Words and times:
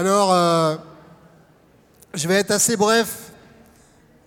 Alors, 0.00 0.32
euh, 0.32 0.76
je 2.14 2.28
vais 2.28 2.34
être 2.34 2.52
assez 2.52 2.76
bref 2.76 3.32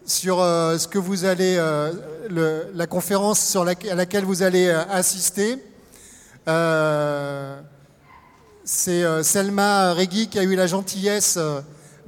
sur 0.05 0.41
euh, 0.41 0.77
ce 0.77 0.85
que 0.85 0.99
vous 0.99 1.23
allez, 1.23 1.55
euh, 1.57 1.93
la 2.75 2.87
conférence 2.87 3.55
à 3.55 3.95
laquelle 3.95 4.25
vous 4.25 4.43
allez 4.43 4.69
assister. 4.69 5.63
C'est 8.65 9.23
Selma 9.23 9.93
Regui 9.93 10.27
qui 10.27 10.39
a 10.39 10.43
eu 10.43 10.57
la 10.57 10.67
gentillesse 10.67 11.39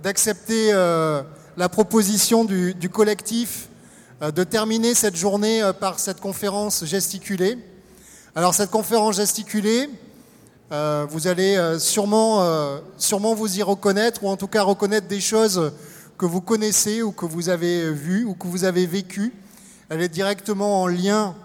d'accepter 0.03 0.73
la 0.73 1.69
proposition 1.69 2.43
du, 2.43 2.89
collectif 2.91 3.69
de 4.19 4.43
terminer 4.43 4.93
cette 4.93 5.15
journée 5.15 5.61
par 5.79 5.99
cette 5.99 6.19
conférence 6.19 6.83
gesticulée. 6.83 7.57
Alors 8.35 8.53
cette 8.55 8.71
conférence 8.71 9.15
gesticulée, 9.15 9.89
euh, 10.71 11.05
vous 11.09 11.27
allez 11.27 11.55
euh, 11.55 11.77
sûrement, 11.77 12.41
euh, 12.41 12.79
sûrement 12.97 13.35
vous 13.35 13.59
y 13.59 13.61
reconnaître, 13.61 14.23
ou 14.23 14.29
en 14.29 14.37
tout 14.37 14.47
cas 14.47 14.63
reconnaître 14.63 15.07
des 15.07 15.19
choses 15.19 15.73
que 16.17 16.25
vous 16.25 16.41
connaissez, 16.41 17.01
ou 17.01 17.11
que 17.11 17.25
vous 17.25 17.49
avez 17.49 17.91
vues, 17.91 18.23
ou 18.23 18.33
que 18.33 18.47
vous 18.47 18.63
avez 18.63 18.85
vécues. 18.85 19.33
Elle 19.89 20.01
est 20.01 20.09
directement 20.09 20.81
en 20.81 20.87
lien 20.87 21.35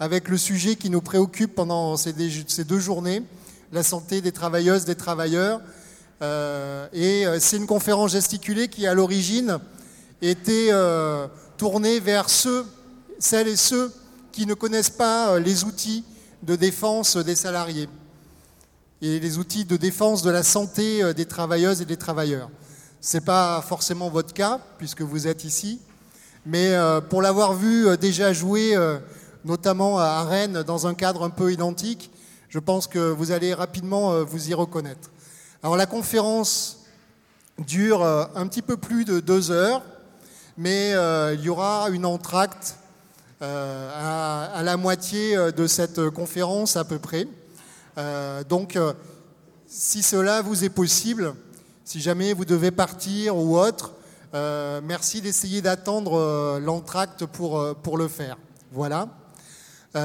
avec 0.00 0.28
le 0.28 0.38
sujet 0.38 0.76
qui 0.76 0.90
nous 0.90 1.02
préoccupe 1.02 1.54
pendant 1.54 1.96
ces, 1.96 2.12
deux 2.12 2.78
journées, 2.78 3.22
la 3.72 3.82
santé 3.82 4.20
des 4.20 4.32
travailleuses, 4.32 4.84
des 4.84 4.96
travailleurs. 4.96 5.60
Et 6.92 7.24
c'est 7.38 7.56
une 7.56 7.66
conférence 7.66 8.12
gesticulée 8.12 8.68
qui, 8.68 8.86
à 8.86 8.94
l'origine, 8.94 9.58
était 10.22 10.70
tournée 11.56 12.00
vers 12.00 12.28
celles 12.28 13.48
et 13.48 13.56
ceux 13.56 13.92
qui 14.32 14.46
ne 14.46 14.54
connaissent 14.54 14.90
pas 14.90 15.38
les 15.38 15.64
outils 15.64 16.04
de 16.42 16.56
défense 16.56 17.16
des 17.16 17.36
salariés 17.36 17.88
et 19.02 19.18
les 19.18 19.38
outils 19.38 19.64
de 19.64 19.76
défense 19.76 20.22
de 20.22 20.30
la 20.30 20.44
santé 20.44 21.02
euh, 21.02 21.12
des 21.12 21.26
travailleuses 21.26 21.82
et 21.82 21.84
des 21.84 21.96
travailleurs. 21.96 22.48
Ce 23.00 23.16
n'est 23.16 23.20
pas 23.24 23.60
forcément 23.60 24.08
votre 24.08 24.32
cas, 24.32 24.60
puisque 24.78 25.02
vous 25.02 25.26
êtes 25.26 25.42
ici, 25.42 25.80
mais 26.46 26.68
euh, 26.68 27.00
pour 27.00 27.20
l'avoir 27.20 27.54
vu 27.54 27.88
euh, 27.88 27.96
déjà 27.96 28.32
jouer, 28.32 28.76
notamment 29.44 29.98
à 29.98 30.22
Rennes, 30.22 30.62
dans 30.62 30.86
un 30.86 30.94
cadre 30.94 31.24
un 31.24 31.30
peu 31.30 31.52
identique, 31.52 32.12
je 32.48 32.60
pense 32.60 32.86
que 32.86 33.10
vous 33.10 33.32
allez 33.32 33.54
rapidement 33.54 34.22
vous 34.24 34.50
y 34.50 34.54
reconnaître. 34.54 35.10
Alors 35.62 35.76
la 35.76 35.86
conférence 35.86 36.84
dure 37.58 38.04
un 38.04 38.46
petit 38.46 38.62
peu 38.62 38.76
plus 38.76 39.04
de 39.04 39.20
deux 39.20 39.50
heures, 39.50 39.82
mais 40.58 40.90
il 41.34 41.40
y 41.40 41.48
aura 41.48 41.88
une 41.90 42.04
entracte 42.04 42.76
à, 43.40 44.60
la 44.62 44.76
moitié 44.76 45.34
de 45.56 45.66
cette 45.66 46.10
conférence 46.10 46.76
à 46.76 46.84
peu 46.84 46.98
près. 46.98 47.26
Euh, 47.98 48.42
donc, 48.44 48.76
euh, 48.76 48.92
si 49.66 50.02
cela 50.02 50.42
vous 50.42 50.64
est 50.64 50.70
possible, 50.70 51.34
si 51.84 52.00
jamais 52.00 52.32
vous 52.32 52.44
devez 52.44 52.70
partir 52.70 53.36
ou 53.36 53.58
autre, 53.58 53.92
euh, 54.34 54.80
merci 54.82 55.20
d'essayer 55.20 55.60
d'attendre 55.60 56.58
l'entracte 56.58 57.26
pour, 57.26 57.76
pour 57.82 57.98
le 57.98 58.08
faire. 58.08 58.38
Voilà. 58.72 59.08
Je 59.94 60.00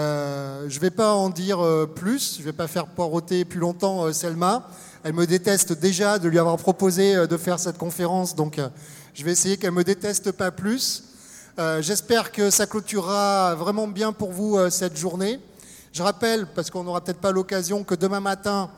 ne 0.66 0.80
vais 0.80 0.90
pas 0.90 1.14
en 1.14 1.30
dire 1.30 1.60
plus, 1.96 2.36
je 2.36 2.40
ne 2.42 2.46
vais 2.46 2.54
pas 2.54 2.68
faire 2.68 2.88
poireauter 2.88 3.46
plus 3.46 3.60
longtemps 3.60 4.12
Selma. 4.12 4.68
Elle 5.04 5.14
me 5.14 5.26
déteste 5.26 5.72
déjà 5.72 6.20
de 6.20 6.28
lui 6.28 6.40
avoir 6.40 6.58
proposé 6.58 7.26
de 7.26 7.38
faire 7.38 7.58
cette 7.58 7.78
conférence, 7.78 8.36
donc 8.36 8.60
je 9.14 9.24
vais 9.24 9.32
essayer 9.32 9.56
qu'elle 9.56 9.72
ne 9.72 9.78
me 9.78 9.86
déteste 9.86 10.34
pas 10.34 10.52
plus. 10.52 11.04
J'espère 11.80 12.34
que 12.34 12.50
ça 12.50 12.68
clôturera 12.68 13.56
vraiment 13.56 13.88
bien 13.88 14.12
pour 14.12 14.34
vous 14.34 14.58
cette 14.70 14.98
journée. 14.98 15.40
Je 15.94 16.04
rappelle, 16.04 16.48
parce 16.48 16.70
qu'on 16.70 16.84
n'aura 16.84 17.02
peut-être 17.02 17.20
pas 17.20 17.32
l'occasion, 17.32 17.84
que 17.84 17.96
demain 17.96 18.20
matin, 18.20 18.70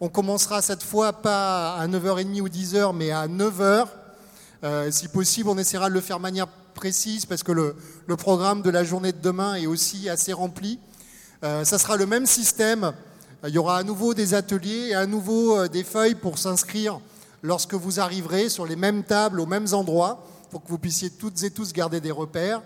on 0.00 0.08
commencera 0.08 0.62
cette 0.62 0.82
fois 0.82 1.12
pas 1.12 1.74
à 1.74 1.86
9h30 1.86 2.40
ou 2.40 2.48
10h, 2.48 2.94
mais 2.94 3.10
à 3.10 3.26
9h. 3.28 3.86
Euh, 4.62 4.90
si 4.90 5.08
possible, 5.08 5.48
on 5.48 5.58
essaiera 5.58 5.88
de 5.88 5.94
le 5.94 6.00
faire 6.00 6.18
de 6.18 6.22
manière 6.22 6.46
précise, 6.74 7.26
parce 7.26 7.42
que 7.42 7.52
le, 7.52 7.76
programme 8.16 8.62
de 8.62 8.70
la 8.70 8.84
journée 8.84 9.12
de 9.12 9.20
demain 9.20 9.54
est 9.54 9.66
aussi 9.66 10.08
assez 10.08 10.32
rempli. 10.32 10.78
Euh, 11.44 11.64
ça 11.64 11.78
sera 11.78 11.96
le 11.96 12.06
même 12.06 12.26
système. 12.26 12.92
Il 13.46 13.54
y 13.54 13.58
aura 13.58 13.78
à 13.78 13.82
nouveau 13.82 14.12
des 14.12 14.34
ateliers 14.34 14.88
et 14.90 14.94
à 14.94 15.06
nouveau 15.06 15.56
euh, 15.56 15.68
des 15.68 15.84
feuilles 15.84 16.14
pour 16.14 16.38
s'inscrire 16.38 17.00
lorsque 17.42 17.74
vous 17.74 17.98
arriverez 17.98 18.50
sur 18.50 18.66
les 18.66 18.76
mêmes 18.76 19.02
tables, 19.02 19.40
aux 19.40 19.46
mêmes 19.46 19.68
endroits, 19.72 20.26
pour 20.50 20.62
que 20.62 20.68
vous 20.68 20.78
puissiez 20.78 21.10
toutes 21.10 21.42
et 21.42 21.50
tous 21.50 21.72
garder 21.72 22.00
des 22.00 22.10
repères. 22.10 22.62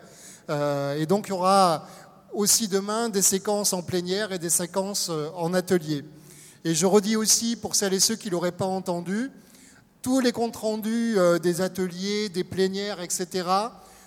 Euh, 0.50 0.98
et 0.98 1.06
donc, 1.06 1.28
il 1.28 1.30
y 1.30 1.32
aura 1.32 1.86
aussi 2.34 2.68
demain 2.68 3.08
des 3.08 3.22
séquences 3.22 3.72
en 3.72 3.82
plénière 3.82 4.32
et 4.32 4.38
des 4.38 4.50
séquences 4.50 5.08
euh, 5.10 5.30
en 5.36 5.54
atelier. 5.54 6.04
Et 6.64 6.74
je 6.74 6.86
redis 6.86 7.16
aussi, 7.16 7.56
pour 7.56 7.74
celles 7.76 7.94
et 7.94 8.00
ceux 8.00 8.16
qui 8.16 8.26
ne 8.26 8.32
l'auraient 8.32 8.52
pas 8.52 8.66
entendu, 8.66 9.30
tous 10.02 10.20
les 10.20 10.32
comptes 10.32 10.56
rendus 10.56 11.14
euh, 11.16 11.38
des 11.38 11.60
ateliers, 11.60 12.28
des 12.28 12.44
plénières, 12.44 13.00
etc., 13.00 13.48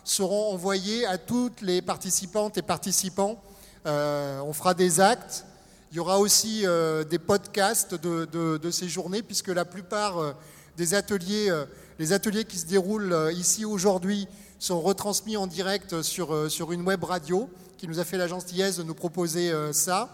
seront 0.03 0.53
envoyés 0.53 1.05
à 1.05 1.17
toutes 1.17 1.61
les 1.61 1.81
participantes 1.81 2.57
et 2.57 2.61
participants. 2.61 3.41
Euh, 3.85 4.39
on 4.41 4.53
fera 4.53 4.73
des 4.73 4.99
actes. 4.99 5.45
Il 5.91 5.97
y 5.97 5.99
aura 5.99 6.19
aussi 6.19 6.65
des 7.09 7.17
podcasts 7.17 7.95
de, 7.95 8.71
ces 8.71 8.89
journées, 8.89 9.23
puisque 9.23 9.47
la 9.47 9.63
plupart 9.63 10.35
des 10.75 10.93
ateliers, 10.93 11.49
les 11.97 12.11
ateliers 12.11 12.43
qui 12.43 12.57
se 12.57 12.65
déroulent 12.65 13.31
ici 13.33 13.63
aujourd'hui, 13.63 14.27
sont 14.59 14.81
retransmis 14.81 15.37
en 15.37 15.47
direct 15.47 16.01
sur, 16.01 16.51
sur 16.51 16.73
une 16.73 16.81
web 16.81 17.05
radio 17.05 17.49
qui 17.77 17.87
nous 17.87 17.99
a 17.99 18.03
fait 18.05 18.17
la 18.17 18.27
gentillesse 18.27 18.77
de 18.77 18.83
nous 18.83 18.95
proposer 18.95 19.51
euh, 19.51 19.71
ça. 19.71 20.09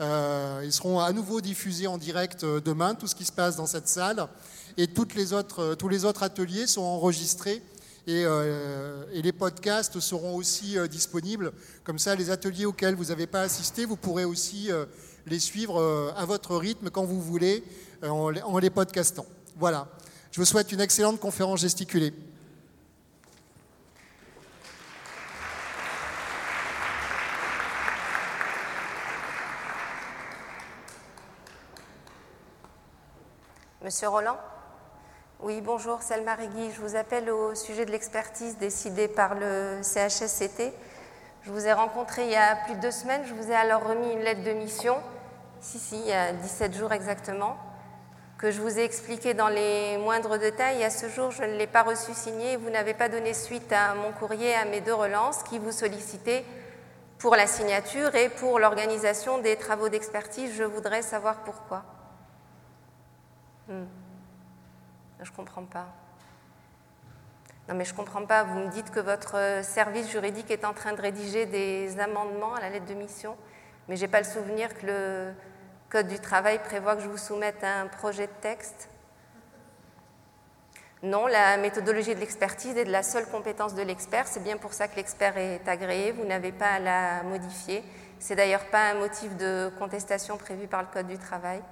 Euh, 0.00 0.62
ils 0.64 0.72
seront 0.72 0.98
à 0.98 1.12
nouveau 1.12 1.40
diffusés 1.40 1.86
en 1.86 1.98
direct 1.98 2.42
euh, 2.42 2.60
demain, 2.60 2.94
tout 2.94 3.06
ce 3.06 3.14
qui 3.14 3.24
se 3.24 3.32
passe 3.32 3.56
dans 3.56 3.66
cette 3.66 3.88
salle. 3.88 4.26
Et 4.76 4.88
les 5.14 5.32
autres, 5.32 5.76
tous 5.76 5.88
les 5.88 6.04
autres 6.04 6.24
ateliers 6.24 6.66
sont 6.66 6.82
enregistrés 6.82 7.62
et, 8.08 8.24
les 9.12 9.32
podcasts 9.32 10.00
seront 10.00 10.34
aussi 10.34 10.76
disponibles. 10.90 11.52
Comme 11.84 12.00
ça, 12.00 12.16
les 12.16 12.30
ateliers 12.30 12.66
auxquels 12.66 12.96
vous 12.96 13.04
n'avez 13.04 13.28
pas 13.28 13.42
assisté, 13.42 13.84
vous 13.84 13.94
pourrez 13.94 14.24
aussi 14.24 14.70
les 15.26 15.38
suivre 15.38 16.12
à 16.16 16.24
votre 16.24 16.56
rythme 16.56 16.90
quand 16.90 17.04
vous 17.04 17.22
voulez 17.22 17.62
en, 18.02 18.34
en 18.34 18.58
les 18.58 18.70
podcastant. 18.70 19.26
Voilà. 19.56 19.86
Je 20.32 20.40
vous 20.40 20.44
souhaite 20.44 20.72
une 20.72 20.80
excellente 20.80 21.20
conférence 21.20 21.60
gesticulée. 21.60 22.12
Monsieur 33.84 34.08
Roland 34.08 34.38
Oui, 35.40 35.60
bonjour, 35.60 36.00
Selma 36.00 36.36
Rigui. 36.36 36.70
Je 36.74 36.80
vous 36.80 36.96
appelle 36.96 37.28
au 37.28 37.54
sujet 37.54 37.84
de 37.84 37.90
l'expertise 37.90 38.56
décidée 38.56 39.08
par 39.08 39.34
le 39.34 39.82
CHSCT. 39.82 40.72
Je 41.42 41.50
vous 41.50 41.66
ai 41.66 41.72
rencontré 41.74 42.24
il 42.24 42.30
y 42.30 42.34
a 42.34 42.56
plus 42.64 42.76
de 42.76 42.80
deux 42.80 42.90
semaines. 42.90 43.20
Je 43.26 43.34
vous 43.34 43.50
ai 43.50 43.54
alors 43.54 43.86
remis 43.86 44.10
une 44.10 44.20
lettre 44.20 44.42
de 44.42 44.52
mission, 44.52 44.96
si, 45.60 45.78
si, 45.78 46.00
il 46.00 46.06
y 46.06 46.12
a 46.14 46.32
17 46.32 46.74
jours 46.74 46.92
exactement, 46.92 47.58
que 48.38 48.50
je 48.50 48.62
vous 48.62 48.78
ai 48.78 48.84
expliqué 48.84 49.34
dans 49.34 49.48
les 49.48 49.98
moindres 49.98 50.38
détails. 50.38 50.82
À 50.82 50.88
ce 50.88 51.10
jour, 51.10 51.30
je 51.30 51.42
ne 51.42 51.54
l'ai 51.58 51.66
pas 51.66 51.82
reçu 51.82 52.14
signé 52.14 52.52
et 52.52 52.56
vous 52.56 52.70
n'avez 52.70 52.94
pas 52.94 53.10
donné 53.10 53.34
suite 53.34 53.70
à 53.70 53.94
mon 53.94 54.12
courrier, 54.12 54.54
à 54.54 54.64
mes 54.64 54.80
deux 54.80 54.94
relances 54.94 55.42
qui 55.42 55.58
vous 55.58 55.72
sollicitaient 55.72 56.46
pour 57.18 57.36
la 57.36 57.46
signature 57.46 58.14
et 58.14 58.30
pour 58.30 58.58
l'organisation 58.58 59.36
des 59.42 59.56
travaux 59.56 59.90
d'expertise. 59.90 60.54
Je 60.56 60.64
voudrais 60.64 61.02
savoir 61.02 61.40
pourquoi. 61.44 61.84
Hmm. 63.68 63.84
Je 65.20 65.30
ne 65.30 65.36
comprends 65.36 65.64
pas. 65.64 65.86
Non, 67.68 67.74
mais 67.74 67.84
je 67.84 67.92
ne 67.92 67.96
comprends 67.96 68.26
pas. 68.26 68.44
Vous 68.44 68.58
me 68.58 68.68
dites 68.68 68.90
que 68.90 69.00
votre 69.00 69.36
euh, 69.36 69.62
service 69.62 70.10
juridique 70.10 70.50
est 70.50 70.66
en 70.66 70.74
train 70.74 70.92
de 70.92 71.00
rédiger 71.00 71.46
des 71.46 71.98
amendements 71.98 72.54
à 72.54 72.60
la 72.60 72.68
lettre 72.68 72.86
de 72.86 72.94
mission, 72.94 73.36
mais 73.88 73.96
je 73.96 74.02
n'ai 74.02 74.08
pas 74.08 74.18
le 74.18 74.26
souvenir 74.26 74.74
que 74.74 74.86
le 74.86 75.32
Code 75.88 76.08
du 76.08 76.18
travail 76.18 76.58
prévoit 76.58 76.96
que 76.96 77.02
je 77.02 77.08
vous 77.08 77.16
soumette 77.16 77.62
un 77.62 77.86
projet 77.86 78.26
de 78.26 78.32
texte. 78.40 78.88
Non, 81.02 81.26
la 81.26 81.56
méthodologie 81.56 82.14
de 82.14 82.20
l'expertise 82.20 82.76
est 82.76 82.84
de 82.84 82.90
la 82.90 83.02
seule 83.02 83.26
compétence 83.28 83.74
de 83.74 83.82
l'expert. 83.82 84.26
C'est 84.26 84.42
bien 84.42 84.56
pour 84.56 84.72
ça 84.72 84.88
que 84.88 84.96
l'expert 84.96 85.36
est 85.36 85.68
agréé. 85.68 86.12
Vous 86.12 86.24
n'avez 86.24 86.50
pas 86.50 86.70
à 86.70 86.78
la 86.80 87.22
modifier. 87.22 87.84
C'est 88.18 88.34
d'ailleurs 88.34 88.64
pas 88.66 88.90
un 88.90 88.94
motif 88.94 89.36
de 89.36 89.70
contestation 89.78 90.36
prévu 90.36 90.66
par 90.66 90.82
le 90.82 90.88
Code 90.92 91.06
du 91.06 91.18
travail. 91.18 91.62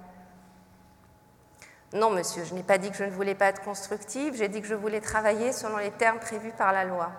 Non, 1.92 2.10
monsieur, 2.10 2.44
je 2.44 2.54
n'ai 2.54 2.62
pas 2.62 2.78
dit 2.78 2.90
que 2.90 2.96
je 2.96 3.04
ne 3.04 3.10
voulais 3.10 3.34
pas 3.34 3.46
être 3.46 3.62
constructive, 3.62 4.34
j'ai 4.34 4.48
dit 4.48 4.62
que 4.62 4.66
je 4.66 4.74
voulais 4.74 5.02
travailler 5.02 5.52
selon 5.52 5.76
les 5.76 5.90
termes 5.90 6.20
prévus 6.20 6.52
par 6.52 6.72
la 6.72 6.84
loi. 6.84 7.12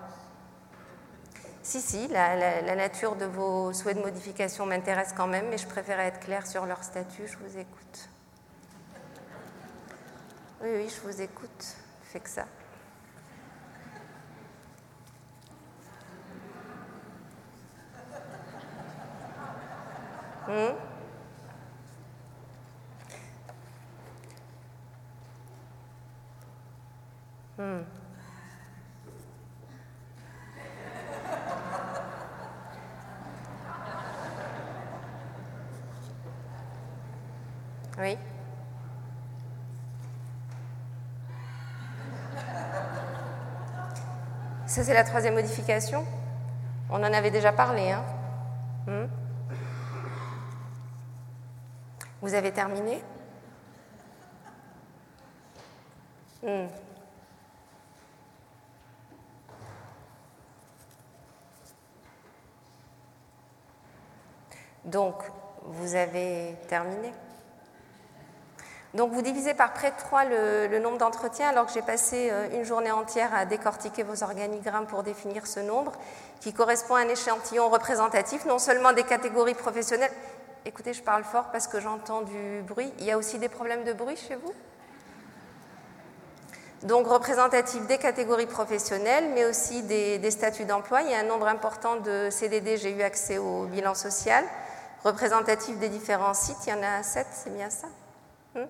Si, 1.61 1.79
si, 1.79 2.07
la, 2.07 2.75
nature 2.75 3.15
de 3.15 3.25
vos 3.25 3.71
souhaits 3.71 3.97
de 3.97 4.01
modification 4.01 4.65
m'intéresse 4.65 5.13
quand 5.15 5.27
même, 5.27 5.47
mais 5.49 5.59
je 5.59 5.67
préférais 5.67 6.07
être 6.07 6.19
claire 6.19 6.47
sur 6.47 6.65
leur 6.65 6.83
statut, 6.83 7.27
je 7.27 7.37
vous 7.37 7.57
écoute. 7.57 8.09
Oui, 10.61 10.69
oui, 10.75 10.89
je 10.89 11.07
vous 11.07 11.21
écoute, 11.21 11.75
fais 12.01 12.19
que 12.19 12.29
ça. 12.29 12.45
Hmm 20.47 20.92
Hmm. 27.57 27.83
Oui. 37.99 38.17
Ça, 44.65 44.83
c'est 44.83 44.93
la 44.95 45.03
troisième 45.03 45.35
modification. 45.35 46.03
On 46.89 46.95
en 46.95 47.13
avait 47.13 47.29
déjà 47.29 47.51
parlé. 47.51 47.91
Hein 47.91 48.03
hmm. 48.87 49.05
Vous 52.23 52.33
avez 52.33 52.51
terminé? 52.51 53.03
Hmm. 56.41 56.65
Donc, 64.93 65.15
vous 65.65 65.95
avez 65.95 66.55
terminé 66.69 67.11
donc 68.93 69.11
vous 69.11 69.23
divisez 69.23 69.55
par 69.55 69.73
près 69.73 69.89
de 69.89 69.97
3 69.97 70.25
le, 70.25 70.77
nombre 70.77 70.99
d'entretiens 70.99 71.49
alors 71.49 71.65
que 71.65 71.71
j'ai 71.73 71.81
passé 71.81 72.29
euh, 72.31 72.47
une 72.53 72.63
journée 72.63 72.91
entière 72.91 73.33
à 73.33 73.43
décortiquer 73.45 74.03
vos 74.03 74.21
organigrammes 74.21 74.85
pour 74.85 75.01
définir 75.01 75.47
ce 75.47 75.61
nombre 75.61 75.93
qui 76.41 76.53
correspond 76.53 76.93
à 76.93 76.99
un 76.99 77.07
échantillon 77.07 77.69
représentatif 77.69 78.45
non 78.45 78.59
seulement 78.59 78.93
des 78.93 79.01
catégories 79.01 79.55
professionnelles. 79.55 80.11
Écoutez, 80.63 80.93
je 80.93 81.01
parle 81.01 81.23
fort 81.23 81.45
parce 81.51 81.65
que 81.65 81.79
j'entends 81.79 82.21
du 82.21 82.61
bruit. 82.67 82.93
Il 82.99 83.05
y 83.05 83.11
a 83.11 83.17
aussi 83.17 83.39
des 83.39 83.49
problèmes 83.49 83.83
de 83.83 83.93
bruit 83.93 84.15
chez 84.15 84.35
vous? 84.35 84.53
Donc 86.83 87.07
représentatif 87.07 87.87
des 87.87 87.97
catégories 87.97 88.45
professionnelles, 88.45 89.31
mais 89.33 89.45
aussi 89.45 89.81
des, 89.81 90.19
des 90.19 90.29
statuts 90.29 90.65
d'emploi. 90.65 91.01
Il 91.01 91.09
y 91.09 91.15
a 91.15 91.19
un 91.19 91.23
nombre 91.23 91.47
important 91.47 91.95
de 91.95 92.27
CDD, 92.29 92.77
j'ai 92.77 92.91
eu 92.91 93.01
accès 93.01 93.39
au 93.39 93.63
bilan 93.63 93.95
social. 93.95 94.45
Représentatif 95.03 95.77
des 95.79 95.89
différents 95.89 96.33
sites, 96.33 96.65
il 96.65 96.69
y 96.69 96.73
en 96.73 96.83
a 96.83 97.03
7, 97.03 97.27
c'est 97.31 97.53
bien 97.53 97.69
ça 97.69 97.87
hmm 98.55 98.65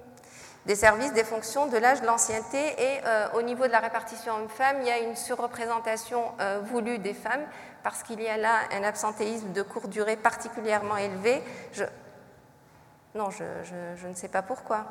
des 0.65 0.75
services, 0.75 1.11
des 1.13 1.23
fonctions, 1.23 1.67
de 1.67 1.77
l'âge, 1.77 2.01
de 2.01 2.05
l'ancienneté. 2.05 2.57
Et 2.57 3.01
euh, 3.05 3.27
au 3.33 3.41
niveau 3.41 3.67
de 3.67 3.71
la 3.71 3.79
répartition 3.79 4.33
homme-femme, 4.35 4.77
il 4.81 4.87
y 4.87 4.91
a 4.91 4.99
une 4.99 5.15
surreprésentation 5.15 6.23
euh, 6.39 6.61
voulue 6.63 6.99
des 6.99 7.13
femmes 7.13 7.43
parce 7.83 8.03
qu'il 8.03 8.21
y 8.21 8.27
a 8.27 8.37
là 8.37 8.59
un 8.71 8.83
absentéisme 8.83 9.51
de 9.51 9.61
courte 9.61 9.89
durée 9.89 10.15
particulièrement 10.15 10.97
élevé. 10.97 11.43
Je... 11.73 11.83
Non, 13.15 13.29
je, 13.29 13.43
je, 13.95 14.07
ne 14.07 14.13
sais 14.13 14.29
pas 14.29 14.41
pourquoi. 14.41 14.85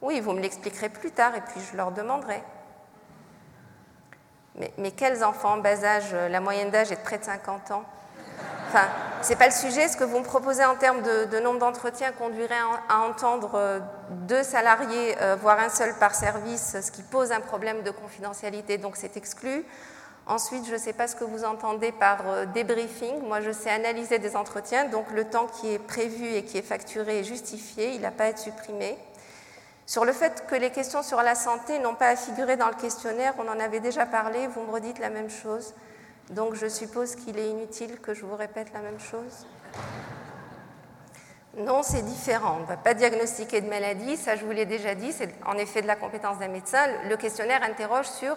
Oui, 0.00 0.20
vous 0.20 0.32
me 0.32 0.40
l'expliquerez 0.40 0.88
plus 0.88 1.10
tard 1.10 1.34
et 1.34 1.40
puis 1.40 1.60
je 1.60 1.76
leur 1.76 1.90
demanderai. 1.90 2.42
Mais, 4.54 4.72
mais 4.78 4.92
quels 4.92 5.24
enfants 5.24 5.54
en 5.54 5.58
bas 5.58 5.84
âge? 5.84 6.14
La 6.14 6.40
moyenne 6.40 6.70
d'âge 6.70 6.92
est 6.92 6.96
de 6.96 7.02
près 7.02 7.18
de 7.18 7.24
50 7.24 7.72
ans. 7.72 7.84
Enfin, 8.76 8.88
ce 9.22 9.30
n'est 9.30 9.36
pas 9.36 9.46
le 9.46 9.52
sujet. 9.52 9.88
Ce 9.88 9.96
que 9.96 10.04
vous 10.04 10.18
me 10.18 10.24
proposez 10.24 10.62
en 10.62 10.74
termes 10.74 11.00
de, 11.00 11.40
nombre 11.40 11.58
d'entretiens 11.58 12.12
conduirait 12.12 12.60
à, 12.90 13.00
entendre 13.00 13.52
euh, 13.54 13.80
deux 14.28 14.42
salariés, 14.42 15.16
euh, 15.22 15.34
voire 15.40 15.58
un 15.60 15.70
seul 15.70 15.94
par 15.98 16.14
service, 16.14 16.76
ce 16.82 16.90
qui 16.90 17.02
pose 17.02 17.32
un 17.32 17.40
problème 17.40 17.82
de 17.84 17.90
confidentialité, 17.90 18.76
donc 18.76 18.96
c'est 18.96 19.16
exclu. 19.16 19.64
Ensuite, 20.26 20.66
je 20.66 20.74
ne 20.74 20.78
sais 20.78 20.92
pas 20.92 21.08
ce 21.08 21.16
que 21.16 21.24
vous 21.24 21.46
entendez 21.46 21.90
par 21.90 22.18
euh, 22.28 22.44
débriefing. 22.44 23.22
Moi, 23.26 23.40
je 23.40 23.50
sais 23.50 23.70
analyser 23.70 24.18
des 24.18 24.36
entretiens, 24.36 24.84
donc 24.84 25.06
le 25.10 25.24
temps 25.24 25.46
qui 25.46 25.72
est 25.72 25.78
prévu 25.78 26.34
et 26.34 26.44
qui 26.44 26.58
est 26.58 26.62
facturé 26.62 27.20
est 27.20 27.24
justifié, 27.24 27.94
il 27.94 28.02
n'a 28.02 28.10
pas 28.10 28.24
à 28.24 28.26
être 28.26 28.38
supprimé. 28.38 28.98
Sur 29.86 30.04
le 30.04 30.12
fait 30.12 30.44
que 30.48 30.54
les 30.54 30.70
questions 30.70 31.02
sur 31.02 31.22
la 31.22 31.34
santé 31.34 31.78
n'ont 31.78 31.94
pas 31.94 32.08
à 32.08 32.16
figurer 32.16 32.58
dans 32.58 32.68
le 32.68 32.74
questionnaire, 32.74 33.32
on 33.38 33.48
en 33.48 33.58
avait 33.58 33.80
déjà 33.80 34.04
parlé, 34.04 34.46
vous 34.48 34.60
me 34.60 34.70
redites 34.70 34.98
la 34.98 35.08
même 35.08 35.30
chose. 35.30 35.72
Donc 36.30 36.54
je 36.54 36.66
suppose 36.66 37.14
qu'il 37.14 37.38
est 37.38 37.48
inutile 37.48 38.00
que 38.00 38.12
je 38.12 38.24
vous 38.24 38.36
répète 38.36 38.72
la 38.74 38.80
même 38.80 38.98
chose 38.98 39.46
Non, 41.56 41.82
c'est 41.82 42.02
différent. 42.02 42.56
On 42.58 42.62
ne 42.62 42.66
va 42.66 42.76
pas 42.76 42.94
diagnostiquer 42.94 43.60
de 43.60 43.68
maladie, 43.68 44.16
ça 44.16 44.34
je 44.34 44.44
vous 44.44 44.50
l'ai 44.50 44.66
déjà 44.66 44.94
dit, 44.94 45.12
c'est 45.12 45.30
en 45.46 45.56
effet 45.56 45.82
de 45.82 45.86
la 45.86 45.96
compétence 45.96 46.38
d'un 46.38 46.48
médecin. 46.48 46.84
Le 47.08 47.16
questionnaire 47.16 47.62
interroge 47.62 48.06
sur 48.06 48.36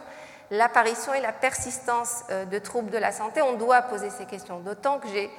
l'apparition 0.51 1.13
et 1.13 1.21
la 1.21 1.31
persistance 1.31 2.23
euh, 2.29 2.45
de 2.45 2.59
troubles 2.59 2.91
de 2.91 2.97
la 2.97 3.11
santé. 3.11 3.41
On 3.41 3.53
doit 3.53 3.81
poser 3.83 4.09
ces 4.09 4.25
questions, 4.25 4.59
d'autant 4.59 4.99
que 4.99 5.07
j'ai 5.07 5.29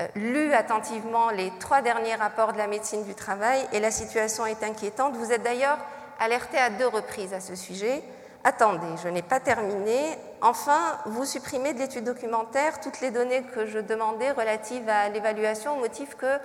euh, 0.00 0.06
lu 0.14 0.52
attentivement 0.52 1.30
les 1.30 1.52
trois 1.58 1.82
derniers 1.82 2.14
rapports 2.14 2.52
de 2.52 2.58
la 2.58 2.66
médecine 2.66 3.04
du 3.04 3.14
travail 3.14 3.60
et 3.72 3.80
la 3.80 3.90
situation 3.90 4.46
est 4.46 4.62
inquiétante. 4.62 5.16
Vous 5.16 5.32
êtes 5.32 5.42
d'ailleurs 5.42 5.78
alerté 6.18 6.58
à 6.58 6.70
deux 6.70 6.86
reprises 6.86 7.32
à 7.32 7.40
ce 7.40 7.54
sujet. 7.54 8.02
Attendez, 8.42 8.96
je 9.02 9.08
n'ai 9.08 9.22
pas 9.22 9.38
terminé. 9.38 10.16
Enfin, 10.40 10.98
vous 11.04 11.26
supprimez 11.26 11.74
de 11.74 11.78
l'étude 11.78 12.04
documentaire 12.04 12.80
toutes 12.80 13.00
les 13.00 13.10
données 13.10 13.42
que 13.54 13.66
je 13.66 13.78
demandais 13.78 14.30
relatives 14.30 14.88
à 14.88 15.10
l'évaluation, 15.10 15.76
au 15.76 15.80
motif 15.80 16.16
que 16.16 16.38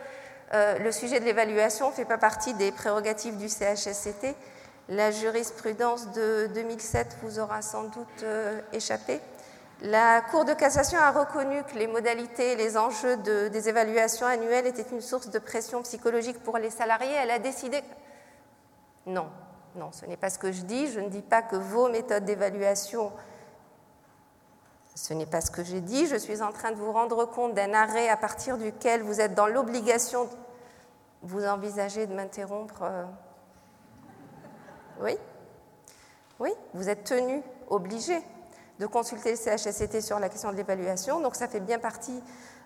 euh, 0.54 0.78
le 0.80 0.92
sujet 0.92 1.22
de 1.22 1.26
l'évaluation 1.26 1.90
ne 1.90 1.94
fait 1.94 2.06
pas 2.06 2.18
partie 2.18 2.54
des 2.54 2.74
prérogatives 2.74 3.38
du 3.38 3.48
CHSCT. 3.48 4.36
La 4.90 5.12
jurisprudence 5.12 6.12
de 6.12 6.48
2007 6.54 7.18
vous 7.24 7.40
aura 7.40 7.62
sans 7.62 7.84
doute 7.84 8.24
euh, 8.24 8.60
échappé. 8.74 9.22
La 9.82 10.22
Cour 10.22 10.46
de 10.46 10.54
cassation 10.54 11.00
a 11.00 11.12
reconnu 11.12 11.64
que 11.64 11.78
les 11.78 11.88
modalités 11.88 12.54
et 12.54 12.56
les 12.56 12.78
enjeux 12.78 13.18
des 13.18 13.70
évaluations 13.70 14.26
annuelles 14.26 14.68
étaient 14.68 14.86
une 14.92 15.02
source 15.02 15.30
de 15.30 15.40
pression 15.40 15.82
psychologique 15.82 16.42
pour 16.44 16.58
les 16.58 16.70
salariés. 16.70 17.14
Elle 17.22 17.32
a 17.32 17.40
décidé. 17.40 17.82
Non, 19.06 19.28
non, 19.76 19.92
ce 19.92 20.06
n'est 20.06 20.18
pas 20.18 20.30
ce 20.30 20.40
que 20.40 20.52
je 20.52 20.62
dis. 20.62 20.88
Je 20.88 21.00
ne 21.00 21.10
dis 21.10 21.22
pas 21.22 21.42
que 21.42 21.56
vos 21.56 21.90
méthodes 21.90 22.26
d'évaluation, 22.26 23.12
ce 24.96 25.14
n'est 25.14 25.26
pas 25.26 25.42
ce 25.42 25.52
que 25.52 25.64
j'ai 25.64 25.82
dit. 25.82 26.08
Je 26.08 26.16
suis 26.16 26.42
en 26.42 26.52
train 26.52 26.72
de 26.72 26.78
vous 26.78 26.92
rendre 26.92 27.26
compte 27.26 27.54
d'un 27.54 27.74
arrêt 27.74 28.08
à 28.08 28.16
partir 28.16 28.58
duquel 28.58 29.04
vous 29.04 29.20
êtes 29.20 29.36
dans 29.36 29.48
l'obligation. 29.48 30.30
Vous 31.22 31.46
envisagez 31.46 32.08
de 32.08 32.14
m'interrompre 32.14 32.84
euh, 32.84 33.04
Oui 35.02 35.18
Oui, 36.40 36.52
vous 36.74 36.88
êtes 36.88 37.04
tenu, 37.04 37.42
obligé 37.70 38.22
de 38.80 38.86
consulter 38.86 39.32
le 39.32 39.38
CHSCT 39.38 40.02
sur 40.02 40.20
la 40.20 40.30
question 40.30 40.52
de 40.52 40.56
l'évaluation. 40.56 41.20
Donc 41.20 41.36
ça 41.36 41.48
fait 41.48 41.60
bien 41.60 41.80
partie 41.80 42.22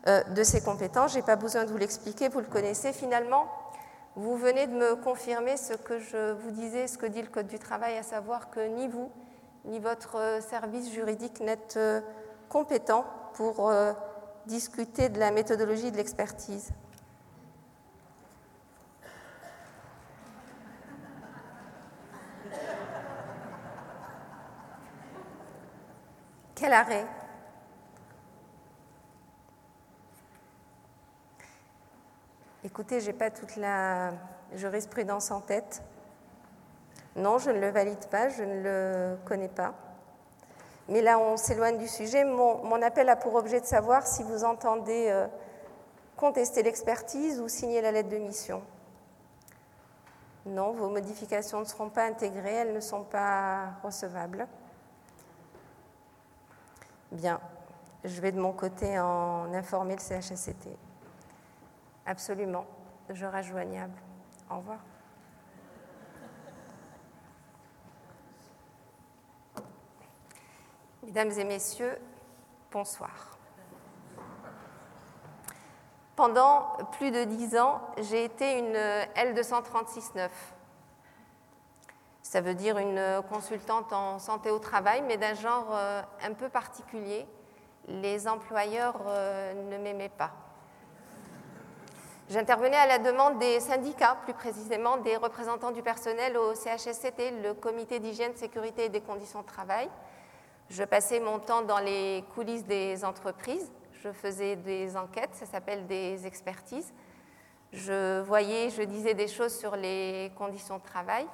euh, 0.07 0.23
de 0.23 0.43
ses 0.43 0.61
compétences. 0.61 1.13
Je 1.13 1.17
n'ai 1.17 1.23
pas 1.23 1.35
besoin 1.35 1.65
de 1.65 1.71
vous 1.71 1.77
l'expliquer, 1.77 2.29
vous 2.29 2.39
le 2.39 2.47
connaissez 2.47 2.93
finalement. 2.93 3.47
Vous 4.19 4.35
venez 4.35 4.67
de 4.67 4.73
me 4.73 4.95
confirmer 4.97 5.55
ce 5.55 5.71
que 5.71 5.97
je 5.97 6.33
vous 6.33 6.51
disais, 6.51 6.87
ce 6.87 6.97
que 6.97 7.05
dit 7.05 7.21
le 7.21 7.29
Code 7.29 7.47
du 7.47 7.57
travail, 7.57 7.95
à 7.97 8.03
savoir 8.03 8.49
que 8.49 8.59
ni 8.59 8.89
vous, 8.89 9.09
ni 9.63 9.79
votre 9.79 10.41
service 10.41 10.91
juridique 10.91 11.39
n'êtes 11.39 11.75
euh, 11.77 12.01
compétent 12.49 13.05
pour 13.35 13.69
euh, 13.69 13.93
discuter 14.45 15.07
de 15.07 15.19
la 15.19 15.31
méthodologie 15.31 15.89
de 15.89 15.95
l'expertise. 15.95 16.71
Quel 26.55 26.73
arrêt 26.73 27.05
Écoutez, 32.65 32.99
je 32.99 33.07
n'ai 33.07 33.13
pas 33.13 33.31
toute 33.31 33.55
la 33.55 34.11
jurisprudence 34.53 35.31
en 35.31 35.39
tête. 35.39 35.81
Non, 37.15 37.37
je 37.37 37.51
ne 37.51 37.59
le 37.59 37.69
valide 37.69 38.05
pas, 38.07 38.27
je 38.27 38.43
ne 38.43 38.61
le 38.61 39.17
connais 39.23 39.47
pas. 39.47 39.73
Mais 40.89 41.01
là, 41.01 41.19
on 41.19 41.37
s'éloigne 41.37 41.77
du 41.77 41.87
sujet. 41.87 42.25
Mon, 42.25 42.81
appel 42.81 43.07
a 43.07 43.15
pour 43.15 43.35
objet 43.35 43.61
de 43.61 43.65
savoir 43.65 44.05
si 44.05 44.23
vous 44.23 44.43
entendez 44.43 45.07
euh, 45.09 45.27
contester 46.17 46.61
l'expertise 46.61 47.39
ou 47.39 47.47
signer 47.47 47.79
la 47.81 47.93
lettre 47.93 48.09
de 48.09 48.17
mission. 48.17 48.61
Non, 50.45 50.71
vos 50.71 50.89
modifications 50.89 51.61
ne 51.61 51.65
seront 51.65 51.89
pas 51.89 52.03
intégrées, 52.03 52.55
elles 52.55 52.73
ne 52.73 52.81
sont 52.81 53.03
pas 53.03 53.69
recevables. 53.83 54.47
Bien, 57.11 57.39
je 58.03 58.19
vais 58.19 58.33
de 58.33 58.39
mon 58.39 58.51
côté 58.51 58.99
en 58.99 59.53
informer 59.53 59.95
le 59.95 60.01
CHSCT. 60.01 60.88
Absolument, 62.05 62.65
je 63.09 63.25
reste 63.25 63.49
joignable. 63.49 63.93
Au 64.49 64.57
revoir. 64.57 64.79
Mesdames 71.03 71.31
et 71.31 71.43
messieurs, 71.43 71.97
bonsoir. 72.71 73.37
Pendant 76.15 76.77
plus 76.91 77.11
de 77.11 77.23
dix 77.23 77.57
ans, 77.57 77.81
j'ai 77.97 78.25
été 78.25 78.59
une 78.59 78.75
L236-9. 79.15 80.29
Ça 82.21 82.41
veut 82.41 82.53
dire 82.53 82.77
une 82.77 83.23
consultante 83.29 83.91
en 83.91 84.19
santé 84.19 84.51
au 84.51 84.59
travail, 84.59 85.01
mais 85.07 85.17
d'un 85.17 85.33
genre 85.33 85.69
euh, 85.71 86.01
un 86.21 86.33
peu 86.33 86.49
particulier. 86.49 87.25
Les 87.87 88.27
employeurs 88.27 89.01
euh, 89.07 89.53
ne 89.71 89.77
m'aimaient 89.77 90.09
pas. 90.09 90.31
J'intervenais 92.29 92.77
à 92.77 92.85
la 92.85 92.99
demande 92.99 93.39
des 93.39 93.59
syndicats, 93.59 94.15
plus 94.23 94.35
précisément 94.35 94.97
des 94.97 95.17
représentants 95.17 95.71
du 95.71 95.81
personnel 95.81 96.37
au 96.37 96.53
CHSCT, 96.53 97.41
le 97.41 97.55
comité 97.55 97.99
d'hygiène, 97.99 98.35
sécurité 98.35 98.85
et 98.85 98.89
des 98.89 99.01
conditions 99.01 99.41
de 99.41 99.47
travail. 99.47 99.89
Je 100.69 100.83
passais 100.83 101.19
mon 101.19 101.39
temps 101.39 101.63
dans 101.63 101.79
les 101.79 102.23
coulisses 102.35 102.65
des 102.65 103.03
entreprises, 103.03 103.71
je 104.03 104.11
faisais 104.11 104.55
des 104.55 104.95
enquêtes, 104.95 105.33
ça 105.33 105.47
s'appelle 105.47 105.87
des 105.87 106.27
expertises. 106.27 106.93
Je 107.73 108.21
voyais, 108.21 108.69
je 108.69 108.83
disais 108.83 109.15
des 109.15 109.27
choses 109.27 109.57
sur 109.57 109.75
les 109.75 110.31
conditions 110.37 110.77
de 110.77 110.83
travail. 110.83 111.25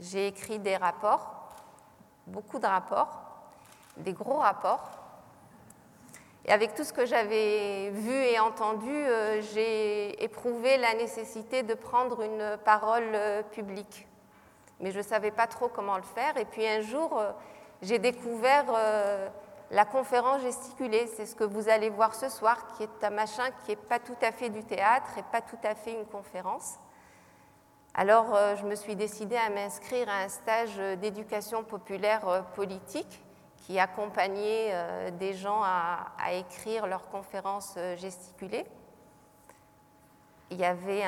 J'ai 0.00 0.26
écrit 0.26 0.58
des 0.58 0.76
rapports, 0.76 1.50
beaucoup 2.26 2.58
de 2.58 2.66
rapports, 2.66 3.22
des 3.98 4.14
gros 4.14 4.38
rapports. 4.38 5.05
Et 6.46 6.52
avec 6.52 6.74
tout 6.76 6.84
ce 6.84 6.92
que 6.92 7.06
j'avais 7.06 7.90
vu 7.90 8.14
et 8.14 8.38
entendu, 8.38 8.88
euh, 8.88 9.42
j'ai 9.52 10.22
éprouvé 10.22 10.76
la 10.76 10.94
nécessité 10.94 11.64
de 11.64 11.74
prendre 11.74 12.22
une 12.22 12.56
parole 12.64 13.10
euh, 13.14 13.42
publique. 13.42 14.06
Mais 14.78 14.92
je 14.92 14.98
ne 14.98 15.02
savais 15.02 15.32
pas 15.32 15.48
trop 15.48 15.66
comment 15.66 15.96
le 15.96 16.04
faire. 16.04 16.36
Et 16.36 16.44
puis 16.44 16.64
un 16.64 16.82
jour, 16.82 17.18
euh, 17.18 17.32
j'ai 17.82 17.98
découvert 17.98 18.66
la 19.72 19.84
conférence 19.84 20.42
gesticulée. 20.42 21.08
C'est 21.16 21.26
ce 21.26 21.34
que 21.34 21.42
vous 21.42 21.68
allez 21.68 21.90
voir 21.90 22.14
ce 22.14 22.28
soir, 22.28 22.68
qui 22.76 22.84
est 22.84 23.04
un 23.04 23.10
machin 23.10 23.50
qui 23.64 23.72
n'est 23.72 23.76
pas 23.76 23.98
tout 23.98 24.16
à 24.22 24.30
fait 24.30 24.48
du 24.48 24.62
théâtre 24.62 25.18
et 25.18 25.24
pas 25.32 25.40
tout 25.40 25.58
à 25.64 25.74
fait 25.74 25.94
une 25.94 26.06
conférence. 26.06 26.76
Alors 27.92 28.38
je 28.56 28.64
me 28.64 28.74
suis 28.74 28.94
décidée 28.94 29.36
à 29.36 29.50
m'inscrire 29.50 30.08
à 30.08 30.22
un 30.24 30.28
stage 30.28 30.76
d'éducation 30.98 31.64
populaire 31.64 32.44
politique 32.54 33.25
qui 33.64 33.78
accompagnait 33.80 34.70
euh, 34.72 35.10
des 35.10 35.34
gens 35.34 35.62
à, 35.62 36.32
écrire 36.32 36.86
leurs 36.86 37.08
conférences 37.08 37.74
euh, 37.76 37.96
gesticulées. 37.96 38.66
Il 40.50 40.58
y 40.58 40.64
avait 40.64 41.02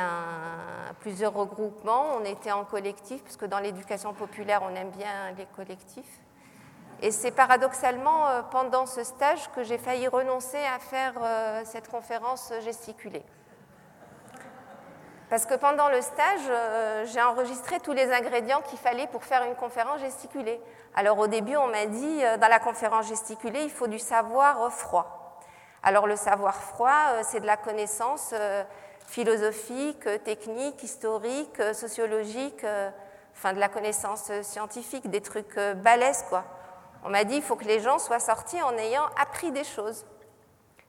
plusieurs 0.98 1.32
regroupements, 1.32 2.16
on 2.16 2.24
était 2.24 2.50
en 2.50 2.64
collectif, 2.64 3.22
puisque 3.22 3.44
dans 3.44 3.60
l'éducation 3.60 4.12
populaire, 4.12 4.62
on 4.64 4.74
aime 4.74 4.90
bien 4.90 5.30
les 5.36 5.46
collectifs. 5.54 6.20
Et 7.02 7.12
c'est 7.12 7.30
paradoxalement 7.30 8.26
euh, 8.26 8.42
pendant 8.42 8.84
ce 8.86 9.04
stage 9.04 9.48
que 9.52 9.62
j'ai 9.62 9.78
failli 9.78 10.08
renoncer 10.08 10.58
à 10.58 10.80
faire 10.80 11.14
cette 11.64 11.88
conférence 11.88 12.52
gesticulée. 12.64 13.22
Parce 15.30 15.46
que 15.46 15.54
pendant 15.54 15.88
le 15.88 16.00
stage, 16.00 17.06
j'ai 17.12 17.22
enregistré 17.22 17.78
tous 17.78 17.92
les 17.92 18.10
ingrédients 18.10 18.62
qu'il 18.62 18.78
fallait 18.78 19.06
pour 19.06 19.22
faire 19.22 19.44
une 19.44 19.54
conférence 19.54 20.00
gesticulée. 20.00 20.60
Alors 20.98 21.18
au 21.18 21.28
début, 21.28 21.56
on 21.56 21.68
m'a 21.68 21.86
dit, 21.86 22.24
euh, 22.24 22.36
dans 22.38 22.48
la 22.48 22.58
conférence 22.58 23.06
gesticulée, 23.06 23.62
il 23.62 23.70
faut 23.70 23.86
du 23.86 24.00
savoir 24.00 24.62
euh, 24.62 24.68
froid. 24.68 25.40
Alors 25.82 26.08
le 26.08 26.16
savoir 26.16 26.56
froid, 26.56 27.22
c'est 27.22 27.38
de 27.38 27.46
la 27.46 27.56
connaissance 27.56 28.34
philosophique, 29.06 30.08
technique, 30.24 30.82
historique, 30.82 31.62
sociologique, 31.72 32.66
enfin 33.32 33.52
de 33.52 33.60
la 33.60 33.68
connaissance 33.68 34.32
scientifique, 34.42 35.08
des 35.08 35.20
trucs 35.20 35.56
balèzes, 35.76 36.24
quoi. 36.28 36.42
On 37.04 37.10
m'a 37.10 37.22
dit, 37.22 37.36
il 37.36 37.42
faut 37.42 37.54
que 37.54 37.64
les 37.64 37.78
gens 37.78 38.00
soient 38.00 38.18
sortis 38.18 38.60
en 38.60 38.76
ayant 38.76 39.06
appris 39.16 39.52
des 39.52 39.62
choses 39.62 40.04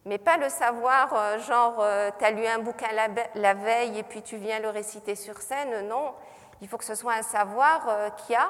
mais 0.06 0.18
pas 0.18 0.38
le 0.38 0.50
savoir 0.50 1.14
euh, 1.14 1.40
genre 1.40 1.76
euh, 1.80 2.10
tu 2.18 2.26
as 2.26 2.32
lu 2.32 2.46
un 2.46 2.60
bouquin 2.60 2.88
la, 3.36 3.54
veille 3.54 4.00
et 4.00 4.04
puis 4.04 4.22
tu 4.22 4.38
viens 4.38 4.60
le 4.60 4.70
réciter 4.70 5.16
sur 5.16 5.38
scène, 5.38 5.88
non. 5.88 6.14
Il 6.62 6.68
faut 6.68 6.78
que 6.78 6.86
ce 6.86 6.96
soit 6.96 7.14
un 7.14 7.22
savoir 7.22 7.86
euh, 7.88 8.10
qui 8.12 8.36
a 8.36 8.50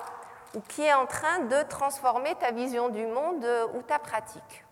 ou 0.55 0.61
qui 0.61 0.83
est 0.83 0.93
en 0.93 1.05
train 1.05 1.39
de 1.39 1.63
transformer 1.69 2.35
ta 2.35 2.51
vision 2.51 2.89
du 2.89 3.05
monde 3.05 3.45
ou 3.73 3.81
ta 3.81 3.99
pratique. 3.99 4.65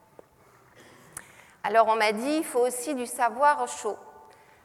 Alors 1.63 1.87
on 1.87 1.95
m'a 1.95 2.11
dit 2.11 2.37
il 2.37 2.45
faut 2.45 2.65
aussi 2.65 2.95
du 2.95 3.05
savoir 3.05 3.67
chaud. 3.67 3.97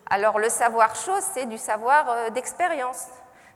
Alors 0.08 0.38
le 0.38 0.48
savoir 0.48 0.94
chaud, 0.94 1.20
c'est 1.20 1.46
du 1.46 1.58
savoir 1.58 2.30
d'expérience, 2.32 3.06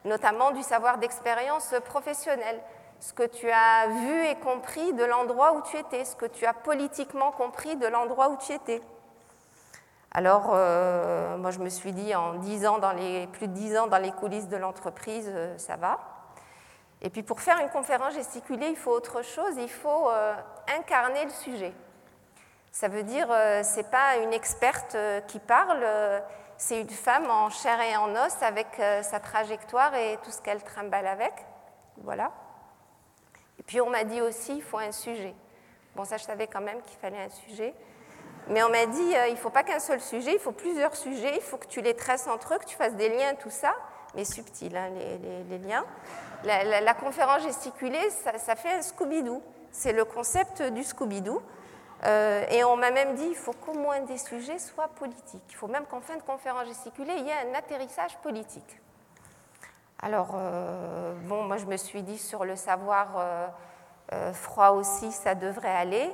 notamment 0.04 0.50
du 0.50 0.62
savoir 0.62 0.98
d'expérience 0.98 1.74
professionnelle 1.84 2.60
ce 3.00 3.12
que 3.12 3.24
tu 3.24 3.50
as 3.50 3.88
vu 3.88 4.26
et 4.26 4.34
compris 4.36 4.92
de 4.92 5.04
l'endroit 5.04 5.54
où 5.54 5.62
tu 5.62 5.76
étais, 5.76 6.04
ce 6.04 6.16
que 6.16 6.26
tu 6.26 6.46
as 6.46 6.54
politiquement 6.54 7.30
compris 7.32 7.76
de 7.76 7.86
l'endroit 7.86 8.30
où 8.30 8.36
tu 8.36 8.52
étais. 8.52 8.82
Alors, 10.12 10.52
euh, 10.54 11.36
moi, 11.36 11.50
je 11.50 11.58
me 11.58 11.68
suis 11.68 11.92
dit, 11.92 12.14
en 12.14 12.36
ans, 12.64 12.78
dans 12.78 12.92
les, 12.92 13.26
plus 13.26 13.48
de 13.48 13.52
dix 13.52 13.76
ans 13.76 13.86
dans 13.86 13.98
les 13.98 14.12
coulisses 14.12 14.48
de 14.48 14.56
l'entreprise, 14.56 15.30
euh, 15.30 15.58
ça 15.58 15.76
va. 15.76 15.98
Et 17.02 17.10
puis, 17.10 17.22
pour 17.22 17.40
faire 17.40 17.58
une 17.60 17.68
conférence 17.68 18.14
gesticulée, 18.14 18.68
il 18.68 18.76
faut 18.76 18.90
autre 18.90 19.22
chose, 19.22 19.54
il 19.58 19.70
faut 19.70 20.10
euh, 20.10 20.34
incarner 20.78 21.24
le 21.24 21.30
sujet. 21.30 21.72
Ça 22.72 22.88
veut 22.88 23.02
dire, 23.02 23.28
ce 23.28 23.76
n'est 23.76 23.84
pas 23.84 24.16
une 24.18 24.34
experte 24.34 24.94
qui 25.28 25.38
parle, 25.38 25.82
c'est 26.58 26.78
une 26.78 26.90
femme 26.90 27.30
en 27.30 27.48
chair 27.48 27.80
et 27.80 27.96
en 27.96 28.14
os 28.14 28.42
avec 28.42 28.66
sa 29.02 29.18
trajectoire 29.18 29.94
et 29.94 30.18
tout 30.22 30.30
ce 30.30 30.42
qu'elle 30.42 30.62
trimballe 30.62 31.06
avec. 31.06 31.32
Voilà. 32.02 32.32
Et 33.58 33.62
puis 33.62 33.80
on 33.80 33.88
m'a 33.88 34.04
dit 34.04 34.20
aussi, 34.20 34.56
il 34.56 34.62
faut 34.62 34.76
un 34.76 34.92
sujet. 34.92 35.34
Bon, 35.94 36.04
ça, 36.04 36.18
je 36.18 36.24
savais 36.24 36.46
quand 36.46 36.60
même 36.60 36.82
qu'il 36.82 36.98
fallait 36.98 37.22
un 37.22 37.30
sujet. 37.30 37.74
Mais 38.48 38.62
on 38.62 38.68
m'a 38.68 38.86
dit, 38.86 39.16
euh, 39.16 39.28
il 39.28 39.32
ne 39.32 39.38
faut 39.38 39.50
pas 39.50 39.64
qu'un 39.64 39.80
seul 39.80 40.00
sujet, 40.00 40.34
il 40.34 40.38
faut 40.38 40.52
plusieurs 40.52 40.94
sujets, 40.94 41.34
il 41.34 41.42
faut 41.42 41.56
que 41.56 41.66
tu 41.66 41.80
les 41.80 41.94
tresses 41.94 42.28
entre 42.28 42.54
eux, 42.54 42.58
que 42.58 42.66
tu 42.66 42.76
fasses 42.76 42.94
des 42.94 43.08
liens, 43.08 43.34
tout 43.34 43.50
ça, 43.50 43.74
mais 44.14 44.24
subtil, 44.24 44.76
hein, 44.76 44.90
les, 44.90 45.58
liens. 45.58 45.84
La, 46.44 46.94
conférence 46.94 47.42
gesticulée, 47.42 48.10
ça, 48.10 48.56
fait 48.56 48.72
un 48.72 48.82
Scooby-Doo. 48.82 49.42
C'est 49.70 49.92
le 49.92 50.04
concept 50.04 50.62
du 50.62 50.82
Scooby-Doo. 50.82 51.42
Euh, 52.04 52.44
et 52.50 52.62
on 52.64 52.76
m'a 52.76 52.90
même 52.90 53.14
dit, 53.14 53.26
il 53.30 53.34
faut 53.34 53.52
qu'au 53.52 53.74
moins 53.74 54.00
des 54.00 54.18
sujets 54.18 54.58
soient 54.58 54.88
politiques. 54.88 55.42
Il 55.48 55.54
faut 55.54 55.68
même 55.68 55.86
qu'en 55.86 56.00
fin 56.00 56.16
de 56.16 56.22
conférence 56.22 56.66
gesticulée, 56.66 57.14
il 57.16 57.26
y 57.26 57.30
ait 57.30 57.50
un 57.50 57.58
atterrissage 57.58 58.16
politique. 58.18 58.80
Alors, 60.02 60.34
euh, 60.34 61.14
bon, 61.24 61.44
moi 61.44 61.56
je 61.56 61.64
me 61.64 61.76
suis 61.78 62.02
dit 62.02 62.18
sur 62.18 62.44
le 62.44 62.54
savoir 62.54 63.16
euh, 64.12 64.32
froid 64.34 64.70
aussi, 64.70 65.10
ça 65.10 65.34
devrait 65.34 65.74
aller. 65.74 66.10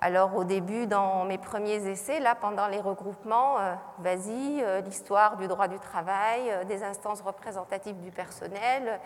Alors 0.00 0.34
au 0.36 0.44
début, 0.44 0.86
dans 0.86 1.24
mes 1.24 1.38
premiers 1.38 1.86
essais, 1.86 2.18
là, 2.18 2.34
pendant 2.34 2.66
les 2.68 2.80
regroupements, 2.80 3.56
vas-y, 3.98 4.62
l'histoire 4.84 5.38
du 5.38 5.48
droit 5.48 5.68
du 5.68 5.78
travail, 5.78 6.52
des 6.66 6.84
instances 6.84 7.22
représentatives 7.22 7.98
du 8.02 8.10
personnel, 8.10 9.00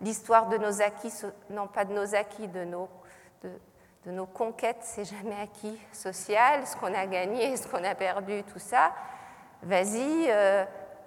l'histoire 0.00 0.48
de 0.48 0.58
nos 0.58 0.82
acquis, 0.82 1.12
non 1.50 1.66
pas 1.66 1.84
de 1.84 1.92
nos 1.92 2.14
acquis, 2.14 2.48
de 2.48 2.64
nos, 2.64 4.26
conquêtes, 4.26 4.80
c'est 4.80 5.04
jamais 5.04 5.40
acquis 5.40 5.78
social, 5.92 6.66
ce 6.66 6.76
qu'on 6.76 6.94
a 6.94 7.06
gagné, 7.06 7.56
ce 7.58 7.66
qu'on 7.66 7.84
a 7.84 7.94
perdu, 7.94 8.42
tout 8.44 8.58
ça. 8.58 8.92
Vas-y, 9.62 10.28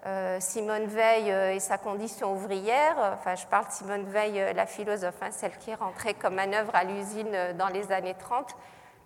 euh, 0.08 0.38
Simone 0.40 0.86
Veil 0.86 1.32
euh, 1.32 1.54
et 1.54 1.60
sa 1.60 1.78
condition 1.78 2.32
ouvrière, 2.32 2.96
enfin 3.14 3.36
je 3.36 3.46
parle 3.48 3.66
de 3.66 3.72
Simone 3.72 4.06
Veil, 4.06 4.40
euh, 4.40 4.54
la 4.54 4.66
philosophe, 4.66 5.22
hein, 5.22 5.32
celle 5.32 5.58
qui 5.58 5.72
est 5.72 5.76
rentrée 5.76 6.14
comme 6.14 6.36
manœuvre 6.36 6.74
à 6.76 6.86
l'usine 6.86 7.36
dans 7.58 7.68
les 7.68 7.92
années 7.92 8.16
30, 8.18 8.56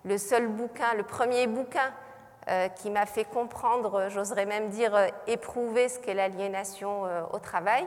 le 0.04 0.16
seul 0.16 0.46
bouquin, 0.46 0.94
le 0.96 1.02
premier 1.02 1.46
bouquin 1.46 1.92
qui 2.74 2.90
m'a 2.90 3.06
fait 3.06 3.24
comprendre, 3.24 4.08
j'oserais 4.08 4.46
même 4.46 4.68
dire 4.68 4.92
éprouver 5.28 5.88
ce 5.88 6.00
qu'est 6.00 6.12
l'aliénation 6.12 7.04
au 7.32 7.38
travail. 7.38 7.86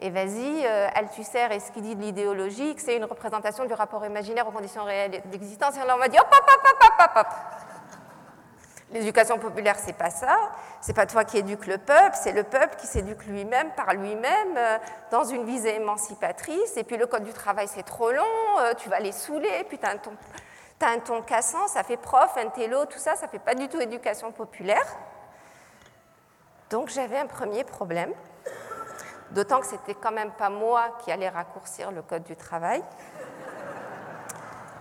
Et 0.00 0.10
vas-y, 0.10 0.66
Althusser 0.66 1.46
et 1.50 1.60
ce 1.60 1.70
qu'il 1.70 1.82
dit 1.82 1.94
de 1.94 2.02
l'idéologie, 2.02 2.74
c'est 2.78 2.96
une 2.96 3.04
représentation 3.04 3.64
du 3.64 3.72
rapport 3.74 4.04
imaginaire 4.04 4.46
aux 4.46 4.52
conditions 4.52 4.84
réelles 4.84 5.22
d'existence. 5.26 5.76
Et 5.76 5.80
on 5.82 5.96
m'a 5.96 6.08
dit 6.08 6.18
hop, 6.18 6.26
hop, 6.30 6.50
hop, 6.50 6.76
hop, 6.82 6.92
hop, 6.98 7.10
hop. 7.16 7.26
L'éducation 8.94 9.38
populaire, 9.38 9.76
c'est 9.76 9.96
pas 9.96 10.10
ça. 10.10 10.36
C'est 10.80 10.92
pas 10.92 11.04
toi 11.04 11.24
qui 11.24 11.38
éduques 11.38 11.66
le 11.66 11.78
peuple, 11.78 12.14
c'est 12.14 12.30
le 12.30 12.44
peuple 12.44 12.76
qui 12.76 12.86
s'éduque 12.86 13.24
lui-même 13.26 13.72
par 13.72 13.92
lui-même 13.94 14.56
euh, 14.56 14.78
dans 15.10 15.24
une 15.24 15.44
visée 15.44 15.74
émancipatrice. 15.76 16.76
Et 16.76 16.84
puis 16.84 16.96
le 16.96 17.06
code 17.06 17.24
du 17.24 17.32
travail, 17.32 17.66
c'est 17.66 17.82
trop 17.82 18.12
long, 18.12 18.22
euh, 18.60 18.74
tu 18.74 18.88
vas 18.88 19.00
les 19.00 19.10
saouler, 19.10 19.64
puis 19.68 19.78
tu 19.78 19.86
as, 19.86 19.90
un 20.86 20.98
ton 20.98 21.22
cassant, 21.22 21.66
ça 21.66 21.82
fait 21.82 21.96
prof, 21.96 22.36
un 22.36 22.50
télo, 22.50 22.84
tout 22.84 22.98
ça, 22.98 23.16
ça 23.16 23.26
fait 23.26 23.38
pas 23.38 23.54
du 23.54 23.68
tout 23.68 23.80
éducation 23.80 24.30
populaire. 24.30 24.86
Donc 26.70 26.88
j'avais 26.88 27.18
un 27.18 27.26
premier 27.26 27.64
problème, 27.64 28.12
d'autant 29.34 29.60
que 29.60 29.66
c'était 29.66 29.94
quand 29.94 30.12
même 30.12 30.30
pas 30.30 30.48
moi 30.48 30.96
qui 31.00 31.12
allais 31.12 31.28
raccourcir 31.28 31.90
le 31.90 32.02
code 32.02 32.22
du 32.22 32.36
travail. 32.36 32.82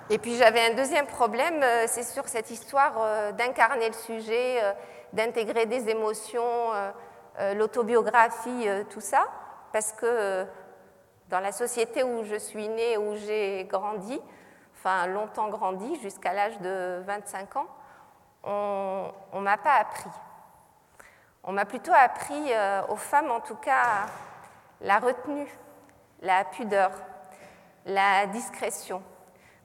Et 0.09 0.19
puis 0.19 0.35
j'avais 0.35 0.71
un 0.71 0.75
deuxième 0.75 1.07
problème, 1.07 1.63
euh, 1.63 1.85
c'est 1.87 2.03
sur 2.03 2.27
cette 2.27 2.51
histoire 2.51 2.93
euh, 2.99 3.31
d'incarner 3.31 3.87
le 3.87 3.93
sujet, 3.93 4.61
euh, 4.61 4.73
d'intégrer 5.13 5.65
des 5.65 5.89
émotions, 5.89 6.71
l'autobiographie, 7.55 8.67
tout 8.89 9.01
ça, 9.01 9.27
parce 9.71 9.91
que 9.93 10.45
dans 11.29 11.39
la 11.39 11.51
société 11.51 12.03
où 12.03 12.23
je 12.23 12.35
suis 12.35 12.67
née, 12.67 12.97
où 12.97 13.15
j'ai 13.15 13.65
grandi, 13.65 14.19
enfin 14.75 15.05
longtemps 15.05 15.49
grandi, 15.49 15.99
jusqu'à 16.01 16.33
l'âge 16.33 16.59
de 16.61 17.03
25 17.05 17.55
ans, 17.57 17.67
on 18.43 19.11
ne 19.35 19.41
m'a 19.41 19.57
pas 19.57 19.75
appris. 19.81 20.09
On 21.43 21.51
m'a 21.51 21.65
plutôt 21.65 21.93
appris, 21.93 22.51
aux 22.89 22.95
femmes 22.95 23.29
en 23.29 23.39
tout 23.39 23.57
cas, 23.57 24.07
la 24.83 24.99
retenue, 24.99 25.47
la 26.21 26.45
pudeur, 26.45 26.91
la 27.85 28.27
discrétion 28.27 29.01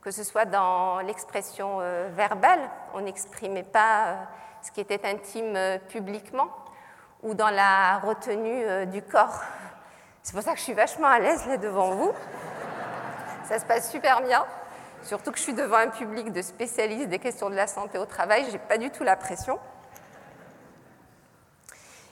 que 0.08 0.10
ce 0.10 0.24
soit 0.24 0.46
dans 0.46 1.00
l'expression 1.00 1.78
euh, 1.80 2.08
verbale, 2.10 2.60
on 2.94 3.00
n'exprimait 3.00 3.62
pas 3.62 4.06
euh, 4.06 4.14
ce 4.62 4.70
qui 4.70 4.80
était 4.80 5.06
intime 5.06 5.54
euh, 5.54 5.78
publiquement, 5.78 6.48
ou 7.22 7.34
dans 7.34 7.50
la 7.50 7.98
retenue 7.98 8.86
du 8.86 9.02
corps. 9.02 9.42
C'est 10.22 10.32
pour 10.34 10.42
ça 10.42 10.52
que 10.52 10.58
je 10.58 10.62
suis 10.62 10.72
vachement 10.72 11.08
à 11.08 11.18
l'aise 11.18 11.46
là 11.48 11.56
devant 11.56 11.90
vous. 11.90 12.12
Ça 13.44 13.58
se 13.58 13.64
passe 13.64 13.90
super 13.90 14.22
bien. 14.22 14.46
Surtout 15.02 15.32
que 15.32 15.36
je 15.36 15.42
suis 15.42 15.52
devant 15.52 15.78
un 15.78 15.88
public 15.88 16.32
de 16.32 16.40
spécialistes 16.42 17.08
des 17.08 17.18
questions 17.18 17.50
de 17.50 17.56
la 17.56 17.66
santé 17.66 17.98
au 17.98 18.06
travail, 18.06 18.44
je 18.46 18.52
n'ai 18.52 18.58
pas 18.58 18.78
du 18.78 18.90
tout 18.90 19.02
la 19.02 19.16
pression. 19.16 19.58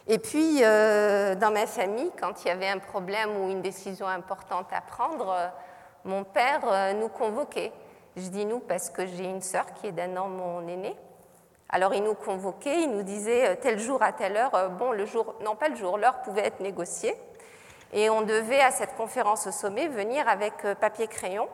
Et 0.09 0.19
puis, 0.19 0.59
euh, 0.63 1.35
dans 1.35 1.51
ma 1.51 1.67
famille, 1.67 2.13
quand 2.21 2.45
il 2.45 2.49
y 2.49 2.51
avait 2.51 2.69
un 2.69 2.79
problème 2.79 3.37
ou 3.37 3.51
une 3.51 3.61
décision 3.61 4.07
importante 4.07 4.67
à 4.73 4.81
prendre, 4.81 5.31
euh, 5.31 5.49
mon 6.05 6.23
père 6.23 6.61
euh, 6.65 6.93
nous 6.93 7.09
convoquait. 7.09 7.73
Je 8.17 8.29
dis 8.29 8.47
nous 8.47 8.61
parce 8.61 8.89
que 8.89 9.05
j'ai 9.05 9.25
une 9.25 9.43
sœur 9.43 9.67
qui 9.75 9.89
est 9.89 9.93
d'un 9.93 10.17
an 10.17 10.29
mon 10.29 10.67
aîné. 10.69 10.95
Alors 11.69 11.93
il 11.93 12.05
nous 12.05 12.15
convoquait, 12.15 12.83
il 12.83 12.93
nous 12.93 13.03
disait 13.03 13.57
tel 13.57 13.81
jour 13.81 14.01
à 14.01 14.13
telle 14.13 14.37
heure, 14.37 14.71
bon 14.79 14.93
le 14.93 15.05
jour, 15.05 15.35
non 15.43 15.57
pas 15.57 15.69
le 15.69 15.75
jour, 15.75 15.99
l'heure 15.99 16.23
pouvait 16.23 16.47
être 16.47 16.61
négociée. 16.61 17.15
Et 17.93 18.09
on 18.09 18.23
devait 18.23 18.61
à 18.61 18.71
cette 18.71 18.95
conférence 18.95 19.49
au 19.49 19.51
sommet 19.51 19.89
venir 19.89 20.29
avec 20.29 20.63
papier-crayon. 20.81 21.49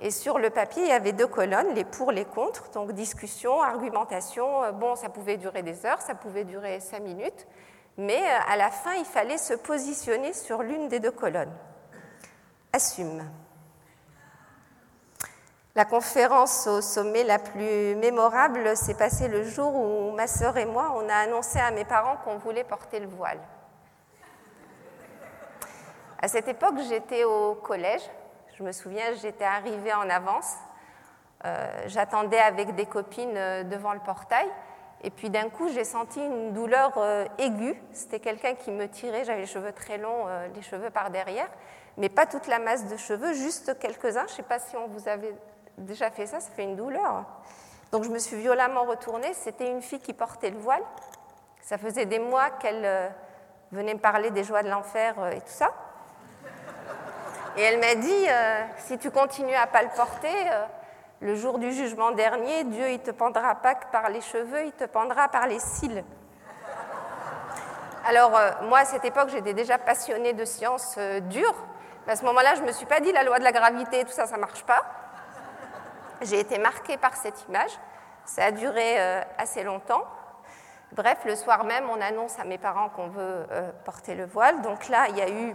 Et 0.00 0.10
sur 0.10 0.38
le 0.38 0.48
papier, 0.48 0.84
il 0.84 0.88
y 0.88 0.92
avait 0.92 1.12
deux 1.12 1.26
colonnes, 1.26 1.74
les 1.74 1.84
pour, 1.84 2.12
les 2.12 2.24
contre, 2.24 2.70
donc 2.70 2.92
discussion, 2.92 3.60
argumentation. 3.60 4.72
Bon, 4.72 4.96
ça 4.96 5.10
pouvait 5.10 5.36
durer 5.36 5.62
des 5.62 5.84
heures, 5.84 6.00
ça 6.00 6.14
pouvait 6.14 6.44
durer 6.44 6.80
cinq 6.80 7.02
minutes 7.02 7.46
mais 7.98 8.22
euh, 8.22 8.38
à 8.48 8.56
la 8.56 8.70
fin, 8.70 8.94
il 8.94 9.04
fallait 9.04 9.38
se 9.38 9.54
positionner 9.54 10.32
sur 10.32 10.62
l'une 10.62 10.88
des 10.88 11.00
deux 11.00 11.10
colonnes. 11.10 11.52
Assume. 12.72 13.28
La 15.74 15.84
conférence 15.84 16.66
au 16.66 16.80
sommet 16.80 17.24
la 17.24 17.38
plus 17.38 17.94
mémorable 17.96 18.76
s'est 18.76 18.94
passée 18.94 19.28
le 19.28 19.44
jour 19.44 19.74
où 19.74 20.12
ma 20.12 20.26
sœur 20.26 20.56
et 20.56 20.64
moi, 20.64 20.92
on 20.96 21.08
a 21.08 21.14
annoncé 21.14 21.58
à 21.58 21.70
mes 21.70 21.84
parents 21.84 22.16
qu'on 22.24 22.38
voulait 22.38 22.64
porter 22.64 23.00
le 23.00 23.06
voile. 23.06 23.40
À 26.20 26.26
cette 26.26 26.48
époque, 26.48 26.76
j'étais 26.88 27.24
au 27.24 27.54
collège. 27.54 28.02
Je 28.56 28.64
me 28.64 28.72
souviens, 28.72 29.14
j'étais 29.20 29.44
arrivée 29.44 29.92
en 29.92 30.10
avance. 30.10 30.54
Euh, 31.44 31.82
j'attendais 31.86 32.40
avec 32.40 32.74
des 32.74 32.86
copines 32.86 33.36
euh, 33.36 33.62
devant 33.62 33.92
le 33.92 34.00
portail. 34.00 34.48
Et 35.04 35.10
puis 35.10 35.30
d'un 35.30 35.48
coup, 35.48 35.68
j'ai 35.68 35.84
senti 35.84 36.20
une 36.20 36.52
douleur 36.52 36.92
euh, 36.96 37.24
aiguë. 37.38 37.80
C'était 37.92 38.18
quelqu'un 38.18 38.54
qui 38.54 38.70
me 38.70 38.88
tirait, 38.88 39.24
j'avais 39.24 39.42
les 39.42 39.46
cheveux 39.46 39.72
très 39.72 39.96
longs, 39.96 40.26
euh, 40.26 40.48
les 40.54 40.62
cheveux 40.62 40.90
par 40.90 41.10
derrière, 41.10 41.48
mais 41.96 42.08
pas 42.08 42.26
toute 42.26 42.48
la 42.48 42.58
masse 42.58 42.86
de 42.86 42.96
cheveux, 42.96 43.32
juste 43.32 43.78
quelques-uns. 43.78 44.26
Je 44.26 44.32
ne 44.32 44.36
sais 44.36 44.42
pas 44.42 44.58
si 44.58 44.76
on 44.76 44.88
vous 44.88 45.08
avait 45.08 45.34
déjà 45.76 46.10
fait 46.10 46.26
ça, 46.26 46.40
ça 46.40 46.50
fait 46.50 46.64
une 46.64 46.74
douleur. 46.74 47.24
Donc 47.92 48.04
je 48.04 48.10
me 48.10 48.18
suis 48.18 48.36
violemment 48.36 48.84
retournée. 48.84 49.32
C'était 49.34 49.70
une 49.70 49.82
fille 49.82 50.00
qui 50.00 50.12
portait 50.12 50.50
le 50.50 50.58
voile. 50.58 50.82
Ça 51.62 51.78
faisait 51.78 52.06
des 52.06 52.18
mois 52.18 52.50
qu'elle 52.50 52.84
euh, 52.84 53.08
venait 53.70 53.94
me 53.94 54.00
parler 54.00 54.30
des 54.30 54.42
joies 54.42 54.64
de 54.64 54.68
l'enfer 54.68 55.14
et 55.32 55.40
tout 55.40 55.46
ça. 55.46 55.72
Et 57.56 57.62
elle 57.62 57.80
m'a 57.80 57.94
dit, 57.96 58.26
si 58.86 58.98
tu 58.98 59.10
continues 59.10 59.54
à 59.54 59.66
pas 59.66 59.82
le 59.82 59.88
porter, 59.88 60.28
le 61.20 61.34
jour 61.34 61.58
du 61.58 61.72
jugement 61.72 62.12
dernier, 62.12 62.64
Dieu, 62.64 62.90
il 62.90 63.00
te 63.00 63.10
pendra 63.10 63.56
pas 63.56 63.74
que 63.74 63.86
par 63.90 64.08
les 64.08 64.20
cheveux, 64.20 64.66
il 64.66 64.72
te 64.72 64.84
pendra 64.84 65.28
par 65.28 65.48
les 65.48 65.58
cils. 65.58 66.04
Alors, 68.06 68.36
euh, 68.36 68.50
moi, 68.62 68.78
à 68.78 68.84
cette 68.84 69.04
époque, 69.04 69.28
j'étais 69.30 69.52
déjà 69.52 69.78
passionnée 69.78 70.32
de 70.32 70.44
sciences 70.44 70.94
euh, 70.96 71.18
dures. 71.20 71.54
à 72.06 72.14
ce 72.14 72.24
moment-là, 72.24 72.54
je 72.54 72.62
ne 72.62 72.66
me 72.68 72.72
suis 72.72 72.86
pas 72.86 73.00
dit 73.00 73.10
la 73.12 73.24
loi 73.24 73.38
de 73.38 73.44
la 73.44 73.52
gravité, 73.52 74.04
tout 74.04 74.12
ça, 74.12 74.26
ça 74.26 74.36
ne 74.36 74.40
marche 74.40 74.62
pas. 74.64 74.80
J'ai 76.22 76.38
été 76.38 76.58
marquée 76.58 76.96
par 76.96 77.16
cette 77.16 77.46
image. 77.48 77.72
Ça 78.24 78.44
a 78.44 78.50
duré 78.52 79.00
euh, 79.00 79.20
assez 79.38 79.64
longtemps. 79.64 80.04
Bref, 80.92 81.18
le 81.24 81.34
soir 81.34 81.64
même, 81.64 81.84
on 81.90 82.00
annonce 82.00 82.38
à 82.38 82.44
mes 82.44 82.58
parents 82.58 82.88
qu'on 82.88 83.08
veut 83.08 83.46
porter 83.84 84.14
le 84.14 84.24
voile. 84.24 84.62
Donc 84.62 84.88
là, 84.88 85.08
il 85.10 85.18
y 85.18 85.20
a 85.20 85.28
eu 85.28 85.54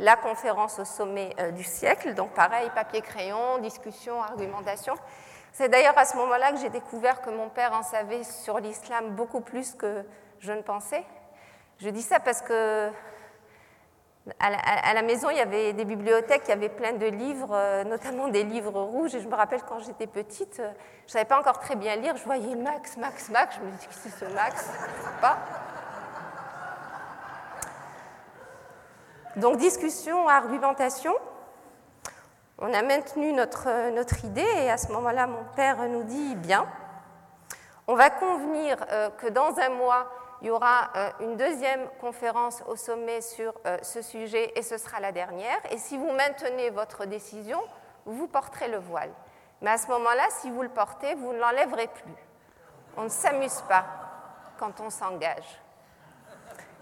la 0.00 0.16
conférence 0.16 0.78
au 0.78 0.84
sommet 0.84 1.34
euh, 1.38 1.50
du 1.52 1.62
siècle. 1.62 2.14
Donc 2.14 2.30
pareil, 2.32 2.70
papier-crayon, 2.74 3.58
discussion, 3.58 4.20
argumentation. 4.22 4.94
C'est 5.52 5.68
d'ailleurs 5.68 5.96
à 5.98 6.04
ce 6.04 6.16
moment-là 6.16 6.52
que 6.52 6.58
j'ai 6.58 6.70
découvert 6.70 7.20
que 7.20 7.30
mon 7.30 7.48
père 7.50 7.72
en 7.74 7.82
savait 7.82 8.24
sur 8.24 8.58
l'islam 8.58 9.10
beaucoup 9.10 9.40
plus 9.40 9.74
que 9.74 10.04
je 10.38 10.52
ne 10.52 10.62
pensais. 10.62 11.04
Je 11.78 11.90
dis 11.90 12.02
ça 12.02 12.18
parce 12.18 12.40
que 12.40 12.90
à 14.38 14.94
la, 14.94 15.02
maison, 15.02 15.30
il 15.30 15.38
y 15.38 15.40
avait 15.40 15.72
des 15.72 15.84
bibliothèques, 15.84 16.42
il 16.46 16.50
y 16.50 16.52
avait 16.52 16.68
plein 16.68 16.92
de 16.92 17.06
livres, 17.06 17.52
euh, 17.52 17.84
notamment 17.84 18.28
des 18.28 18.44
livres 18.44 18.80
rouges. 18.80 19.14
Et 19.14 19.20
je 19.20 19.28
me 19.28 19.34
rappelle 19.34 19.62
quand 19.62 19.80
j'étais 19.80 20.06
petite, 20.06 20.60
euh, 20.60 20.70
je 21.00 21.06
ne 21.06 21.10
savais 21.10 21.24
pas 21.24 21.38
encore 21.38 21.58
très 21.58 21.74
bien 21.74 21.96
lire. 21.96 22.16
Je 22.16 22.24
voyais 22.24 22.54
Max, 22.54 22.96
Max, 22.96 23.28
Max. 23.30 23.56
Je 23.56 23.66
me 23.66 23.70
dis, 23.72 23.86
que 23.86 23.94
c'est 23.94 24.10
ce 24.10 24.26
Max? 24.32 24.70
Pas. 25.20 25.38
Donc 29.36 29.58
discussion, 29.58 30.28
argumentation. 30.28 31.14
On 32.58 32.72
a 32.74 32.82
maintenu 32.82 33.32
notre, 33.32 33.90
notre 33.90 34.24
idée 34.24 34.46
et 34.58 34.70
à 34.70 34.76
ce 34.76 34.92
moment-là, 34.92 35.26
mon 35.26 35.44
père 35.56 35.88
nous 35.88 36.02
dit, 36.02 36.34
bien, 36.34 36.66
on 37.86 37.94
va 37.94 38.10
convenir 38.10 38.76
euh, 38.90 39.08
que 39.10 39.28
dans 39.28 39.58
un 39.58 39.70
mois, 39.70 40.10
il 40.42 40.48
y 40.48 40.50
aura 40.50 40.90
euh, 40.96 41.10
une 41.20 41.36
deuxième 41.36 41.88
conférence 42.00 42.62
au 42.66 42.76
sommet 42.76 43.20
sur 43.20 43.54
euh, 43.66 43.78
ce 43.82 44.02
sujet 44.02 44.52
et 44.56 44.62
ce 44.62 44.78
sera 44.78 45.00
la 45.00 45.12
dernière. 45.12 45.58
Et 45.70 45.78
si 45.78 45.96
vous 45.96 46.10
maintenez 46.12 46.70
votre 46.70 47.04
décision, 47.04 47.60
vous 48.06 48.26
porterez 48.26 48.68
le 48.68 48.78
voile. 48.78 49.10
Mais 49.60 49.70
à 49.70 49.78
ce 49.78 49.86
moment-là, 49.88 50.24
si 50.30 50.50
vous 50.50 50.62
le 50.62 50.68
portez, 50.68 51.14
vous 51.14 51.32
ne 51.32 51.38
l'enlèverez 51.38 51.88
plus. 51.88 52.14
On 52.96 53.04
ne 53.04 53.08
s'amuse 53.08 53.62
pas 53.68 53.84
quand 54.58 54.80
on 54.80 54.90
s'engage. 54.90 55.60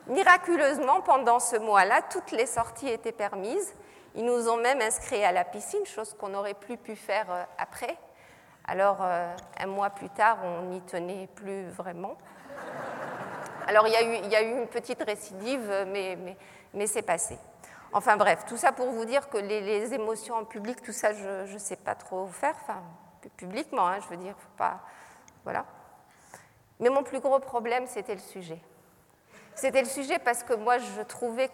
Miraculeusement, 0.09 1.03
pendant 1.03 1.39
ce 1.39 1.57
mois-là, 1.57 2.01
toutes 2.11 2.31
les 2.31 2.47
sorties 2.47 2.89
étaient 2.89 3.13
permises. 3.13 3.75
Ils 4.15 4.25
nous 4.25 4.49
ont 4.49 4.57
même 4.57 4.81
inscrits 4.81 5.23
à 5.23 5.33
la 5.33 5.45
piscine, 5.45 5.85
chose 5.85 6.15
qu'on 6.15 6.31
n'aurait 6.31 6.55
plus 6.55 6.79
pu 6.79 6.97
faire 6.97 7.27
euh, 7.31 7.45
après. 7.59 7.97
Alors, 8.67 8.99
euh, 9.03 9.35
un 9.61 9.67
mois 9.67 9.91
plus 9.91 10.09
tard, 10.09 10.39
on 10.45 10.63
n'y 10.71 10.81
tenait 10.81 11.29
plus 11.35 11.69
vraiment. 11.69 12.17
Alors, 13.67 13.87
il 13.87 13.93
y, 13.93 14.35
a 14.35 14.43
eu, 14.43 14.59
une 14.59 14.67
petite 14.67 15.03
récidive, 15.03 15.87
mais, 15.89 16.19
mais, 16.73 16.87
c'est 16.87 17.03
passé. 17.03 17.39
Enfin 17.93 18.17
bref, 18.17 18.45
tout 18.47 18.57
ça 18.57 18.73
pour 18.73 18.91
vous 18.91 19.05
dire 19.05 19.29
que 19.29 19.37
les, 19.37 19.93
émotions 19.93 20.37
en 20.37 20.45
public, 20.45 20.83
tout 20.83 20.93
ça, 20.93 21.13
je 21.13 21.53
ne 21.53 21.59
sais 21.59 21.77
pas 21.77 21.95
trop 21.95 22.27
faire, 22.29 22.57
publiquement, 23.37 23.87
hein, 23.87 23.99
je 24.01 24.09
veux 24.09 24.17
dire, 24.17 24.35
faut 24.39 24.57
pas. 24.57 24.81
Voilà. 25.45 25.67
Mais 26.81 26.89
mon 26.89 27.03
plus 27.03 27.21
gros 27.21 27.39
problème, 27.41 27.87
c'était 27.87 28.15
le 28.15 28.21
sujet. 28.21 28.61
C'était 29.59 29.83
le 29.83 29.89
sujet 29.89 30.21
parce 30.21 30.45
que 30.45 30.55
moi, 30.55 30.79
je 30.79 31.03
trouvais 31.03 31.51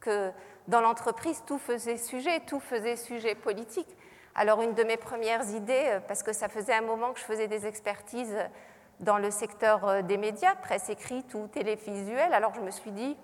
que 0.00 0.30
dans 0.68 0.82
l'entreprise, 0.82 1.42
tout 1.46 1.58
faisait 1.58 1.96
sujet, 1.96 2.40
tout 2.40 2.60
faisait 2.60 2.96
sujet 2.96 3.34
politique. 3.34 3.88
Alors, 4.34 4.60
une 4.60 4.74
de 4.74 4.84
mes 4.84 4.98
premières 4.98 5.48
idées, 5.48 5.86
euh, 5.86 6.00
parce 6.06 6.22
que 6.22 6.34
ça 6.34 6.50
faisait 6.50 6.74
un 6.74 6.82
moment 6.82 7.14
que 7.14 7.18
je 7.18 7.24
faisais 7.24 7.48
des 7.48 7.64
expertises 7.64 8.36
dans 9.00 9.16
le 9.16 9.30
secteur 9.30 9.88
euh, 9.88 10.02
des 10.02 10.18
médias, 10.18 10.56
presse 10.56 10.90
écrite 10.90 11.32
ou 11.32 11.46
télévisuelle, 11.46 12.34
alors 12.34 12.52
je 12.52 12.60
me 12.60 12.70
suis 12.70 12.92
dit, 12.92 13.16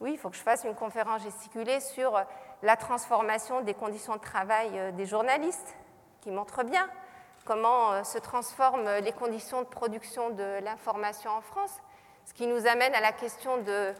oui, 0.00 0.12
il 0.14 0.18
faut 0.18 0.30
que 0.30 0.36
je 0.36 0.42
fasse 0.42 0.64
une 0.64 0.74
conférence 0.74 1.22
gesticulée 1.22 1.80
sur 1.80 2.18
la 2.62 2.76
transformation 2.76 3.60
des 3.60 3.74
conditions 3.74 4.14
de 4.14 4.20
travail 4.22 4.70
euh, 4.78 4.92
des 4.92 5.04
journalistes, 5.04 5.76
qui 6.22 6.30
montre 6.30 6.64
bien 6.64 6.88
comment 7.44 8.02
se 8.02 8.16
transforment 8.16 8.98
les 9.04 9.12
conditions 9.12 9.60
de 9.60 9.66
production 9.66 10.30
de 10.30 10.58
l'information 10.64 11.30
en 11.30 11.42
France. 11.42 11.82
Ce 12.26 12.34
qui 12.34 12.46
nous 12.48 12.66
amène 12.66 12.94
à 12.94 13.00
la 13.00 13.12
question 13.12 13.58
de 13.62 13.94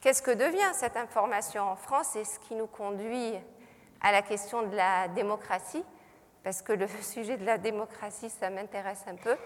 qu'est-ce 0.00 0.20
que 0.20 0.32
devient 0.32 0.70
cette 0.74 0.96
information 0.96 1.62
en 1.62 1.76
France 1.76 2.16
et 2.16 2.24
ce 2.24 2.38
qui 2.40 2.56
nous 2.56 2.66
conduit 2.66 3.34
à 4.00 4.12
la 4.12 4.20
question 4.20 4.62
de 4.62 4.76
la 4.76 5.06
démocratie, 5.08 5.84
parce 6.42 6.60
que 6.60 6.72
le 6.72 6.88
sujet 7.02 7.36
de 7.36 7.46
la 7.46 7.56
démocratie, 7.56 8.30
ça 8.30 8.50
m'intéresse 8.50 9.04
un 9.06 9.14
peu, 9.14 9.36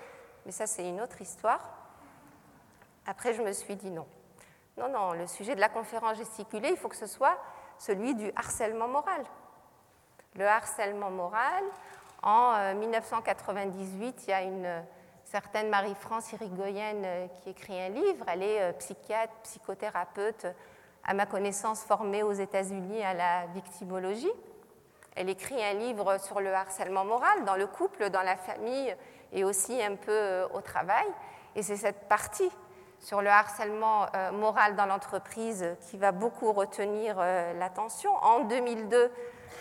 mais 0.46 0.52
ça 0.52 0.66
c'est 0.66 0.88
une 0.88 1.00
autre 1.00 1.20
histoire. 1.20 1.60
Après, 3.06 3.34
je 3.34 3.42
me 3.42 3.52
suis 3.52 3.76
dit 3.76 3.90
non. 3.90 4.06
Non, 4.78 4.88
non, 4.88 5.12
le 5.12 5.26
sujet 5.26 5.54
de 5.54 5.60
la 5.60 5.68
conférence 5.68 6.16
gesticulée, 6.16 6.70
il 6.70 6.76
faut 6.78 6.88
que 6.88 6.96
ce 6.96 7.06
soit 7.06 7.36
celui 7.78 8.14
du 8.14 8.32
harcèlement 8.34 8.88
moral. 8.88 9.22
Le 10.36 10.46
harcèlement 10.46 11.10
moral, 11.10 11.62
en 12.22 12.74
1998, 12.74 14.06
euh, 14.06 14.22
il 14.22 14.30
y 14.30 14.32
a 14.32 14.42
une 14.42 14.84
certaine 15.32 15.70
Marie-France 15.70 16.30
Irigoyen 16.34 17.04
euh, 17.04 17.26
qui 17.40 17.48
écrit 17.48 17.80
un 17.80 17.88
livre. 17.88 18.26
Elle 18.28 18.42
est 18.42 18.60
euh, 18.60 18.72
psychiatre, 18.74 19.32
psychothérapeute, 19.44 20.46
à 21.04 21.14
ma 21.14 21.24
connaissance 21.24 21.84
formée 21.84 22.22
aux 22.22 22.34
États-Unis 22.34 23.02
à 23.02 23.14
la 23.14 23.46
victimologie. 23.54 24.30
Elle 25.16 25.30
écrit 25.30 25.64
un 25.64 25.72
livre 25.72 26.18
sur 26.20 26.38
le 26.40 26.52
harcèlement 26.52 27.06
moral 27.06 27.46
dans 27.46 27.56
le 27.56 27.66
couple, 27.66 28.10
dans 28.10 28.20
la 28.20 28.36
famille 28.36 28.94
et 29.32 29.42
aussi 29.42 29.82
un 29.82 29.96
peu 29.96 30.12
euh, 30.12 30.46
au 30.52 30.60
travail. 30.60 31.06
Et 31.56 31.62
c'est 31.62 31.78
cette 31.78 32.08
partie 32.08 32.50
sur 33.00 33.22
le 33.22 33.30
harcèlement 33.30 34.06
moral 34.32 34.76
dans 34.76 34.86
l'entreprise 34.86 35.66
qui 35.90 35.96
va 35.96 36.12
beaucoup 36.12 36.52
retenir 36.52 37.16
l'attention. 37.18 38.14
En 38.22 38.44
2002, 38.44 39.10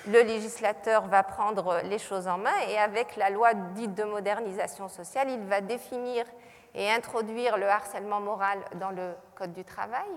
le 0.07 0.21
législateur 0.21 1.07
va 1.07 1.23
prendre 1.23 1.81
les 1.83 1.99
choses 1.99 2.27
en 2.27 2.37
main 2.37 2.57
et 2.67 2.77
avec 2.77 3.15
la 3.15 3.29
loi 3.29 3.53
dite 3.53 3.93
de 3.93 4.03
modernisation 4.03 4.87
sociale, 4.87 5.29
il 5.29 5.45
va 5.45 5.61
définir 5.61 6.25
et 6.73 6.89
introduire 6.89 7.57
le 7.57 7.67
harcèlement 7.67 8.19
moral 8.19 8.59
dans 8.75 8.91
le 8.91 9.13
Code 9.35 9.53
du 9.53 9.63
travail. 9.63 10.09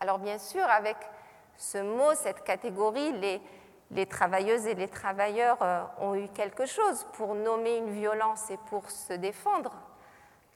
Alors 0.00 0.18
bien 0.18 0.38
sûr, 0.38 0.64
avec 0.64 0.96
ce 1.56 1.78
mot, 1.78 2.14
cette 2.14 2.42
catégorie, 2.42 3.12
les, 3.90 4.06
travailleuses 4.06 4.66
et 4.66 4.74
les 4.74 4.88
travailleurs 4.88 5.58
euh, 5.62 5.82
ont 5.98 6.14
eu 6.14 6.28
quelque 6.28 6.64
chose 6.66 7.06
pour 7.12 7.34
nommer 7.34 7.76
une 7.76 7.90
violence 7.90 8.50
et 8.50 8.58
pour 8.68 8.90
se 8.90 9.12
défendre, 9.12 9.72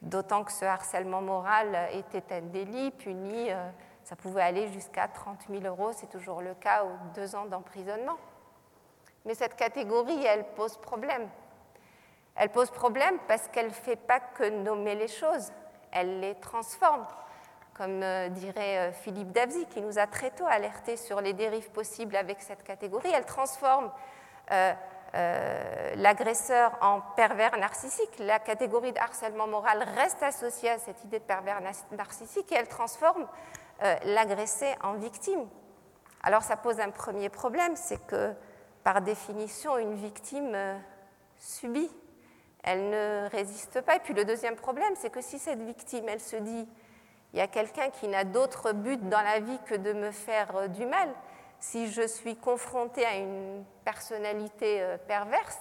d'autant 0.01 0.43
que 0.43 0.51
ce 0.51 0.65
harcèlement 0.65 1.21
moral 1.21 1.77
était 1.93 2.33
un 2.33 2.41
délit 2.41 2.91
puni, 2.91 3.51
euh, 3.51 3.69
ça 4.05 4.15
pouvait 4.15 4.43
aller 4.43 4.67
jusqu'à 4.71 5.07
30 5.07 5.47
000 5.49 5.63
euros, 5.63 5.91
c'est 5.91 6.09
toujours 6.09 6.41
le 6.41 6.53
cas, 6.53 6.85
ou 6.85 6.91
deux 7.15 7.35
ans 7.35 7.45
d'emprisonnement. 7.45 8.17
Mais 9.25 9.33
cette 9.33 9.55
catégorie, 9.55 10.23
elle 10.23 10.45
pose 10.53 10.77
problème. 10.77 11.27
Elle 12.35 12.49
pose 12.49 12.69
problème 12.69 13.17
parce 13.27 13.47
qu'elle 13.47 13.67
ne 13.67 13.73
fait 13.73 13.95
pas 13.95 14.19
que 14.19 14.47
nommer 14.47 14.93
les 14.93 15.07
choses, 15.07 15.51
elle 15.91 16.19
les 16.19 16.35
transforme. 16.35 17.07
Comme 17.73 18.03
euh, 18.03 18.29
dirait 18.29 18.77
euh, 18.77 18.91
Philippe 18.91 19.31
Davzy, 19.31 19.65
qui 19.65 19.81
nous 19.81 19.97
a 19.97 20.05
très 20.05 20.29
tôt 20.29 20.45
alerté 20.45 20.97
sur 20.97 21.19
les 21.19 21.33
dérives 21.33 21.71
possibles 21.71 22.15
avec 22.15 22.41
cette 22.41 22.63
catégorie, 22.63 23.09
elle 23.11 23.25
transforme 23.25 23.91
euh, 24.51 24.73
l'agresseur 25.95 26.77
en 26.81 27.01
pervers 27.15 27.57
narcissique. 27.57 28.19
La 28.19 28.37
catégorie 28.37 28.91
de 28.91 28.99
harcèlement 28.99 29.47
moral 29.47 29.81
reste 29.95 30.21
associée 30.21 30.69
à 30.69 30.77
cette 30.77 31.03
idée 31.05 31.19
de 31.19 31.23
pervers 31.23 31.61
narcissique 31.91 32.51
et 32.51 32.55
elle 32.55 32.67
transforme 32.67 33.25
l'agressé 33.81 34.73
en 34.83 34.93
victime. 34.93 35.47
Alors 36.23 36.43
ça 36.43 36.57
pose 36.57 36.79
un 36.79 36.89
premier 36.89 37.29
problème, 37.29 37.75
c'est 37.75 38.05
que 38.07 38.33
par 38.83 39.01
définition, 39.01 39.77
une 39.77 39.95
victime 39.95 40.55
subit 41.37 41.91
elle 42.65 42.89
ne 42.89 43.29
résiste 43.29 43.79
pas. 43.81 43.95
Et 43.95 43.99
puis 43.99 44.13
le 44.13 44.25
deuxième 44.25 44.55
problème, 44.55 44.93
c'est 44.95 45.11
que 45.11 45.21
si 45.21 45.37
cette 45.37 45.61
victime, 45.61 46.09
elle 46.09 46.19
se 46.19 46.35
dit, 46.35 46.67
il 47.31 47.37
y 47.37 47.41
a 47.41 47.47
quelqu'un 47.47 47.89
qui 47.91 48.07
n'a 48.07 48.23
d'autre 48.23 48.73
but 48.73 49.07
dans 49.07 49.21
la 49.21 49.39
vie 49.39 49.59
que 49.65 49.75
de 49.75 49.93
me 49.93 50.11
faire 50.11 50.55
euh, 50.55 50.67
du 50.67 50.85
mal, 50.85 51.09
si 51.59 51.91
je 51.91 52.07
suis 52.07 52.35
confrontée 52.35 53.05
à 53.05 53.17
une 53.17 53.63
personnalité 53.85 54.81
euh, 54.81 54.97
perverse, 54.97 55.59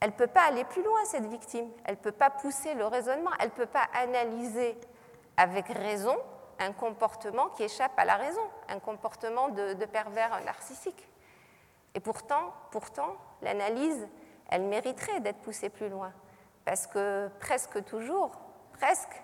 elle 0.00 0.10
ne 0.10 0.14
peut 0.14 0.26
pas 0.26 0.44
aller 0.48 0.64
plus 0.64 0.82
loin, 0.82 1.04
cette 1.04 1.26
victime. 1.26 1.68
Elle 1.84 1.96
ne 1.96 2.00
peut 2.00 2.10
pas 2.10 2.30
pousser 2.30 2.74
le 2.74 2.86
raisonnement. 2.86 3.30
Elle 3.38 3.48
ne 3.48 3.52
peut 3.52 3.66
pas 3.66 3.86
analyser 3.94 4.76
avec 5.36 5.68
raison 5.68 6.16
un 6.62 6.72
comportement 6.72 7.48
qui 7.50 7.64
échappe 7.64 7.98
à 7.98 8.04
la 8.04 8.16
raison, 8.16 8.42
un 8.68 8.78
comportement 8.78 9.48
de, 9.48 9.84
pervers 9.86 10.42
narcissique. 10.44 11.08
Et 11.94 12.00
pourtant, 12.00 12.54
pourtant 12.70 13.16
l'analyse, 13.42 14.08
elle 14.50 14.62
mériterait 14.62 15.20
d'être 15.20 15.40
poussée 15.40 15.68
plus 15.68 15.88
loin. 15.88 16.12
Parce 16.64 16.86
que 16.86 17.28
presque 17.40 17.84
toujours, 17.84 18.38
presque, 18.72 19.22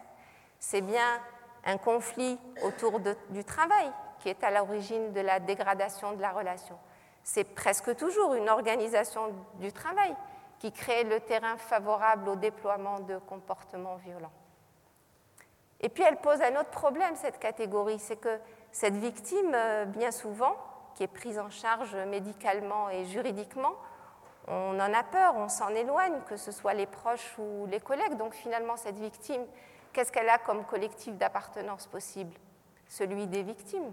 c'est 0.59 0.81
bien 0.81 1.21
un 1.65 1.79
conflit 1.79 2.39
autour 2.63 3.01
du 3.31 3.45
travail 3.45 3.91
qui 4.19 4.29
est 4.29 4.43
à 4.43 4.51
l'origine 4.51 5.13
de 5.13 5.21
la 5.21 5.39
dégradation 5.39 6.13
de 6.13 6.21
la 6.21 6.33
relation. 6.33 6.79
C'est 7.23 7.45
presque 7.45 7.95
toujours 7.97 8.35
une 8.35 8.49
organisation 8.49 9.33
du 9.55 9.73
travail 9.73 10.15
qui 10.59 10.73
crée 10.73 11.05
le 11.05 11.21
terrain 11.21 11.57
favorable 11.57 12.29
au 12.29 12.37
déploiement 12.37 13.01
de 13.01 13.19
comportements 13.19 13.97
violents. 13.97 14.33
Et 15.81 15.89
puis 15.89 16.03
elle 16.03 16.17
pose 16.17 16.41
un 16.43 16.61
autre 16.61 16.71
problème, 16.71 17.15
cette 17.17 17.39
catégorie, 17.39 17.99
c'est 17.99 18.17
que 18.17 18.39
cette 18.73 18.95
victime, 18.95 19.53
euh, 19.55 19.85
bien 19.85 20.11
souvent, 20.11 20.57
qui 20.95 21.05
est 21.05 21.09
prise 21.09 21.39
en 21.39 21.51
charge 21.51 21.95
médicalement 21.95 22.91
et 22.91 23.05
juridiquement, 23.05 23.75
on 24.49 24.81
en 24.81 24.95
a 24.95 25.03
peur, 25.03 25.37
on 25.37 25.49
s'en 25.49 25.69
éloigne, 25.69 26.21
que 26.27 26.37
ce 26.37 26.51
soit 26.51 26.75
les 26.75 26.87
proches 26.87 27.37
ou 27.39 27.67
les 27.67 27.81
collègues. 27.81 28.17
Donc 28.17 28.35
finalement, 28.35 28.77
cette 28.77 28.99
victime, 28.99 29.45
qu'est-ce 29.93 30.11
qu'elle 30.11 30.29
a 30.29 30.39
comme 30.39 30.65
collectif 30.65 31.15
d'appartenance 31.17 31.87
possible? 31.87 32.35
Celui 32.89 33.27
des 33.27 33.43
victimes. 33.43 33.93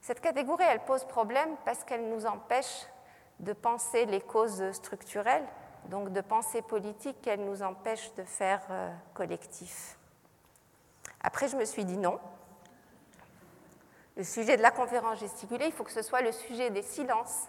Cette 0.00 0.20
catégorie, 0.20 0.64
elle 0.68 0.84
pose 0.84 1.04
problème 1.04 1.56
parce 1.64 1.84
qu'elle 1.84 2.08
nous 2.08 2.26
empêche 2.26 2.86
de 3.38 3.52
penser 3.52 4.04
les 4.06 4.20
causes 4.20 4.72
structurelles, 4.72 5.46
donc 5.86 6.12
de 6.12 6.20
penser 6.20 6.60
politique 6.60 7.22
qu'elle 7.22 7.44
nous 7.44 7.62
empêche 7.62 8.12
de 8.14 8.24
faire 8.24 8.60
euh, 8.70 8.90
collectif. 9.14 9.96
Après, 11.22 11.48
je 11.48 11.56
me 11.56 11.64
suis 11.64 11.84
dit 11.84 11.96
non. 11.96 12.18
Le 14.16 14.24
sujet 14.24 14.56
de 14.56 14.62
la 14.62 14.70
conférence 14.70 15.20
gesticulée, 15.20 15.66
il 15.66 15.72
faut 15.72 15.84
que 15.84 15.92
ce 15.92 16.02
soit 16.02 16.20
le 16.20 16.32
sujet 16.32 16.70
des 16.70 16.82
silences 16.82 17.48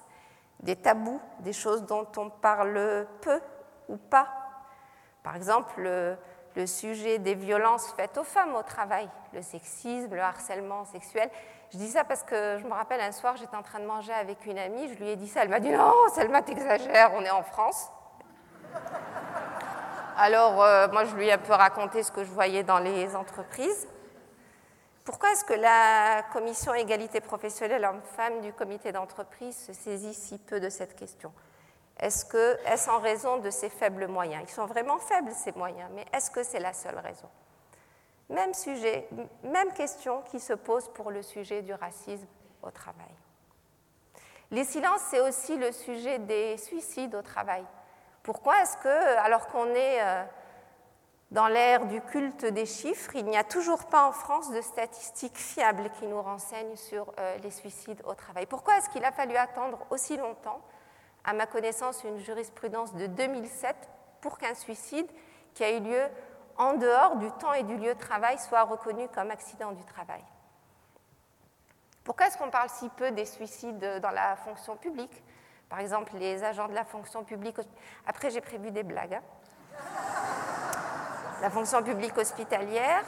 des 0.64 0.76
tabous, 0.76 1.22
des 1.40 1.54
choses 1.54 1.84
dont 1.84 2.08
on 2.18 2.30
parle 2.30 3.08
peu 3.22 3.42
ou 3.90 3.98
pas. 3.98 4.30
Par 5.22 5.36
exemple, 5.36 5.82
le, 5.82 6.18
sujet 6.66 7.20
des 7.20 7.36
violences 7.36 7.94
faites 7.94 8.18
aux 8.18 8.24
femmes 8.24 8.56
au 8.56 8.64
travail, 8.64 9.10
le 9.34 9.42
sexisme, 9.42 10.14
le 10.14 10.22
harcèlement 10.22 10.86
sexuel. 10.86 11.30
Je 11.72 11.78
dis 11.78 11.90
ça 11.90 12.04
parce 12.04 12.24
que 12.24 12.58
je 12.60 12.66
me 12.66 12.74
rappelle 12.74 13.02
un 13.02 13.12
soir, 13.12 13.36
j'étais 13.36 13.56
en 13.56 13.64
train 13.64 13.80
de 13.80 13.86
manger 13.86 14.14
avec 14.14 14.46
une 14.46 14.60
amie, 14.60 14.88
je 14.88 14.94
lui 14.96 15.10
ai 15.10 15.16
dit 15.16 15.28
ça, 15.28 15.42
elle 15.44 15.50
m'a 15.50 15.60
dit 15.60 15.72
non, 15.72 15.94
Selma, 16.14 16.42
t'exagères, 16.42 17.12
on 17.16 17.22
est 17.22 17.32
en 17.32 17.44
France. 17.44 17.92
Alors, 20.16 20.62
euh, 20.62 20.88
moi, 20.90 21.06
je 21.06 21.16
lui 21.16 21.28
ai 21.28 21.32
un 21.32 21.38
peu 21.38 21.54
raconté 21.54 22.04
ce 22.04 22.12
que 22.12 22.24
je 22.24 22.30
voyais 22.30 22.64
dans 22.64 22.80
les 22.80 23.16
entreprises. 23.16 23.88
Pourquoi 25.06 25.32
est-ce 25.32 25.44
que 25.44 25.54
la 25.54 26.24
commission 26.32 26.74
égalité 26.74 27.20
professionnelle 27.20 27.84
homme-femme 27.84 28.42
du 28.42 28.54
comité 28.54 28.92
d'entreprise 28.92 29.58
se 29.58 29.74
saisit 29.74 30.14
si 30.14 30.38
peu 30.38 30.60
de 30.60 30.70
cette 30.70 30.96
question? 30.96 31.34
Est-ce 32.00 32.26
que 32.26 32.58
est-ce 32.66 32.90
en 32.90 33.00
raison 33.00 33.38
de 33.38 33.50
ses 33.50 33.70
faibles 33.70 34.08
moyens? 34.08 34.44
Ils 34.48 34.52
sont 34.52 34.66
vraiment 34.66 34.98
faibles 35.00 35.32
ces 35.32 35.52
moyens, 35.54 35.90
mais 35.94 36.06
est-ce 36.14 36.32
que 36.32 36.44
c'est 36.44 36.60
la 36.60 36.74
seule 36.74 36.98
raison? 37.00 37.30
Même 38.30 38.54
sujet, 38.54 39.10
même 39.44 39.74
question 39.74 40.22
qui 40.22 40.40
se 40.40 40.54
pose 40.54 40.88
pour 40.94 41.12
le 41.12 41.22
sujet 41.22 41.62
du 41.62 41.74
racisme 41.74 42.28
au 42.62 42.72
travail. 42.72 43.14
Les 44.52 44.64
silences, 44.64 45.02
c'est 45.10 45.20
aussi 45.20 45.58
le 45.58 45.72
sujet 45.72 46.20
des 46.20 46.58
suicides 46.58 47.16
au 47.16 47.22
travail. 47.22 47.66
Pourquoi 48.24 48.62
est-ce 48.62 48.78
que, 48.78 49.18
alors 49.20 49.48
qu'on 49.48 49.68
est 49.76 50.02
euh, 50.02 50.24
dans 51.32 51.48
l'ère 51.48 51.86
du 51.88 52.00
culte 52.00 52.46
des 52.46 52.66
chiffres, 52.66 53.16
il 53.16 53.26
n'y 53.26 53.38
a 53.38 53.44
toujours 53.44 53.86
pas 53.88 54.08
en 54.08 54.14
France 54.14 54.50
de 54.52 54.62
statistiques 54.62 55.38
fiables 55.38 55.90
qui 56.00 56.08
nous 56.08 56.22
renseignent 56.22 56.78
sur 56.78 57.14
euh, 57.20 57.38
les 57.40 57.52
suicides 57.52 58.02
au 58.06 58.14
travail? 58.14 58.46
Pourquoi 58.46 58.78
est-ce 58.78 58.90
qu'il 58.90 59.04
a 59.04 59.12
fallu 59.12 59.36
attendre 59.36 59.86
aussi 59.90 60.16
longtemps, 60.16 60.62
à 61.26 61.34
ma 61.34 61.46
connaissance, 61.46 62.04
une 62.06 62.20
jurisprudence 62.20 62.94
de 62.96 63.08
2007 63.08 63.76
pour 64.22 64.38
qu'un 64.38 64.54
suicide 64.54 65.08
qui 65.54 65.66
a 65.66 65.72
eu 65.72 65.82
lieu 65.82 66.04
en 66.58 66.76
dehors 66.76 67.18
du 67.18 67.30
temps 67.32 67.54
et 67.54 67.64
du 67.64 67.76
lieu 67.76 67.94
de 67.94 68.00
travail 68.00 68.38
soit 68.40 68.64
reconnu 68.64 69.08
comme 69.10 69.32
accident 69.32 69.74
du 69.74 69.84
travail. 69.84 70.24
Pourquoi 72.06 72.28
est-ce 72.28 72.38
qu'on 72.38 72.50
parle 72.50 72.70
si 72.70 72.88
peu 72.90 73.12
des 73.12 73.26
suicides 73.26 74.00
dans 74.02 74.12
la 74.12 74.36
fonction 74.38 74.78
publique? 74.78 75.24
Par 75.74 75.80
exemple, 75.80 76.12
les 76.18 76.44
agents 76.44 76.68
de 76.68 76.76
la 76.76 76.86
fonction 76.86 77.24
publique. 77.24 77.56
Après, 78.06 78.30
j'ai 78.30 78.42
prévu 78.42 78.70
des 78.70 78.84
blagues. 78.84 79.16
Hein 79.16 79.24
la 81.42 81.50
fonction 81.50 81.82
publique 81.82 82.16
hospitalière. 82.16 83.04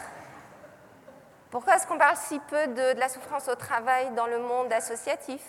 Pourquoi 1.52 1.76
est-ce 1.76 1.86
qu'on 1.86 2.00
parle 2.00 2.18
si 2.18 2.40
peu 2.40 2.66
de, 2.66 3.00
la 3.00 3.08
souffrance 3.08 3.48
au 3.50 3.54
travail 3.54 4.10
dans 4.16 4.26
le 4.26 4.40
monde 4.40 4.74
associatif? 4.74 5.44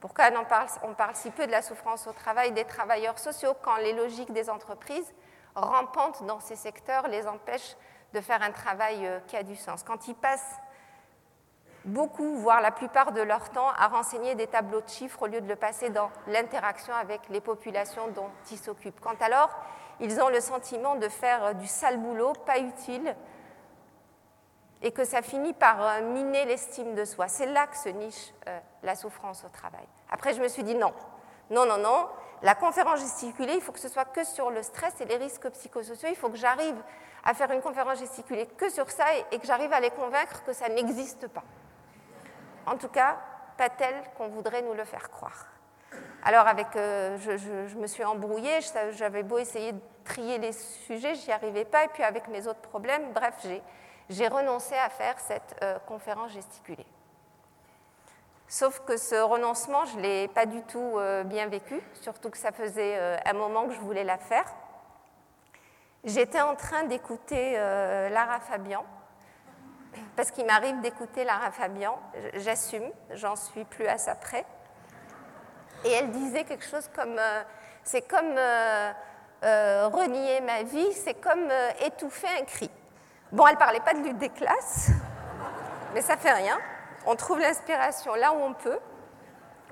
Pourquoi 0.00 0.30
on 0.36 0.44
parle, 0.46 0.66
on 0.82 0.94
parle 0.94 1.14
si 1.14 1.30
peu 1.30 1.46
de 1.46 1.52
la 1.52 1.62
souffrance 1.62 2.08
au 2.08 2.12
travail 2.12 2.50
des 2.50 2.64
travailleurs 2.64 3.20
sociaux 3.20 3.54
quand 3.62 3.76
les 3.76 3.92
logiques 3.92 4.32
des 4.32 4.50
entreprises 4.50 5.14
rampantes 5.54 6.26
dans 6.26 6.40
ces 6.40 6.56
secteurs 6.56 7.06
les 7.06 7.28
empêchent 7.28 7.76
de 8.14 8.20
faire 8.20 8.42
un 8.42 8.50
travail 8.50 9.06
euh, 9.06 9.20
qui 9.28 9.36
a 9.36 9.44
du 9.44 9.54
sens? 9.54 9.84
Quand 9.84 10.08
ils 10.08 10.16
passent 10.16 10.56
beaucoup, 11.88 12.36
voire 12.36 12.60
la 12.60 12.70
plupart 12.70 13.12
de 13.12 13.20
leur 13.20 13.50
temps, 13.50 13.70
à 13.76 13.88
renseigner 13.88 14.34
des 14.34 14.46
tableaux 14.46 14.80
de 14.80 14.88
chiffres 14.88 15.22
au 15.22 15.26
lieu 15.26 15.40
de 15.40 15.48
le 15.48 15.56
passer 15.56 15.90
dans 15.90 16.10
l'interaction 16.26 16.94
avec 16.94 17.20
les 17.28 17.40
populations 17.40 18.08
dont 18.14 18.30
ils 18.50 18.58
s'occupent. 18.58 19.00
Quand 19.00 19.20
alors 19.22 19.50
ils 20.00 20.20
ont 20.20 20.28
le 20.28 20.40
sentiment 20.40 20.94
de 20.96 21.08
faire 21.08 21.54
du 21.56 21.66
sale 21.66 21.98
boulot, 21.98 22.32
pas 22.46 22.58
utile, 22.58 23.16
et 24.82 24.92
que 24.92 25.04
ça 25.04 25.22
finit 25.22 25.52
par 25.52 25.82
euh, 25.82 26.00
miner 26.02 26.44
l'estime 26.44 26.94
de 26.94 27.04
soi. 27.04 27.28
C'est 27.28 27.46
là 27.46 27.66
que 27.66 27.76
se 27.76 27.88
niche 27.88 28.32
euh, 28.46 28.58
la 28.82 28.94
souffrance 28.94 29.44
au 29.44 29.48
travail. 29.48 29.86
Après, 30.10 30.34
je 30.34 30.40
me 30.40 30.48
suis 30.48 30.62
dit 30.62 30.74
non, 30.74 30.92
non, 31.50 31.66
non, 31.66 31.78
non. 31.78 32.06
La 32.42 32.54
conférence 32.54 33.00
gesticulée, 33.00 33.54
il 33.54 33.60
faut 33.60 33.72
que 33.72 33.80
ce 33.80 33.88
soit 33.88 34.04
que 34.04 34.22
sur 34.22 34.50
le 34.50 34.62
stress 34.62 35.00
et 35.00 35.04
les 35.04 35.16
risques 35.16 35.50
psychosociaux. 35.50 36.08
Il 36.10 36.16
faut 36.16 36.28
que 36.28 36.36
j'arrive 36.36 36.76
à 37.24 37.34
faire 37.34 37.50
une 37.50 37.60
conférence 37.60 37.98
gesticulée 37.98 38.46
que 38.46 38.70
sur 38.70 38.88
ça 38.90 39.04
et 39.32 39.38
que 39.40 39.46
j'arrive 39.46 39.72
à 39.72 39.80
les 39.80 39.90
convaincre 39.90 40.44
que 40.44 40.52
ça 40.52 40.68
n'existe 40.68 41.26
pas. 41.26 41.42
En 42.70 42.76
tout 42.76 42.88
cas, 42.88 43.16
pas 43.56 43.70
tel 43.70 43.94
qu'on 44.16 44.28
voudrait 44.28 44.62
nous 44.62 44.74
le 44.74 44.84
faire 44.84 45.10
croire. 45.10 45.46
Alors, 46.22 46.46
avec, 46.46 46.76
euh, 46.76 47.16
je, 47.18 47.76
me 47.78 47.86
suis 47.86 48.04
embrouillée, 48.04 48.58
j'avais 48.92 49.22
beau 49.22 49.38
essayer 49.38 49.72
de 49.72 49.80
trier 50.04 50.38
les 50.38 50.52
sujets, 50.52 51.14
j'y 51.14 51.32
arrivais 51.32 51.64
pas, 51.64 51.84
et 51.84 51.88
puis 51.88 52.02
avec 52.02 52.28
mes 52.28 52.46
autres 52.46 52.60
problèmes, 52.60 53.12
bref, 53.12 53.34
j'ai 54.10 54.28
renoncé 54.28 54.74
à 54.74 54.90
faire 54.90 55.18
cette 55.18 55.56
euh, 55.62 55.78
conférence 55.86 56.32
gesticulée. 56.32 56.86
Sauf 58.48 58.80
que 58.80 58.96
ce 58.96 59.14
renoncement, 59.14 59.84
je 59.86 59.96
ne 59.96 60.02
l'ai 60.02 60.28
pas 60.28 60.46
du 60.46 60.62
tout 60.62 60.94
euh, 60.96 61.24
bien 61.24 61.46
vécu, 61.46 61.80
surtout 61.94 62.30
que 62.30 62.38
ça 62.38 62.52
faisait 62.52 63.18
un 63.24 63.32
moment 63.32 63.66
que 63.66 63.72
je 63.72 63.80
voulais 63.80 64.04
la 64.04 64.18
faire. 64.18 64.46
J'étais 66.04 66.40
en 66.40 66.54
train 66.54 66.84
d'écouter 66.84 67.52
Lara 67.52 68.40
Fabian, 68.40 68.84
parce 70.16 70.30
qu'il 70.30 70.46
m'arrive 70.46 70.80
d'écouter 70.80 71.24
Lara 71.24 71.50
Fabian, 71.50 71.98
j'assume, 72.34 72.90
j'en 73.10 73.36
suis 73.36 73.64
plus 73.64 73.86
à 73.86 73.98
ça 73.98 74.14
près. 74.14 74.44
Et 75.84 75.92
elle 75.92 76.10
disait 76.10 76.44
quelque 76.44 76.64
chose 76.64 76.88
comme 76.94 77.16
euh, 77.18 77.42
c'est 77.84 78.02
comme 78.02 78.36
euh, 78.36 79.88
renier 79.88 80.40
ma 80.40 80.62
vie, 80.62 80.92
c'est 80.92 81.14
comme 81.14 81.48
étouffer 81.84 82.28
un 82.40 82.44
cri. 82.44 82.70
Bon, 83.30 83.46
elle 83.46 83.56
parlait 83.56 83.80
pas 83.80 83.94
de 83.94 84.00
lutte 84.00 84.18
des 84.18 84.30
classes, 84.30 84.90
mais 85.94 86.02
ça 86.02 86.16
fait 86.16 86.32
rien. 86.32 86.58
On 87.06 87.14
trouve 87.14 87.38
l'inspiration 87.38 88.14
là 88.14 88.32
où 88.32 88.38
on 88.42 88.54
peut. 88.54 88.78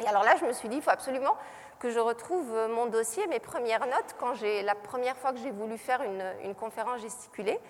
Et 0.01 0.07
alors 0.07 0.23
là, 0.23 0.37
je 0.39 0.45
me 0.45 0.53
suis 0.53 0.69
dit, 0.69 0.77
il 0.77 0.83
faut 0.83 0.91
absolument 0.91 1.37
que 1.79 1.91
je 1.91 1.99
retrouve 1.99 2.55
mon 2.71 2.87
dossier, 2.87 3.27
mes 3.27 3.41
premières 3.41 3.87
notes, 3.87 4.15
quand 4.19 4.35
j'ai 4.35 4.63
la 4.63 4.75
première 4.75 5.17
fois 5.17 5.33
que 5.33 5.39
j'ai 5.39 5.51
voulu 5.51 5.77
faire 5.77 6.03
une, 6.03 6.55
conférence 6.55 7.01
gesticulée. 7.01 7.61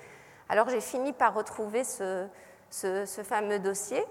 Alors 0.48 0.68
j'ai 0.68 0.80
fini 0.80 1.12
par 1.12 1.34
retrouver 1.34 1.82
ce, 1.82 2.28
fameux 3.24 3.58
dossier. 3.58 4.04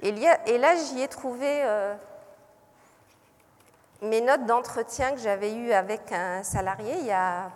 Et, 0.00 0.12
là, 0.12 0.76
j'y 0.76 1.00
ai 1.00 1.08
trouvé 1.08 1.62
euh, 1.64 1.94
mes 4.02 4.20
notes 4.20 4.44
d'entretien 4.44 5.12
que 5.12 5.18
j'avais 5.18 5.54
eues 5.54 5.72
avec 5.72 6.12
un 6.12 6.42
salarié 6.42 6.94
il 7.00 7.06
y 7.06 7.12
a 7.12 7.50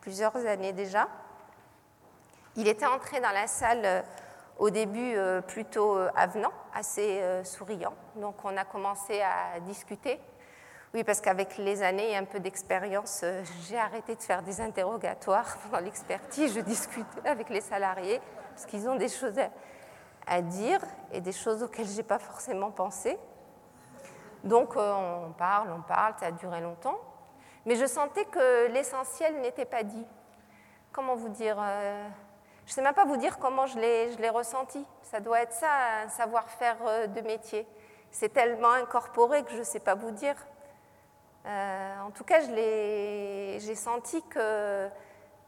plusieurs 0.00 0.36
années 0.44 0.72
déjà. 0.72 1.08
Il 2.56 2.68
était 2.68 2.86
entré 2.86 3.20
dans 3.20 3.30
la 3.30 3.46
salle 3.46 3.82
euh, 3.84 4.02
au 4.58 4.70
début 4.70 5.14
euh, 5.16 5.40
plutôt 5.40 5.96
avenant, 6.16 6.52
assez 6.74 7.22
souriant. 7.44 7.94
Donc 8.16 8.44
on 8.44 8.56
a 8.56 8.64
commencé 8.64 9.22
à 9.22 9.60
discuter. 9.60 10.20
Oui, 10.96 11.04
parce 11.04 11.20
qu'avec 11.20 11.58
les 11.58 11.82
années 11.82 12.12
et 12.12 12.16
un 12.16 12.24
peu 12.24 12.40
d'expérience, 12.40 13.22
j'ai 13.68 13.76
arrêté 13.76 14.16
de 14.16 14.22
faire 14.22 14.40
des 14.40 14.62
interrogatoires 14.62 15.58
pendant 15.70 15.84
l'expertise. 15.84 16.54
Je 16.54 16.60
discute 16.60 17.06
avec 17.22 17.50
les 17.50 17.60
salariés 17.60 18.18
parce 18.54 18.64
qu'ils 18.64 18.88
ont 18.88 18.96
des 18.96 19.10
choses 19.10 19.38
à 20.26 20.40
dire 20.40 20.80
et 21.12 21.20
des 21.20 21.32
choses 21.32 21.62
auxquelles 21.62 21.86
je 21.86 21.98
n'ai 21.98 22.02
pas 22.02 22.18
forcément 22.18 22.70
pensé. 22.70 23.18
Donc 24.42 24.74
on 24.74 25.34
parle, 25.36 25.68
on 25.70 25.82
parle, 25.82 26.14
ça 26.18 26.28
a 26.28 26.30
duré 26.30 26.62
longtemps. 26.62 26.98
Mais 27.66 27.76
je 27.76 27.84
sentais 27.84 28.24
que 28.24 28.68
l'essentiel 28.68 29.38
n'était 29.42 29.66
pas 29.66 29.82
dit. 29.82 30.06
Comment 30.92 31.14
vous 31.14 31.28
dire 31.28 31.58
je 32.64 32.70
ne 32.70 32.74
sais 32.74 32.80
même 32.80 32.94
pas 32.94 33.04
vous 33.04 33.18
dire 33.18 33.38
comment 33.38 33.66
je 33.66 33.78
l'ai 33.78 34.30
ressenti. 34.30 34.82
Ça 35.02 35.20
doit 35.20 35.42
être 35.42 35.52
ça, 35.52 35.68
un 36.06 36.08
savoir-faire 36.08 36.78
euh, 36.86 37.06
de 37.06 37.20
métier. 37.20 37.66
C'est 38.10 38.32
tellement 38.32 38.72
incorporé 38.72 39.44
que 39.44 39.52
je 39.52 39.58
ne 39.58 39.62
sais 39.62 39.78
pas 39.78 39.94
vous 39.94 40.10
dire. 40.10 40.34
Euh, 41.46 42.00
en 42.00 42.10
tout 42.10 42.24
cas, 42.24 42.40
j'ai 42.40 43.74
senti 43.74 44.22
que 44.28 44.88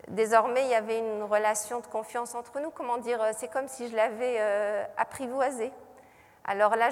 désormais, 0.08 0.64
il 0.64 0.70
y 0.70 0.74
avait 0.74 0.98
une 0.98 1.24
relation 1.24 1.80
de 1.80 1.86
confiance 1.86 2.34
entre 2.34 2.60
nous. 2.60 2.70
Comment 2.70 2.98
dire 2.98 3.20
C'est 3.36 3.48
comme 3.48 3.68
si 3.68 3.88
je 3.88 3.96
l'avais 3.96 4.36
euh, 4.38 4.84
apprivoisé. 4.96 5.72
Alors 6.44 6.76
là, 6.76 6.90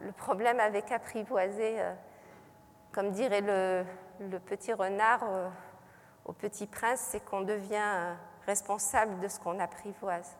le, 0.00 0.12
problème 0.12 0.60
avec 0.60 0.92
apprivoiser, 0.92 1.78
comme 2.92 3.10
dirait 3.10 3.40
le 3.40 4.38
petit 4.38 4.72
renard 4.74 5.24
au 6.26 6.32
petit 6.32 6.66
prince, 6.66 7.00
c'est 7.00 7.24
qu'on 7.24 7.40
devient 7.40 8.14
responsable 8.44 9.18
de 9.20 9.28
ce 9.28 9.40
qu'on 9.40 9.58
apprivoise. 9.60 10.36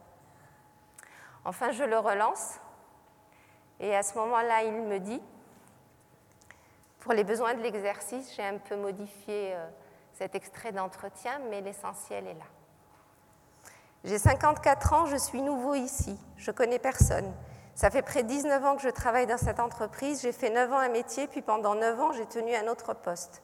Enfin, 1.46 1.70
je 1.70 1.84
le 1.84 1.98
relance 1.98 2.60
et 3.78 3.94
à 3.94 4.02
ce 4.02 4.16
moment-là, 4.18 4.62
il 4.62 4.72
me 4.72 4.98
dit, 4.98 5.22
pour 7.06 7.14
les 7.14 7.22
besoins 7.22 7.54
de 7.54 7.62
l'exercice, 7.62 8.34
j'ai 8.34 8.42
un 8.42 8.58
peu 8.58 8.74
modifié 8.74 9.54
euh, 9.54 9.64
cet 10.12 10.34
extrait 10.34 10.72
d'entretien, 10.72 11.38
mais 11.50 11.60
l'essentiel 11.60 12.26
est 12.26 12.34
là. 12.34 12.46
J'ai 14.02 14.18
54 14.18 14.92
ans, 14.92 15.06
je 15.06 15.14
suis 15.14 15.40
nouveau 15.40 15.76
ici, 15.76 16.18
je 16.36 16.50
connais 16.50 16.80
personne. 16.80 17.32
Ça 17.76 17.90
fait 17.90 18.02
près 18.02 18.24
de 18.24 18.28
19 18.28 18.64
ans 18.64 18.74
que 18.74 18.82
je 18.82 18.88
travaille 18.88 19.28
dans 19.28 19.38
cette 19.38 19.60
entreprise, 19.60 20.20
j'ai 20.20 20.32
fait 20.32 20.50
9 20.50 20.72
ans 20.72 20.78
un 20.78 20.88
métier, 20.88 21.28
puis 21.28 21.42
pendant 21.42 21.76
9 21.76 22.00
ans, 22.00 22.10
j'ai 22.10 22.26
tenu 22.26 22.52
un 22.56 22.66
autre 22.66 22.92
poste. 22.92 23.40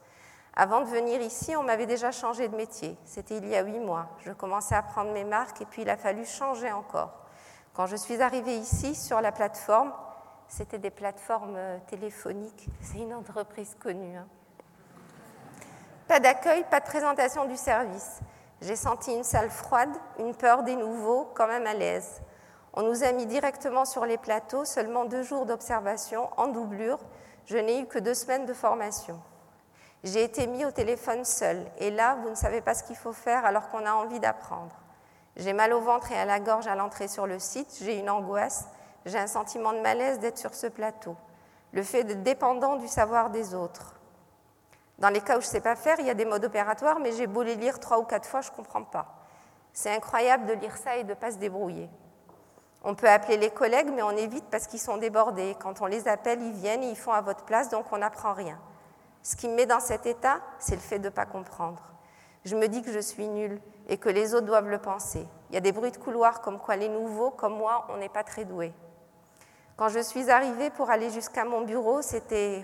Avant 0.57 0.81
de 0.81 0.87
venir 0.87 1.21
ici, 1.21 1.55
on 1.55 1.63
m'avait 1.63 1.85
déjà 1.85 2.11
changé 2.11 2.49
de 2.49 2.57
métier. 2.57 2.97
C'était 3.05 3.37
il 3.37 3.47
y 3.47 3.55
a 3.55 3.63
huit 3.63 3.79
mois. 3.79 4.09
Je 4.19 4.33
commençais 4.33 4.75
à 4.75 4.83
prendre 4.83 5.13
mes 5.13 5.23
marques 5.23 5.61
et 5.61 5.65
puis 5.65 5.83
il 5.83 5.89
a 5.89 5.95
fallu 5.95 6.25
changer 6.25 6.73
encore. 6.73 7.13
Quand 7.73 7.85
je 7.85 7.95
suis 7.95 8.21
arrivée 8.21 8.57
ici 8.57 8.93
sur 8.93 9.21
la 9.21 9.31
plateforme, 9.31 9.93
c'était 10.47 10.79
des 10.79 10.89
plateformes 10.89 11.55
euh, 11.55 11.77
téléphoniques. 11.87 12.67
C'est 12.81 12.99
une 12.99 13.13
entreprise 13.13 13.75
connue. 13.79 14.17
Hein. 14.17 14.27
Pas 16.07 16.19
d'accueil, 16.19 16.63
pas 16.69 16.79
de 16.79 16.85
présentation 16.85 17.45
du 17.45 17.57
service. 17.57 18.19
J'ai 18.61 18.75
senti 18.75 19.13
une 19.13 19.23
salle 19.23 19.49
froide, 19.49 19.89
une 20.19 20.35
peur 20.35 20.63
des 20.63 20.75
nouveaux, 20.75 21.31
quand 21.33 21.47
même 21.47 21.67
à 21.67 21.73
l'aise. 21.73 22.21
On 22.73 22.81
nous 22.83 23.03
a 23.03 23.11
mis 23.11 23.25
directement 23.25 23.85
sur 23.85 24.05
les 24.05 24.17
plateaux, 24.17 24.65
seulement 24.65 25.05
deux 25.05 25.23
jours 25.23 25.45
d'observation, 25.45 26.29
en 26.37 26.47
doublure. 26.47 26.99
Je 27.45 27.57
n'ai 27.57 27.81
eu 27.81 27.85
que 27.85 27.99
deux 27.99 28.13
semaines 28.13 28.45
de 28.45 28.53
formation. 28.53 29.19
J'ai 30.03 30.23
été 30.23 30.47
mis 30.47 30.65
au 30.65 30.71
téléphone 30.71 31.23
seul, 31.23 31.65
et 31.77 31.91
là, 31.91 32.17
vous 32.21 32.29
ne 32.29 32.35
savez 32.35 32.61
pas 32.61 32.73
ce 32.73 32.83
qu'il 32.83 32.95
faut 32.95 33.13
faire 33.13 33.45
alors 33.45 33.69
qu'on 33.69 33.85
a 33.85 33.93
envie 33.93 34.19
d'apprendre. 34.19 34.75
J'ai 35.35 35.53
mal 35.53 35.73
au 35.73 35.79
ventre 35.79 36.11
et 36.11 36.17
à 36.17 36.25
la 36.25 36.39
gorge 36.39 36.67
à 36.67 36.75
l'entrée 36.75 37.07
sur 37.07 37.25
le 37.25 37.39
site, 37.39 37.79
j'ai 37.81 37.97
une 37.97 38.09
angoisse, 38.09 38.67
j'ai 39.05 39.17
un 39.17 39.27
sentiment 39.27 39.73
de 39.73 39.79
malaise 39.79 40.19
d'être 40.19 40.37
sur 40.37 40.53
ce 40.53 40.67
plateau, 40.67 41.15
le 41.71 41.83
fait 41.83 42.03
d'être 42.03 42.23
dépendant 42.23 42.77
du 42.77 42.87
savoir 42.87 43.29
des 43.29 43.53
autres. 43.53 43.99
Dans 44.99 45.09
les 45.09 45.21
cas 45.21 45.37
où 45.37 45.41
je 45.41 45.47
ne 45.47 45.51
sais 45.51 45.61
pas 45.61 45.75
faire, 45.75 45.99
il 45.99 46.05
y 46.05 46.09
a 46.09 46.13
des 46.13 46.25
modes 46.25 46.45
opératoires, 46.45 46.99
mais 46.99 47.11
j'ai 47.11 47.27
beau 47.27 47.43
les 47.43 47.55
lire 47.55 47.79
trois 47.79 47.99
ou 47.99 48.03
quatre 48.03 48.27
fois, 48.27 48.41
je 48.41 48.51
ne 48.51 48.55
comprends 48.55 48.83
pas. 48.83 49.07
C'est 49.73 49.93
incroyable 49.93 50.45
de 50.45 50.53
lire 50.53 50.77
ça 50.77 50.97
et 50.97 51.03
de 51.03 51.09
ne 51.09 51.15
pas 51.15 51.31
se 51.31 51.37
débrouiller. 51.37 51.89
On 52.83 52.95
peut 52.95 53.09
appeler 53.09 53.37
les 53.37 53.49
collègues, 53.49 53.89
mais 53.93 54.03
on 54.03 54.11
évite 54.11 54.45
parce 54.51 54.67
qu'ils 54.67 54.79
sont 54.79 54.97
débordés. 54.97 55.55
Quand 55.59 55.81
on 55.81 55.85
les 55.85 56.07
appelle, 56.07 56.41
ils 56.41 56.51
viennent, 56.51 56.83
ils 56.83 56.97
font 56.97 57.13
à 57.13 57.21
votre 57.21 57.43
place, 57.45 57.69
donc 57.69 57.85
on 57.91 57.97
n'apprend 57.97 58.33
rien. 58.33 58.59
Ce 59.23 59.35
qui 59.35 59.47
me 59.47 59.55
met 59.55 59.65
dans 59.65 59.79
cet 59.79 60.05
état, 60.05 60.41
c'est 60.59 60.75
le 60.75 60.81
fait 60.81 60.99
de 60.99 61.05
ne 61.05 61.09
pas 61.09 61.25
comprendre. 61.25 61.81
Je 62.43 62.57
me 62.57 62.67
dis 62.67 62.81
que 62.81 62.91
je 62.91 62.99
suis 62.99 63.27
nulle 63.27 63.61
et 63.87 63.97
que 63.97 64.09
les 64.09 64.35
autres 64.35 64.45
doivent 64.45 64.67
le 64.67 64.79
penser. 64.79 65.25
Il 65.49 65.55
y 65.55 65.57
a 65.57 65.61
des 65.61 65.71
bruits 65.71 65.91
de 65.91 65.97
couloir 65.97 66.41
comme 66.41 66.59
quoi 66.59 66.75
les 66.75 66.89
nouveaux, 66.89 67.31
comme 67.31 67.55
moi, 67.57 67.87
on 67.89 67.97
n'est 67.97 68.09
pas 68.09 68.23
très 68.23 68.43
doués. 68.43 68.73
Quand 69.75 69.89
je 69.89 69.99
suis 69.99 70.29
arrivée 70.29 70.69
pour 70.69 70.91
aller 70.91 71.09
jusqu'à 71.09 71.45
mon 71.45 71.61
bureau, 71.61 72.01
c'était... 72.01 72.61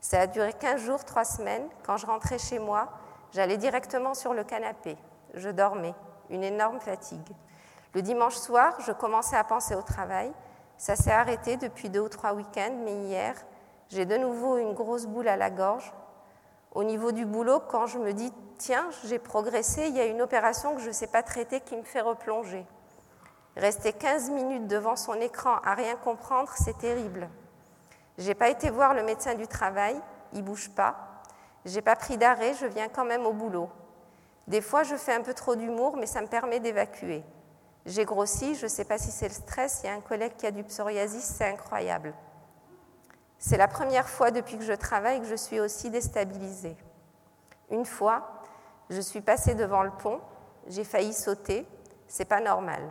Ça 0.00 0.20
a 0.20 0.26
duré 0.26 0.54
15 0.54 0.80
jours, 0.80 1.04
3 1.04 1.24
semaines. 1.24 1.68
Quand 1.84 1.96
je 1.96 2.06
rentrais 2.06 2.38
chez 2.38 2.58
moi, 2.58 2.88
j'allais 3.32 3.58
directement 3.58 4.14
sur 4.14 4.32
le 4.32 4.42
canapé. 4.42 4.96
Je 5.34 5.50
dormais, 5.50 5.94
une 6.30 6.44
énorme 6.44 6.80
fatigue. 6.80 7.28
Le 7.94 8.00
dimanche 8.00 8.36
soir, 8.36 8.80
je 8.80 8.92
commençais 8.92 9.36
à 9.36 9.44
penser 9.44 9.74
au 9.74 9.82
travail. 9.82 10.32
Ça 10.78 10.96
s'est 10.96 11.10
arrêté 11.10 11.56
depuis 11.56 11.90
deux 11.90 12.00
ou 12.00 12.08
trois 12.08 12.32
week-ends, 12.32 12.76
mais 12.84 12.94
hier, 12.94 13.34
j'ai 13.88 14.06
de 14.06 14.16
nouveau 14.16 14.56
une 14.56 14.72
grosse 14.72 15.06
boule 15.06 15.28
à 15.28 15.36
la 15.36 15.50
gorge. 15.50 15.92
Au 16.72 16.84
niveau 16.84 17.12
du 17.12 17.26
boulot, 17.26 17.60
quand 17.60 17.86
je 17.86 17.98
me 17.98 18.12
dis, 18.12 18.32
tiens, 18.56 18.88
j'ai 19.04 19.18
progressé, 19.18 19.88
il 19.88 19.96
y 19.96 20.00
a 20.00 20.06
une 20.06 20.22
opération 20.22 20.74
que 20.74 20.80
je 20.80 20.88
ne 20.88 20.92
sais 20.92 21.06
pas 21.06 21.22
traiter 21.22 21.60
qui 21.60 21.76
me 21.76 21.82
fait 21.82 22.00
replonger. 22.00 22.64
Rester 23.58 23.92
15 23.92 24.30
minutes 24.30 24.68
devant 24.68 24.94
son 24.94 25.14
écran 25.14 25.56
à 25.64 25.74
rien 25.74 25.96
comprendre, 25.96 26.52
c'est 26.56 26.78
terrible. 26.78 27.28
J'ai 28.16 28.34
pas 28.34 28.50
été 28.50 28.70
voir 28.70 28.94
le 28.94 29.02
médecin 29.02 29.34
du 29.34 29.48
travail, 29.48 30.00
il 30.32 30.44
bouge 30.44 30.70
pas. 30.70 31.22
J'ai 31.64 31.82
pas 31.82 31.96
pris 31.96 32.16
d'arrêt, 32.16 32.54
je 32.54 32.66
viens 32.66 32.88
quand 32.88 33.04
même 33.04 33.26
au 33.26 33.32
boulot. 33.32 33.68
Des 34.46 34.60
fois, 34.60 34.84
je 34.84 34.94
fais 34.94 35.12
un 35.12 35.22
peu 35.22 35.34
trop 35.34 35.56
d'humour, 35.56 35.96
mais 35.96 36.06
ça 36.06 36.20
me 36.20 36.28
permet 36.28 36.60
d'évacuer. 36.60 37.24
J'ai 37.84 38.04
grossi, 38.04 38.54
je 38.54 38.66
ne 38.66 38.70
sais 38.70 38.84
pas 38.84 38.96
si 38.96 39.10
c'est 39.10 39.26
le 39.26 39.34
stress, 39.34 39.80
il 39.82 39.86
y 39.86 39.90
a 39.90 39.94
un 39.94 40.00
collègue 40.00 40.36
qui 40.36 40.46
a 40.46 40.52
du 40.52 40.62
psoriasis, 40.62 41.24
c'est 41.24 41.48
incroyable. 41.48 42.14
C'est 43.38 43.56
la 43.56 43.66
première 43.66 44.08
fois 44.08 44.30
depuis 44.30 44.56
que 44.56 44.64
je 44.64 44.72
travaille 44.72 45.20
que 45.20 45.26
je 45.26 45.34
suis 45.34 45.58
aussi 45.58 45.90
déstabilisée. 45.90 46.76
Une 47.70 47.84
fois, 47.84 48.44
je 48.88 49.00
suis 49.00 49.20
passée 49.20 49.56
devant 49.56 49.82
le 49.82 49.90
pont, 49.90 50.20
j'ai 50.68 50.84
failli 50.84 51.12
sauter, 51.12 51.66
c'est 52.06 52.24
pas 52.24 52.40
normal. 52.40 52.82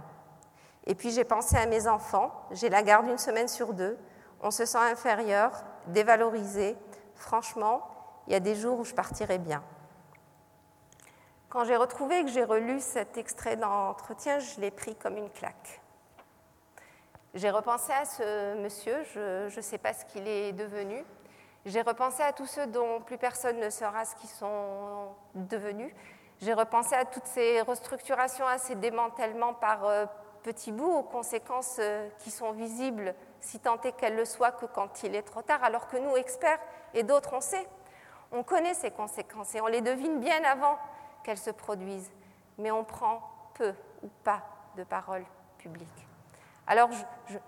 Et 0.87 0.95
puis 0.95 1.11
j'ai 1.11 1.25
pensé 1.25 1.57
à 1.57 1.65
mes 1.65 1.87
enfants, 1.87 2.31
j'ai 2.51 2.69
la 2.69 2.81
garde 2.81 3.07
une 3.07 3.17
semaine 3.17 3.49
sur 3.49 3.73
deux, 3.73 3.97
on 4.41 4.51
se 4.51 4.65
sent 4.65 4.77
inférieur, 4.77 5.51
dévalorisé. 5.87 6.77
Franchement, 7.15 7.81
il 8.25 8.33
y 8.33 8.35
a 8.37 8.39
des 8.39 8.55
jours 8.55 8.79
où 8.79 8.85
je 8.85 8.93
partirai 8.93 9.37
bien. 9.37 9.61
Quand 11.49 11.65
j'ai 11.65 11.75
retrouvé 11.75 12.23
que 12.23 12.29
j'ai 12.29 12.43
relu 12.43 12.79
cet 12.79 13.17
extrait 13.17 13.57
d'entretien, 13.57 14.39
je 14.39 14.61
l'ai 14.61 14.71
pris 14.71 14.95
comme 14.95 15.17
une 15.17 15.29
claque. 15.29 15.81
J'ai 17.33 17.49
repensé 17.49 17.91
à 17.91 18.05
ce 18.05 18.55
monsieur, 18.61 19.03
je 19.13 19.53
ne 19.53 19.61
sais 19.61 19.77
pas 19.77 19.93
ce 19.93 20.05
qu'il 20.05 20.25
est 20.25 20.53
devenu. 20.53 21.03
J'ai 21.65 21.81
repensé 21.81 22.23
à 22.23 22.31
tous 22.31 22.45
ceux 22.45 22.67
dont 22.67 23.01
plus 23.01 23.17
personne 23.17 23.59
ne 23.59 23.69
saura 23.69 24.05
ce 24.05 24.15
qu'ils 24.15 24.29
sont 24.29 25.09
devenus. 25.35 25.93
J'ai 26.39 26.53
repensé 26.53 26.95
à 26.95 27.03
toutes 27.03 27.25
ces 27.25 27.61
restructurations, 27.61 28.47
à 28.47 28.57
ces 28.57 28.75
démantèlements 28.75 29.53
par 29.53 30.07
euh, 30.37 30.43
petits 30.43 30.71
bouts, 30.71 30.91
aux 30.91 31.03
conséquences 31.03 31.77
euh, 31.79 32.07
qui 32.19 32.31
sont 32.31 32.51
visibles, 32.51 33.15
si 33.41 33.59
tant 33.59 33.79
est 33.81 33.91
qu'elles 33.93 34.15
le 34.15 34.25
soient, 34.25 34.51
que 34.51 34.65
quand 34.65 35.03
il 35.03 35.15
est 35.15 35.23
trop 35.23 35.41
tard, 35.41 35.63
alors 35.63 35.87
que 35.87 35.97
nous, 35.97 36.15
experts 36.15 36.59
et 36.93 37.03
d'autres, 37.03 37.33
on 37.33 37.41
sait. 37.41 37.67
On 38.31 38.43
connaît 38.43 38.73
ces 38.73 38.91
conséquences 38.91 39.55
et 39.55 39.61
on 39.61 39.67
les 39.67 39.81
devine 39.81 40.19
bien 40.19 40.43
avant 40.43 40.77
qu'elles 41.23 41.37
se 41.37 41.51
produisent, 41.51 42.11
mais 42.57 42.71
on 42.71 42.83
prend 42.83 43.21
peu 43.53 43.73
ou 44.03 44.07
pas 44.23 44.43
de 44.75 44.83
parole 44.83 45.25
publique. 45.57 46.07
Alors 46.67 46.89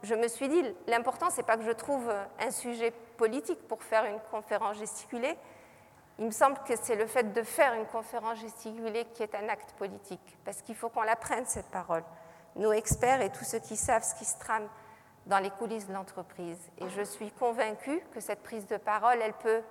je, 0.03 0.15
me 0.15 0.29
suis 0.29 0.47
dit, 0.47 0.63
l'important, 0.87 1.29
ce 1.29 1.37
n'est 1.37 1.43
pas 1.43 1.57
que 1.57 1.63
je 1.63 1.71
trouve 1.71 2.09
un 2.39 2.51
sujet 2.51 2.91
politique 3.17 3.67
pour 3.67 3.83
faire 3.83 4.05
une 4.05 4.19
conférence 4.31 4.77
gesticulée. 4.77 5.37
Il 6.19 6.25
me 6.25 6.31
semble 6.31 6.57
que 6.65 6.75
c'est 6.75 6.95
le 6.95 7.05
fait 7.05 7.33
de 7.33 7.43
faire 7.43 7.73
une 7.73 7.85
conférence 7.85 8.39
gesticulée 8.39 9.05
qui 9.13 9.23
est 9.23 9.35
un 9.35 9.47
acte 9.47 9.73
politique, 9.73 10.37
parce 10.43 10.61
qu'il 10.61 10.75
faut 10.75 10.89
qu'on 10.89 11.01
la 11.01 11.15
prenne, 11.15 11.45
cette 11.45 11.67
parole. 11.67 12.03
Nos 12.55 12.71
experts 12.73 13.21
et 13.21 13.31
tous 13.31 13.43
ceux 13.45 13.59
qui 13.59 13.77
savent 13.77 14.03
ce 14.03 14.15
qui 14.15 14.25
se 14.25 14.37
trame 14.39 14.67
dans 15.25 15.39
les 15.39 15.51
coulisses 15.51 15.87
de 15.87 15.93
l'entreprise. 15.93 16.59
Et 16.79 16.89
je 16.89 17.01
suis 17.01 17.31
convaincue 17.31 18.01
que 18.13 18.19
cette 18.19 18.43
prise 18.43 18.67
de 18.67 18.77
parole, 18.77 19.19
elle 19.21 19.33
peut 19.33 19.61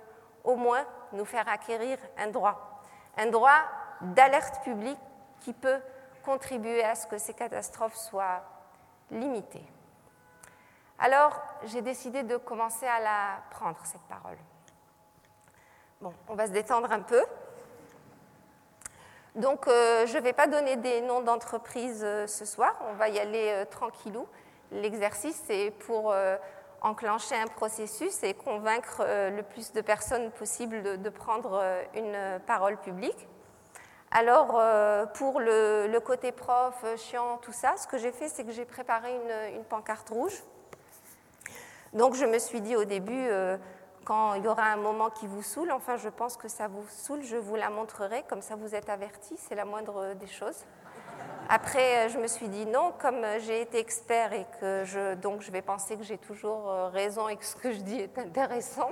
au 0.43 0.55
moins 0.55 0.85
nous 1.13 1.25
faire 1.25 1.47
acquérir 1.47 1.97
un 2.17 2.27
droit, 2.27 2.81
un 3.17 3.27
droit 3.27 3.61
d'alerte 4.01 4.63
publique 4.63 4.99
qui 5.41 5.53
peut 5.53 5.79
contribuer 6.23 6.83
à 6.83 6.95
ce 6.95 7.07
que 7.07 7.17
ces 7.17 7.33
catastrophes 7.33 7.95
soient 7.95 8.43
limitées. 9.11 9.65
Alors, 10.99 11.41
j'ai 11.63 11.81
décidé 11.81 12.23
de 12.23 12.37
commencer 12.37 12.85
à 12.85 12.99
la 12.99 13.41
prendre, 13.51 13.79
cette 13.85 14.01
parole. 14.01 14.37
Bon, 16.01 16.13
on 16.27 16.35
va 16.35 16.47
se 16.47 16.51
détendre 16.51 16.91
un 16.91 17.01
peu. 17.01 17.23
Donc, 19.35 19.67
euh, 19.67 20.07
je 20.07 20.17
ne 20.17 20.23
vais 20.23 20.33
pas 20.33 20.47
donner 20.47 20.75
des 20.75 21.01
noms 21.01 21.21
d'entreprises 21.21 22.01
euh, 22.03 22.25
ce 22.25 22.45
soir, 22.45 22.75
on 22.89 22.93
va 22.93 23.09
y 23.09 23.19
aller 23.19 23.49
euh, 23.49 23.65
tranquillou. 23.65 24.27
L'exercice, 24.71 25.41
c'est 25.47 25.71
pour 25.85 26.13
enclencher 26.81 27.33
un 27.33 27.47
processus 27.47 28.21
et 28.21 28.35
convaincre 28.35 29.03
le 29.03 29.41
plus 29.41 29.73
de 29.73 29.81
personnes 29.81 30.29
possible 30.29 31.01
de 31.01 31.09
prendre 31.09 31.59
une 31.95 32.39
parole 32.45 32.77
publique. 32.77 33.27
Alors, 34.11 34.61
pour 35.15 35.39
le, 35.39 35.97
côté 36.05 36.31
prof, 36.31 36.85
chiant, 36.97 37.39
tout 37.41 37.51
ça, 37.51 37.77
ce 37.77 37.87
que 37.87 37.97
j'ai 37.97 38.11
fait, 38.11 38.27
c'est 38.27 38.43
que 38.43 38.51
j'ai 38.51 38.65
préparé 38.65 39.15
une, 39.55 39.63
pancarte 39.63 40.09
rouge. 40.09 40.43
Donc, 41.93 42.13
je 42.13 42.25
me 42.25 42.37
suis 42.37 42.61
dit 42.61 42.75
au 42.75 42.85
début, 42.85 43.27
quand 44.03 44.33
il 44.35 44.43
y 44.43 44.47
aura 44.47 44.63
un 44.63 44.77
moment 44.77 45.09
qui 45.09 45.27
vous 45.27 45.43
saoule, 45.43 45.71
enfin, 45.71 45.97
je 45.97 46.09
pense 46.09 46.37
que 46.37 46.47
ça 46.47 46.67
vous 46.67 46.85
saoule, 46.89 47.21
je 47.23 47.37
vous 47.37 47.55
la 47.55 47.69
montrerai, 47.69 48.23
comme 48.27 48.41
ça 48.41 48.55
vous 48.55 48.75
êtes 48.75 48.89
avertis, 48.89 49.35
c'est 49.37 49.55
la 49.55 49.65
moindre 49.65 50.13
des 50.15 50.27
choses. 50.27 50.65
Après, 51.49 52.09
je 52.09 52.19
me 52.19 52.27
suis 52.27 52.47
dit 52.47 52.65
non, 52.65 52.93
comme 52.99 53.25
j'ai 53.39 53.61
été 53.61 53.79
expert 53.79 54.33
et 54.33 54.45
que 54.59 54.83
je, 54.85 55.15
donc 55.15 55.41
je 55.41 55.51
vais 55.51 55.63
penser 55.63 55.97
que 55.97 56.03
j'ai 56.03 56.17
toujours 56.17 56.67
raison 56.91 57.27
et 57.27 57.37
que 57.37 57.45
ce 57.45 57.55
que 57.55 57.71
je 57.71 57.79
dis 57.79 57.99
est 57.99 58.17
intéressant, 58.19 58.91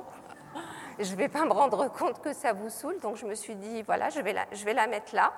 je 0.99 1.11
ne 1.11 1.17
vais 1.17 1.27
pas 1.27 1.45
me 1.45 1.53
rendre 1.53 1.87
compte 1.91 2.21
que 2.21 2.33
ça 2.33 2.53
vous 2.53 2.69
saoule, 2.69 2.99
donc 2.99 3.15
je 3.15 3.25
me 3.25 3.35
suis 3.35 3.55
dit, 3.55 3.83
voilà, 3.83 4.09
je 4.09 4.21
vais 4.21 4.73
la, 4.73 4.87
mettre 4.87 5.13
là. 5.15 5.31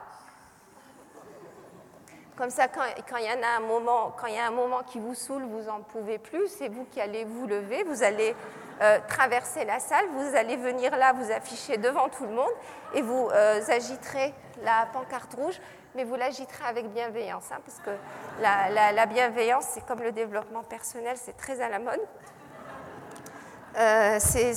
Comme 2.37 2.49
ça, 2.49 2.69
quand, 2.69 2.83
il 3.17 3.25
y 3.25 3.29
en 3.29 3.43
a 3.43 3.57
un 3.57 3.67
moment, 3.67 4.15
quand 4.17 4.27
il 4.27 4.35
y 4.35 4.39
a 4.39 4.47
un 4.47 4.51
moment 4.51 4.81
qui 4.83 4.99
vous 4.99 5.13
saoule, 5.13 5.43
vous 5.43 5.63
n'en 5.63 5.81
pouvez 5.81 6.19
plus, 6.19 6.47
c'est 6.47 6.69
vous 6.69 6.85
qui 6.85 7.01
allez 7.01 7.25
vous 7.25 7.47
lever, 7.47 7.83
vous 7.83 8.01
allez 8.01 8.31
euh, 8.31 8.68
traverser 9.07 9.65
la 9.65 9.79
salle, 9.79 10.05
vous 10.13 10.35
allez 10.35 10.55
venir 10.55 10.95
là, 10.95 11.13
vous 11.13 11.31
afficher 11.31 11.77
devant 11.77 12.09
tout 12.09 12.23
le 12.23 12.33
monde 12.33 12.51
et 12.93 13.01
vous 13.01 13.29
euh, 13.31 13.61
agiterez 13.67 14.33
la 14.63 14.87
pancarte 14.93 15.33
rouge, 15.33 15.59
mais 15.95 16.03
vous 16.03 16.15
l'agiterez 16.15 16.65
avec 16.65 16.87
bienveillance, 16.91 17.51
hein, 17.51 17.59
parce 17.65 17.79
que 17.79 17.91
la, 18.41 18.91
la 18.91 19.05
bienveillance, 19.05 19.65
c'est 19.73 19.85
comme 19.85 20.01
le 20.01 20.11
développement 20.11 20.63
personnel, 20.63 21.17
c'est 21.17 21.35
très 21.35 21.61
à 21.61 21.69
la 21.69 21.79
mode. 21.79 21.99
Euh, 23.77 24.17
c'est 24.19 24.53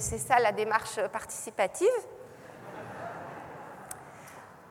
ça 0.00 0.38
la 0.40 0.52
démarche 0.52 1.00
participative. 1.12 1.88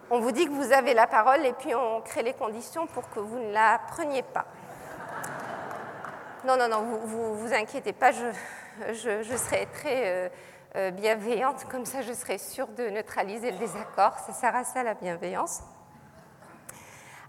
On 0.10 0.20
vous 0.20 0.32
dit 0.32 0.46
que 0.46 0.52
vous 0.52 0.72
avez 0.72 0.94
la 0.94 1.08
parole 1.08 1.46
et 1.46 1.54
puis 1.54 1.74
on 1.74 2.02
crée 2.02 2.22
les 2.22 2.34
conditions 2.34 2.86
pour 2.88 3.10
que 3.10 3.20
vous 3.20 3.40
ne 3.40 3.52
la 3.52 3.80
preniez 3.88 4.22
pas. 4.22 4.46
Non, 6.46 6.58
non, 6.58 6.68
non, 6.68 6.82
vous 6.82 7.36
vous, 7.36 7.54
inquiétez 7.54 7.94
pas, 7.94 8.12
je, 8.12 8.26
je, 8.90 9.38
serai 9.38 9.68
très 9.74 10.08
euh, 10.08 10.30
euh, 10.76 10.92
bienveillante, 10.92 11.66
comme 11.66 11.86
ça 11.86 12.02
je 12.02 12.14
serai 12.14 12.38
sûre 12.38 12.68
de 12.68 12.90
neutraliser 12.90 13.52
le 13.52 13.58
désaccord. 13.58 14.18
Ça 14.26 14.34
sert 14.34 14.56
à 14.56 14.64
ça 14.64 14.84
la 14.84 14.94
bienveillance. 14.94 15.62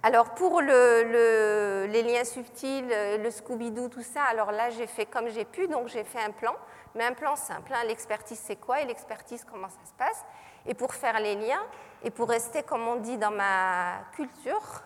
Alors 0.03 0.35
pour 0.35 0.61
les 0.61 2.03
liens 2.03 2.25
subtils, 2.25 2.87
le 2.89 3.29
Scooby-Doo, 3.31 3.89
tout 3.89 4.03
ça, 4.03 4.23
alors 4.25 4.53
là 4.53 4.71
j'ai 4.71 4.87
fait 4.87 5.07
comme 5.07 5.29
j'ai 5.29 5.45
pu, 5.45 5.67
donc 5.67 5.89
j'ai 5.89 6.05
fait 6.05 6.21
un 6.21 6.31
plan, 6.31 6.55
mais 6.95 7.05
un 7.05 7.13
plan 7.13 7.35
simple. 7.35 7.73
Hein. 7.75 7.85
L'expertise 7.89 8.39
c'est 8.39 8.57
quoi? 8.57 8.81
Et 8.81 8.85
l'expertise 8.85 9.45
comment 9.45 9.69
ça 9.69 9.85
se 9.85 9.93
passe? 9.99 10.25
Et 10.67 10.75
pour 10.75 10.95
faire 10.95 11.19
les 11.19 11.35
liens, 11.35 11.63
et 12.05 12.11
pour 12.11 12.29
rester 12.29 12.63
comme 12.63 12.87
on 12.87 12.97
dit 12.97 13.19
dans 13.19 13.33
ma 13.33 13.95
culture, 14.15 14.83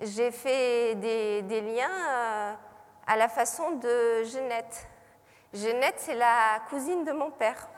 j'ai 0.00 0.30
fait 0.30 0.94
des, 0.96 1.60
liens 1.60 1.90
euh, 1.90 2.54
à 3.06 3.16
la 3.16 3.28
façon 3.28 3.72
de 3.72 4.24
Jeannette. 4.24 4.88
Jeannette, 5.54 5.94
c'est 5.98 6.16
la 6.16 6.60
cousine 6.68 7.04
de 7.04 7.12
mon 7.12 7.30
père. 7.30 7.68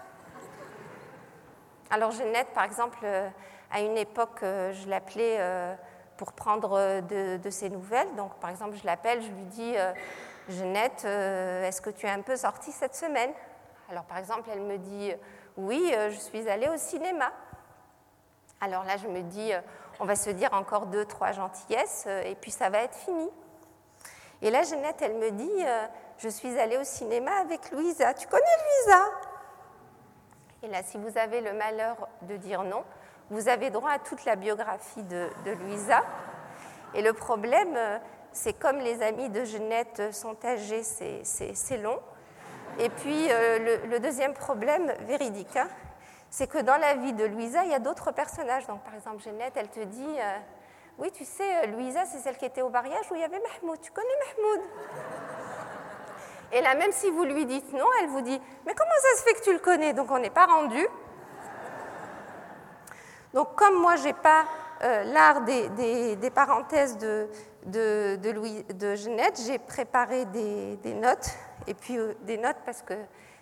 Alors 1.90 2.10
Jeannette, 2.10 2.48
par 2.54 2.64
exemple, 2.64 2.98
euh, 3.04 3.28
à 3.70 3.80
une 3.80 3.96
époque, 3.96 4.42
euh, 4.42 4.72
je 4.72 4.88
l'appelais 4.88 5.38
pour 6.16 6.32
prendre 6.32 6.72
euh, 6.78 7.38
de, 7.38 7.50
ses 7.50 7.70
nouvelles. 7.70 8.14
Donc, 8.16 8.34
par 8.36 8.50
exemple, 8.50 8.76
je 8.76 8.86
l'appelle, 8.86 9.22
je 9.22 9.28
lui 9.28 9.44
dis 9.44 9.74
euh, 9.76 9.92
Jeannette, 10.48 11.02
euh, 11.04 11.66
est-ce 11.66 11.80
que 11.80 11.90
tu 11.90 12.06
es 12.06 12.10
un 12.10 12.22
peu 12.22 12.36
sortie 12.36 12.72
cette 12.72 12.94
semaine? 12.94 13.30
Alors, 13.90 14.04
par 14.04 14.18
exemple, 14.18 14.48
elle 14.52 14.62
me 14.62 14.78
dit 14.78 15.12
Oui, 15.56 15.92
je 16.10 16.16
suis 16.16 16.48
allée 16.48 16.68
au 16.68 16.76
cinéma. 16.76 17.32
Alors 18.60 18.84
là, 18.84 18.96
je 18.96 19.06
me 19.06 19.22
dis 19.22 19.52
On 20.00 20.04
va 20.04 20.16
se 20.16 20.30
dire 20.30 20.52
encore 20.54 20.86
deux, 20.86 21.04
trois 21.04 21.32
gentillesses, 21.32 22.06
et 22.24 22.34
puis 22.34 22.50
ça 22.50 22.68
va 22.68 22.78
être 22.78 22.96
fini. 22.96 23.28
Et 24.42 24.50
là, 24.50 24.62
Jeannette, 24.64 25.00
elle 25.02 25.14
me 25.14 25.30
dit 25.30 25.64
Je 26.18 26.29
suis 26.29 26.59
allée 26.59 26.79
au 26.79 26.85
cinéma 26.85 27.31
avec 27.40 27.70
Louisa. 27.70 28.14
Tu 28.14 28.26
connais 28.26 28.42
Louisa? 28.42 29.05
Et 30.62 30.68
là, 30.68 30.83
si 30.83 30.96
vous 30.96 31.18
avez 31.18 31.42
le 31.42 31.52
malheur 31.52 32.09
de 32.22 32.37
dire 32.37 32.62
non, 32.62 32.85
vous 33.31 33.48
avez 33.48 33.70
droit 33.70 33.90
à 33.90 33.98
toute 33.98 34.24
la 34.24 34.35
biographie 34.37 35.02
de, 35.02 35.29
Louisa. 35.44 36.02
Et 36.94 37.02
le 37.02 37.12
problème, 37.12 37.74
euh, 37.76 37.98
c'est 38.33 38.55
comme 38.55 38.79
les 38.79 39.02
amis 39.02 39.29
de 39.29 39.44
Jeannette 39.44 40.14
sont 40.14 40.37
âgés, 40.44 40.83
c'est 40.83 41.76
long. 41.79 42.00
Et 42.79 42.88
puis 42.88 43.31
euh, 43.31 43.79
le, 43.87 44.00
deuxième 44.00 44.33
problème, 44.33 44.92
véridique, 45.00 45.57
hein, 45.57 45.68
c'est 46.31 46.46
que 46.46 46.59
dans 46.59 46.76
la 46.79 46.94
vie 46.94 47.12
de 47.12 47.24
Louisa, 47.24 47.64
il 47.64 47.70
y 47.70 47.74
a 47.74 47.79
d'autres 47.79 48.12
personnages. 48.12 48.66
Donc 48.66 48.83
par 48.83 48.94
exemple, 48.94 49.22
Jeannette, 49.22 49.55
elle 49.57 49.68
te 49.68 49.81
dit, 49.81 50.16
euh, 50.18 50.38
oui, 50.98 51.11
tu 51.11 51.26
sais, 51.26 51.66
Louisa, 51.66 52.07
c'est 52.07 52.18
celle 52.18 52.38
qui 52.38 52.46
était 52.46 52.62
au 52.62 52.70
mariage 52.70 53.05
où 53.11 53.14
il 53.14 53.20
y 53.20 53.24
avait 53.24 53.40
Mahmoud. 53.40 53.81
Tu 53.83 53.90
connais 53.92 54.07
Mahmoud? 54.26 54.62
Et 56.52 56.61
là, 56.61 56.74
même 56.74 56.92
si 56.92 57.11
vous 57.11 57.24
lui 57.24 57.44
dites 57.44 57.72
non, 57.72 57.87
elle 58.00 58.09
vous 58.09 58.20
dit, 58.20 58.40
mais 58.66 58.74
comment 58.74 58.90
ça 59.00 59.18
se 59.18 59.22
fait 59.24 59.35
que 59.35 59.44
tu 59.44 59.52
le 59.52 59.59
connais? 59.59 59.92
Donc 59.92 60.11
on 60.11 60.18
n'est 60.18 60.30
pas 60.30 60.46
rendu. 60.46 60.87
Donc 63.35 63.54
comme 63.56 63.80
moi, 63.80 63.96
je 63.96 64.04
n'ai 64.04 64.12
pas 64.12 64.44
euh, 64.82 65.04
l'art 65.04 65.42
des, 65.42 66.30
parenthèses 66.35 66.98
de, 66.98 67.28
de, 67.64 68.16
de 68.72 68.94
Jeannette, 68.94 69.40
j'ai 69.46 69.59
préparé 69.59 70.26
des, 70.26 70.94
notes, 70.94 71.30
et 71.66 71.74
puis 71.74 71.98
euh, 71.98 72.14
des 72.22 72.37
notes 72.37 72.59
parce 72.64 72.82
que 72.82 72.94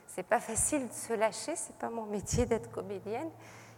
c'est 0.07 0.23
pas 0.23 0.39
facile 0.39 0.87
de 0.87 0.93
se 0.93 1.13
lâcher, 1.13 1.57
c'est 1.57 1.77
pas 1.77 1.91
mon 1.91 2.07
métier 2.07 2.47
d'être 2.47 2.71
comédienne. 2.71 3.31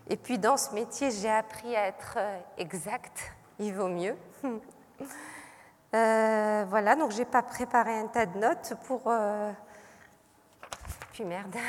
Et 0.09 0.17
puis 0.17 0.39
dans 0.39 0.57
ce 0.57 0.75
métier, 0.75 1.11
j'ai 1.11 1.31
appris 1.31 1.75
à 1.75 1.87
être 1.87 2.15
euh, 2.19 2.39
exact, 2.59 3.33
il 3.59 3.75
vaut 3.75 3.89
mieux. 3.89 4.15
voilà, 5.92 6.96
donc 6.96 7.11
j'ai 7.12 7.25
pas 7.25 7.42
préparé 7.42 7.99
un 7.99 8.07
tas 8.09 8.27
de 8.27 8.38
notes 8.38 8.75
pour. 8.87 9.12
Puis 11.12 11.25
merde. 11.25 11.57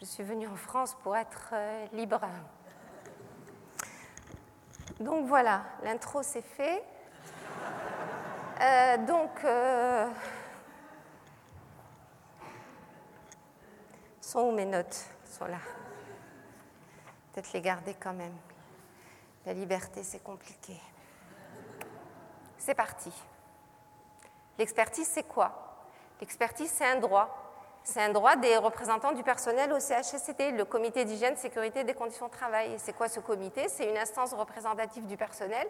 Je 0.00 0.06
suis 0.06 0.22
venue 0.22 0.48
en 0.48 0.56
France 0.56 0.96
pour 1.02 1.14
être 1.14 1.50
euh, 1.52 1.86
libre. 1.92 2.22
Donc 4.98 5.26
voilà, 5.26 5.62
l'intro 5.82 6.22
c'est 6.22 6.40
fait. 6.40 6.82
Euh, 8.62 8.96
donc, 9.06 9.44
euh, 9.44 10.08
sont 14.22 14.40
où 14.40 14.52
mes 14.52 14.64
notes? 14.64 15.04
Sont 15.26 15.44
là. 15.44 15.58
Peut-être 17.32 17.52
les 17.52 17.60
garder 17.60 17.94
quand 18.00 18.14
même. 18.14 18.36
La 19.44 19.52
liberté, 19.52 20.02
c'est 20.02 20.22
compliqué. 20.22 20.80
C'est 22.60 22.74
parti. 22.74 23.10
L'expertise, 24.58 25.08
c'est 25.10 25.22
quoi? 25.22 25.50
L'expertise, 26.20 26.70
c'est 26.70 26.84
un 26.84 27.00
droit. 27.00 27.36
C'est 27.82 28.02
un 28.02 28.10
droit 28.10 28.36
des 28.36 28.58
représentants 28.58 29.12
du 29.12 29.22
personnel 29.22 29.72
au 29.72 29.80
CHSCT, 29.80 30.52
le 30.52 30.66
comité 30.66 31.06
d'hygiène, 31.06 31.38
sécurité 31.38 31.84
des 31.84 31.94
conditions 31.94 32.26
de 32.26 32.32
travail. 32.32 32.74
c'est 32.76 32.92
quoi 32.92 33.08
ce 33.08 33.18
comité? 33.20 33.68
C'est 33.70 33.88
une 33.88 33.96
instance 33.96 34.34
représentative 34.34 35.06
du 35.06 35.16
personnel, 35.16 35.66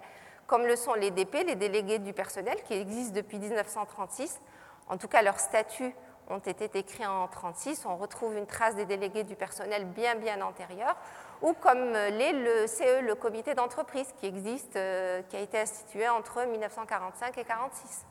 comme 0.49 0.67
le 0.67 0.75
sont 0.75 0.95
les 0.95 1.13
DP, 1.13 1.45
les 1.47 1.55
délégués 1.55 2.01
du 2.01 2.13
personnel, 2.13 2.61
qui 2.65 2.75
existent 2.75 3.15
depuis 3.15 3.39
1936. 3.39 4.41
En 4.89 4.97
tout 4.97 5.07
cas, 5.07 5.23
leur 5.23 5.39
statut, 5.39 5.95
ont 6.29 6.39
été 6.39 6.65
écrits 6.79 7.07
en 7.07 7.27
1936. 7.27 7.87
On 7.87 7.97
retrouve 7.97 8.37
une 8.37 8.47
trace 8.47 8.75
des 8.75 8.85
délégués 8.85 9.25
du 9.25 9.37
personnel 9.37 9.85
bien, 9.85 10.17
bien 10.17 10.41
antérieure, 10.41 10.97
ou 11.43 11.55
comme 11.55 11.93
l'est 11.93 12.33
le 12.33 12.67
CE, 12.67 13.01
le 13.03 13.15
comité 13.15 13.55
d'entreprise, 13.55 14.13
qui 14.19 14.27
existe, 14.27 14.77
euh, 14.77 15.23
qui 15.29 15.37
a 15.37 15.41
été 15.41 15.59
institué 15.59 16.09
entre 16.09 16.45
1945 16.45 17.39
et 17.39 17.45
1946. 17.45 18.07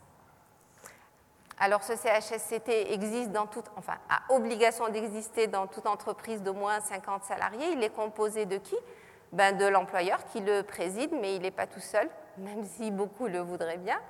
Alors 1.62 1.82
ce 1.82 1.92
CHSCT 1.94 2.92
existe 2.92 3.32
dans 3.32 3.46
enfin, 3.76 3.98
a 4.08 4.32
obligation 4.32 4.88
d'exister 4.88 5.46
dans 5.46 5.66
toute 5.66 5.86
entreprise 5.86 6.42
d'au 6.42 6.54
moins 6.54 6.80
50 6.80 7.24
salariés. 7.24 7.72
Il 7.72 7.82
est 7.82 7.94
composé 7.94 8.46
de 8.46 8.56
qui? 8.56 8.76
Ben, 9.32 9.56
De 9.56 9.66
l'employeur 9.66 10.24
qui 10.32 10.40
le 10.40 10.62
préside, 10.62 11.12
mais 11.12 11.36
il 11.36 11.42
n'est 11.42 11.50
pas 11.50 11.66
tout 11.66 11.80
seul, 11.80 12.08
même 12.38 12.64
si 12.64 12.90
beaucoup 12.90 13.28
le 13.28 13.40
voudraient 13.40 13.76
bien. 13.76 14.00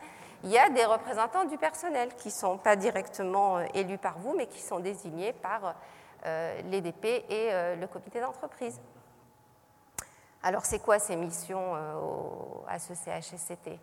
Il 0.45 0.51
y 0.51 0.57
a 0.57 0.71
des 0.71 0.85
représentants 0.85 1.45
du 1.45 1.59
personnel 1.59 2.15
qui 2.17 2.29
ne 2.29 2.33
sont 2.33 2.57
pas 2.57 2.77
directement 2.77 3.59
euh, 3.59 3.65
élus 3.75 3.99
par 3.99 4.19
vous, 4.19 4.35
mais 4.35 4.47
qui 4.47 4.61
sont 4.61 4.79
désignés 4.79 5.35
par 5.35 5.75
euh, 6.25 6.63
l'EDP 6.71 7.05
et 7.29 7.51
le 7.79 7.87
comité 7.87 8.21
d'entreprise. 8.21 8.81
Alors 10.43 10.65
c'est 10.65 10.79
quoi 10.79 10.99
ces 10.99 11.17
missions 11.17 11.75
à 12.67 12.79
ce 12.79 12.95
CHSCT 12.95 13.79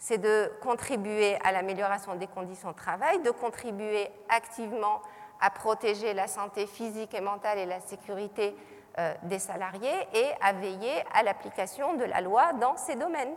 c'est 0.00 0.18
de 0.18 0.50
contribuer 0.62 1.36
à 1.44 1.52
l'amélioration 1.52 2.14
des 2.14 2.26
conditions 2.26 2.70
de 2.70 2.76
travail, 2.76 3.20
de 3.20 3.30
contribuer 3.30 4.10
activement 4.30 5.02
à 5.42 5.50
protéger 5.50 6.14
la 6.14 6.26
santé 6.26 6.66
physique 6.66 7.14
et 7.14 7.20
mentale 7.20 7.58
et 7.58 7.66
la 7.66 7.80
sécurité 7.80 8.56
euh, 8.98 9.14
des 9.24 9.38
salariés 9.38 10.08
et 10.14 10.26
à 10.40 10.54
veiller 10.54 11.04
à 11.12 11.22
l'application 11.22 11.94
de 11.96 12.04
la 12.04 12.22
loi 12.22 12.54
dans 12.54 12.78
ces 12.78 12.96
domaines. 12.96 13.34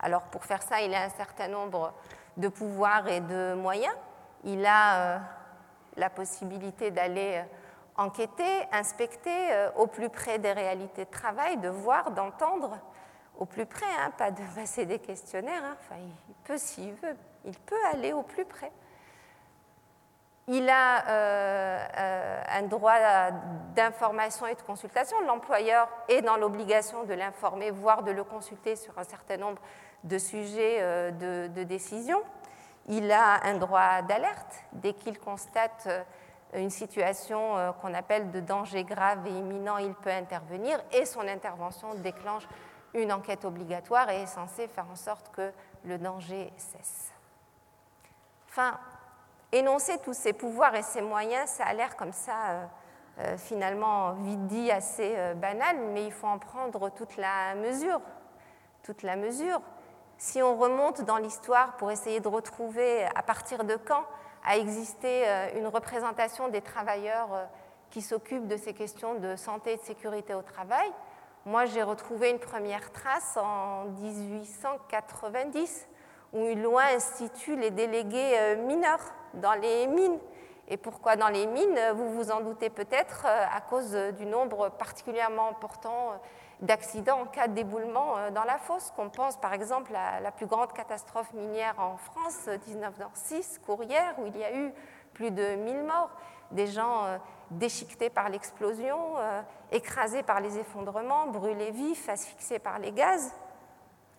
Alors 0.00 0.22
pour 0.22 0.44
faire 0.44 0.62
ça, 0.62 0.80
il 0.80 0.92
a 0.94 1.02
un 1.02 1.10
certain 1.10 1.48
nombre 1.48 1.92
de 2.38 2.48
pouvoirs 2.48 3.06
et 3.06 3.20
de 3.20 3.52
moyens. 3.54 3.94
Il 4.44 4.64
a 4.64 4.96
euh, 4.96 5.18
la 5.96 6.08
possibilité 6.08 6.90
d'aller 6.92 7.42
euh, 7.42 7.42
enquêter, 7.96 8.44
inspecter 8.72 9.68
au 9.76 9.86
plus 9.86 10.08
près 10.08 10.38
des 10.38 10.52
réalités 10.52 11.04
de 11.04 11.10
travail, 11.10 11.56
de 11.58 11.68
voir, 11.68 12.10
d'entendre 12.10 12.78
au 13.38 13.44
plus 13.44 13.66
près, 13.66 13.86
hein, 14.00 14.10
pas 14.16 14.30
de 14.30 14.42
passer 14.54 14.86
des 14.86 14.98
questionnaires. 14.98 15.62
Hein. 15.64 15.76
Enfin, 15.80 16.00
il 16.00 16.34
peut, 16.44 16.58
s'il 16.58 16.94
veut, 16.94 17.16
il 17.44 17.58
peut 17.58 17.84
aller 17.92 18.12
au 18.12 18.22
plus 18.22 18.44
près. 18.44 18.72
Il 20.46 20.68
a 20.68 21.08
euh, 21.08 21.86
euh, 21.96 22.42
un 22.50 22.62
droit 22.64 22.98
d'information 23.74 24.46
et 24.46 24.54
de 24.54 24.60
consultation. 24.60 25.18
L'employeur 25.22 25.88
est 26.08 26.20
dans 26.20 26.36
l'obligation 26.36 27.04
de 27.04 27.14
l'informer, 27.14 27.70
voire 27.70 28.02
de 28.02 28.10
le 28.10 28.24
consulter 28.24 28.76
sur 28.76 28.98
un 28.98 29.04
certain 29.04 29.38
nombre 29.38 29.62
de 30.04 30.18
sujets 30.18 30.78
euh, 30.80 31.48
de, 31.48 31.62
décision. 31.62 32.20
Il 32.88 33.10
a 33.10 33.42
un 33.46 33.54
droit 33.54 34.02
d'alerte 34.02 34.54
dès 34.72 34.92
qu'il 34.92 35.18
constate 35.18 35.88
une 36.54 36.70
situation 36.70 37.74
qu'on 37.80 37.94
appelle 37.94 38.30
de 38.30 38.40
danger 38.40 38.84
grave 38.84 39.26
et 39.26 39.30
imminent, 39.30 39.78
il 39.78 39.94
peut 39.94 40.10
intervenir 40.10 40.78
et 40.92 41.04
son 41.04 41.26
intervention 41.26 41.94
déclenche 41.94 42.46
une 42.94 43.12
enquête 43.12 43.44
obligatoire 43.44 44.08
et 44.10 44.22
est 44.22 44.26
censée 44.26 44.68
faire 44.68 44.86
en 44.90 44.96
sorte 44.96 45.30
que 45.34 45.52
le 45.84 45.98
danger 45.98 46.52
cesse. 46.56 47.12
Enfin, 48.48 48.78
énoncer 49.52 49.98
tous 49.98 50.14
ces 50.14 50.32
pouvoirs 50.32 50.74
et 50.76 50.82
ces 50.82 51.02
moyens, 51.02 51.50
ça 51.50 51.64
a 51.64 51.74
l'air 51.74 51.96
comme 51.96 52.12
ça 52.12 52.50
euh, 52.50 52.66
euh, 53.18 53.36
finalement 53.36 54.12
vite 54.12 54.46
dit 54.46 54.70
assez 54.70 55.14
euh, 55.16 55.34
banal, 55.34 55.76
mais 55.92 56.06
il 56.06 56.12
faut 56.12 56.26
en 56.26 56.38
prendre 56.38 56.88
toute 56.90 57.16
la 57.16 57.54
mesure. 57.56 58.00
Toute 58.82 59.02
la 59.02 59.16
mesure. 59.16 59.60
Si 60.18 60.42
on 60.42 60.56
remonte 60.56 61.02
dans 61.02 61.16
l'histoire 61.16 61.76
pour 61.76 61.90
essayer 61.90 62.20
de 62.20 62.28
retrouver 62.28 63.04
à 63.14 63.22
partir 63.22 63.64
de 63.64 63.76
quand 63.76 64.04
a 64.44 64.56
existé 64.56 65.24
une 65.56 65.66
représentation 65.66 66.48
des 66.48 66.60
travailleurs 66.60 67.48
qui 67.90 68.02
s'occupent 68.02 68.46
de 68.46 68.56
ces 68.56 68.74
questions 68.74 69.14
de 69.14 69.36
santé 69.36 69.72
et 69.72 69.76
de 69.76 69.82
sécurité 69.82 70.34
au 70.34 70.42
travail, 70.42 70.90
moi, 71.46 71.66
j'ai 71.66 71.82
retrouvé 71.82 72.30
une 72.30 72.38
première 72.38 72.90
trace 72.90 73.36
en 73.36 73.84
1890 74.00 75.88
où 76.32 76.46
une 76.46 76.62
loi 76.62 76.84
institue 76.96 77.54
les 77.54 77.70
délégués 77.70 78.32
euh, 78.38 78.56
mineurs 78.66 79.12
dans 79.34 79.52
les 79.52 79.86
mines. 79.86 80.18
Et 80.68 80.78
pourquoi 80.78 81.16
dans 81.16 81.28
les 81.28 81.44
mines? 81.44 81.78
Vous 81.94 82.14
vous 82.14 82.30
en 82.30 82.40
doutez 82.40 82.70
peut-être 82.70 83.26
euh, 83.26 83.44
à 83.54 83.60
cause 83.60 83.94
du 84.16 84.24
nombre 84.24 84.70
particulièrement 84.70 85.50
important 85.50 86.12
euh, 86.12 86.16
d'accidents 86.60 87.22
en 87.22 87.26
cas 87.26 87.48
d'éboulement 87.48 88.30
dans 88.32 88.44
la 88.44 88.58
fosse. 88.58 88.92
Qu'on 88.96 89.10
pense 89.10 89.36
par 89.36 89.52
exemple 89.52 89.94
à 89.94 90.20
la 90.20 90.30
plus 90.30 90.46
grande 90.46 90.72
catastrophe 90.72 91.32
minière 91.34 91.74
en 91.78 91.96
France, 91.96 92.48
1906, 92.66 93.60
Courrières, 93.64 94.14
où 94.18 94.26
il 94.26 94.36
y 94.36 94.44
a 94.44 94.54
eu 94.54 94.72
plus 95.12 95.30
de 95.30 95.56
1000 95.56 95.84
morts, 95.84 96.10
des 96.50 96.66
gens 96.66 97.18
déchiquetés 97.50 98.10
par 98.10 98.28
l'explosion, 98.28 99.18
euh, 99.18 99.42
écrasés 99.72 100.22
par 100.22 100.40
les 100.40 100.58
effondrements, 100.58 101.26
brûlés 101.28 101.70
vifs, 101.70 102.08
asphyxiés 102.08 102.58
par 102.58 102.78
les 102.78 102.92
gaz. 102.92 103.32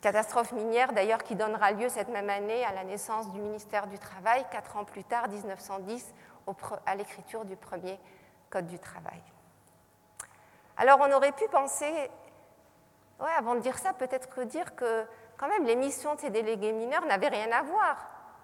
Catastrophe 0.01 0.51
minière 0.51 0.93
d'ailleurs 0.93 1.23
qui 1.23 1.35
donnera 1.35 1.71
lieu 1.71 1.89
cette 1.89 2.09
même 2.09 2.29
année 2.29 2.63
à 2.63 2.73
la 2.73 2.83
naissance 2.83 3.31
du 3.31 3.39
ministère 3.39 3.87
du 3.87 3.97
Travail, 3.97 4.45
quatre 4.51 4.77
ans 4.77 4.85
plus 4.85 5.03
tard, 5.03 5.27
1910, 5.27 6.13
à 6.85 6.95
l'écriture 6.95 7.45
du 7.45 7.55
premier 7.55 7.99
Code 8.51 8.67
du 8.67 8.77
travail. 8.77 9.21
Alors 10.77 10.99
on 11.01 11.11
aurait 11.11 11.31
pu 11.31 11.47
penser, 11.47 11.91
avant 13.19 13.55
de 13.55 13.59
dire 13.59 13.77
ça, 13.77 13.93
peut-être 13.93 14.29
que 14.29 14.41
dire 14.41 14.75
que 14.75 15.05
quand 15.37 15.47
même 15.47 15.65
les 15.65 15.75
missions 15.75 16.15
de 16.15 16.19
ces 16.19 16.29
délégués 16.29 16.71
mineurs 16.71 17.05
n'avaient 17.05 17.29
rien 17.29 17.51
à 17.51 17.61
voir 17.63 17.97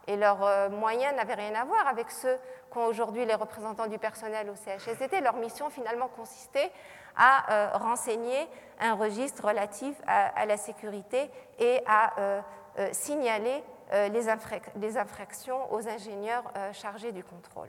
et 0.08 0.18
leurs 0.18 0.44
euh, 0.44 0.70
moyens 0.70 1.16
n'avaient 1.16 1.36
rien 1.36 1.54
à 1.56 1.64
voir 1.64 1.88
avec 1.88 2.10
ceux 2.12 2.38
qu'ont 2.70 2.86
aujourd'hui 2.86 3.26
les 3.26 3.36
représentants 3.36 3.88
du 3.88 4.00
personnel 4.00 4.50
au 4.50 4.56
CHSCT. 4.56 5.22
Leur 5.22 5.36
mission 5.36 5.70
finalement 5.70 6.08
consistait 6.08 6.72
à 7.16 7.52
euh, 7.52 7.78
renseigner 7.78 8.48
un 8.80 8.96
registre 8.96 9.48
relatif 9.48 9.96
à, 10.08 10.46
la 10.46 10.58
sécurité 10.58 11.30
et 11.60 11.82
à 11.86 12.20
euh, 12.20 12.42
signaler 12.94 13.64
les, 13.92 14.10
les, 14.78 14.98
infractions 14.98 15.72
aux 15.74 15.88
ingénieurs 15.88 16.46
chargés 16.72 17.12
du 17.12 17.26
contrôle. 17.26 17.68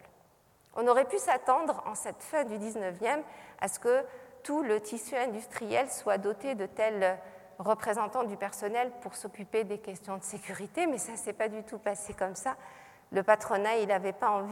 On 0.76 0.86
aurait 0.86 1.04
pu 1.04 1.18
s'attendre 1.18 1.82
en 1.84 1.96
cette 1.96 2.22
fin 2.22 2.44
du 2.44 2.56
19e 2.56 3.22
à 3.60 3.68
ce 3.68 3.80
que 3.80 4.04
tout 4.42 4.62
le 4.62 4.80
tissu 4.80 5.16
industriel 5.16 5.90
soit 5.90 6.18
doté 6.18 6.54
de 6.54 6.66
tels 6.66 7.18
représentants 7.58 8.24
du 8.24 8.36
personnel 8.36 8.90
pour 9.00 9.14
s'occuper 9.14 9.64
des 9.64 9.78
questions 9.78 10.16
de 10.16 10.22
sécurité, 10.22 10.86
mais 10.86 10.98
ça 10.98 11.12
ne 11.12 11.16
s'est 11.16 11.32
pas 11.32 11.48
du 11.48 11.62
tout 11.62 11.78
passé 11.78 12.14
comme 12.14 12.34
ça. 12.34 12.56
Le 13.12 13.22
patronat, 13.22 13.76
il 13.76 13.88
n'avait 13.88 14.12
pas 14.12 14.42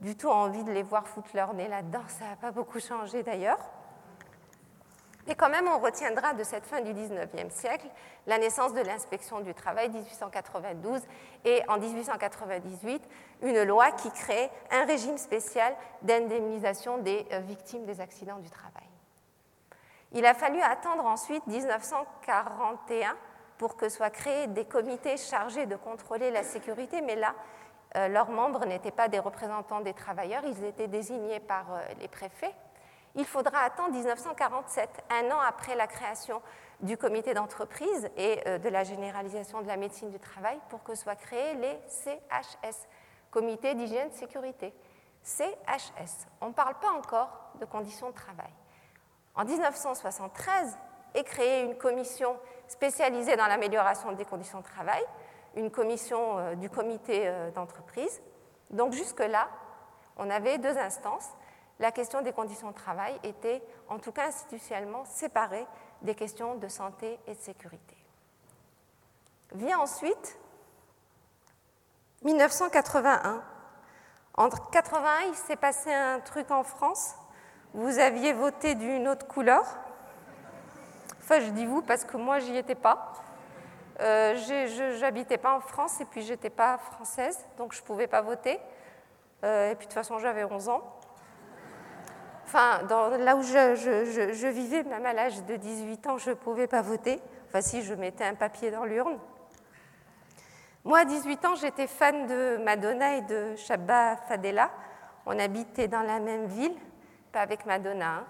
du 0.00 0.16
tout 0.16 0.30
envie 0.30 0.64
de 0.64 0.72
les 0.72 0.82
voir 0.82 1.06
foutre 1.06 1.30
leur 1.34 1.54
nez 1.54 1.68
là-dedans. 1.68 2.02
Ça 2.08 2.26
n'a 2.26 2.36
pas 2.36 2.50
beaucoup 2.50 2.80
changé 2.80 3.22
d'ailleurs. 3.22 3.58
Mais 5.26 5.34
quand 5.34 5.48
même, 5.48 5.66
on 5.68 5.78
retiendra 5.78 6.34
de 6.34 6.44
cette 6.44 6.66
fin 6.66 6.82
du 6.82 6.92
19e 6.92 7.50
siècle 7.50 7.88
la 8.26 8.38
naissance 8.38 8.74
de 8.74 8.80
l'inspection 8.80 9.40
du 9.40 9.54
travail 9.54 9.88
1892 9.88 11.00
et 11.44 11.62
en 11.68 11.78
1898 11.78 13.02
une 13.42 13.62
loi 13.62 13.90
qui 13.92 14.10
crée 14.10 14.50
un 14.70 14.84
régime 14.84 15.16
spécial 15.16 15.74
d'indemnisation 16.02 16.98
des 16.98 17.26
euh, 17.32 17.38
victimes 17.40 17.86
des 17.86 18.00
accidents 18.00 18.38
du 18.38 18.50
travail. 18.50 18.93
Il 20.14 20.24
a 20.26 20.34
fallu 20.34 20.60
attendre 20.62 21.04
ensuite 21.04 21.44
1941 21.48 23.16
pour 23.58 23.76
que 23.76 23.88
soient 23.88 24.10
créés 24.10 24.46
des 24.46 24.64
comités 24.64 25.16
chargés 25.16 25.66
de 25.66 25.74
contrôler 25.74 26.30
la 26.30 26.44
sécurité, 26.44 27.00
mais 27.00 27.16
là, 27.16 27.34
euh, 27.96 28.06
leurs 28.08 28.30
membres 28.30 28.64
n'étaient 28.64 28.92
pas 28.92 29.08
des 29.08 29.18
représentants 29.18 29.80
des 29.80 29.92
travailleurs, 29.92 30.44
ils 30.44 30.64
étaient 30.64 30.86
désignés 30.86 31.40
par 31.40 31.72
euh, 31.72 31.80
les 32.00 32.06
préfets. 32.06 32.54
Il 33.16 33.24
faudra 33.24 33.58
attendre 33.58 33.90
1947, 33.90 35.04
un 35.10 35.30
an 35.32 35.40
après 35.40 35.74
la 35.74 35.88
création 35.88 36.42
du 36.80 36.96
comité 36.96 37.34
d'entreprise 37.34 38.08
et 38.16 38.40
euh, 38.46 38.58
de 38.58 38.68
la 38.68 38.84
généralisation 38.84 39.62
de 39.62 39.68
la 39.68 39.76
médecine 39.76 40.10
du 40.10 40.20
travail, 40.20 40.58
pour 40.68 40.82
que 40.84 40.94
soient 40.94 41.16
créés 41.16 41.54
les 41.54 41.78
CHS, 41.88 42.86
Comité 43.32 43.74
d'hygiène 43.74 44.12
sécurité. 44.12 44.72
CHS. 45.24 46.28
On 46.40 46.48
ne 46.48 46.52
parle 46.52 46.78
pas 46.78 46.92
encore 46.92 47.50
de 47.58 47.64
conditions 47.64 48.10
de 48.10 48.14
travail. 48.14 48.52
En 49.34 49.44
1973 49.44 50.78
est 51.14 51.24
créée 51.24 51.62
une 51.62 51.76
commission 51.76 52.36
spécialisée 52.68 53.36
dans 53.36 53.46
l'amélioration 53.46 54.12
des 54.12 54.24
conditions 54.24 54.60
de 54.60 54.64
travail, 54.64 55.02
une 55.56 55.70
commission 55.70 56.38
euh, 56.38 56.54
du 56.54 56.70
comité 56.70 57.26
euh, 57.26 57.50
d'entreprise. 57.50 58.20
Donc 58.70 58.92
jusque-là, 58.92 59.48
on 60.16 60.30
avait 60.30 60.58
deux 60.58 60.76
instances. 60.78 61.28
La 61.80 61.90
question 61.90 62.22
des 62.22 62.32
conditions 62.32 62.70
de 62.70 62.76
travail 62.76 63.18
était, 63.24 63.62
en 63.88 63.98
tout 63.98 64.12
cas 64.12 64.28
institutionnellement, 64.28 65.04
séparée 65.04 65.66
des 66.02 66.14
questions 66.14 66.54
de 66.54 66.68
santé 66.68 67.18
et 67.26 67.34
de 67.34 67.40
sécurité. 67.40 67.96
Vient 69.52 69.78
ensuite 69.78 70.38
1981. 72.22 73.42
Entre 74.36 74.56
1981, 74.56 75.28
il 75.28 75.34
s'est 75.34 75.56
passé 75.56 75.92
un 75.92 76.20
truc 76.20 76.50
en 76.50 76.64
France 76.64 77.14
vous 77.74 77.98
aviez 77.98 78.32
voté 78.32 78.74
d'une 78.74 79.08
autre 79.08 79.26
couleur. 79.26 79.64
Enfin, 81.20 81.40
je 81.40 81.50
dis 81.50 81.66
vous 81.66 81.82
parce 81.82 82.04
que 82.04 82.16
moi, 82.16 82.38
j'y 82.38 82.56
étais 82.56 82.74
pas. 82.74 83.12
Euh, 84.00 84.34
je 84.36 85.00
n'habitais 85.00 85.38
pas 85.38 85.54
en 85.54 85.60
France 85.60 86.00
et 86.00 86.04
puis 86.04 86.22
j'étais 86.22 86.50
pas 86.50 86.78
française, 86.78 87.38
donc 87.58 87.74
je 87.74 87.80
ne 87.80 87.86
pouvais 87.86 88.06
pas 88.06 88.22
voter. 88.22 88.58
et 89.42 89.74
puis 89.76 89.86
de 89.86 89.90
toute 89.90 89.92
façon, 89.92 90.18
j'avais 90.18 90.44
11 90.44 90.68
ans. 90.68 90.82
Enfin, 92.46 92.84
dans, 92.88 93.08
là 93.08 93.36
où 93.36 93.42
je, 93.42 93.74
je, 93.74 94.46
vivais, 94.46 94.82
même 94.84 95.06
à 95.06 95.12
l'âge 95.12 95.42
de 95.44 95.56
18 95.56 96.06
ans, 96.06 96.18
je 96.18 96.30
ne 96.30 96.34
pouvais 96.34 96.66
pas 96.66 96.82
voter. 96.82 97.20
Enfin, 97.48 97.60
si, 97.60 97.82
je 97.82 97.94
mettais 97.94 98.24
un 98.24 98.34
papier 98.34 98.70
dans 98.70 98.84
l'urne. 98.84 99.18
Moi, 100.84 100.98
à 100.98 101.04
18 101.04 101.44
ans, 101.46 101.54
j'étais 101.54 101.86
fan 101.86 102.26
de 102.26 102.58
Madonna 102.62 103.16
et 103.16 103.22
de 103.22 103.56
Shabba 103.56 104.16
Fadela. 104.28 104.70
On 105.26 105.38
habitait 105.38 105.88
dans 105.88 106.02
la 106.02 106.20
même 106.20 106.46
ville, 106.46 106.74
pas 107.34 107.40
avec 107.40 107.66
Madonna. 107.66 108.22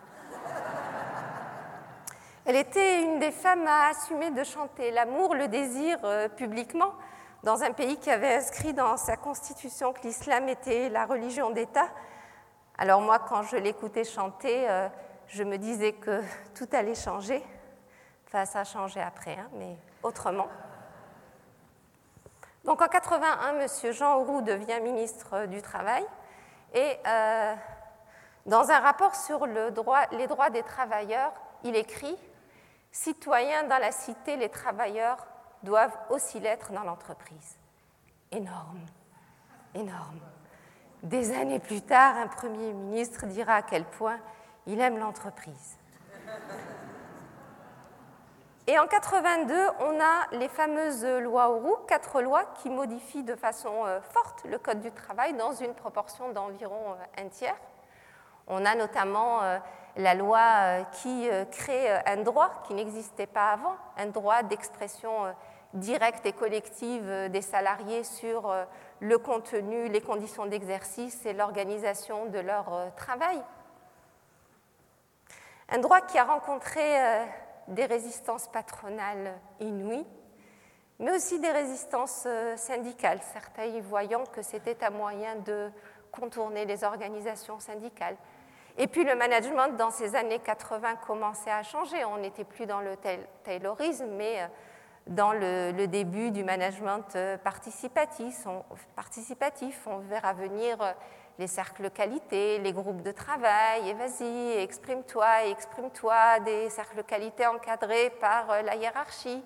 Elle 2.46 2.56
était 2.56 3.02
une 3.02 3.18
des 3.18 3.32
femmes 3.32 3.66
à 3.66 3.88
assumer 3.90 4.30
de 4.30 4.42
chanter 4.44 4.90
l'amour, 4.90 5.34
le 5.34 5.46
désir 5.46 5.98
euh, 6.04 6.28
publiquement, 6.28 6.92
dans 7.42 7.62
un 7.62 7.72
pays 7.72 7.98
qui 7.98 8.10
avait 8.10 8.34
inscrit 8.34 8.72
dans 8.72 8.96
sa 8.96 9.16
constitution 9.16 9.92
que 9.92 10.00
l'islam 10.02 10.48
était 10.48 10.88
la 10.88 11.04
religion 11.04 11.50
d'État. 11.50 11.88
Alors 12.78 13.02
moi, 13.02 13.18
quand 13.18 13.42
je 13.42 13.56
l'écoutais 13.56 14.04
chanter, 14.04 14.68
euh, 14.70 14.88
je 15.28 15.44
me 15.44 15.58
disais 15.58 15.92
que 15.92 16.22
tout 16.54 16.68
allait 16.72 16.94
changer. 16.94 17.44
Enfin, 18.26 18.46
ça 18.46 18.60
a 18.60 18.64
changé 18.64 19.02
après, 19.02 19.36
hein, 19.36 19.50
mais 19.58 19.76
autrement. 20.02 20.48
Donc 22.64 22.80
en 22.80 22.88
81, 22.88 23.58
M. 23.58 23.92
Jean 23.92 24.14
Auroux 24.16 24.40
devient 24.40 24.80
ministre 24.82 25.44
du 25.44 25.60
Travail 25.60 26.04
et 26.72 26.98
euh, 27.06 27.54
dans 28.46 28.70
un 28.70 28.78
rapport 28.80 29.14
sur 29.14 29.46
les 29.46 29.70
droits 30.26 30.50
des 30.50 30.62
travailleurs, 30.62 31.32
il 31.62 31.76
écrit 31.76 32.16
Citoyens 32.94 33.64
dans 33.64 33.78
la 33.78 33.90
cité, 33.90 34.36
les 34.36 34.48
travailleurs 34.48 35.26
doivent 35.64 35.96
aussi 36.10 36.38
l'être 36.38 36.70
dans 36.72 36.84
l'entreprise. 36.84 37.58
Énorme, 38.30 38.86
énorme. 39.74 40.20
Des 41.02 41.36
années 41.36 41.58
plus 41.58 41.82
tard, 41.82 42.16
un 42.16 42.28
Premier 42.28 42.72
ministre 42.72 43.26
dira 43.26 43.56
à 43.56 43.62
quel 43.62 43.84
point 43.84 44.20
il 44.66 44.80
aime 44.80 44.98
l'entreprise. 44.98 45.76
Et 48.66 48.78
en 48.78 48.86
82, 48.86 49.54
on 49.80 50.00
a 50.00 50.36
les 50.38 50.48
fameuses 50.48 51.04
lois 51.04 51.50
Auroux, 51.50 51.76
quatre 51.88 52.22
lois 52.22 52.44
qui 52.62 52.70
modifient 52.70 53.24
de 53.24 53.34
façon 53.34 53.84
euh, 53.84 54.00
forte 54.00 54.44
le 54.44 54.58
Code 54.58 54.80
du 54.80 54.90
travail 54.90 55.34
dans 55.34 55.52
une 55.52 55.74
proportion 55.74 56.32
d'environ 56.32 56.92
euh, 56.92 57.22
un 57.22 57.28
tiers. 57.28 57.56
On 58.46 58.64
a 58.64 58.74
notamment 58.74 59.42
euh, 59.42 59.58
la 59.96 60.14
loi 60.14 60.84
qui 60.92 61.28
crée 61.52 61.88
un 62.06 62.16
droit 62.18 62.50
qui 62.66 62.74
n'existait 62.74 63.26
pas 63.26 63.50
avant, 63.52 63.76
un 63.96 64.06
droit 64.06 64.42
d'expression 64.42 65.34
directe 65.72 66.26
et 66.26 66.32
collective 66.32 67.30
des 67.30 67.40
salariés 67.40 68.02
sur 68.02 68.52
le 68.98 69.18
contenu, 69.18 69.88
les 69.88 70.00
conditions 70.00 70.46
d'exercice 70.46 71.24
et 71.24 71.32
l'organisation 71.32 72.26
de 72.26 72.40
leur 72.40 72.92
travail. 72.96 73.40
Un 75.68 75.78
droit 75.78 76.00
qui 76.00 76.18
a 76.18 76.24
rencontré 76.24 76.82
des 77.68 77.86
résistances 77.86 78.48
patronales 78.48 79.32
inouïes, 79.60 80.06
mais 80.98 81.12
aussi 81.12 81.40
des 81.40 81.50
résistances 81.50 82.24
euh, 82.26 82.56
syndicales, 82.56 83.20
certains 83.32 83.64
y 83.64 83.80
voyant 83.80 84.24
que 84.26 84.42
c'était 84.42 84.82
un 84.84 84.90
moyen 84.90 85.36
de 85.36 85.70
contourner 86.12 86.64
les 86.64 86.84
organisations 86.84 87.58
syndicales. 87.58 88.16
Et 88.76 88.86
puis 88.86 89.04
le 89.04 89.14
management 89.14 89.76
dans 89.76 89.90
ces 89.90 90.16
années 90.16 90.40
80 90.40 90.96
commençait 91.06 91.50
à 91.50 91.62
changer. 91.62 92.04
On 92.04 92.18
n'était 92.18 92.44
plus 92.44 92.66
dans 92.66 92.80
le 92.80 92.96
taylorisme, 93.44 94.08
mais 94.16 94.42
euh, 94.42 94.46
dans 95.06 95.32
le, 95.32 95.86
début 95.86 96.30
du 96.30 96.44
management 96.44 97.14
euh, 97.14 97.36
participatif. 97.38 98.46
On, 98.46 98.64
participatif. 98.96 99.86
on 99.86 99.98
verra 99.98 100.32
venir 100.32 100.78
les 101.38 101.46
cercles 101.46 101.90
qualité, 101.90 102.58
les 102.58 102.72
groupes 102.72 103.02
de 103.02 103.10
travail, 103.10 103.88
et 103.88 103.94
vas-y, 103.94 104.52
exprime-toi, 104.62 105.46
exprime-toi, 105.46 106.40
des 106.40 106.70
cercles 106.70 107.02
qualité 107.02 107.46
encadrés 107.46 108.10
par 108.20 108.50
euh, 108.50 108.62
la 108.62 108.76
hiérarchie, 108.76 109.42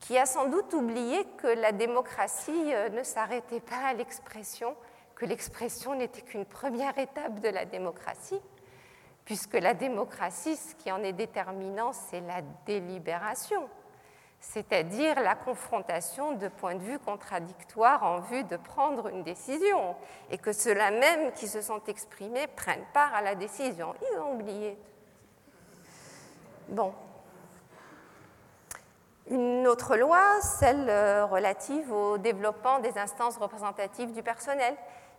qui 0.00 0.18
a 0.18 0.26
sans 0.26 0.48
doute 0.48 0.72
oublié 0.74 1.24
que 1.38 1.46
la 1.46 1.72
démocratie 1.72 2.74
euh, 2.74 2.90
ne 2.90 3.02
s'arrêtait 3.02 3.60
pas 3.60 3.88
à 3.88 3.94
l'expression, 3.94 4.76
que 5.22 5.26
l'expression 5.26 5.94
n'était 5.94 6.22
qu'une 6.22 6.44
première 6.44 6.98
étape 6.98 7.38
de 7.38 7.48
la 7.48 7.64
démocratie, 7.64 8.40
puisque 9.24 9.54
la 9.54 9.72
démocratie, 9.72 10.56
ce 10.56 10.74
qui 10.74 10.90
en 10.90 11.00
est 11.04 11.12
déterminant, 11.12 11.92
c'est 11.92 12.20
la 12.22 12.42
délibération 12.66 13.68
c'est-à-dire 14.44 15.20
la 15.20 15.36
confrontation 15.36 16.32
de 16.32 16.48
points 16.48 16.74
de 16.74 16.80
vue 16.80 16.98
contradictoires 16.98 18.02
en 18.02 18.18
vue 18.18 18.42
de 18.42 18.56
prendre 18.56 19.06
une 19.06 19.22
décision, 19.22 19.94
et 20.32 20.36
que 20.36 20.52
ceux-là 20.52 20.90
même 20.90 21.30
qui 21.30 21.46
se 21.46 21.60
sont 21.60 21.80
exprimés 21.86 22.48
prennent 22.48 22.84
part 22.92 23.14
à 23.14 23.22
la 23.22 23.36
décision. 23.36 23.94
Ils 24.02 24.18
ont 24.18 24.34
oublié. 24.34 24.76
Bon. 26.66 26.92
Une 29.30 29.68
autre 29.68 29.96
loi, 29.96 30.40
celle 30.40 30.90
euh, 30.90 31.24
relative 31.24 31.92
au 31.92 32.18
développement 32.18 32.80
des 32.80 32.98
instances 32.98 33.36
représentatives 33.36 34.12
du 34.12 34.24
personnel, 34.24 34.74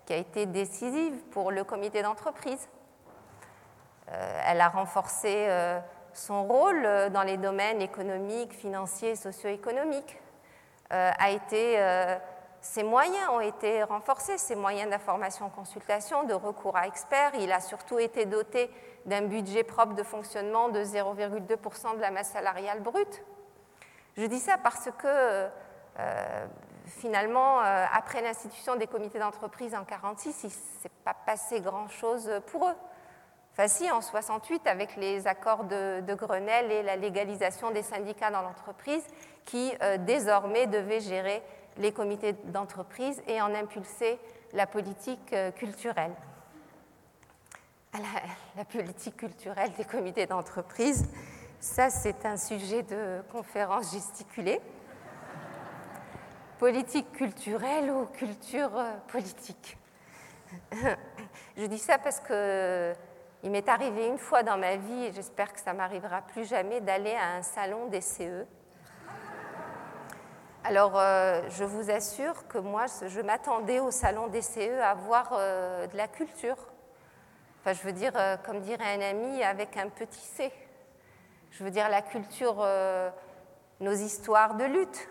qui 0.06 0.14
a 0.14 0.18
été 0.18 0.46
décisive 0.46 1.16
pour 1.32 1.52
le 1.52 1.64
comité 1.64 2.02
d'entreprise. 2.02 2.68
Euh, 4.12 4.42
elle 4.46 4.62
a 4.62 4.70
renforcé 4.70 5.46
euh, 5.48 5.80
son 6.14 6.46
rôle 6.46 6.86
euh, 6.86 7.10
dans 7.10 7.24
les 7.24 7.38
domaines 7.38 7.82
économiques, 7.82 8.54
financiers, 8.54 9.16
socio-économiques 9.16 10.20
a 10.96 11.32
ses 12.62 12.84
moyens 12.84 13.30
ont 13.32 13.40
été 13.40 13.82
renforcés, 13.82 14.38
ses 14.38 14.56
moyens 14.56 14.92
d'information, 14.92 15.50
consultation, 15.50 16.24
de 16.24 16.36
recours 16.36 16.78
à 16.78 16.86
experts. 16.86 17.32
Il 17.40 17.52
a 17.52 17.60
surtout 17.60 17.98
été 17.98 18.26
doté 18.28 18.70
d'un 19.08 19.24
budget 19.24 19.64
propre 19.64 19.96
de 19.96 20.04
fonctionnement 20.04 20.70
de 20.70 20.84
0,2% 20.84 21.96
de 21.96 22.00
la 22.00 22.12
masse 22.12 22.30
salariale 22.30 22.82
brute. 22.82 23.24
Je 24.18 24.26
dis 24.28 24.40
ça 24.40 24.58
parce 24.62 24.90
que 25.00 25.48
finalement, 27.00 27.60
après 27.60 28.22
l'institution 28.22 28.76
des 28.76 28.88
comités 28.88 29.20
d'entreprise 29.20 29.74
en 29.74 29.84
1946, 29.84 30.44
il 30.44 30.48
ne 30.48 30.52
s'est 30.52 30.92
pas 31.04 31.14
passé 31.14 31.62
grand-chose 31.62 32.32
pour 32.48 32.68
eux. 32.68 32.76
Enfin, 33.54 33.68
si, 33.68 33.90
en 33.92 34.02
68, 34.02 34.66
avec 34.66 34.96
les 34.96 35.28
accords 35.28 35.66
de, 35.66 36.02
Grenelle 36.16 36.72
et 36.72 36.82
la 36.82 36.96
légalisation 36.96 37.70
des 37.70 37.84
syndicats 37.84 38.32
dans 38.32 38.42
l'entreprise, 38.42 39.04
qui 39.46 39.72
euh, 39.84 39.98
désormais 39.98 40.66
devaient 40.66 41.02
gérer 41.02 41.44
les 41.78 41.92
comités 41.92 42.34
d'entreprise 42.46 43.22
et 43.28 43.42
en 43.42 43.54
impulser 43.54 44.18
la 44.54 44.66
politique 44.66 45.34
euh, 45.34 45.52
culturelle. 45.52 46.14
La, 47.94 48.00
la, 48.58 48.66
politique 48.66 49.18
culturelle 49.18 49.72
des 49.78 49.86
comités 49.86 50.26
d'entreprise, 50.26 51.06
ça 51.60 51.92
c'est 51.92 52.26
un 52.26 52.38
sujet 52.38 52.82
de 52.82 53.22
conférence 53.32 53.92
gesticulée. 53.92 54.60
Politique 56.60 57.12
culturelle 57.14 57.90
ou 57.90 58.06
culture 58.06 58.78
euh, 58.78 58.94
politique 59.08 59.78
Je 61.58 61.66
dis 61.66 61.80
ça 61.80 61.98
parce 61.98 62.20
que 62.20 62.94
il 63.44 63.52
m'est 63.52 63.68
arrivé 63.68 64.08
une 64.08 64.20
fois 64.20 64.44
dans 64.44 64.58
ma 64.58 64.78
vie, 64.78 65.06
et 65.06 65.12
j'espère 65.12 65.52
que 65.52 65.60
ça 65.60 65.74
m'arrivera 65.74 66.22
plus 66.22 66.48
jamais, 66.48 66.80
d'aller 66.80 67.14
à 67.14 67.36
un 67.36 67.42
salon 67.42 67.88
des 67.88 68.00
CE. 68.00 68.46
Alors, 70.64 70.98
euh, 70.98 71.42
je 71.50 71.66
vous 71.66 71.92
assure 71.92 72.48
que 72.48 72.58
moi, 72.58 72.86
je 73.06 73.20
m'attendais 73.20 73.82
au 73.82 73.92
salon 73.92 74.28
des 74.28 74.42
CE 74.42 74.80
à 74.82 74.94
voir 74.94 75.32
euh, 75.34 75.88
de 75.88 75.98
la 75.98 76.08
culture. 76.08 76.56
Enfin, 77.60 77.74
je 77.74 77.82
veux 77.82 77.92
dire, 77.92 78.14
comme 78.46 78.62
dirait 78.62 78.96
un 78.96 79.02
ami, 79.02 79.44
avec 79.44 79.76
un 79.76 79.90
petit 79.90 80.22
C. 80.22 80.54
Je 81.52 81.64
veux 81.66 81.72
dire 81.72 81.90
la 81.90 82.02
culture, 82.02 82.66
nos 83.80 83.94
histoires 83.94 84.56
de 84.56 84.66
lutte, 84.66 85.10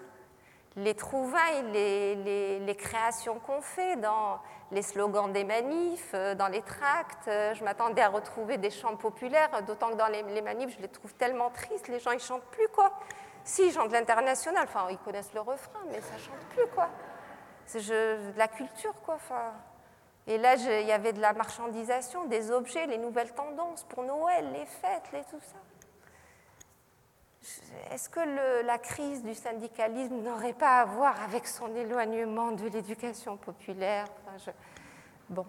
les 0.77 0.95
trouvailles, 0.95 1.65
les, 1.73 2.59
les 2.61 2.77
créations 2.77 3.39
qu'on 3.41 3.61
fait 3.61 3.97
dans 3.97 4.41
les 4.73 4.83
slogans 4.83 5.31
des 5.31 5.45
manifs, 5.45 6.13
euh, 6.15 6.35
dans 6.35 6.49
les 6.49 6.63
tracts. 6.63 7.29
Euh, 7.29 7.55
je 7.55 7.63
m'attendais 7.63 8.03
à 8.03 8.09
retrouver 8.09 8.57
des 8.57 8.71
chants 8.71 8.97
populaires, 8.97 9.63
d'autant 9.67 9.91
que 9.91 9.97
dans 9.97 10.07
les, 10.07 10.43
manifs, 10.43 10.75
je 10.77 10.83
les 10.83 10.89
trouve 10.89 11.15
tellement 11.15 11.51
tristes. 11.51 11.89
Les 11.89 12.01
gens, 12.01 12.11
ils 12.13 12.21
chantent 12.21 12.45
plus, 12.45 12.69
quoi. 12.69 12.93
Si, 13.45 13.67
ils 13.67 13.73
chantent 13.73 13.93
l'international. 13.93 14.65
Enfin, 14.65 14.87
ils 14.91 14.99
connaissent 14.99 15.35
le 15.35 15.41
refrain, 15.41 15.81
mais 15.91 16.01
ça 16.01 16.17
chante 16.19 16.41
plus, 16.51 16.67
quoi. 16.75 16.89
C'est 17.67 17.87
de 17.87 18.37
la 18.37 18.49
culture, 18.49 18.95
quoi. 19.05 19.19
Et 20.27 20.39
là, 20.39 20.55
il 20.55 20.87
y 20.87 20.93
avait 20.93 21.13
de 21.13 21.21
la 21.21 21.33
marchandisation, 21.33 22.25
des 22.27 22.51
objets, 22.51 22.87
les 22.87 22.99
nouvelles 22.99 23.33
tendances 23.33 23.85
pour 23.85 24.05
Noël, 24.05 24.53
les 24.53 24.67
fêtes, 24.67 25.11
les 25.13 25.25
tout 25.25 25.41
ça. 25.41 25.59
Est-ce 27.91 28.09
que 28.09 28.21
la 28.65 28.79
crise 28.79 29.23
du 29.23 29.35
syndicalisme 29.35 30.17
n'aurait 30.23 30.53
pas 30.53 30.81
à 30.81 30.85
voir 30.85 31.21
avec 31.23 31.47
son 31.47 31.75
éloignement 31.75 32.53
de 32.53 32.69
l'éducation 32.69 33.37
populaire? 33.37 34.07
Bon. 35.29 35.47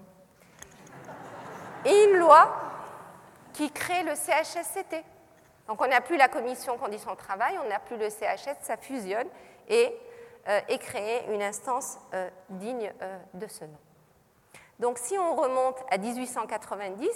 Et 1.86 2.04
une 2.06 2.18
loi 2.18 2.52
qui 3.54 3.72
crée 3.72 4.04
le 4.04 4.16
CHSCT. 4.16 5.04
Donc 5.68 5.82
on 5.82 5.88
n'a 5.88 6.02
plus 6.02 6.18
la 6.18 6.28
commission 6.28 6.78
conditions 6.78 7.12
de 7.12 7.18
travail, 7.18 7.58
on 7.64 7.70
n'a 7.70 7.80
plus 7.80 7.98
le 7.98 8.10
CHS, 8.10 8.58
ça 8.62 8.78
fusionne 8.78 9.28
et 9.70 9.96
euh, 10.50 10.60
est 10.68 11.34
une 11.34 11.42
instance 11.42 11.98
euh, 12.14 12.30
digne 12.50 12.92
euh, 13.02 13.18
de 13.34 13.48
ce 13.48 13.64
nom. 13.64 13.78
Donc 14.80 14.98
si 14.98 15.18
on 15.18 15.36
remonte 15.36 15.78
à 15.90 15.98
1890, 15.98 17.08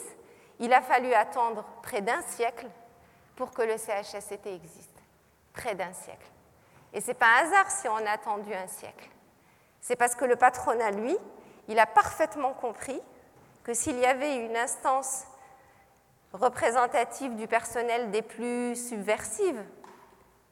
il 0.59 0.73
a 0.73 0.81
fallu 0.81 1.13
attendre 1.13 1.65
près 1.81 2.01
d'un 2.01 2.21
siècle 2.21 2.67
pour 3.37 3.51
que 3.51 3.61
le 3.61 3.77
CHSCT 3.77 4.47
existe. 4.47 4.99
Près 5.53 5.75
d'un 5.75 5.93
siècle. 5.93 6.27
Et 6.91 6.99
ce 6.99 7.07
n'est 7.07 7.13
pas 7.13 7.27
un 7.27 7.45
hasard 7.45 7.71
si 7.71 7.87
on 7.87 7.95
a 7.95 8.11
attendu 8.11 8.53
un 8.53 8.67
siècle. 8.67 9.09
C'est 9.79 9.95
parce 9.95 10.15
que 10.15 10.25
le 10.25 10.35
patronat, 10.35 10.91
lui, 10.91 11.15
il 11.69 11.79
a 11.79 11.85
parfaitement 11.85 12.53
compris 12.53 12.99
que 13.63 13.73
s'il 13.73 13.97
y 13.99 14.05
avait 14.05 14.45
une 14.45 14.57
instance 14.57 15.23
représentative 16.33 17.35
du 17.35 17.47
personnel 17.47 18.11
des 18.11 18.21
plus 18.21 18.75
subversives, 18.75 19.63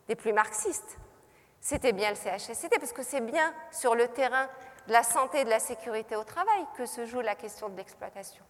des 0.07 0.15
plus 0.15 0.33
marxistes, 0.33 0.97
c'était 1.61 1.93
bien 1.93 2.11
le 2.11 2.15
CHSCT, 2.15 2.79
parce 2.79 2.93
que 2.93 3.03
c'est 3.03 3.21
bien 3.21 3.53
sur 3.71 3.95
le 3.95 4.07
terrain 4.09 4.47
de 4.87 4.93
la 4.93 5.03
santé 5.03 5.41
et 5.41 5.45
de 5.45 5.49
la 5.49 5.59
sécurité 5.59 6.15
au 6.15 6.23
travail 6.23 6.65
que 6.77 6.85
se 6.85 7.05
joue 7.05 7.21
la 7.21 7.35
question 7.35 7.69
de 7.69 7.77
l'exploitation. 7.77 8.43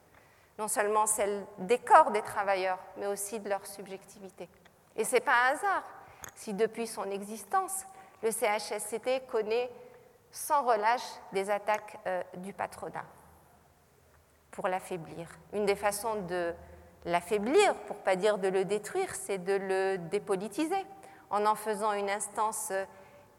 Non 0.58 0.68
seulement 0.68 1.06
celle 1.06 1.46
des 1.58 1.80
corps 1.80 2.12
des 2.12 2.22
travailleurs, 2.22 2.80
mais 2.98 3.08
aussi 3.08 3.40
de 3.40 3.50
leur 3.50 3.66
subjectivité. 3.66 4.48
Et 4.96 5.04
ce 5.04 5.16
n'est 5.16 5.22
pas 5.22 5.34
un 5.34 5.54
hasard 5.54 5.84
si 6.36 6.54
depuis 6.54 6.88
son 6.88 7.10
existence, 7.12 7.86
le 8.24 8.32
CHSCT 8.32 9.28
connaît 9.28 9.70
sans 10.32 10.64
relâche 10.64 11.04
des 11.32 11.50
attaques 11.50 12.00
euh, 12.08 12.22
du 12.38 12.54
patronat 12.54 13.06
pour 14.52 14.68
l'affaiblir. 14.68 15.28
Une 15.54 15.66
des 15.66 15.76
façons 15.76 16.16
de 16.24 16.54
l'affaiblir, 17.06 17.76
pour 17.88 17.98
ne 17.98 18.02
pas 18.02 18.16
dire 18.16 18.38
de 18.38 18.48
le 18.48 18.66
détruire, 18.66 19.14
c'est 19.14 19.38
de 19.38 19.54
le 19.54 19.98
dépolitiser 19.98 20.86
en 21.30 21.46
en 21.46 21.56
faisant 21.56 21.94
une 21.94 22.10
instance 22.10 22.70
euh, 22.72 22.86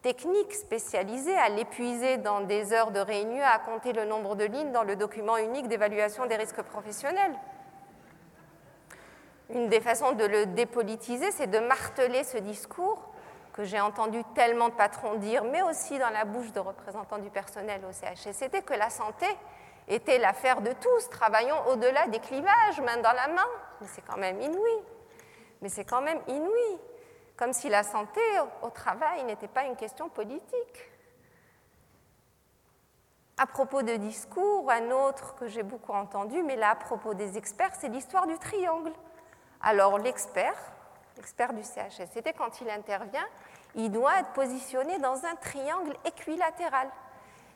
technique 0.02 0.52
spécialisée, 0.54 1.36
à 1.36 1.48
l'épuiser 1.48 2.18
dans 2.18 2.40
des 2.40 2.72
heures 2.72 2.90
de 2.90 3.00
réunion, 3.00 3.42
à 3.44 3.58
compter 3.58 3.92
le 3.92 4.04
nombre 4.04 4.36
de 4.36 4.44
lignes 4.44 4.72
dans 4.72 4.84
le 4.84 4.96
document 4.96 5.36
unique 5.36 5.68
d'évaluation 5.68 6.26
des 6.26 6.36
risques 6.36 6.62
professionnels. 6.62 7.34
Une 9.50 9.68
des 9.68 9.80
façons 9.80 10.12
de 10.12 10.24
le 10.24 10.46
dépolitiser, 10.46 11.30
c'est 11.30 11.46
de 11.46 11.58
marteler 11.58 12.24
ce 12.24 12.38
discours 12.38 13.00
que 13.52 13.64
j'ai 13.64 13.80
entendu 13.80 14.22
tellement 14.34 14.68
de 14.68 14.74
patrons 14.74 15.14
dire, 15.14 15.44
mais 15.44 15.62
aussi 15.62 15.98
dans 15.98 16.10
la 16.10 16.24
bouche 16.24 16.52
de 16.52 16.60
représentants 16.60 17.18
du 17.18 17.30
personnel 17.30 17.80
au 17.88 17.92
CHSCT, 17.92 18.62
que 18.62 18.74
la 18.74 18.90
santé 18.90 19.26
était 19.88 20.18
l'affaire 20.18 20.60
de 20.60 20.72
tous, 20.72 21.08
travaillons 21.10 21.56
au-delà 21.68 22.06
des 22.08 22.18
clivages, 22.18 22.80
main 22.84 22.98
dans 22.98 23.12
la 23.12 23.28
main. 23.28 23.46
Mais 23.80 23.86
c'est 23.86 24.02
quand 24.02 24.18
même 24.18 24.40
inouï. 24.40 24.82
Mais 25.62 25.68
c'est 25.68 25.84
quand 25.84 26.02
même 26.02 26.20
inouï. 26.28 26.78
Comme 27.36 27.52
si 27.52 27.68
la 27.68 27.82
santé 27.82 28.20
au 28.62 28.70
travail 28.70 29.24
n'était 29.24 29.48
pas 29.48 29.64
une 29.64 29.76
question 29.76 30.08
politique. 30.08 30.90
À 33.38 33.46
propos 33.46 33.82
de 33.82 33.96
discours, 33.96 34.70
un 34.70 34.90
autre 34.90 35.34
que 35.34 35.46
j'ai 35.46 35.62
beaucoup 35.62 35.92
entendu, 35.92 36.42
mais 36.42 36.56
là 36.56 36.70
à 36.70 36.74
propos 36.74 37.12
des 37.12 37.36
experts, 37.36 37.74
c'est 37.78 37.88
l'histoire 37.88 38.26
du 38.26 38.38
triangle. 38.38 38.92
Alors 39.60 39.98
l'expert, 39.98 40.56
l'expert 41.16 41.52
du 41.52 41.62
CHSCT, 41.62 42.32
quand 42.32 42.62
il 42.62 42.70
intervient, 42.70 43.26
il 43.74 43.90
doit 43.90 44.20
être 44.20 44.32
positionné 44.32 44.98
dans 44.98 45.26
un 45.26 45.34
triangle 45.36 45.94
équilatéral 46.06 46.88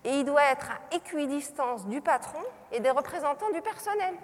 et 0.04 0.18
il 0.20 0.24
doit 0.24 0.44
être 0.44 0.70
à 0.70 0.94
équidistance 0.94 1.86
du 1.86 2.02
patron 2.02 2.42
et 2.72 2.80
des 2.80 2.90
représentants 2.90 3.50
du 3.50 3.62
personnel. 3.62 4.14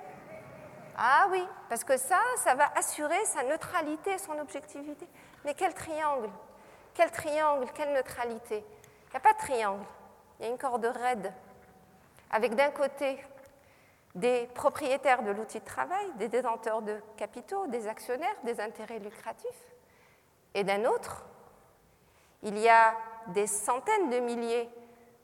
Ah 0.97 1.29
oui, 1.31 1.47
parce 1.69 1.85
que 1.85 1.97
ça, 1.97 2.19
ça 2.39 2.55
va 2.55 2.71
assurer 2.75 3.23
sa 3.25 3.43
neutralité, 3.45 4.17
son 4.19 4.39
objectivité. 4.39 5.07
Mais 5.47 5.55
quel 5.55 5.73
triangle 5.73 6.29
Quel 6.93 7.11
triangle 7.13 7.69
Quelle 7.73 7.93
neutralité. 7.93 8.65
Il 9.07 9.11
n'y 9.11 9.17
a 9.17 9.21
pas 9.21 9.33
de 9.33 9.39
triangle, 9.39 9.85
il 10.39 10.45
y 10.45 10.49
a 10.49 10.51
une 10.51 10.59
corde 10.59 10.85
raide, 10.85 11.33
avec 12.33 12.57
d'un 12.57 12.71
côté 12.71 13.17
des 14.17 14.49
propriétaires 14.55 15.23
de 15.23 15.31
l'outil 15.31 15.61
de 15.61 15.65
travail, 15.65 16.05
des 16.17 16.27
détenteurs 16.27 16.83
de 16.83 17.01
capitaux, 17.17 17.69
des 17.69 17.87
actionnaires, 17.87 18.35
des 18.43 18.61
intérêts 18.61 18.99
lucratifs, 18.99 19.47
et 20.55 20.65
d'un 20.65 20.85
autre, 20.85 21.25
il 22.43 22.59
y 22.59 22.69
a 22.69 22.97
des 23.29 23.47
centaines 23.47 24.11
de 24.11 24.19
milliers 24.19 24.69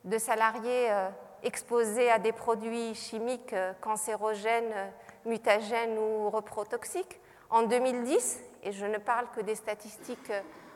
de 0.04 0.18
salariés 0.18 0.92
euh, 0.92 1.08
exposés 1.42 2.10
à 2.12 2.20
des 2.20 2.32
produits 2.32 2.94
chimiques 2.94 3.52
euh, 3.54 3.72
cancérogènes, 3.80 4.92
mutagènes 5.24 5.98
ou 5.98 6.30
reprotoxiques. 6.30 7.18
En 7.50 7.62
2010, 7.64 8.40
et 8.62 8.72
je 8.72 8.86
ne 8.86 8.98
parle 8.98 9.28
que 9.34 9.40
des 9.40 9.54
statistiques 9.54 10.32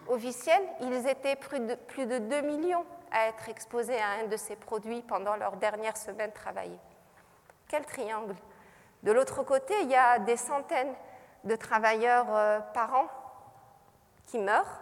officielles, 0.09 0.63
ils 0.81 1.07
étaient 1.09 1.37
plus 1.37 1.61
de, 1.61 1.75
plus 1.75 2.07
de 2.07 2.19
2 2.19 2.41
millions 2.43 2.85
à 3.11 3.29
être 3.29 3.49
exposés 3.49 3.99
à 3.99 4.23
un 4.23 4.27
de 4.27 4.37
ces 4.37 4.57
produits 4.57 5.03
pendant 5.03 5.37
leur 5.37 5.57
dernière 5.57 5.97
semaine 5.97 6.33
travaillée. 6.33 6.79
Quel 7.69 7.85
triangle 7.85 8.35
De 9.03 9.13
l'autre 9.13 9.43
côté, 9.43 9.75
il 9.83 9.91
y 9.91 9.97
a 9.97 10.19
des 10.19 10.37
centaines 10.37 10.95
de 11.45 11.57
travailleurs 11.57 12.27
par 12.73 12.95
an 12.95 13.07
qui 14.27 14.39
meurent 14.39 14.81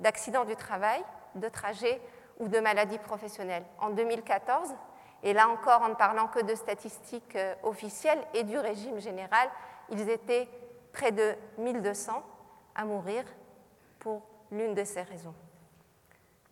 d'accidents 0.00 0.44
du 0.44 0.56
travail, 0.56 1.02
de 1.34 1.48
trajets 1.48 2.00
ou 2.38 2.48
de 2.48 2.60
maladies 2.60 2.98
professionnelles. 2.98 3.64
En 3.78 3.90
2014, 3.90 4.74
et 5.22 5.32
là 5.32 5.48
encore 5.48 5.82
en 5.82 5.88
ne 5.88 5.94
parlant 5.94 6.28
que 6.28 6.40
de 6.40 6.54
statistiques 6.54 7.36
euh, 7.36 7.54
officielles 7.62 8.20
et 8.34 8.44
du 8.44 8.58
régime 8.58 9.00
général, 9.00 9.48
ils 9.90 10.08
étaient 10.10 10.48
près 10.92 11.12
de 11.12 11.34
1200 11.58 12.22
à 12.74 12.84
mourir 12.84 13.24
pour 13.98 14.22
l'une 14.50 14.74
de 14.74 14.84
ces 14.84 15.02
raisons. 15.02 15.34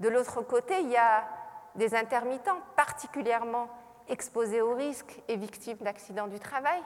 De 0.00 0.08
l'autre 0.08 0.42
côté, 0.42 0.80
il 0.80 0.90
y 0.90 0.96
a 0.96 1.24
des 1.74 1.94
intermittents 1.94 2.60
particulièrement 2.76 3.68
exposés 4.08 4.60
au 4.60 4.74
risque 4.74 5.20
et 5.28 5.36
victimes 5.36 5.78
d'accidents 5.78 6.26
du 6.26 6.40
travail. 6.40 6.80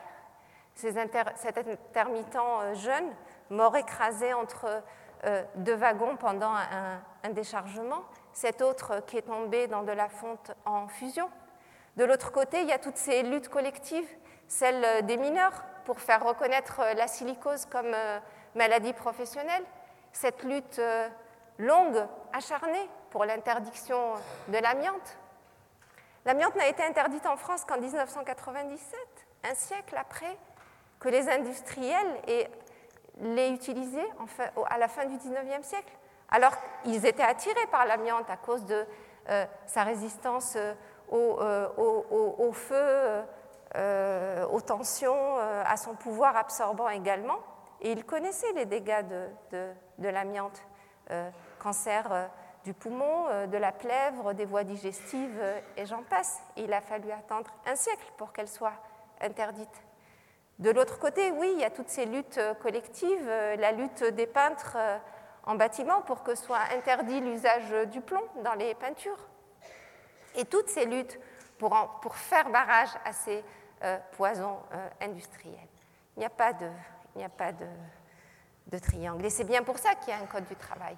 Ces 0.75 0.99
inter 0.99 1.23
cet 1.37 1.57
intermittent 1.59 2.37
euh, 2.37 2.75
jeune, 2.75 3.11
mort 3.49 3.77
écrasé 3.77 4.35
entre 4.35 4.83
euh, 5.25 5.43
deux 5.57 5.75
wagons 5.75 6.17
pendant 6.17 6.53
un 6.53 7.31
déchargement, 7.31 8.05
cet 8.33 8.61
autre 8.61 9.03
qui 9.07 9.17
est 9.17 9.23
tombé 9.23 9.67
dans 9.67 9.83
de 9.83 9.93
la 9.93 10.09
fonte 10.09 10.53
en 10.67 10.89
fusion. 10.89 11.31
De 11.97 12.05
l'autre 12.05 12.31
côté, 12.31 12.61
il 12.61 12.69
y 12.69 12.73
a 12.73 12.79
toutes 12.79 12.99
ces 12.99 13.23
luttes 13.23 13.49
collectives, 13.49 14.09
celle 14.47 15.07
des 15.07 15.17
mineurs 15.17 15.65
pour 15.87 16.01
faire 16.01 16.23
reconnaître 16.23 16.83
la 16.95 17.07
silicose 17.07 17.65
comme 17.65 17.95
euh, 18.57 18.59
maladie 18.59 18.93
professionnelle, 18.93 19.63
cette 20.13 20.43
lutte 20.43 20.79
euh, 20.79 21.09
longue, 21.59 22.07
acharnée 22.33 22.89
pour 23.11 23.25
l'interdiction 23.25 24.15
de 24.49 24.59
l'amiante. 24.59 25.17
L'amiante 26.25 26.57
n'a 26.57 26.67
été 26.67 26.83
interdite 26.83 27.27
en 27.27 27.37
France 27.37 27.65
qu'en 27.65 27.79
1997, 27.81 28.99
un 29.45 29.55
siècle 29.55 29.97
après 29.97 30.37
que 30.99 31.09
les 31.09 31.29
industriels 31.29 32.21
l'aient 33.21 33.51
utilisée 33.51 34.07
à 34.69 34.79
la 34.79 34.89
fin 34.89 35.05
du 35.07 35.17
19e 35.17 35.63
siècle 35.63 35.93
alors 36.29 36.53
ils 36.85 37.07
étaient 37.07 37.23
attirés 37.23 37.67
par 37.71 37.87
l'amiante 37.87 38.29
à 38.31 38.37
cause 38.37 38.65
de 38.65 38.85
euh, 39.29 39.45
sa 39.67 39.85
résistance 39.85 40.57
euh, 41.13 41.69
au, 41.79 42.53
feu, 42.53 43.23
aux 44.51 44.61
tensions, 44.61 45.39
à 45.39 45.77
son 45.77 45.95
pouvoir 45.95 46.37
absorbant 46.37 46.89
également. 46.89 47.39
Et 47.81 47.93
ils 47.93 48.05
connaissaient 48.05 48.53
les 48.55 48.67
dégâts 48.67 49.07
de, 49.07 49.71
de 49.99 50.09
l'amiante, 50.09 50.63
cancer 51.59 52.31
du 52.65 52.75
poumon, 52.75 53.47
de 53.47 53.57
la 53.59 53.71
plèvre, 53.71 54.33
des 54.33 54.45
voies 54.45 54.65
digestives, 54.65 55.41
et 55.77 55.87
j'en 55.87 56.03
passe. 56.03 56.41
il 56.57 56.73
a 56.73 56.81
fallu 56.81 57.11
attendre 57.13 57.51
un 57.67 57.77
siècle 57.77 58.11
pour 58.17 58.33
qu'elle 58.33 58.49
soit 58.49 58.73
interdite. 59.21 59.83
De 60.59 60.71
l'autre 60.71 60.99
côté, 60.99 61.31
oui, 61.33 61.53
il 61.55 61.61
y 61.61 61.65
a 61.65 61.71
toutes 61.71 61.91
ces 61.91 62.07
luttes 62.07 62.41
collectives, 62.63 63.29
la 63.29 63.73
lutte 63.73 64.03
des 64.03 64.27
peintres 64.27 64.79
en 65.47 65.55
bâtiment 65.55 66.03
pour 66.03 66.23
que 66.23 66.35
soit 66.35 66.61
interdit 66.77 67.21
l'usage 67.21 67.71
du 67.89 68.01
plomb 68.01 68.25
dans 68.43 68.55
les 68.55 68.75
peintures. 68.75 69.29
Et 70.35 70.45
toutes 70.45 70.69
ces 70.69 70.85
luttes 70.85 71.19
pour, 71.59 71.99
pour 72.03 72.17
faire 72.17 72.51
barrage 72.51 72.91
à 73.05 73.13
ces 73.13 73.43
euh, 73.83 73.99
poisons 74.13 74.59
euh, 74.73 74.89
industriels. 75.01 75.69
Il 76.17 76.21
n'y 76.21 76.27
a 76.27 76.31
pas, 76.31 76.53
de, 76.53 76.69
il 77.17 77.25
a 77.25 77.29
pas 77.29 77.53
de, 77.53 78.79
triangle. 78.79 79.25
Et 79.25 79.31
c'est 79.31 79.45
bien 79.45 79.63
pour 79.63 79.79
ça 79.79 79.95
qu'il 79.95 80.09
y 80.09 80.13
a 80.13 80.21
un 80.21 80.27
code 80.27 80.45
du 80.45 80.57
travail. 80.57 80.97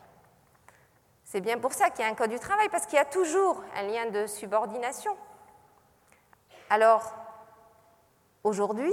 C'est 1.24 1.40
bien 1.40 1.58
pour 1.58 1.72
ça 1.72 1.90
qu'il 1.90 2.04
y 2.04 2.08
a 2.08 2.10
un 2.10 2.14
code 2.14 2.30
du 2.30 2.38
travail, 2.38 2.68
parce 2.70 2.86
qu'il 2.86 2.96
y 2.96 3.00
a 3.00 3.04
toujours 3.04 3.62
un 3.76 3.82
lien 3.82 4.06
de 4.06 4.26
subordination. 4.26 5.16
Alors, 6.70 7.14
aujourd'hui, 8.42 8.92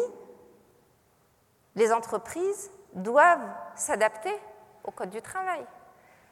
les 1.75 1.91
entreprises 1.91 2.71
doivent 2.93 3.47
s'adapter 3.75 4.33
au 4.83 4.91
Code 4.91 5.09
du 5.09 5.21
travail. 5.21 5.65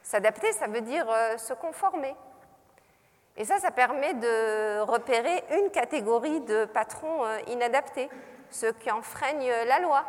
S'adapter, 0.02 0.52
ça 0.52 0.66
veut 0.66 0.80
dire 0.80 1.06
euh, 1.10 1.36
se 1.38 1.52
conformer. 1.54 2.14
Et 3.36 3.44
ça, 3.44 3.58
ça 3.58 3.70
permet 3.70 4.14
de 4.14 4.80
repérer 4.80 5.44
une 5.58 5.70
catégorie 5.70 6.40
de 6.42 6.66
patrons 6.66 7.24
euh, 7.24 7.38
inadaptés, 7.48 8.08
ceux 8.50 8.72
qui 8.72 8.90
enfreignent 8.90 9.50
la 9.66 9.80
loi, 9.80 10.04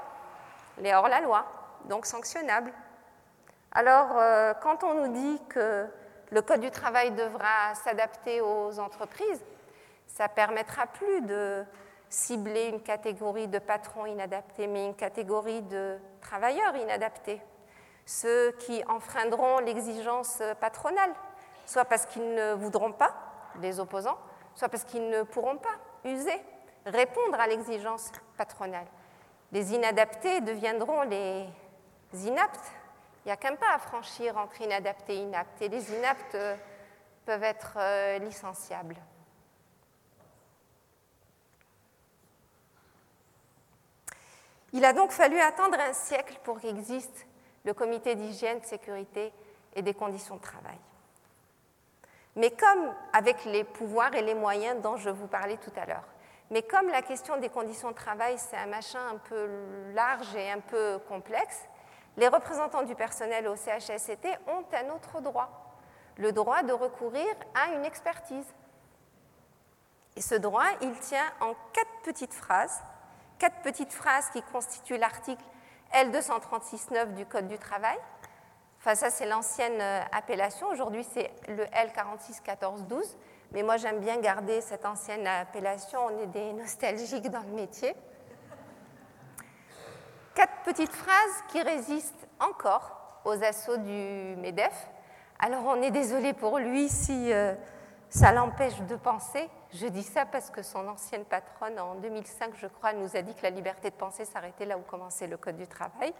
les 0.77 0.93
hors-la-loi, 0.93 1.45
donc 1.85 2.05
sanctionnables. 2.05 2.73
Alors, 3.71 4.17
euh, 4.17 4.53
quand 4.61 4.83
on 4.83 4.93
nous 4.93 5.13
dit 5.13 5.41
que 5.49 5.87
le 6.31 6.41
Code 6.41 6.61
du 6.61 6.71
travail 6.71 7.11
devra 7.11 7.75
s'adapter 7.75 8.41
aux 8.41 8.79
entreprises, 8.79 9.43
ça 10.07 10.29
permettra 10.29 10.87
plus 10.87 11.21
de 11.21 11.63
cibler 12.09 12.67
une 12.67 12.81
catégorie 12.81 13.47
de 13.47 13.59
patrons 13.59 14.05
inadaptés, 14.05 14.67
mais 14.67 14.85
une 14.85 14.95
catégorie 14.95 15.61
de 15.63 15.97
travailleurs 16.21 16.75
inadaptés, 16.75 17.41
ceux 18.05 18.51
qui 18.59 18.83
enfreindront 18.87 19.59
l'exigence 19.59 20.41
patronale, 20.59 21.11
soit 21.65 21.85
parce 21.85 22.05
qu'ils 22.05 22.33
ne 22.33 22.53
voudront 22.53 22.91
pas, 22.91 23.13
les 23.61 23.79
opposants, 23.79 24.17
soit 24.53 24.69
parce 24.69 24.83
qu'ils 24.83 25.09
ne 25.09 25.23
pourront 25.23 25.57
pas 25.57 25.75
user, 26.05 26.41
répondre 26.85 27.39
à 27.39 27.47
l'exigence 27.47 28.11
patronale. 28.37 28.85
Les 29.51 29.73
inadaptés 29.73 30.41
deviendront 30.41 31.03
les 31.03 31.47
inaptes. 32.13 32.71
Il 33.23 33.29
n'y 33.29 33.31
a 33.31 33.37
qu'un 33.37 33.55
pas 33.55 33.73
à 33.73 33.79
franchir 33.79 34.37
entre 34.37 34.61
inadaptés 34.61 35.15
et 35.15 35.21
inaptes, 35.21 35.61
et 35.61 35.69
les 35.69 35.93
inaptes 35.93 36.35
euh, 36.35 36.55
peuvent 37.25 37.43
être 37.43 37.73
euh, 37.77 38.19
licenciables. 38.19 38.95
Il 44.73 44.83
a 44.83 44.93
donc 44.93 45.11
fallu 45.11 45.39
attendre 45.39 45.79
un 45.79 45.93
siècle 45.93 46.37
pour 46.43 46.59
qu'existe 46.59 47.25
le 47.63 47.73
comité 47.73 48.13
d'hygiène, 48.15 48.59
de 48.59 48.65
sécurité 48.65 49.31
et 49.73 49.81
des 49.81 49.93
conditions 49.93 50.35
de 50.35 50.41
travail. 50.41 50.77
Mais 52.35 52.51
comme 52.51 52.93
avec 53.13 53.45
les 53.45 53.63
pouvoirs 53.63 54.13
et 54.13 54.21
les 54.21 54.33
moyens 54.33 54.81
dont 54.81 54.97
je 54.97 55.09
vous 55.09 55.27
parlais 55.27 55.57
tout 55.57 55.71
à 55.77 55.85
l'heure, 55.85 56.03
mais 56.51 56.61
comme 56.61 56.87
la 56.89 57.01
question 57.01 57.37
des 57.37 57.49
conditions 57.49 57.89
de 57.89 57.95
travail, 57.95 58.37
c'est 58.37 58.57
un 58.57 58.67
machin 58.67 58.99
un 59.13 59.17
peu 59.17 59.49
large 59.93 60.35
et 60.35 60.51
un 60.51 60.59
peu 60.59 60.99
complexe, 61.07 61.61
les 62.17 62.27
représentants 62.27 62.83
du 62.83 62.95
personnel 62.95 63.47
au 63.47 63.55
CHSCT 63.55 64.27
ont 64.47 64.63
un 64.73 64.93
autre 64.93 65.21
droit, 65.21 65.75
le 66.17 66.31
droit 66.31 66.63
de 66.63 66.71
recourir 66.71 67.27
à 67.53 67.73
une 67.75 67.85
expertise. 67.85 68.45
Et 70.15 70.21
ce 70.21 70.35
droit, 70.35 70.65
il 70.81 70.97
tient 70.99 71.25
en 71.41 71.53
quatre 71.73 72.01
petites 72.03 72.33
phrases 72.33 72.81
quatre 73.39 73.61
petites 73.61 73.93
phrases 73.93 74.29
qui 74.29 74.41
constituent 74.41 74.97
l'article 74.97 75.43
L236.9 75.93 77.13
du 77.15 77.25
Code 77.25 77.47
du 77.47 77.57
travail. 77.57 77.97
Enfin, 78.79 78.95
ça, 78.95 79.09
c'est 79.09 79.25
l'ancienne 79.25 79.81
euh, 79.81 80.01
appellation. 80.11 80.67
Aujourd'hui, 80.67 81.05
c'est 81.13 81.31
le 81.47 81.65
L461412. 81.65 83.15
Mais 83.55 83.63
moi, 83.63 83.77
j'aime 83.77 84.01
bien 84.01 84.17
garder 84.17 84.59
cette 84.59 84.85
ancienne 84.85 85.25
appellation. 85.25 85.97
On 86.07 86.19
est 86.19 86.27
des 86.27 86.51
nostalgiques 86.51 87.29
dans 87.29 87.39
le 87.39 87.53
métier. 87.53 87.95
Quatre 90.33 90.63
petites 90.65 90.91
phrases 90.91 91.43
qui 91.47 91.61
résistent 91.61 92.27
encore 92.41 93.21
aux 93.23 93.41
assauts 93.41 93.77
du 93.77 94.35
MEDEF. 94.41 94.89
Alors, 95.39 95.63
on 95.67 95.81
est 95.81 95.91
désolé 95.91 96.33
pour 96.33 96.59
lui 96.59 96.89
si 96.89 97.31
euh, 97.31 97.55
ça 98.09 98.33
l'empêche 98.33 98.77
de 98.81 98.97
penser. 98.97 99.49
Je 99.71 99.87
dis 99.87 100.03
ça 100.03 100.25
parce 100.25 100.49
que 100.49 100.61
son 100.61 100.85
ancienne 100.89 101.23
patronne, 101.23 101.79
en 101.79 101.95
2005, 101.95 102.55
je 102.57 102.67
crois, 102.67 102.91
nous 102.91 103.15
a 103.15 103.21
dit 103.21 103.33
que 103.35 103.43
la 103.43 103.51
liberté 103.51 103.89
de 103.89 103.95
penser 103.95 104.25
s'arrêtait 104.25 104.65
là 104.65 104.77
où 104.77 104.81
commençait 104.81 105.27
le 105.27 105.37
Code 105.37 105.55
du 105.55 105.67
travail. 105.67 106.13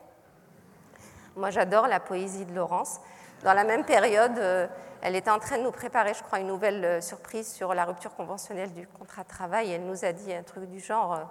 Moi, 1.35 1.49
j'adore 1.49 1.89
la 1.89 1.99
poésie 1.99 2.45
de 2.45 2.55
Laurence. 2.55 3.01
Dans 3.43 3.53
la 3.53 3.63
même 3.63 3.83
période, 3.83 4.37
euh, 4.37 4.67
elle 5.01 5.15
était 5.15 5.29
en 5.29 5.39
train 5.39 5.57
de 5.57 5.63
nous 5.63 5.71
préparer, 5.71 6.13
je 6.13 6.23
crois, 6.23 6.39
une 6.39 6.47
nouvelle 6.47 6.83
euh, 6.83 7.01
surprise 7.01 7.51
sur 7.51 7.73
la 7.73 7.85
rupture 7.85 8.15
conventionnelle 8.15 8.73
du 8.73 8.87
contrat 8.87 9.23
de 9.23 9.27
travail. 9.27 9.71
elle 9.71 9.85
nous 9.85 10.05
a 10.05 10.13
dit 10.13 10.33
un 10.33 10.43
truc 10.43 10.65
du 10.65 10.79
genre 10.79 11.13
euh, 11.13 11.23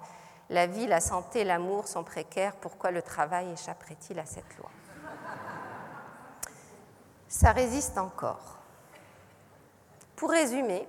La 0.51 0.67
vie, 0.67 0.87
la 0.87 1.01
santé, 1.01 1.45
l'amour 1.45 1.89
sont 1.89 2.05
précaires, 2.05 2.55
pourquoi 2.61 2.91
le 2.91 3.03
travail 3.03 3.51
échapperait-il 3.53 4.19
à 4.19 4.27
cette 4.27 4.57
loi? 4.59 4.71
Ça 7.27 7.51
résiste 7.51 7.99
encore. 7.99 8.59
Pour 10.15 10.31
résumer, 10.31 10.87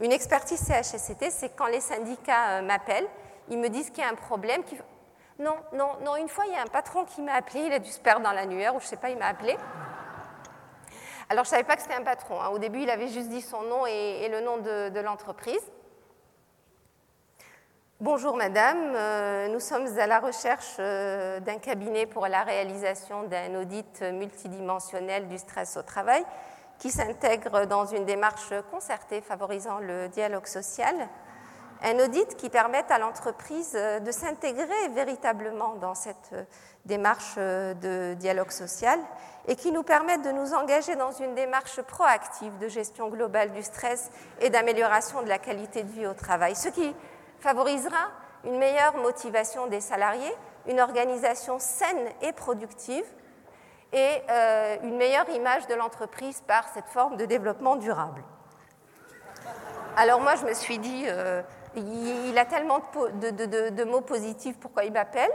une 0.00 0.12
expertise 0.12 0.60
CHSCT, 0.60 1.30
c'est 1.30 1.56
quand 1.56 1.66
les 1.66 1.80
syndicats 1.80 2.60
m'appellent, 2.60 3.08
ils 3.48 3.58
me 3.58 3.68
disent 3.68 3.88
qu'il 3.88 4.04
y 4.04 4.06
a 4.06 4.10
un 4.10 4.14
problème. 4.14 4.62
Non, 5.38 5.56
non, 5.72 5.96
non, 6.02 6.16
une 6.16 6.28
fois, 6.28 6.44
il 6.46 6.52
y 6.52 6.56
a 6.56 6.62
un 6.62 6.66
patron 6.66 7.04
qui 7.04 7.22
m'a 7.22 7.34
appelé, 7.34 7.60
il 7.60 7.72
a 7.72 7.78
dû 7.78 7.90
se 7.90 8.00
perdre 8.00 8.22
dans 8.22 8.32
l'annuaire, 8.32 8.74
ou 8.74 8.80
je 8.80 8.84
ne 8.84 8.88
sais 8.88 8.96
pas, 8.96 9.10
il 9.10 9.18
m'a 9.18 9.28
appelé. 9.28 9.56
Alors, 11.28 11.44
je 11.44 11.48
ne 11.48 11.52
savais 11.56 11.64
pas 11.64 11.74
que 11.74 11.82
c'était 11.82 11.94
un 11.94 12.04
patron. 12.04 12.40
Hein. 12.40 12.50
Au 12.50 12.58
début, 12.58 12.82
il 12.82 12.90
avait 12.90 13.08
juste 13.08 13.28
dit 13.28 13.42
son 13.42 13.62
nom 13.62 13.84
et, 13.84 14.28
le 14.28 14.40
nom 14.40 14.58
de, 14.58 15.00
l'entreprise. 15.00 15.60
Bonjour 17.98 18.36
madame, 18.36 18.92
euh, 18.94 19.48
nous 19.48 19.58
sommes 19.58 19.98
à 19.98 20.06
la 20.06 20.20
recherche 20.20 20.76
euh, 20.78 21.40
d'un 21.40 21.56
cabinet 21.56 22.04
pour 22.04 22.28
la 22.28 22.42
réalisation 22.42 23.22
d'un 23.22 23.58
audit 23.58 24.02
multidimensionnel 24.02 25.28
du 25.28 25.38
stress 25.38 25.78
au 25.78 25.82
travail 25.82 26.22
qui 26.78 26.90
s'intègre 26.90 27.64
dans 27.64 27.86
une 27.86 28.04
démarche 28.04 28.52
concertée 28.70 29.22
favorisant 29.22 29.78
le 29.78 30.08
dialogue 30.08 30.46
social, 30.46 30.94
un 31.82 31.98
audit 32.04 32.36
qui 32.36 32.50
permette 32.50 32.90
à 32.90 32.98
l'entreprise 32.98 33.72
de 33.72 34.10
s'intégrer 34.10 34.88
véritablement 34.94 35.76
dans 35.76 35.94
cette 35.94 36.34
démarche 36.84 37.36
de 37.36 38.12
dialogue 38.12 38.50
social 38.50 39.00
et 39.48 39.56
qui 39.56 39.72
nous 39.72 39.82
permette 39.82 40.22
de 40.22 40.32
nous 40.32 40.54
engager 40.54 40.96
dans 40.96 41.12
une 41.12 41.34
démarche 41.34 41.80
proactive 41.82 42.56
de 42.58 42.68
gestion 42.68 43.08
globale 43.08 43.52
du 43.52 43.62
stress 43.62 44.10
et 44.40 44.50
d'amélioration 44.50 45.22
de 45.22 45.28
la 45.28 45.38
qualité 45.38 45.82
de 45.82 45.92
vie 45.92 46.06
au 46.06 46.14
travail, 46.14 46.56
ce 46.56 46.68
qui 46.68 46.94
favorisera 47.40 48.10
une 48.44 48.58
meilleure 48.58 48.96
motivation 48.96 49.66
des 49.66 49.80
salariés, 49.80 50.32
une 50.66 50.80
organisation 50.80 51.58
saine 51.58 52.08
et 52.22 52.32
productive, 52.32 53.04
et 53.92 54.22
euh, 54.28 54.76
une 54.82 54.96
meilleure 54.96 55.28
image 55.30 55.66
de 55.68 55.74
l'entreprise 55.74 56.42
par 56.46 56.68
cette 56.74 56.88
forme 56.88 57.16
de 57.16 57.24
développement 57.24 57.76
durable. 57.76 58.22
Alors 59.96 60.20
moi, 60.20 60.34
je 60.34 60.44
me 60.44 60.52
suis 60.52 60.78
dit, 60.78 61.04
euh, 61.06 61.42
il, 61.76 62.36
a 62.36 62.44
tellement 62.44 62.80
de, 63.14 63.84
mots 63.84 64.00
positifs, 64.00 64.58
pourquoi 64.58 64.84
il 64.84 64.92
m'appelle? 64.92 65.30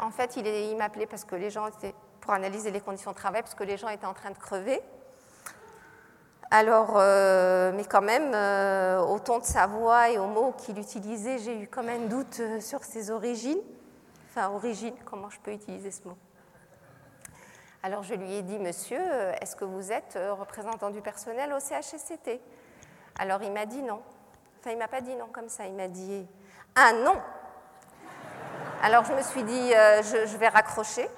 En 0.00 0.10
fait, 0.10 0.36
il 0.36 0.76
m'appelait 0.76 1.06
parce 1.06 1.24
que 1.24 1.34
les 1.34 1.50
gens 1.50 1.66
étaient, 1.66 1.94
pour 2.22 2.32
analyser 2.32 2.70
les 2.70 2.80
conditions 2.80 3.10
de 3.10 3.16
travail, 3.16 3.42
parce 3.42 3.54
que 3.54 3.64
les 3.64 3.76
gens 3.76 3.88
étaient 3.88 4.06
en 4.06 4.14
train 4.14 4.30
de 4.30 4.38
crever. 4.38 4.80
Alors, 6.50 6.94
euh, 6.96 7.72
mais 7.74 7.84
quand 7.84 8.02
même, 8.02 8.30
au 9.08 9.18
ton 9.18 9.38
de 9.38 9.44
sa 9.44 9.66
voix 9.66 10.10
et 10.10 10.18
aux 10.18 10.26
mots 10.26 10.54
qu'il 10.56 10.78
utilisait, 10.78 11.38
j'ai 11.38 11.60
eu 11.60 11.68
quand 11.68 11.82
même 11.82 12.08
doute 12.08 12.40
sur 12.60 12.82
ses 12.84 13.10
origines. 13.10 13.60
Enfin, 14.30 14.48
origine, 14.48 14.94
comment 15.04 15.28
je 15.28 15.38
peux 15.40 15.52
utiliser 15.52 15.90
ce 15.90 16.08
mot? 16.08 16.16
Alors 17.84 18.04
je 18.04 18.14
lui 18.14 18.32
ai 18.34 18.42
dit, 18.42 18.60
monsieur, 18.60 19.00
est-ce 19.40 19.56
que 19.56 19.64
vous 19.64 19.90
êtes 19.90 20.14
euh, 20.14 20.32
représentant 20.34 20.90
du 20.90 21.00
personnel 21.00 21.52
au 21.52 21.58
CHSCT 21.58 22.40
Alors 23.18 23.42
il 23.42 23.50
m'a 23.50 23.66
dit 23.66 23.82
non. 23.82 24.00
Enfin, 24.60 24.70
il 24.70 24.78
m'a 24.78 24.86
pas 24.86 25.00
dit 25.00 25.16
non 25.16 25.26
comme 25.32 25.48
ça, 25.48 25.66
il 25.66 25.74
m'a 25.74 25.88
dit 25.88 26.24
ah 26.76 26.92
non. 26.92 27.16
Alors 28.84 29.04
je 29.04 29.12
me 29.12 29.22
suis 29.22 29.42
dit, 29.42 29.74
euh, 29.74 30.00
je, 30.02 30.36
vais 30.36 30.48
raccrocher. 30.48 31.08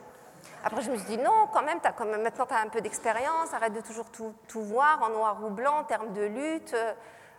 Après, 0.65 0.81
je 0.81 0.91
me 0.91 0.97
suis 0.97 1.07
dit, 1.07 1.19
non, 1.19 1.49
quand 1.53 1.62
même, 1.62 1.79
maintenant, 2.23 2.47
tu 2.47 2.55
as 2.55 2.59
un 2.59 2.69
peu 2.69 2.81
d'expérience, 2.81 3.53
arrête 3.53 3.75
de 3.75 3.81
toujours 3.81 4.07
tout, 4.11 4.35
voir 4.62 5.03
en 5.03 5.11
noir 5.11 5.39
ou 5.45 5.51
blanc 5.51 5.81
en 5.81 5.85
termes 5.85 6.12
de 6.12 6.23
lutte, 6.25 6.75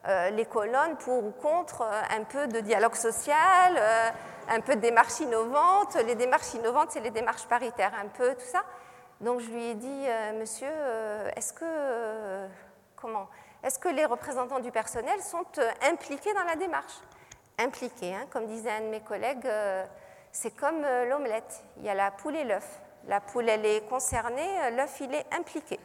euh, 0.08 0.30
les 0.30 0.46
colonnes 0.46 0.96
pour 0.98 1.26
ou 1.26 1.32
contre, 1.32 1.82
un 1.82 2.24
peu 2.24 2.48
de 2.48 2.60
dialogue 2.60 2.96
social, 2.96 3.82
un 4.48 4.62
peu 4.62 4.76
de 4.76 4.82
démarche 4.82 5.20
innovante. 5.20 5.96
Les 6.06 6.16
démarches 6.16 6.54
innovantes, 6.54 6.92
c'est 6.92 7.00
les 7.00 7.10
démarches 7.10 7.48
paritaires, 7.48 7.94
un 8.00 8.08
peu, 8.08 8.36
tout 8.36 8.46
ça. 8.52 8.64
Donc 9.22 9.40
je 9.40 9.50
lui 9.50 9.66
ai 9.66 9.76
dit, 9.76 10.06
euh, 10.08 10.40
monsieur, 10.40 10.70
euh, 10.70 11.30
est-ce 11.36 11.54
que, 11.54 11.64
euh, 11.64 12.48
comment, 12.96 13.28
est-ce 13.64 13.80
que 13.80 13.88
les 13.88 14.06
représentants 14.06 14.60
du 14.60 14.72
personnel 14.72 15.22
sont 15.22 15.46
impliqués 15.90 16.34
dans 16.34 16.44
la 16.44 16.56
démarche? 16.56 17.00
Impliqués, 17.58 18.14
hein, 18.14 18.26
comme 18.32 18.46
disait 18.48 18.72
un 18.72 18.82
de 18.82 18.88
mes 18.88 19.00
collègues, 19.00 19.48
c'est 20.34 20.52
comme 20.52 20.82
l'omelette, 21.10 21.64
il 21.78 21.86
y 21.86 21.90
a 21.90 21.94
la 21.94 22.12
poule 22.12 22.36
et 22.36 22.44
l'œuf. 22.44 22.82
La 23.08 23.22
poule, 23.22 23.50
elle 23.50 23.66
est 23.66 23.88
concernée, 23.88 24.72
l'œuf, 24.72 25.00
il 25.00 25.14
est 25.14 25.26
impliqué. 25.34 25.80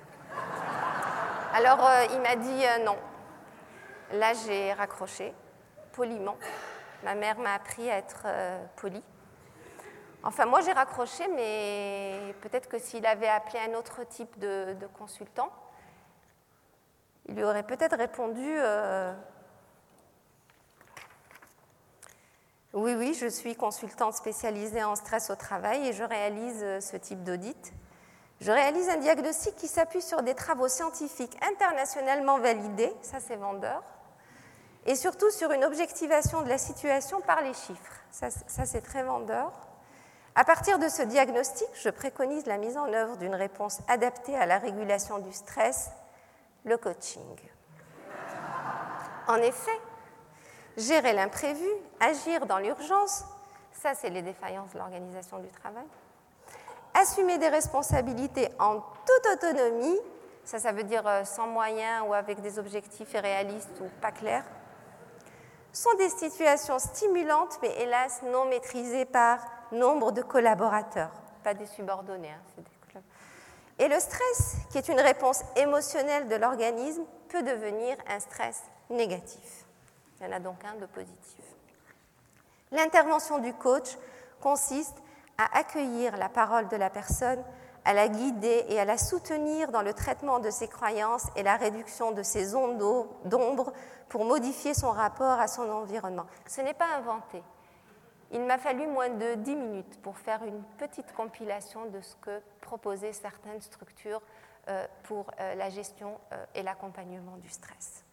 Alors 1.52 1.86
il 2.12 2.20
m'a 2.20 2.36
dit 2.36 2.62
non. 2.84 2.96
Là, 4.12 4.32
j'ai 4.34 4.72
raccroché, 4.72 5.34
poliment. 5.92 6.36
Ma 7.04 7.14
mère 7.14 7.38
m'a 7.38 7.54
appris 7.54 7.90
à 7.90 7.98
être 7.98 8.26
polie. 8.76 9.02
Enfin, 10.22 10.44
moi 10.44 10.60
j'ai 10.60 10.72
raccroché, 10.72 11.26
mais 11.28 12.34
peut-être 12.42 12.68
que 12.68 12.78
s'il 12.78 13.06
avait 13.06 13.28
appelé 13.28 13.58
un 13.70 13.74
autre 13.74 14.04
type 14.04 14.38
de, 14.38 14.76
consultant, 14.98 15.50
il 17.26 17.36
lui 17.36 17.44
aurait 17.44 17.62
peut-être 17.62 17.96
répondu 17.96 18.44
euh, 18.58 19.14
Oui, 22.72 22.94
oui, 22.94 23.14
je 23.14 23.26
suis 23.26 23.56
consultante 23.56 24.14
spécialisée 24.14 24.84
en 24.84 24.94
stress 24.94 25.30
au 25.30 25.34
travail 25.34 25.88
et 25.88 25.92
je 25.92 26.04
réalise 26.04 26.60
euh, 26.62 26.80
ce 26.80 26.96
type 26.96 27.24
d'audit. 27.24 27.72
Je 28.40 28.52
réalise 28.52 28.88
un 28.88 28.98
diagnostic 28.98 29.56
qui 29.56 29.66
s'appuie 29.66 30.00
sur 30.00 30.22
des 30.22 30.34
travaux 30.34 30.68
scientifiques 30.68 31.36
internationalement 31.42 32.38
validés, 32.38 32.92
ça 33.02 33.18
c'est 33.18 33.34
vendeur, 33.34 33.82
et 34.86 34.94
surtout 34.94 35.30
sur 35.30 35.50
une 35.50 35.64
objectivation 35.64 36.42
de 36.42 36.48
la 36.48 36.58
situation 36.58 37.20
par 37.20 37.42
les 37.42 37.52
chiffres, 37.52 38.04
ça 38.10 38.30
c'est 38.30 38.80
très 38.80 39.02
vendeur. 39.02 39.52
À 40.36 40.44
partir 40.44 40.78
de 40.78 40.88
ce 40.88 41.02
diagnostic, 41.02 41.68
je 41.74 41.90
préconise 41.90 42.46
la 42.46 42.56
mise 42.56 42.78
en 42.78 42.90
œuvre 42.92 43.16
d'une 43.16 43.34
réponse 43.34 43.80
adaptée 43.88 44.36
à 44.36 44.46
la 44.46 44.58
régulation 44.58 45.18
du 45.18 45.32
stress, 45.32 45.90
le 46.64 46.78
coaching. 46.78 47.36
En 49.26 49.36
effet, 49.36 49.78
gérer 50.80 51.12
l'imprévu, 51.12 51.66
agir 52.00 52.46
dans 52.46 52.58
l'urgence, 52.58 53.24
ça 53.72 53.94
c'est 53.94 54.10
les 54.10 54.22
défaillances 54.22 54.72
de 54.72 54.78
l'organisation 54.78 55.38
du 55.38 55.48
travail, 55.48 55.84
assumer 56.94 57.38
des 57.38 57.48
responsabilités 57.48 58.48
en 58.58 58.80
toute 58.80 59.26
autonomie, 59.34 59.98
ça 60.44 60.58
ça 60.58 60.72
veut 60.72 60.84
dire 60.84 61.06
euh, 61.06 61.24
sans 61.24 61.46
moyens 61.46 62.04
ou 62.08 62.14
avec 62.14 62.40
des 62.40 62.58
objectifs 62.58 63.12
irréalistes 63.12 63.80
ou 63.80 63.88
pas 64.00 64.12
clairs, 64.12 64.44
sont 65.72 65.94
des 65.98 66.08
situations 66.08 66.78
stimulantes 66.78 67.58
mais 67.62 67.82
hélas 67.82 68.22
non 68.24 68.46
maîtrisées 68.46 69.04
par 69.04 69.38
nombre 69.70 70.10
de 70.10 70.22
collaborateurs, 70.22 71.12
pas 71.44 71.54
des 71.54 71.66
subordonnés. 71.66 72.30
Hein, 72.30 72.60
et 73.80 73.88
le 73.88 73.98
stress, 73.98 74.56
qui 74.70 74.76
est 74.76 74.88
une 74.88 75.00
réponse 75.00 75.42
émotionnelle 75.56 76.28
de 76.28 76.36
l'organisme, 76.36 77.02
peut 77.30 77.42
devenir 77.42 77.96
un 78.06 78.20
stress 78.20 78.62
négatif. 78.90 79.59
Il 80.20 80.26
y 80.26 80.28
en 80.28 80.32
a 80.32 80.40
donc 80.40 80.64
un 80.64 80.74
de 80.74 80.86
positif. 80.86 81.44
L'intervention 82.72 83.38
du 83.38 83.52
coach 83.54 83.96
consiste 84.40 84.96
à 85.38 85.58
accueillir 85.58 86.16
la 86.16 86.28
parole 86.28 86.68
de 86.68 86.76
la 86.76 86.90
personne, 86.90 87.42
à 87.84 87.94
la 87.94 88.08
guider 88.08 88.66
et 88.68 88.78
à 88.78 88.84
la 88.84 88.98
soutenir 88.98 89.72
dans 89.72 89.82
le 89.82 89.94
traitement 89.94 90.38
de 90.38 90.50
ses 90.50 90.68
croyances 90.68 91.26
et 91.36 91.42
la 91.42 91.56
réduction 91.56 92.12
de 92.12 92.22
ses 92.22 92.54
ondes 92.54 93.06
d'ombre 93.24 93.72
pour 94.08 94.24
modifier 94.24 94.74
son 94.74 94.90
rapport 94.90 95.40
à 95.40 95.48
son 95.48 95.68
environnement. 95.70 96.26
Ce 96.46 96.60
n'est 96.60 96.74
pas 96.74 96.94
inventé. 96.96 97.42
Il 98.32 98.42
m'a 98.42 98.58
fallu 98.58 98.86
moins 98.86 99.08
de 99.08 99.34
10 99.34 99.56
minutes 99.56 100.02
pour 100.02 100.18
faire 100.18 100.44
une 100.44 100.62
petite 100.78 101.12
compilation 101.14 101.86
de 101.86 102.00
ce 102.00 102.14
que 102.16 102.40
proposaient 102.60 103.12
certaines 103.12 103.60
structures 103.60 104.22
euh, 104.68 104.86
pour 105.04 105.30
euh, 105.40 105.54
la 105.54 105.70
gestion 105.70 106.20
euh, 106.32 106.44
et 106.54 106.62
l'accompagnement 106.62 107.36
du 107.38 107.48
stress. 107.48 108.04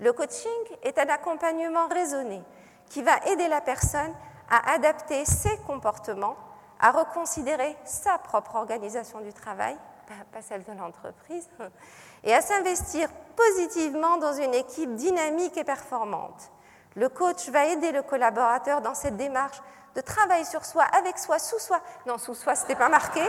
Le 0.00 0.12
coaching 0.14 0.50
est 0.82 0.98
un 0.98 1.08
accompagnement 1.08 1.86
raisonné 1.88 2.42
qui 2.88 3.02
va 3.02 3.18
aider 3.26 3.48
la 3.48 3.60
personne 3.60 4.14
à 4.50 4.72
adapter 4.72 5.24
ses 5.26 5.56
comportements, 5.66 6.36
à 6.80 6.90
reconsidérer 6.90 7.76
sa 7.84 8.18
propre 8.18 8.56
organisation 8.56 9.20
du 9.20 9.32
travail, 9.32 9.76
pas 10.32 10.42
celle 10.42 10.64
de 10.64 10.72
l'entreprise, 10.72 11.48
et 12.24 12.34
à 12.34 12.40
s'investir 12.40 13.08
positivement 13.36 14.16
dans 14.16 14.32
une 14.32 14.54
équipe 14.54 14.94
dynamique 14.94 15.56
et 15.58 15.64
performante. 15.64 16.50
Le 16.96 17.08
coach 17.08 17.48
va 17.50 17.66
aider 17.66 17.92
le 17.92 18.02
collaborateur 18.02 18.80
dans 18.80 18.94
cette 18.94 19.16
démarche 19.16 19.60
de 19.94 20.00
travail 20.00 20.44
sur 20.44 20.64
soi, 20.64 20.84
avec 20.84 21.18
soi, 21.18 21.38
sous 21.38 21.58
soi. 21.58 21.80
Non, 22.06 22.18
sous 22.18 22.34
soi, 22.34 22.54
ce 22.54 22.62
n'était 22.62 22.76
pas 22.76 22.88
marqué. 22.88 23.22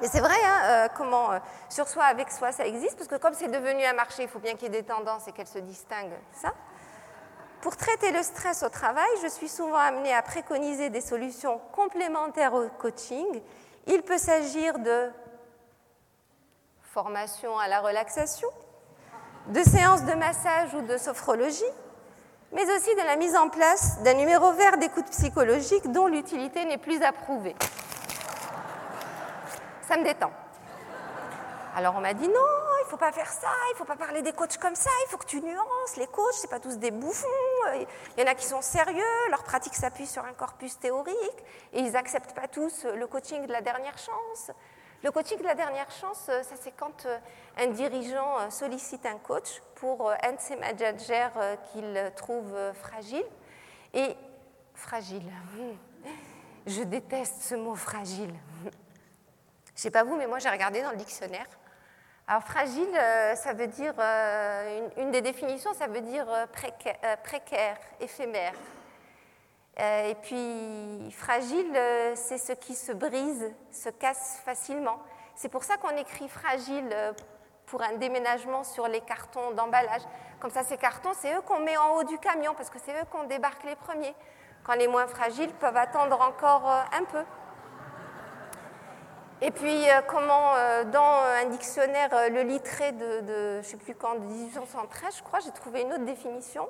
Mais 0.00 0.08
c'est 0.08 0.20
vrai, 0.20 0.36
hein, 0.44 0.60
euh, 0.64 0.88
comment 0.96 1.32
euh, 1.32 1.38
sur 1.68 1.86
soi, 1.86 2.04
avec 2.04 2.30
soi, 2.30 2.52
ça 2.52 2.66
existe, 2.66 2.96
parce 2.96 3.08
que 3.08 3.16
comme 3.16 3.34
c'est 3.34 3.48
devenu 3.48 3.84
un 3.84 3.92
marché, 3.92 4.22
il 4.22 4.28
faut 4.28 4.38
bien 4.38 4.54
qu'il 4.54 4.62
y 4.62 4.66
ait 4.66 4.80
des 4.80 4.82
tendances 4.82 5.28
et 5.28 5.32
qu'elles 5.32 5.46
se 5.46 5.58
distinguent. 5.58 6.18
Pour 7.60 7.76
traiter 7.76 8.10
le 8.10 8.22
stress 8.22 8.62
au 8.62 8.70
travail, 8.70 9.08
je 9.22 9.28
suis 9.28 9.48
souvent 9.48 9.76
amenée 9.76 10.14
à 10.14 10.22
préconiser 10.22 10.88
des 10.88 11.02
solutions 11.02 11.60
complémentaires 11.72 12.54
au 12.54 12.68
coaching. 12.78 13.42
Il 13.86 14.02
peut 14.02 14.16
s'agir 14.16 14.78
de 14.78 15.10
formation 16.82 17.58
à 17.58 17.68
la 17.68 17.80
relaxation, 17.80 18.48
de 19.48 19.62
séances 19.62 20.04
de 20.04 20.14
massage 20.14 20.74
ou 20.74 20.80
de 20.80 20.96
sophrologie, 20.96 21.62
mais 22.52 22.64
aussi 22.64 22.94
de 22.94 23.02
la 23.02 23.16
mise 23.16 23.36
en 23.36 23.50
place 23.50 24.00
d'un 24.02 24.14
numéro 24.14 24.52
vert 24.52 24.78
d'écoute 24.78 25.06
psychologique 25.10 25.92
dont 25.92 26.06
l'utilité 26.06 26.64
n'est 26.64 26.78
plus 26.78 27.02
approuvée. 27.02 27.54
Ça 29.90 29.96
me 29.96 30.04
détend. 30.04 30.30
Alors 31.74 31.96
on 31.96 32.00
m'a 32.00 32.14
dit 32.14 32.28
non, 32.28 32.34
il 32.80 32.84
ne 32.84 32.88
faut 32.90 32.96
pas 32.96 33.10
faire 33.10 33.28
ça, 33.28 33.48
il 33.70 33.72
ne 33.72 33.76
faut 33.78 33.84
pas 33.84 33.96
parler 33.96 34.22
des 34.22 34.32
coachs 34.32 34.56
comme 34.56 34.76
ça, 34.76 34.88
il 35.04 35.10
faut 35.10 35.16
que 35.16 35.26
tu 35.26 35.42
nuances. 35.42 35.96
Les 35.96 36.06
coachs, 36.06 36.34
ce 36.34 36.46
pas 36.46 36.60
tous 36.60 36.78
des 36.78 36.92
bouffons. 36.92 37.26
Il 37.74 38.20
y 38.20 38.22
en 38.22 38.30
a 38.30 38.36
qui 38.36 38.46
sont 38.46 38.62
sérieux, 38.62 39.02
leur 39.30 39.42
pratique 39.42 39.74
s'appuie 39.74 40.06
sur 40.06 40.24
un 40.24 40.32
corpus 40.32 40.78
théorique 40.78 41.44
et 41.72 41.80
ils 41.80 41.90
n'acceptent 41.90 42.36
pas 42.36 42.46
tous 42.46 42.84
le 42.84 43.04
coaching 43.08 43.44
de 43.48 43.50
la 43.50 43.62
dernière 43.62 43.98
chance. 43.98 44.52
Le 45.02 45.10
coaching 45.10 45.38
de 45.38 45.42
la 45.42 45.56
dernière 45.56 45.90
chance, 45.90 46.24
euh, 46.28 46.44
ça 46.44 46.54
c'est 46.60 46.76
quand 46.76 47.06
euh, 47.06 47.18
un 47.58 47.66
dirigeant 47.66 48.38
euh, 48.38 48.50
sollicite 48.50 49.04
un 49.06 49.18
coach 49.18 49.60
pour 49.74 50.08
un 50.08 50.32
de 50.34 50.38
ses 50.38 50.54
managers 50.54 51.30
qu'il 51.72 52.12
trouve 52.14 52.54
fragile. 52.74 53.26
Et 53.92 54.14
fragile, 54.72 55.28
je 56.68 56.84
déteste 56.84 57.42
ce 57.42 57.56
mot 57.56 57.74
fragile. 57.74 58.32
Je 59.80 59.86
ne 59.86 59.92
sais 59.92 59.98
pas 59.98 60.04
vous, 60.04 60.16
mais 60.16 60.26
moi 60.26 60.38
j'ai 60.38 60.50
regardé 60.50 60.82
dans 60.82 60.90
le 60.90 60.98
dictionnaire. 60.98 61.46
Alors 62.28 62.42
fragile, 62.42 62.92
ça 63.34 63.54
veut 63.54 63.66
dire, 63.66 63.94
une, 64.98 65.10
des 65.10 65.22
définitions, 65.22 65.72
ça 65.72 65.86
veut 65.86 66.02
dire 66.02 66.26
précaire 66.52 67.78
éphémère, 67.98 68.52
euh, 69.80 70.10
et 70.10 70.14
puis, 70.16 71.10
fragile, 71.12 71.72
euh, 71.74 72.12
c'est 72.14 72.38
ce 72.38 72.52
qui 72.52 72.74
se 72.74 72.92
brise, 72.92 73.50
se 73.70 73.88
casse 73.88 74.40
facilement. 74.44 74.98
C'est 75.34 75.48
pour 75.48 75.64
ça 75.64 75.76
qu'on 75.78 75.96
écrit 75.96 76.28
fragile 76.28 76.88
euh, 76.92 77.12
pour 77.66 77.82
un 77.82 77.94
déménagement 77.94 78.62
sur 78.62 78.88
les 78.88 79.00
cartons 79.00 79.52
d'emballage. 79.52 80.02
Comme 80.38 80.50
ça, 80.50 80.64
ces 80.64 80.76
cartons, 80.76 81.12
c'est 81.14 81.34
eux 81.34 81.40
qu'on 81.42 81.60
met 81.60 81.76
en 81.78 81.94
haut 81.94 82.04
du 82.04 82.18
camion 82.18 82.52
parce 82.54 82.68
que 82.68 82.78
c'est 82.84 82.92
eux 82.92 83.06
qu'on 83.10 83.24
débarque 83.24 83.64
les 83.64 83.76
premiers. 83.76 84.14
Quand 84.64 84.74
les 84.74 84.88
moins 84.88 85.06
fragiles 85.06 85.52
peuvent 85.54 85.76
attendre 85.76 86.20
encore 86.20 86.68
un 86.68 87.04
peu. 87.04 87.24
Et 89.42 89.50
puis, 89.50 89.86
comment, 90.06 90.52
dans 90.92 91.22
un 91.42 91.46
dictionnaire, 91.46 92.10
le 92.30 92.42
littré 92.42 92.92
de, 92.92 93.22
je 93.26 93.56
ne 93.58 93.62
sais 93.62 93.76
plus 93.78 93.94
quand, 93.94 94.14
de 94.14 94.20
1813, 94.20 95.16
je 95.16 95.22
crois, 95.22 95.40
j'ai 95.40 95.50
trouvé 95.50 95.82
une 95.82 95.92
autre 95.92 96.04
définition. 96.04 96.68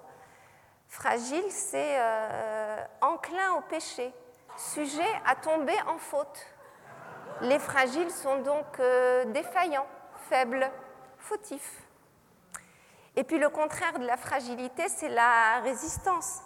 Fragile, 0.91 1.45
c'est 1.51 2.01
euh, 2.01 2.85
enclin 3.01 3.53
au 3.57 3.61
péché, 3.61 4.13
sujet 4.57 5.07
à 5.25 5.37
tomber 5.37 5.77
en 5.87 5.99
faute. 5.99 6.47
Les 7.43 7.61
fragiles 7.61 8.11
sont 8.11 8.41
donc 8.41 8.67
euh, 8.81 9.25
défaillants, 9.27 9.87
faibles, 10.29 10.69
fautifs. 11.17 11.85
Et 13.15 13.23
puis 13.23 13.39
le 13.39 13.49
contraire 13.51 14.01
de 14.01 14.05
la 14.05 14.17
fragilité, 14.17 14.89
c'est 14.89 15.09
la 15.09 15.61
résistance. 15.61 16.41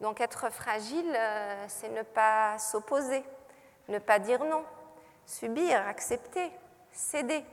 Donc 0.00 0.20
être 0.20 0.50
fragile, 0.50 1.14
euh, 1.16 1.64
c'est 1.68 1.88
ne 1.88 2.02
pas 2.02 2.58
s'opposer, 2.58 3.24
ne 3.86 4.00
pas 4.00 4.18
dire 4.18 4.44
non, 4.44 4.64
subir, 5.26 5.86
accepter, 5.86 6.50
céder. 6.92 7.44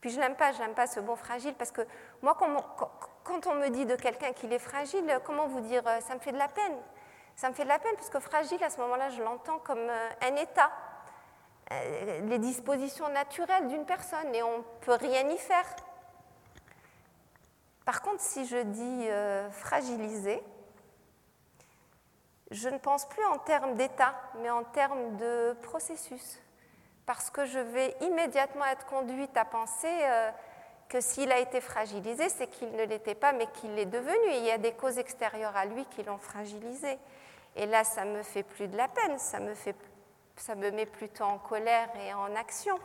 Puis 0.00 0.10
je 0.10 0.18
n'aime 0.18 0.36
pas, 0.36 0.52
je 0.52 0.58
n'aime 0.58 0.74
pas 0.74 0.86
ce 0.86 1.00
bon 1.00 1.16
fragile 1.16 1.54
parce 1.54 1.72
que 1.72 1.82
moi, 2.22 2.34
quand, 3.24 3.46
on 3.46 3.54
me 3.54 3.68
dit 3.68 3.84
de 3.84 3.96
quelqu'un 3.96 4.32
qu'il 4.32 4.52
est 4.52 4.58
fragile, 4.58 5.20
comment 5.24 5.46
vous 5.46 5.60
dire 5.60 5.82
euh, 5.86 6.00
Ça 6.00 6.14
me 6.14 6.20
fait 6.20 6.32
de 6.32 6.38
la 6.38 6.48
peine. 6.48 6.76
Ça 7.36 7.50
me 7.50 7.54
fait 7.54 7.64
de 7.64 7.68
la 7.68 7.78
peine 7.78 7.94
puisque 7.96 8.18
fragile, 8.18 8.62
à 8.64 8.70
ce 8.70 8.80
moment-là, 8.80 9.10
je 9.10 9.22
l'entends 9.22 9.58
comme 9.58 9.78
euh, 9.78 10.08
un 10.22 10.36
état, 10.36 10.70
euh, 11.72 12.20
les 12.22 12.38
dispositions 12.38 13.08
naturelles 13.10 13.68
d'une 13.68 13.84
personne 13.84 14.34
et 14.34 14.42
on 14.42 14.58
ne 14.58 14.62
peut 14.80 14.94
rien 14.94 15.28
y 15.28 15.38
faire. 15.38 15.66
Par 17.84 18.02
contre, 18.02 18.20
si 18.20 18.46
je 18.46 18.58
dis 18.58 19.08
fragilisé, 19.50 20.40
je 22.50 22.68
ne 22.68 22.78
pense 22.78 23.08
plus 23.08 23.24
en 23.24 23.38
termes 23.38 23.74
d'état, 23.74 24.14
mais 24.38 24.50
en 24.50 24.62
termes 24.62 25.16
de 25.16 25.56
processus. 25.62 26.40
Parce 27.10 27.28
que 27.28 27.44
je 27.44 27.58
vais 27.58 27.96
immédiatement 28.02 28.64
être 28.66 28.86
conduite 28.86 29.36
à 29.36 29.44
penser 29.44 29.90
que 30.88 31.00
s'il 31.00 31.32
a 31.32 31.40
été 31.40 31.60
fragilisé, 31.60 32.28
c'est 32.28 32.46
qu'il 32.46 32.70
ne 32.70 32.84
l'était 32.84 33.16
pas, 33.16 33.32
mais 33.32 33.48
qu'il 33.48 33.74
l'est 33.74 33.84
devenu. 33.84 34.14
il 34.28 34.44
y 34.44 34.50
a 34.52 34.58
des 34.58 34.70
causes 34.70 34.96
extérieures 34.96 35.56
à 35.56 35.64
lui 35.64 35.84
qui 35.86 36.04
l'ont 36.04 36.18
fragilisé. 36.18 37.00
Et 37.56 37.66
là, 37.66 37.82
ça 37.82 38.04
me 38.04 38.22
fait 38.22 38.44
plus 38.44 38.68
de 38.68 38.76
la 38.76 38.86
peine, 38.86 39.18
ça 39.18 39.40
me, 39.40 39.54
fait, 39.54 39.74
ça 40.36 40.54
me 40.54 40.70
met 40.70 40.86
plutôt 40.86 41.24
en 41.24 41.38
colère 41.38 41.88
et 41.96 42.14
en 42.14 42.32
action. 42.36 42.78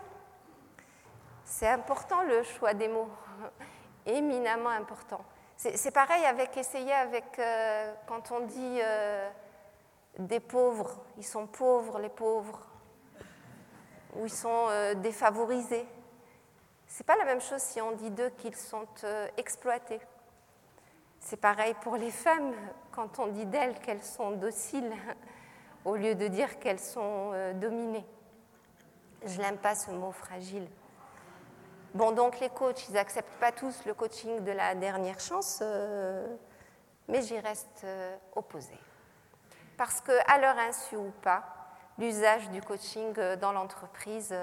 C'est 1.43 1.67
important 1.67 2.23
le 2.23 2.41
choix 2.41 2.73
des 2.73 2.87
mots, 2.87 3.11
éminemment 4.07 4.71
important. 4.71 5.23
C'est 5.55 5.93
pareil 5.93 6.25
avec 6.25 6.57
essayer 6.57 6.93
avec 6.93 7.37
euh, 7.37 7.93
quand 8.07 8.31
on 8.31 8.39
dit 8.39 8.79
euh, 8.81 9.29
des 10.17 10.39
pauvres, 10.39 11.05
ils 11.19 11.23
sont 11.23 11.45
pauvres 11.45 11.99
les 11.99 12.09
pauvres, 12.09 12.59
ou 14.15 14.25
ils 14.25 14.31
sont 14.31 14.67
euh, 14.69 14.93
défavorisés. 14.95 15.85
Ce 16.87 16.99
n'est 17.01 17.05
pas 17.05 17.17
la 17.17 17.25
même 17.25 17.41
chose 17.41 17.61
si 17.61 17.81
on 17.81 17.91
dit 17.93 18.11
d'eux 18.11 18.29
qu'ils 18.37 18.55
sont 18.55 18.87
euh, 19.03 19.27
exploités. 19.37 19.99
C'est 21.19 21.37
pareil 21.39 21.75
pour 21.81 21.95
les 21.97 22.11
femmes 22.11 22.53
quand 22.91 23.19
on 23.19 23.27
dit 23.27 23.45
d'elles 23.45 23.79
qu'elles 23.79 24.03
sont 24.03 24.31
dociles 24.31 24.93
au 25.85 25.95
lieu 25.95 26.15
de 26.15 26.27
dire 26.27 26.59
qu'elles 26.59 26.79
sont 26.79 27.31
euh, 27.33 27.53
dominées. 27.53 28.05
Je 29.25 29.39
n'aime 29.41 29.57
pas 29.57 29.75
ce 29.75 29.91
mot 29.91 30.11
fragile. 30.11 30.67
Bon, 31.93 32.11
donc 32.11 32.39
les 32.39 32.49
coachs, 32.49 32.89
ils 32.89 32.93
n'acceptent 32.93 33.39
pas 33.39 33.51
tous 33.51 33.85
le 33.85 33.93
coaching 33.93 34.43
de 34.43 34.51
la 34.51 34.75
dernière 34.75 35.19
chance, 35.19 35.63
mais 37.07 37.21
j'y 37.21 37.39
reste 37.39 37.87
opposée. 38.35 38.77
Parce 39.77 40.01
que, 40.01 40.11
à 40.27 40.37
leur 40.37 40.57
insu 40.57 40.97
ou 40.97 41.11
pas, 41.21 41.54
l'usage 41.97 42.49
du 42.49 42.61
coaching 42.61 43.13
dans 43.39 43.51
l'entreprise 43.51 44.33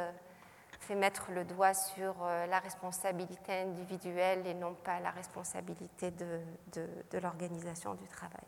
fait 0.83 0.95
mettre 0.97 1.31
le 1.31 1.45
doigt 1.45 1.75
sur 1.75 2.15
euh, 2.23 2.47
la 2.47 2.59
responsabilité 2.59 3.53
individuelle 3.53 4.47
et 4.47 4.55
non 4.55 4.75
pas 4.75 4.99
la 5.01 5.11
responsabilité 5.11 6.11
de, 6.11 7.19
l'organisation 7.21 7.95
du 7.95 8.07
travail. 8.09 8.45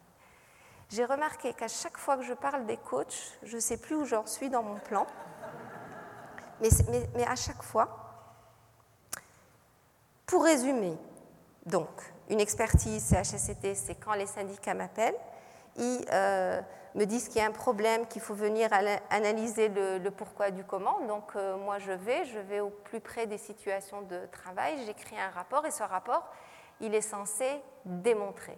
J'ai 0.91 1.05
remarqué 1.05 1.55
qu'à 1.55 1.69
chaque 1.69 1.97
fois 1.97 2.17
que 2.17 2.25
je 2.25 2.35
parle 2.35 2.67
des 2.67 2.77
coachs, 2.77 3.39
je 3.45 3.55
ne 3.55 3.61
sais 3.61 3.77
plus 3.77 3.95
où 3.95 4.05
j'en 4.05 4.27
suis 4.27 4.51
dans 4.51 4.63
mon 4.63 4.79
plan, 4.81 5.07
mais, 6.61 7.27
à 7.27 7.37
chaque 7.37 7.63
fois, 7.63 8.29
pour 10.27 10.45
résumer, 10.45 10.97
donc, 11.67 11.89
une 12.31 12.41
expertise 12.41 13.05
CHSCT, 13.09 13.75
c'est 13.75 13.97
quand 13.97 14.15
les 14.15 14.27
syndicats 14.27 14.75
m'appellent, 14.75 15.19
euh, 15.79 16.61
me 16.95 17.05
disent 17.05 17.29
qu'il 17.29 17.39
y 17.39 17.45
a 17.45 17.49
un 17.49 17.53
problème, 17.53 18.07
qu'il 18.07 18.23
faut 18.23 18.35
venir 18.35 18.71
analyser 19.11 19.69
le, 19.69 20.09
pourquoi 20.11 20.51
du 20.51 20.65
comment. 20.65 21.01
Donc 21.07 21.35
euh, 21.37 21.57
moi 21.57 21.79
je 21.79 21.93
vais, 21.93 22.25
je 22.27 22.39
vais 22.39 22.61
au 22.61 22.71
plus 22.71 23.01
près 23.01 23.27
des 23.27 23.39
situations 23.39 24.03
de 24.03 24.27
travail, 24.31 24.75
j'écris 24.87 25.19
un 25.19 25.31
rapport 25.31 25.67
et 25.67 25.71
ce 25.71 25.83
rapport, 25.83 26.25
il 26.81 26.95
est 26.95 27.01
censé 27.01 27.61
démontrer. 27.85 28.57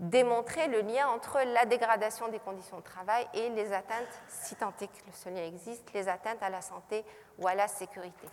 Démontrer 0.00 0.68
le 0.68 0.80
lien 0.82 1.08
entre 1.08 1.38
la 1.44 1.64
dégradation 1.64 2.28
des 2.28 2.38
conditions 2.38 2.78
de 2.78 2.84
travail 2.84 3.26
et 3.34 3.48
les 3.50 3.72
atteintes, 3.72 4.22
si 4.28 4.54
tant 4.54 4.72
est 4.80 4.86
que 4.86 4.92
ce 5.12 5.28
lien 5.28 5.44
existe, 5.44 5.92
les 5.92 6.08
atteintes 6.08 6.42
à 6.42 6.50
la 6.50 6.60
santé 6.60 7.04
ou 7.38 7.48
à 7.48 7.54
la 7.54 7.66
sécurité. 7.66 8.28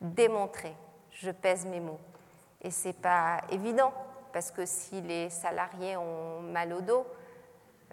Démontrer, 0.00 0.74
je 1.10 1.30
pèse 1.30 1.64
mes 1.64 1.80
mots. 1.80 2.00
Et 2.60 2.70
ce 2.70 2.88
n'est 2.88 2.94
pas 2.94 3.40
évident, 3.50 3.94
parce 4.32 4.50
que 4.50 4.66
si 4.66 5.00
les 5.00 5.30
salariés 5.30 5.96
ont 5.96 6.40
mal 6.40 6.72
au 6.74 6.82
dos, 6.82 7.06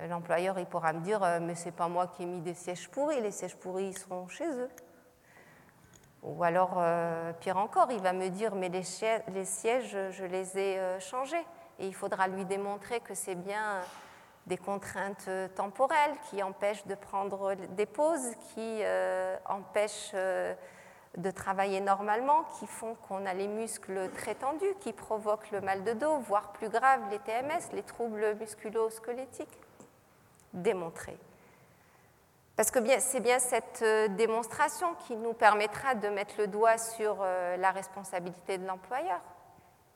l'employeur 0.05 0.59
il 0.59 0.65
pourra 0.65 0.93
me 0.93 1.01
dire 1.01 1.23
euh, 1.23 1.39
mais 1.41 1.55
c'est 1.55 1.71
pas 1.71 1.87
moi 1.87 2.07
qui 2.07 2.23
ai 2.23 2.25
mis 2.25 2.41
des 2.41 2.53
sièges 2.53 2.89
pourris, 2.89 3.19
les 3.21 3.31
sièges 3.31 3.55
pourris 3.55 3.87
ils 3.87 3.97
seront 3.97 4.27
chez 4.27 4.47
eux. 4.47 4.69
Ou 6.23 6.43
alors 6.43 6.75
euh, 6.77 7.31
pire 7.33 7.57
encore, 7.57 7.91
il 7.91 8.01
va 8.01 8.13
me 8.13 8.29
dire 8.29 8.55
mais 8.55 8.69
les 8.69 8.83
sièges, 8.83 9.97
je 10.11 10.25
les 10.25 10.57
ai 10.57 10.79
euh, 10.79 10.99
changés 10.99 11.45
et 11.79 11.87
il 11.87 11.95
faudra 11.95 12.27
lui 12.27 12.45
démontrer 12.45 12.99
que 12.99 13.13
c'est 13.13 13.35
bien 13.35 13.81
des 14.45 14.57
contraintes 14.57 15.29
temporelles 15.55 16.15
qui 16.29 16.41
empêchent 16.41 16.87
de 16.87 16.95
prendre 16.95 17.55
des 17.55 17.85
pauses, 17.85 18.31
qui 18.53 18.81
empêchent 19.45 20.13
de 20.13 21.31
travailler 21.31 21.81
normalement, 21.81 22.45
qui 22.57 22.65
font 22.65 22.95
qu'on 22.95 23.25
a 23.25 23.33
les 23.33 23.49
muscles 23.49 24.09
très 24.15 24.35
tendus, 24.35 24.73
qui 24.79 24.93
provoquent 24.93 25.51
le 25.51 25.59
mal 25.59 25.83
de 25.83 25.91
dos, 25.91 26.19
voire 26.19 26.53
plus 26.53 26.69
grave 26.69 27.01
les 27.11 27.19
TMS, 27.19 27.73
les 27.73 27.83
troubles 27.83 28.37
musculo-squelettiques 28.39 29.66
démontrer. 30.57 31.17
Parce 32.57 32.71
que 32.71 32.79
c'est 32.99 33.19
bien 33.19 33.37
cette 33.37 33.83
euh, 33.83 34.07
démonstration 34.07 34.95
qui 35.05 35.15
nous 35.15 35.33
permettra 35.33 35.93
de 35.93 36.09
mettre 36.09 36.33
le 36.39 36.47
doigt 36.47 36.79
sur 36.79 37.17
euh, 37.21 37.55
la 37.57 37.71
responsabilité 37.71 38.57
de 38.57 38.65
l'employeur, 38.65 39.21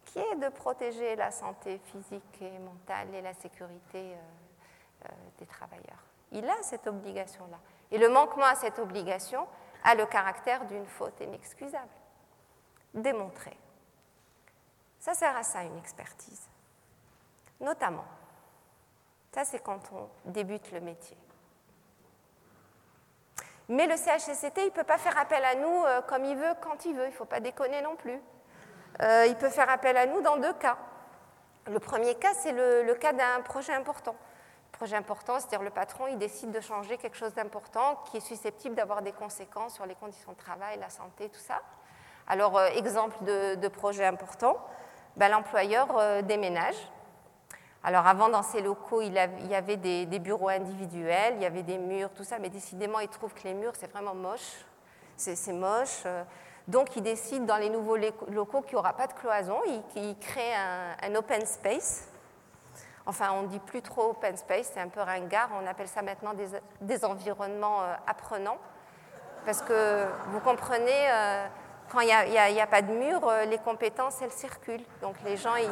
qui 0.05 0.19
est 0.19 0.35
de 0.35 0.47
protéger 0.49 1.15
la 1.15 1.31
santé 1.31 1.81
physique 1.85 2.41
et 2.41 2.59
mentale 2.59 3.15
et 3.15 3.21
la 3.21 3.33
sécurité 3.33 4.13
euh, 4.13 5.07
des 5.39 5.47
travailleurs. 5.47 6.03
Il 6.31 6.47
a 6.47 6.61
cette 6.61 6.85
obligation-là. 6.85 7.57
Et 7.89 7.97
le 7.97 8.09
manquement 8.09 8.45
à 8.45 8.55
cette 8.55 8.77
obligation 8.77 9.47
a 9.83 9.95
le 9.95 10.05
caractère 10.05 10.65
d'une 10.65 10.85
faute 10.85 11.19
inexcusable. 11.19 11.89
Démontrer. 12.93 13.57
Ça 14.99 15.15
sert 15.15 15.35
à 15.35 15.41
ça 15.41 15.63
une 15.63 15.77
expertise. 15.79 16.47
Notamment 17.59 18.05
ça, 19.33 19.45
c'est 19.45 19.59
quand 19.59 19.79
on 19.93 20.09
débute 20.29 20.71
le 20.71 20.81
métier. 20.81 21.17
Mais 23.69 23.87
le 23.87 23.95
CHSCT, 23.95 24.57
il 24.57 24.65
ne 24.65 24.69
peut 24.71 24.83
pas 24.83 24.97
faire 24.97 25.17
appel 25.17 25.41
à 25.45 25.55
nous 25.55 25.85
euh, 25.85 26.01
comme 26.01 26.25
il 26.25 26.35
veut, 26.35 26.53
quand 26.59 26.83
il 26.83 26.93
veut. 26.93 27.05
Il 27.05 27.11
ne 27.11 27.15
faut 27.15 27.23
pas 27.23 27.39
déconner 27.39 27.81
non 27.81 27.95
plus. 27.95 28.19
Euh, 29.01 29.25
il 29.27 29.35
peut 29.37 29.47
faire 29.47 29.69
appel 29.69 29.95
à 29.95 30.05
nous 30.05 30.21
dans 30.21 30.35
deux 30.35 30.51
cas. 30.53 30.77
Le 31.67 31.79
premier 31.79 32.15
cas, 32.15 32.33
c'est 32.33 32.51
le, 32.51 32.93
cas 32.95 33.13
d'un 33.13 33.39
projet 33.45 33.73
important. 33.73 34.15
Projet 34.73 34.97
important, 34.97 35.39
c'est-à-dire 35.39 35.61
le 35.61 35.69
patron, 35.69 36.07
il 36.07 36.17
décide 36.17 36.51
de 36.51 36.59
changer 36.59 36.97
quelque 36.97 37.15
chose 37.15 37.33
d'important 37.33 38.03
qui 38.09 38.17
est 38.17 38.21
susceptible 38.21 38.75
d'avoir 38.75 39.01
des 39.01 39.13
conséquences 39.13 39.75
sur 39.75 39.85
les 39.85 39.95
conditions 39.95 40.33
de 40.33 40.37
travail, 40.37 40.77
la 40.77 40.89
santé, 40.89 41.29
tout 41.29 41.39
ça. 41.39 41.61
Alors, 42.27 42.57
euh, 42.57 42.67
exemple 42.75 43.23
de, 43.23 43.67
projet 43.69 44.05
important, 44.05 44.57
ben, 45.15 45.29
l'employeur 45.29 46.23
déménage 46.23 46.75
alors 47.83 48.05
avant, 48.05 48.29
dans 48.29 48.43
ces 48.43 48.61
locaux, 48.61 49.01
il 49.01 49.13
y 49.13 49.55
avait 49.55 49.77
des, 49.77 50.19
bureaux 50.19 50.49
individuels, 50.49 51.33
il 51.37 51.41
y 51.41 51.45
avait 51.45 51.63
des 51.63 51.79
murs, 51.79 52.11
tout 52.15 52.23
ça, 52.23 52.37
mais 52.37 52.49
décidément, 52.49 52.99
il 52.99 53.07
trouve 53.07 53.33
que 53.33 53.43
les 53.43 53.55
murs, 53.55 53.73
c'est 53.75 53.91
vraiment 53.91 54.13
moche. 54.13 54.65
C'est 55.17 55.53
moche. 55.53 56.03
Donc, 56.67 56.95
il 56.95 57.01
décide 57.01 57.45
dans 57.45 57.57
les 57.57 57.69
nouveaux 57.69 57.97
locaux 57.97 58.61
qu'il 58.61 58.73
n'y 58.73 58.79
aura 58.79 58.93
pas 58.93 59.07
de 59.07 59.13
cloison. 59.13 59.59
Il, 59.95 60.15
crée 60.19 60.53
un, 61.01 61.15
open 61.15 61.43
space. 61.45 62.07
Enfin, 63.07 63.31
on 63.33 63.43
ne 63.43 63.47
dit 63.47 63.59
plus 63.59 63.81
trop 63.81 64.11
open 64.11 64.37
space, 64.37 64.71
c'est 64.73 64.79
un 64.79 64.87
peu 64.87 65.01
ringard. 65.01 65.49
On 65.59 65.65
appelle 65.65 65.87
ça 65.87 66.03
maintenant 66.03 66.33
des, 66.81 67.03
environnements 67.05 67.81
euh, 67.81 67.95
apprenants. 68.05 68.59
Parce 69.43 69.63
que 69.63 70.05
vous 70.27 70.39
comprenez, 70.39 71.09
euh, 71.11 71.47
quand 71.91 72.01
il 72.01 72.07
n'y 72.07 72.61
a, 72.61 72.67
pas 72.67 72.83
de 72.83 72.91
mur, 72.91 73.27
euh, 73.27 73.45
les 73.45 73.57
compétences, 73.57 74.21
elles 74.21 74.31
circulent. 74.31 74.85
Donc, 75.01 75.15
les 75.25 75.35
gens, 75.35 75.55
ils 75.55 75.67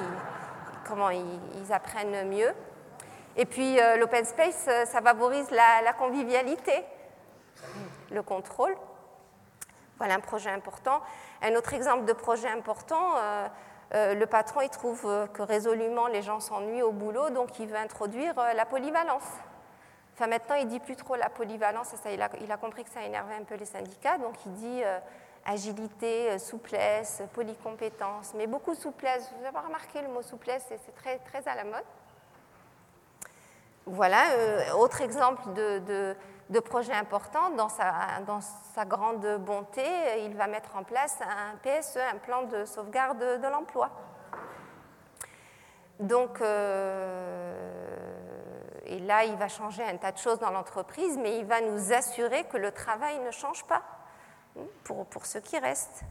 comment 0.89 1.09
ils, 1.11 1.71
apprennent 1.71 2.27
mieux. 2.27 2.51
Et 3.37 3.45
puis 3.45 3.79
euh, 3.79 3.95
l'open 3.97 4.25
space, 4.25 4.65
euh, 4.67 4.85
ça 4.85 5.01
favorise 5.01 5.49
la, 5.51 5.93
convivialité, 5.93 6.83
le 8.11 8.23
contrôle. 8.23 8.75
Voilà 9.97 10.15
un 10.15 10.19
projet 10.19 10.49
important. 10.49 11.01
Un 11.41 11.55
autre 11.55 11.73
exemple 11.73 12.05
de 12.05 12.13
projet 12.13 12.49
important, 12.49 13.15
euh, 13.93 14.15
le 14.15 14.25
patron 14.25 14.61
il 14.61 14.69
trouve 14.69 15.01
que 15.33 15.41
résolument 15.41 16.07
les 16.07 16.21
gens 16.21 16.39
s'ennuient 16.39 16.81
au 16.81 16.91
boulot, 16.91 17.29
donc 17.29 17.59
il 17.59 17.67
veut 17.67 17.77
introduire 17.77 18.33
la 18.55 18.65
polyvalence. 18.65 19.27
Enfin 20.15 20.27
maintenant 20.27 20.55
il 20.55 20.67
dit 20.67 20.79
plus 20.79 20.95
trop 20.95 21.15
la 21.15 21.29
polyvalence, 21.29 21.87
ça, 22.01 22.11
il, 22.11 22.21
a, 22.21 22.29
il, 22.41 22.51
a, 22.51 22.57
compris 22.57 22.83
que 22.83 22.89
ça 22.89 23.03
énervait 23.03 23.35
un 23.35 23.43
peu 23.43 23.55
les 23.55 23.65
syndicats, 23.65 24.17
donc 24.17 24.35
il 24.45 24.53
dit 24.53 24.83
agilité, 25.45 26.31
euh, 26.31 26.39
souplesse, 26.39 27.21
polycompétence, 27.33 28.33
mais 28.35 28.47
beaucoup 28.47 28.75
souplesse. 28.75 29.31
Vous 29.39 29.45
avez 29.45 29.57
remarqué 29.57 30.01
le 30.01 30.07
mot 30.09 30.21
souplesse, 30.21 30.65
c'est 30.67 30.95
très, 30.95 31.17
très 31.19 31.47
à 31.47 31.55
la 31.55 31.63
mode. 31.63 31.83
Voilà, 33.85 34.31
euh, 34.31 34.71
autre 34.73 35.01
exemple 35.01 35.41
de, 35.53 36.59
projet 36.59 36.93
important, 36.93 37.49
dans 37.51 37.69
sa, 37.69 38.85
grande 38.85 39.25
bonté, 39.39 39.83
il 40.19 40.35
va 40.35 40.47
mettre 40.47 40.75
en 40.75 40.83
place 40.83 41.17
un 41.21 41.55
PSE, 41.57 41.97
un 41.97 42.17
plan 42.17 42.43
de 42.43 42.65
sauvegarde 42.65 43.19
de 43.19 43.47
l'emploi. 43.47 43.89
Donc, 45.99 46.39
euh, 46.41 47.79
et 48.85 48.99
là, 48.99 49.23
il 49.25 49.35
va 49.35 49.47
changer 49.47 49.83
un 49.83 49.97
tas 49.97 50.11
de 50.11 50.17
choses 50.17 50.39
dans 50.39 50.51
l'entreprise, 50.51 51.17
mais 51.17 51.39
il 51.39 51.45
va 51.45 51.61
nous 51.61 51.91
assurer 51.91 52.45
que 52.45 52.57
le 52.57 52.71
travail 52.71 53.19
ne 53.19 53.31
change 53.31 53.65
pas 53.65 53.81
pour, 54.83 55.25
ceux 55.25 55.39
qui 55.39 55.57
restent. 55.57 56.03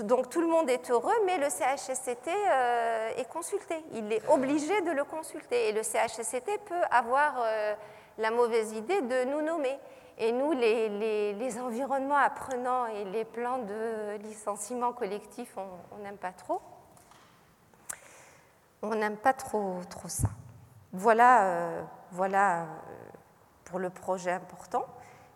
donc 0.00 0.30
tout 0.30 0.40
le 0.40 0.46
monde 0.46 0.68
est 0.68 0.90
heureux, 0.90 1.12
mais 1.26 1.38
le 1.38 1.48
CHSCT 1.48 2.28
euh, 2.28 3.10
est 3.16 3.28
consulté. 3.28 3.76
Il 3.92 4.12
est 4.12 4.26
obligé 4.28 4.80
de 4.82 4.90
le 4.90 5.04
consulter. 5.04 5.68
Et 5.68 5.72
le 5.72 5.82
CHSCT 5.82 6.58
peut 6.66 6.82
avoir 6.90 7.34
euh, 7.38 7.74
la 8.18 8.30
mauvaise 8.30 8.72
idée 8.72 9.02
de 9.02 9.24
nous 9.24 9.42
nommer. 9.42 9.78
Et 10.16 10.30
nous, 10.30 10.52
les, 10.52 11.32
les, 11.32 11.60
environnements 11.60 12.16
apprenants 12.16 12.86
et 12.86 13.04
les 13.04 13.24
plans 13.24 13.58
de 13.58 14.16
licenciement 14.22 14.92
collectif, 14.92 15.56
on 15.56 15.98
n'aime 16.02 16.18
pas 16.18 16.30
trop. 16.30 16.60
On 18.82 18.94
n'aime 18.94 19.16
pas 19.16 19.32
trop, 19.32 19.80
trop 19.90 20.08
ça. 20.08 20.28
Voilà, 20.92 21.44
euh, 21.44 21.82
voilà 22.12 22.66
pour 23.64 23.78
le 23.80 23.90
projet 23.90 24.30
important. 24.30 24.84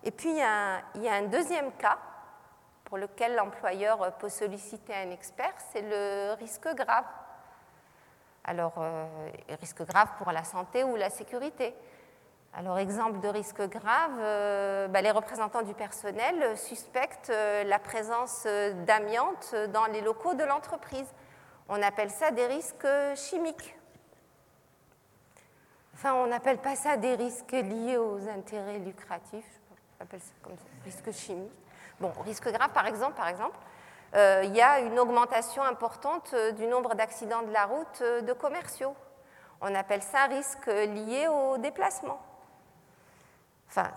Et 0.09 0.11
puis, 0.11 0.31
il 0.31 0.37
y, 0.37 0.41
a 0.41 1.13
un, 1.13 1.23
deuxième 1.25 1.71
cas 1.73 1.99
pour 2.85 2.97
lequel 2.97 3.35
l'employeur 3.35 4.11
peut 4.17 4.31
solliciter 4.31 4.95
un 4.95 5.11
expert, 5.11 5.53
c'est 5.71 5.83
le 5.83 6.33
risque 6.33 6.67
grave. 6.75 7.05
Alors, 8.45 8.73
euh, 8.79 9.05
risque 9.61 9.83
grave 9.85 10.09
pour 10.17 10.33
la 10.33 10.45
santé 10.45 10.83
ou 10.83 10.97
la 10.97 11.11
sécurité. 11.11 11.75
Alors, 12.55 12.79
exemple 12.79 13.21
de 13.21 13.29
risque 13.29 13.61
grave, 13.69 14.13
euh, 14.19 14.89
bah, 14.89 15.03
les 15.03 15.11
représentants 15.11 15.61
du 15.61 15.75
personnel 15.75 16.57
suspectent 16.57 17.29
euh, 17.29 17.65
la 17.65 17.79
présence 17.79 18.47
d'amiante 18.87 19.55
dans 19.75 19.85
les 19.93 20.01
locaux 20.01 20.33
de 20.33 20.45
l'entreprise. 20.45 21.13
On 21.69 21.83
appelle 21.83 22.11
ça 22.11 22.31
des 22.31 22.47
risques 22.47 22.89
chimiques. 23.15 23.77
Enfin, 25.93 26.15
on 26.15 26.29
n'appelle 26.29 26.57
pas 26.57 26.77
ça 26.77 26.97
des 26.97 27.15
risques 27.15 27.53
liés 27.53 27.99
aux 27.99 28.27
intérêts 28.27 28.79
lucratifs 28.79 29.58
appelle 30.01 30.21
ça 30.21 30.33
comme 30.43 30.57
ça, 30.57 30.65
risque 30.85 31.13
chimique. 31.13 31.53
Bon, 32.01 32.13
risque 32.25 32.49
grave, 32.51 32.71
par 32.73 32.87
exemple, 32.87 33.15
par 33.15 33.29
exemple 33.29 33.59
euh, 34.15 34.41
il 34.45 34.57
y 34.57 34.63
a 34.63 34.81
une 34.81 34.99
augmentation 34.99 35.63
importante 35.63 36.31
euh, 36.33 36.53
du 36.53 36.67
nombre 36.67 36.95
d'accidents 36.95 37.43
de 37.43 37.53
la 37.53 37.67
route 37.67 38.01
euh, 38.01 38.23
de 38.23 38.33
commerciaux. 38.33 38.95
On 39.61 39.75
appelle 39.75 40.03
ça 40.03 40.25
risque 40.25 40.67
lié 40.67 41.29
au 41.29 41.59
déplacement. 41.59 42.19
Enfin, 43.69 43.91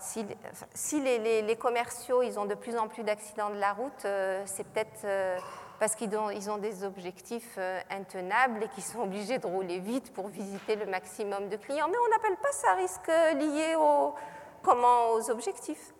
si, 0.74 1.00
les, 1.00 1.56
commerciaux 1.56 2.22
ils 2.22 2.38
ont 2.38 2.44
de 2.44 2.54
plus 2.54 2.76
en 2.76 2.88
plus 2.88 3.04
d'accidents 3.04 3.48
de 3.48 3.58
la 3.58 3.72
route, 3.72 4.04
euh, 4.04 4.42
c'est 4.44 4.64
peut-être 4.64 5.04
euh, 5.04 5.38
parce 5.80 5.94
qu'ils 5.94 6.14
ont, 6.14 6.58
des 6.58 6.84
objectifs 6.84 7.54
euh, 7.56 7.80
intenables 7.90 8.64
et 8.64 8.68
qu'ils 8.68 8.84
sont 8.84 9.00
obligés 9.00 9.38
de 9.38 9.46
rouler 9.46 9.78
vite 9.78 10.12
pour 10.12 10.28
visiter 10.28 10.76
le 10.76 10.84
maximum 10.84 11.48
de 11.48 11.56
clients. 11.56 11.88
Mais 11.88 11.96
on 12.06 12.10
n'appelle 12.10 12.36
pas 12.36 12.52
ça 12.52 12.74
risque 12.74 13.10
lié 13.38 13.74
au, 13.76 14.14
comment, 14.62 15.12
aux 15.12 15.30
objectifs. 15.30 15.92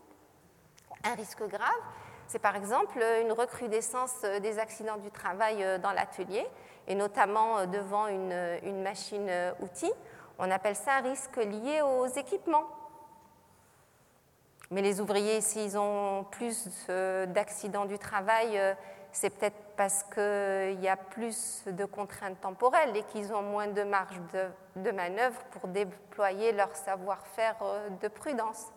Un 1.04 1.14
risque 1.14 1.42
grave, 1.48 1.82
c'est 2.26 2.38
par 2.38 2.56
exemple 2.56 3.02
une 3.22 3.32
recrudescence 3.32 4.22
des 4.40 4.58
accidents 4.58 4.98
du 4.98 5.10
travail 5.10 5.80
dans 5.80 5.92
l'atelier, 5.92 6.46
et 6.86 6.94
notamment 6.94 7.66
devant 7.66 8.06
une, 8.06 8.58
une 8.62 8.82
machine-outil. 8.82 9.92
On 10.38 10.50
appelle 10.50 10.76
ça 10.76 10.94
un 10.94 11.00
risque 11.02 11.36
lié 11.36 11.82
aux 11.82 12.06
équipements. 12.06 12.66
Mais 14.72 14.80
les 14.80 15.02
ouvriers, 15.02 15.42
s'ils 15.42 15.76
ont 15.76 16.24
plus 16.30 16.66
euh, 16.88 17.26
d'accidents 17.26 17.84
du 17.84 17.98
travail, 17.98 18.58
euh, 18.58 18.72
c'est 19.12 19.30
peut-être 19.30 19.56
parce 19.76 20.02
qu'il 20.04 20.80
y 20.80 20.88
a 20.88 20.96
plus 20.96 21.64
de 21.66 21.84
contraintes 21.84 22.40
temporelles 22.40 22.96
et 22.96 23.02
qu'ils 23.04 23.32
ont 23.32 23.42
moins 23.42 23.68
de 23.68 23.82
marge 23.82 24.20
de, 24.76 24.90
manœuvre 24.90 25.40
pour 25.50 25.68
déployer 25.68 26.52
leur 26.52 26.74
savoir-faire 26.74 27.56
euh, 27.62 27.88
de 28.00 28.08
prudence. 28.08 28.68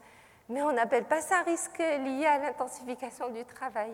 Mais 0.50 0.62
on 0.62 0.72
n'appelle 0.72 1.06
pas 1.06 1.22
ça 1.22 1.42
risque 1.42 1.80
lié 1.80 2.26
à 2.26 2.38
l'intensification 2.38 3.30
du 3.30 3.44
travail. 3.46 3.92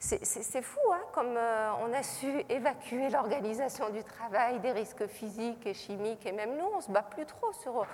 C'est 0.00 0.62
fou, 0.62 0.80
hein, 0.92 1.02
comme 1.12 1.38
on 1.80 1.92
a 1.92 2.02
su 2.02 2.26
évacuer 2.48 3.08
l'organisation 3.08 3.88
du 3.90 4.02
travail 4.02 4.58
des 4.58 4.72
risques 4.72 5.06
physiques 5.06 5.64
et 5.64 5.74
chimiques, 5.74 6.26
et 6.26 6.32
même 6.32 6.56
nous, 6.56 6.64
on 6.64 6.78
ne 6.78 6.82
se 6.82 6.90
bat 6.90 7.02
plus 7.02 7.24
trop 7.24 7.52
sur, 7.52 7.86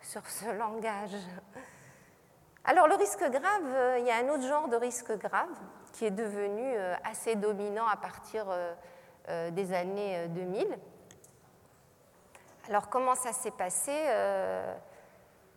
sur 0.00 0.24
ce 0.28 0.52
langage. 0.52 1.16
Alors 2.68 2.86
le 2.86 2.96
risque 2.96 3.24
grave, 3.30 3.64
euh, 3.66 3.98
il 3.98 4.04
y 4.04 4.10
a 4.10 4.16
un 4.16 4.28
autre 4.28 4.46
genre 4.46 4.68
de 4.68 4.76
risque 4.76 5.16
grave 5.16 5.48
qui 5.98 6.04
est 6.04 6.12
devenu 6.12 6.62
euh, 6.64 6.94
assez 7.02 7.34
dominant 7.34 7.86
à 7.88 7.96
partir 7.96 8.46
euh, 8.48 9.50
des 9.50 9.72
années 9.72 10.28
2000. 10.28 10.64
Alors 12.68 12.88
comment 12.88 13.16
ça 13.16 13.32
s'est 13.32 13.50
passé 13.50 13.92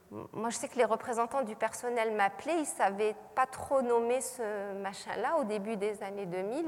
Moi 0.09 0.49
je 0.49 0.55
sais 0.55 0.67
que 0.67 0.77
les 0.77 0.85
représentants 0.85 1.43
du 1.43 1.55
personnel 1.55 2.11
m'appelaient, 2.13 2.55
ils 2.55 2.61
ne 2.61 2.65
savaient 2.65 3.15
pas 3.35 3.45
trop 3.45 3.81
nommer 3.81 4.19
ce 4.19 4.73
machin-là 4.81 5.37
au 5.37 5.43
début 5.43 5.77
des 5.77 6.01
années 6.03 6.25
2000. 6.25 6.65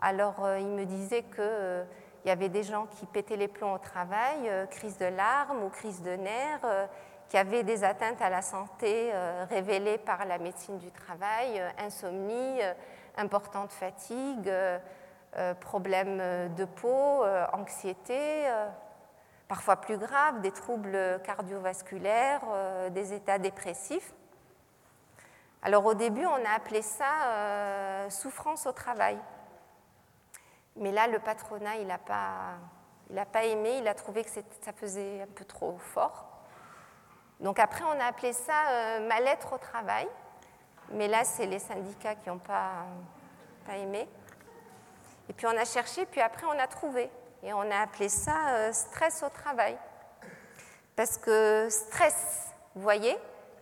Alors 0.00 0.48
ils 0.58 0.66
me 0.66 0.84
disaient 0.84 1.24
qu'il 1.24 1.86
y 2.24 2.30
avait 2.30 2.48
des 2.48 2.62
gens 2.62 2.86
qui 2.86 3.06
pétaient 3.06 3.36
les 3.36 3.48
plombs 3.48 3.74
au 3.74 3.78
travail, 3.78 4.50
crise 4.70 4.96
de 4.98 5.06
larmes 5.06 5.62
ou 5.64 5.68
crise 5.68 6.02
de 6.02 6.12
nerfs 6.12 6.88
qui 7.30 7.38
avaient 7.38 7.62
des 7.62 7.84
atteintes 7.84 8.20
à 8.20 8.28
la 8.28 8.42
santé 8.42 9.12
euh, 9.14 9.46
révélées 9.48 9.98
par 9.98 10.24
la 10.24 10.38
médecine 10.38 10.78
du 10.78 10.90
travail, 10.90 11.60
euh, 11.60 11.70
insomnie, 11.78 12.60
euh, 12.60 12.74
importante 13.16 13.72
fatigue, 13.72 14.50
problèmes 15.60 16.54
de 16.54 16.64
peau, 16.64 17.24
anxiété, 17.52 18.48
parfois 19.48 19.76
plus 19.76 19.98
graves, 19.98 20.40
des 20.40 20.52
troubles 20.52 21.20
cardiovasculaires, 21.22 22.40
des 22.90 23.12
états 23.12 23.38
dépressifs. 23.38 24.14
Alors 25.62 25.84
au 25.84 25.94
début, 25.94 26.24
on 26.24 26.44
a 26.44 26.56
appelé 26.56 26.82
ça 26.82 28.08
souffrance 28.08 28.66
au 28.66 28.72
travail. 28.72 29.18
Mais 30.76 30.92
là, 30.92 31.08
le 31.08 31.18
patronat, 31.18 31.76
il 31.76 31.86
n'a 31.86 31.98
pas, 31.98 32.54
pas 33.32 33.44
aimé, 33.44 33.78
il 33.78 33.88
a 33.88 33.94
trouvé 33.94 34.24
que 34.24 34.30
ça 34.30 34.72
faisait 34.72 35.22
un 35.22 35.32
peu 35.34 35.44
trop 35.44 35.76
fort. 35.78 36.29
Donc 37.40 37.58
après, 37.58 37.84
on 37.84 37.98
a 37.98 38.04
appelé 38.04 38.32
ça 38.32 38.68
euh, 38.68 39.08
mal-être 39.08 39.54
au 39.54 39.58
travail, 39.58 40.06
mais 40.90 41.08
là, 41.08 41.24
c'est 41.24 41.46
les 41.46 41.58
syndicats 41.58 42.14
qui 42.14 42.28
n'ont 42.28 42.38
pas, 42.38 42.84
aimé. 43.74 44.08
Et 45.28 45.32
puis 45.32 45.46
on 45.46 45.56
a 45.56 45.64
cherché, 45.64 46.04
puis 46.06 46.20
après, 46.20 46.44
on 46.46 46.58
a 46.58 46.66
trouvé. 46.66 47.08
Et 47.42 47.52
on 47.52 47.70
a 47.70 47.78
appelé 47.82 48.08
ça 48.08 48.48
euh, 48.48 48.72
stress 48.72 49.22
au 49.22 49.28
travail. 49.30 49.78
Parce 50.96 51.16
que 51.16 51.68
stress, 51.70 52.48
vous 52.74 52.82
voyez, 52.82 53.16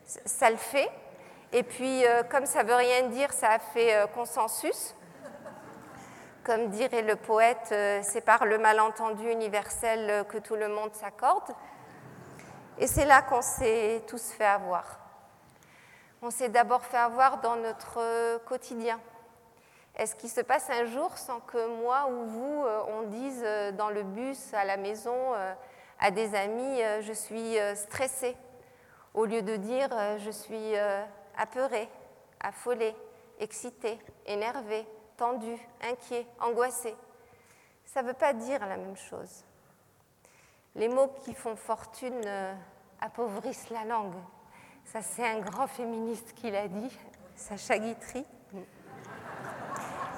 ça 0.05 0.51
le 0.51 0.57
fait. 0.57 0.91
Et 1.53 1.63
puis, 1.63 2.05
euh, 2.05 2.23
comme 2.25 2.47
ça 2.47 2.65
ne 2.65 2.69
veut 2.69 2.75
rien 2.75 3.03
dire, 3.09 3.33
ça 3.33 3.51
a 3.51 3.59
fait 3.59 4.11
consensus. 4.15 4.95
Comme 6.43 6.71
dirait 6.71 7.03
le 7.03 7.15
poète, 7.15 7.75
c'est 8.03 8.25
par 8.25 8.47
le 8.47 8.57
malentendu 8.57 9.31
universel 9.31 10.25
que 10.29 10.39
tout 10.39 10.57
le 10.57 10.69
monde 10.69 10.95
s'accorde. 10.95 11.55
Et 12.79 12.87
c'est 12.87 13.05
là 13.05 13.23
qu'on 13.23 13.43
s'est 13.43 14.03
tous 14.07 14.31
fait 14.31 14.47
avoir. 14.47 14.99
On 16.23 16.31
s'est 16.31 16.49
d'abord 16.49 16.85
fait 16.85 16.97
avoir 16.97 17.41
dans 17.41 17.57
notre 17.57 18.39
quotidien. 18.45 19.01
Est-ce 19.99 20.15
qu'il 20.15 20.31
se 20.31 20.41
passe 20.41 20.71
un 20.71 20.85
jour 20.85 21.19
sans 21.19 21.41
que 21.41 21.83
moi 21.83 22.09
ou 22.09 22.25
vous, 22.25 22.65
euh, 22.65 22.83
on 22.87 23.03
dise 23.09 23.43
euh, 23.45 23.73
dans 23.73 23.91
le 23.91 24.05
bus, 24.05 24.55
à 24.55 24.65
la 24.65 24.77
maison, 24.77 25.35
euh, 25.35 25.53
à 25.99 26.13
des 26.13 26.37
amis, 26.37 26.81
je 27.01 27.13
suis 27.13 27.57
stressé, 27.75 28.37
au 29.13 29.25
lieu 29.25 29.43
de 29.43 29.57
dire 29.57 29.89
je 30.19 30.31
suis 30.31 30.77
apeuré, 31.37 31.89
affolé, 32.39 32.95
excité, 33.41 33.99
énervé, 34.25 34.87
tendu, 35.17 35.59
inquiet, 35.83 36.25
angoissé 36.41 36.95
Ça 37.85 38.01
ne 38.03 38.07
veut 38.07 38.15
pas 38.15 38.33
dire 38.33 38.61
la 38.61 38.77
même 38.77 38.97
chose. 38.97 39.43
Les 40.75 40.89
mots 40.89 41.13
qui 41.25 41.35
font 41.35 41.57
fortune 41.57 42.23
euh, 42.25 42.55
appauvrissent 43.01 43.71
la 43.71 43.85
langue. 43.85 44.15
Ça, 44.85 45.03
c'est 45.03 45.27
un 45.27 45.41
grand 45.41 45.67
féministe 45.67 46.35
qui 46.35 46.51
l'a 46.51 46.69
dit, 46.69 46.97
Sacha 47.37 47.79
Guitry. 47.79 48.25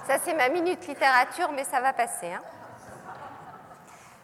Ça, 0.06 0.18
c'est 0.18 0.34
ma 0.34 0.48
minute 0.48 0.86
littérature, 0.86 1.50
mais 1.52 1.64
ça 1.64 1.80
va 1.80 1.92
passer. 1.92 2.32
Hein. 2.32 2.42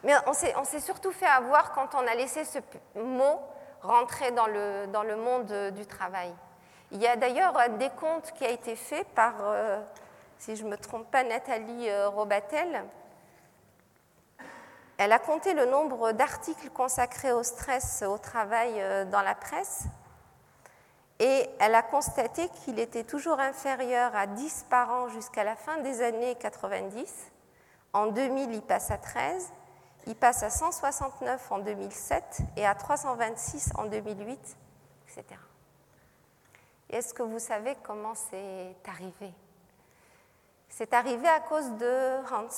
Mais 0.05 0.14
on 0.27 0.64
s'est 0.64 0.81
surtout 0.81 1.11
fait 1.11 1.27
avoir 1.27 1.72
quand 1.72 1.95
on 1.95 2.07
a 2.07 2.14
laissé 2.14 2.45
ce 2.45 2.59
mot 2.95 3.41
rentrer 3.83 4.31
dans 4.33 4.47
le, 4.47 4.87
dans 4.87 5.03
le 5.03 5.16
monde 5.16 5.53
du 5.74 5.87
travail. 5.87 6.33
Il 6.93 7.03
y 7.03 7.07
a 7.07 7.16
d'ailleurs 7.16 7.59
un 7.59 7.70
décompte 7.70 8.33
qui 8.33 8.45
a 8.45 8.51
été 8.51 8.77
fait 8.77 9.05
par, 9.14 9.35
euh, 9.41 9.81
si 10.39 10.55
je 10.55 10.64
ne 10.64 10.70
me 10.70 10.77
trompe 10.77 11.11
pas, 11.11 11.24
Nathalie 11.24 11.89
euh, 11.89 12.09
Robatel, 12.09 12.85
elle 14.99 15.12
a 15.12 15.18
compté 15.18 15.55
le 15.55 15.66
nombre 15.66 16.12
d'articles 16.12 16.70
consacrés 16.70 17.32
au 17.32 17.42
stress 17.42 18.03
au 18.03 18.18
travail 18.18 18.80
euh, 18.80 19.05
dans 19.05 19.22
la 19.22 19.34
presse 19.34 19.84
et 21.18 21.49
elle 21.59 21.74
a 21.74 21.82
constaté 21.82 22.49
qu'il 22.49 22.78
était 22.78 23.05
toujours 23.05 23.40
inférieur 23.40 24.14
à 24.14 24.26
10 24.26 24.66
par 24.68 24.90
an 24.90 25.09
jusqu'à 25.09 25.44
la 25.44 25.57
fin 25.57 25.78
des 25.78 26.03
années 26.03 26.34
90. 26.34 27.11
En 27.94 28.09
2000, 28.09 28.53
il 28.53 28.62
passe 28.62 28.90
à 28.90 28.99
13, 28.99 29.51
il 30.07 30.14
passe 30.14 30.42
à 30.42 30.51
169 30.51 31.53
en 31.53 31.59
2007 31.61 32.40
et 32.57 32.66
à 32.66 32.74
326 32.74 33.72
en 33.76 33.86
2008, 33.86 34.57
etc. 35.09 35.24
Est-ce 36.90 37.14
que 37.14 37.23
vous 37.23 37.39
savez 37.39 37.77
comment 37.82 38.14
c'est 38.14 38.77
arrivé? 38.86 39.32
C'est 40.68 40.93
arrivé 40.93 41.27
à 41.27 41.40
cause 41.40 41.70
de 41.73 42.18
Hans. 42.32 42.48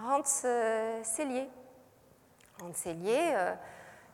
Hans 0.00 0.22
euh, 0.44 1.02
Sellier. 1.02 1.48
Hans 2.62 2.72
Sellier, 2.72 3.32
euh, 3.34 3.54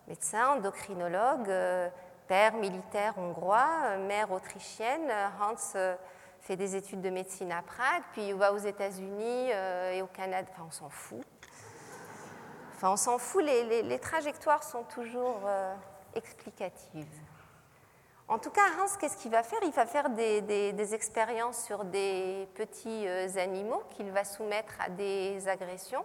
médecin, 0.08 0.56
endocrinologue, 0.56 1.48
euh, 1.48 1.88
père 2.26 2.54
militaire 2.54 3.18
hongrois, 3.18 3.98
mère 3.98 4.32
autrichienne. 4.32 5.12
Hans 5.40 5.56
fait 6.40 6.56
des 6.56 6.76
études 6.76 7.02
de 7.02 7.10
médecine 7.10 7.52
à 7.52 7.60
Prague, 7.62 8.02
puis 8.12 8.28
il 8.28 8.34
va 8.34 8.52
aux 8.52 8.58
États-Unis 8.58 9.50
et 9.92 10.02
au 10.02 10.06
Canada. 10.06 10.48
Enfin, 10.52 10.64
on 10.68 10.70
s'en 10.70 10.88
fout. 10.88 11.24
Enfin, 12.74 12.90
on 12.90 12.96
s'en 12.96 13.18
fout, 13.18 13.42
les, 13.44 13.98
trajectoires 13.98 14.62
sont 14.62 14.84
toujours 14.84 15.40
explicatives. 16.14 17.06
En 18.26 18.38
tout 18.38 18.50
cas, 18.50 18.62
Hans, 18.80 18.96
qu'est-ce 18.98 19.18
qu'il 19.18 19.30
va 19.30 19.42
faire? 19.42 19.58
Il 19.64 19.72
va 19.72 19.84
faire 19.84 20.08
des, 20.08 20.94
expériences 20.94 21.62
sur 21.62 21.84
des 21.84 22.48
petits 22.54 23.06
euh, 23.06 23.28
animaux 23.36 23.82
qu'il 23.90 24.10
va 24.10 24.24
soumettre 24.24 24.74
à 24.80 24.88
des 24.88 25.46
agressions. 25.46 26.04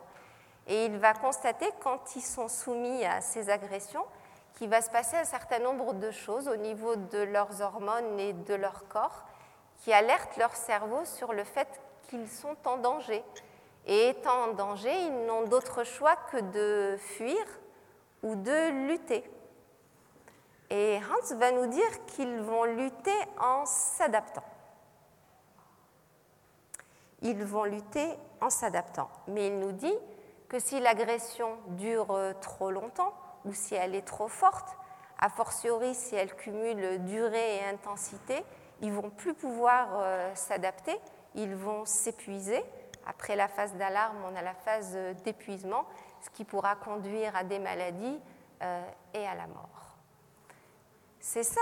Et 0.68 0.86
il 0.86 0.98
va 0.98 1.14
constater, 1.14 1.66
quand 1.82 2.16
ils 2.18 2.22
sont 2.22 2.50
soumis 2.50 3.06
à 3.06 3.22
ces 3.22 3.50
agressions, 3.50 4.06
qu'il 4.54 4.70
va 4.70 4.82
se 4.82 4.90
passer 4.90 5.16
un 5.16 5.24
certain 5.24 5.60
nombre 5.60 5.94
de 5.94 6.12
choses 6.12 6.50
au 6.50 6.58
niveau 6.58 6.98
de 6.98 7.20
leurs 7.20 7.62
hormones 7.62 8.20
et 8.20 8.34
de 8.34 8.54
leur 8.54 8.88
corps 8.90 9.26
qui 9.78 9.94
alertent 9.94 10.36
leur 10.36 10.54
cerveau 10.56 11.06
sur 11.06 11.32
le 11.32 11.46
fait 11.46 11.68
qu'ils 12.10 12.28
sont 12.28 12.58
en 12.66 12.78
danger. 12.78 13.24
Et 13.88 14.10
étant 14.10 14.50
en 14.50 14.54
danger, 14.54 14.94
ils 14.94 15.26
n'ont 15.26 15.44
d'autre 15.44 15.86
choix 15.86 16.18
que 16.32 16.38
de 16.38 16.98
fuir 16.98 17.46
ou 18.24 18.36
de 18.36 18.88
lutter. 18.88 19.24
Et 20.70 20.98
Hans 20.98 21.36
va 21.36 21.52
nous 21.52 21.68
dire 21.68 22.06
qu'ils 22.06 22.40
vont 22.42 22.64
lutter 22.64 23.18
en 23.40 23.66
s'adaptant. 23.66 24.44
Ils 27.22 27.44
vont 27.44 27.64
lutter 27.64 28.08
en 28.40 28.50
s'adaptant. 28.50 29.10
Mais 29.28 29.48
il 29.48 29.60
nous 29.60 29.72
dit 29.72 29.98
que 30.48 30.60
si 30.60 30.80
l'agression 30.80 31.58
dure 31.70 32.18
trop 32.42 32.72
longtemps 32.72 33.14
ou 33.46 33.54
si 33.54 33.76
elle 33.76 33.96
est 33.96 34.06
trop 34.06 34.28
forte, 34.28 34.78
a 35.20 35.30
fortiori 35.30 35.96
si 35.96 36.16
elles 36.16 36.34
cumulent 36.36 37.04
durée 37.04 37.58
et 37.58 37.66
intensité, 37.66 38.46
ils 38.82 38.94
vont 38.94 39.10
plus 39.10 39.34
pouvoir 39.34 39.88
s'adapter, 40.36 40.98
ils 41.36 41.56
vont 41.56 41.84
s'épuiser. 41.86 42.64
Après 43.06 43.36
la 43.36 43.48
phase 43.48 43.74
d'alarme, 43.76 44.18
on 44.32 44.36
a 44.36 44.42
la 44.42 44.54
phase 44.54 44.98
d'épuisement, 45.24 45.86
ce 46.22 46.30
qui 46.30 46.46
pourra 46.46 46.76
conduire 46.76 47.36
à 47.36 47.44
des 47.44 47.60
maladies 47.60 48.22
et 48.62 49.28
à 49.28 49.36
la 49.36 49.48
mort. 49.48 49.79
C'est 51.20 51.44
ça 51.44 51.62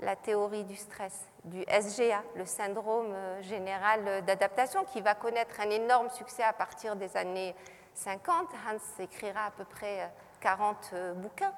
la 0.00 0.16
théorie 0.16 0.64
du 0.64 0.76
stress, 0.76 1.28
du 1.44 1.62
SGA, 1.62 2.22
le 2.36 2.44
syndrome 2.44 3.12
euh, 3.12 3.42
général 3.42 4.24
d'adaptation, 4.24 4.84
qui 4.84 5.00
va 5.00 5.14
connaître 5.14 5.60
un 5.60 5.70
énorme 5.70 6.10
succès 6.10 6.42
à 6.42 6.52
partir 6.52 6.96
des 6.96 7.16
années 7.16 7.54
50. 7.94 8.48
Hans 8.66 9.02
écrira 9.02 9.46
à 9.46 9.50
peu 9.52 9.64
près 9.64 10.12
40 10.40 10.76
euh, 10.92 10.96
euh, 10.96 11.14
bouquins. 11.14 11.52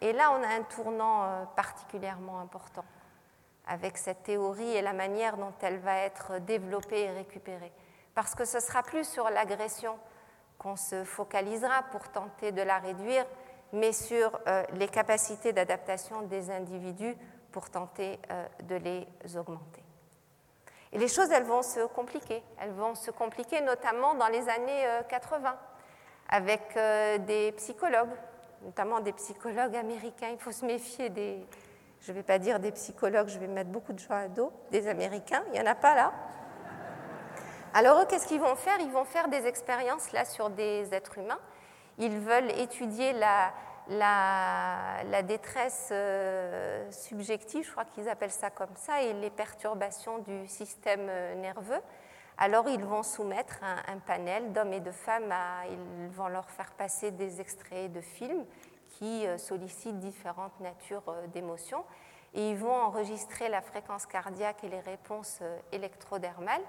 Et 0.00 0.12
là, 0.12 0.32
on 0.32 0.42
a 0.42 0.48
un 0.48 0.62
tournant 0.62 1.46
particulièrement 1.56 2.40
important 2.40 2.84
avec 3.66 3.98
cette 3.98 4.22
théorie 4.22 4.74
et 4.74 4.80
la 4.80 4.94
manière 4.94 5.36
dont 5.36 5.52
elle 5.60 5.78
va 5.78 5.96
être 5.98 6.38
développée 6.38 7.02
et 7.02 7.10
récupérée. 7.10 7.72
Parce 8.14 8.34
que 8.34 8.46
ce 8.46 8.60
sera 8.60 8.82
plus 8.82 9.06
sur 9.06 9.28
l'agression 9.28 9.98
qu'on 10.58 10.76
se 10.76 11.04
focalisera 11.04 11.82
pour 11.90 12.08
tenter 12.08 12.50
de 12.50 12.62
la 12.62 12.78
réduire, 12.78 13.26
mais 13.72 13.92
sur 13.92 14.38
euh, 14.46 14.62
les 14.74 14.88
capacités 14.88 15.52
d'adaptation 15.52 16.22
des 16.22 16.50
individus 16.50 17.16
pour 17.52 17.70
tenter 17.70 18.18
euh, 18.30 18.46
de 18.64 18.76
les 18.76 19.06
augmenter. 19.36 19.82
Et 20.92 20.98
les 20.98 21.08
choses, 21.08 21.30
elles 21.30 21.44
vont 21.44 21.62
se 21.62 21.86
compliquer. 21.86 22.42
Elles 22.60 22.72
vont 22.72 22.94
se 22.94 23.10
compliquer 23.10 23.60
notamment 23.60 24.14
dans 24.14 24.26
les 24.26 24.48
années 24.48 24.84
80 25.08 25.48
euh, 25.48 25.52
avec 26.28 26.78
des 27.26 27.52
psychologues, 27.52 28.10
notamment 28.62 29.00
des 29.00 29.12
psychologues 29.12 29.74
américains. 29.76 30.28
Il 30.32 30.38
faut 30.38 30.52
se 30.52 30.64
méfier 30.64 31.08
des, 31.08 31.44
je 32.00 32.12
ne 32.12 32.16
vais 32.16 32.22
pas 32.22 32.38
dire 32.38 32.60
des 32.60 32.72
psychologues, 32.72 33.28
je 33.28 33.38
vais 33.38 33.48
mettre 33.48 33.70
beaucoup 33.70 33.92
de 33.92 33.98
gens 33.98 34.14
à 34.14 34.28
dos, 34.28 34.52
des 34.70 34.88
Américains. 34.88 35.42
Il 35.48 35.52
n'y 35.52 35.60
en 35.60 35.66
a 35.66 35.74
pas 35.74 35.94
là. 35.94 36.12
Alors 37.72 38.00
eux, 38.00 38.06
qu'est-ce 38.08 38.26
qu'ils 38.26 38.40
vont 38.40 38.56
faire? 38.56 38.78
Ils 38.80 38.90
vont 38.90 39.04
faire 39.04 39.28
des 39.28 39.46
expériences 39.46 40.10
là 40.12 40.24
sur 40.24 40.50
des 40.50 40.92
êtres 40.92 41.18
humains 41.18 41.38
ils 42.00 42.18
veulent 42.18 42.50
étudier 42.58 43.12
la, 43.12 43.52
détresse 45.22 45.90
euh, 45.92 46.90
subjective, 46.90 47.66
je 47.66 47.70
crois 47.70 47.84
qu'ils 47.84 48.08
appellent 48.08 48.30
ça 48.30 48.50
comme 48.50 48.74
ça, 48.74 49.02
et 49.02 49.12
les 49.12 49.30
perturbations 49.30 50.18
du 50.20 50.46
système 50.48 51.06
euh, 51.08 51.34
nerveux. 51.34 51.80
Alors 52.38 52.68
ils 52.68 52.82
vont 52.82 53.02
soumettre 53.02 53.60
un, 53.62 53.98
panel 53.98 54.52
d'hommes 54.52 54.72
et 54.72 54.80
de 54.80 54.90
femmes, 54.90 55.34
ils 55.70 56.08
vont 56.08 56.28
leur 56.28 56.48
faire 56.48 56.72
passer 56.72 57.10
des 57.10 57.42
extraits 57.42 57.92
de 57.92 58.00
films 58.00 58.46
qui 58.88 59.26
euh, 59.26 59.36
sollicitent 59.36 59.98
différentes 59.98 60.58
natures 60.58 61.14
d'émotions, 61.34 61.84
et 62.32 62.50
ils 62.50 62.56
vont 62.56 62.72
enregistrer 62.72 63.50
la 63.50 63.60
fréquence 63.60 64.06
cardiaque 64.06 64.64
et 64.64 64.68
les 64.68 64.80
réponses 64.80 65.40
électrodermales. 65.72 66.62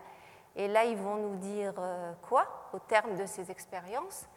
Et 0.58 0.68
là, 0.68 0.84
ils 0.84 0.98
vont 0.98 1.16
nous 1.16 1.36
dire 1.36 1.76
quoi 2.24 2.70
au 2.74 2.80
terme 2.80 3.16
de 3.16 3.28
ces 3.28 3.52
expériences? 3.52 4.28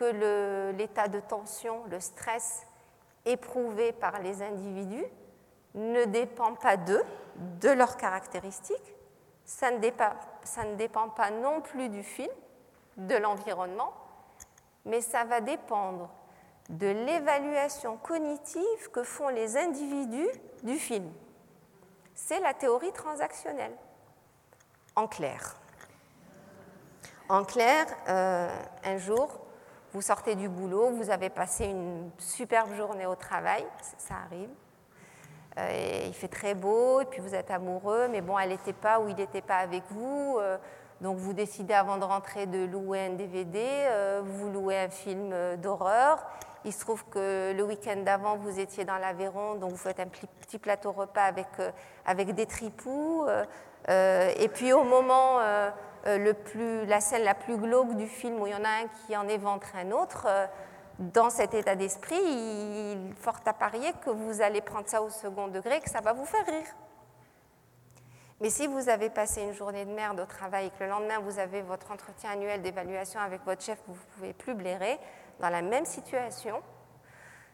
Que 0.00 0.72
l'état 0.72 1.08
de 1.08 1.20
tension, 1.20 1.84
le 1.90 2.00
stress 2.00 2.66
éprouvé 3.26 3.92
par 3.92 4.18
les 4.20 4.40
individus 4.40 5.04
ne 5.74 6.06
dépend 6.06 6.54
pas 6.54 6.78
d'eux, 6.78 7.04
de 7.60 7.68
leurs 7.68 7.98
caractéristiques, 7.98 8.94
ça 9.44 9.70
ne, 9.70 9.78
dépend, 9.78 10.12
ça 10.42 10.64
ne 10.64 10.74
dépend 10.76 11.10
pas 11.10 11.30
non 11.30 11.60
plus 11.60 11.90
du 11.90 12.02
film, 12.02 12.30
de 12.96 13.14
l'environnement, 13.14 13.92
mais 14.86 15.02
ça 15.02 15.24
va 15.24 15.42
dépendre 15.42 16.08
de 16.70 16.86
l'évaluation 16.86 17.98
cognitive 17.98 18.90
que 18.92 19.02
font 19.02 19.28
les 19.28 19.58
individus 19.58 20.30
du 20.62 20.78
film. 20.78 21.12
C'est 22.14 22.40
la 22.40 22.54
théorie 22.54 22.92
transactionnelle, 22.92 23.76
en 24.96 25.06
clair. 25.06 25.56
En 27.28 27.44
clair, 27.44 27.86
euh, 28.08 28.48
un 28.84 28.96
jour, 28.96 29.40
vous 29.92 30.02
sortez 30.02 30.36
du 30.36 30.48
boulot, 30.48 30.90
vous 30.90 31.10
avez 31.10 31.30
passé 31.30 31.66
une 31.66 32.10
superbe 32.18 32.72
journée 32.74 33.06
au 33.06 33.16
travail, 33.16 33.64
ça 33.98 34.14
arrive. 34.26 34.50
Euh, 35.58 36.04
il 36.06 36.14
fait 36.14 36.28
très 36.28 36.54
beau, 36.54 37.00
et 37.00 37.04
puis 37.06 37.20
vous 37.20 37.34
êtes 37.34 37.50
amoureux, 37.50 38.06
mais 38.08 38.20
bon, 38.20 38.38
elle 38.38 38.50
n'était 38.50 38.72
pas 38.72 39.00
ou 39.00 39.08
il 39.08 39.16
n'était 39.16 39.42
pas 39.42 39.56
avec 39.56 39.82
vous. 39.90 40.38
Euh, 40.38 40.56
donc 41.00 41.16
vous 41.16 41.32
décidez 41.32 41.74
avant 41.74 41.96
de 41.96 42.04
rentrer 42.04 42.46
de 42.46 42.64
louer 42.66 43.06
un 43.06 43.10
DVD, 43.10 43.58
euh, 43.64 44.22
vous 44.24 44.48
louez 44.50 44.78
un 44.78 44.90
film 44.90 45.34
d'horreur. 45.56 46.24
Il 46.64 46.72
se 46.72 46.80
trouve 46.80 47.04
que 47.06 47.52
le 47.56 47.62
week-end 47.64 47.96
d'avant, 48.04 48.36
vous 48.36 48.60
étiez 48.60 48.84
dans 48.84 48.98
l'Aveyron, 48.98 49.54
donc 49.54 49.70
vous 49.70 49.76
faites 49.78 49.98
un 49.98 50.06
petit 50.06 50.58
plateau 50.58 50.92
repas 50.92 51.24
avec, 51.24 51.48
avec 52.04 52.34
des 52.34 52.46
tripous. 52.46 53.24
et 53.88 54.48
puis 54.52 54.72
au 54.74 54.84
moment 54.84 55.40
plus, 56.44 56.86
la 56.86 57.00
scène 57.00 57.24
la 57.24 57.34
plus 57.34 57.56
glauque 57.56 57.94
du 57.96 58.06
film 58.06 58.40
où 58.40 58.46
il 58.46 58.52
y 58.52 58.56
en 58.56 58.64
a 58.64 58.68
un 58.68 58.88
qui 58.88 59.16
en 59.16 59.28
éventre 59.28 59.68
un 59.76 59.90
autre, 59.90 60.26
euh, 60.26 60.46
dans 60.98 61.30
cet 61.30 61.54
état 61.54 61.76
d'esprit, 61.76 62.20
il 62.20 63.10
est 63.10 63.22
fort 63.22 63.40
à 63.46 63.54
parier 63.54 63.92
que 64.04 64.10
vous 64.10 64.42
allez 64.42 64.60
prendre 64.60 64.88
ça 64.88 65.02
au 65.02 65.08
second 65.08 65.48
degré, 65.48 65.80
que 65.80 65.88
ça 65.88 66.00
va 66.00 66.12
vous 66.12 66.26
faire 66.26 66.44
rire. 66.46 66.66
Mais 68.40 68.50
si 68.50 68.66
vous 68.66 68.88
avez 68.88 69.10
passé 69.10 69.42
une 69.42 69.52
journée 69.52 69.84
de 69.84 69.90
merde 69.90 70.20
au 70.20 70.26
travail 70.26 70.66
et 70.66 70.70
que 70.70 70.84
le 70.84 70.90
lendemain 70.90 71.18
vous 71.20 71.38
avez 71.38 71.60
votre 71.62 71.90
entretien 71.90 72.30
annuel 72.30 72.62
d'évaluation 72.62 73.20
avec 73.20 73.44
votre 73.44 73.62
chef, 73.62 73.78
vous 73.86 73.94
ne 73.94 74.14
pouvez 74.14 74.32
plus 74.32 74.54
blairer, 74.54 74.98
dans 75.40 75.50
la 75.50 75.62
même 75.62 75.84
situation, 75.86 76.62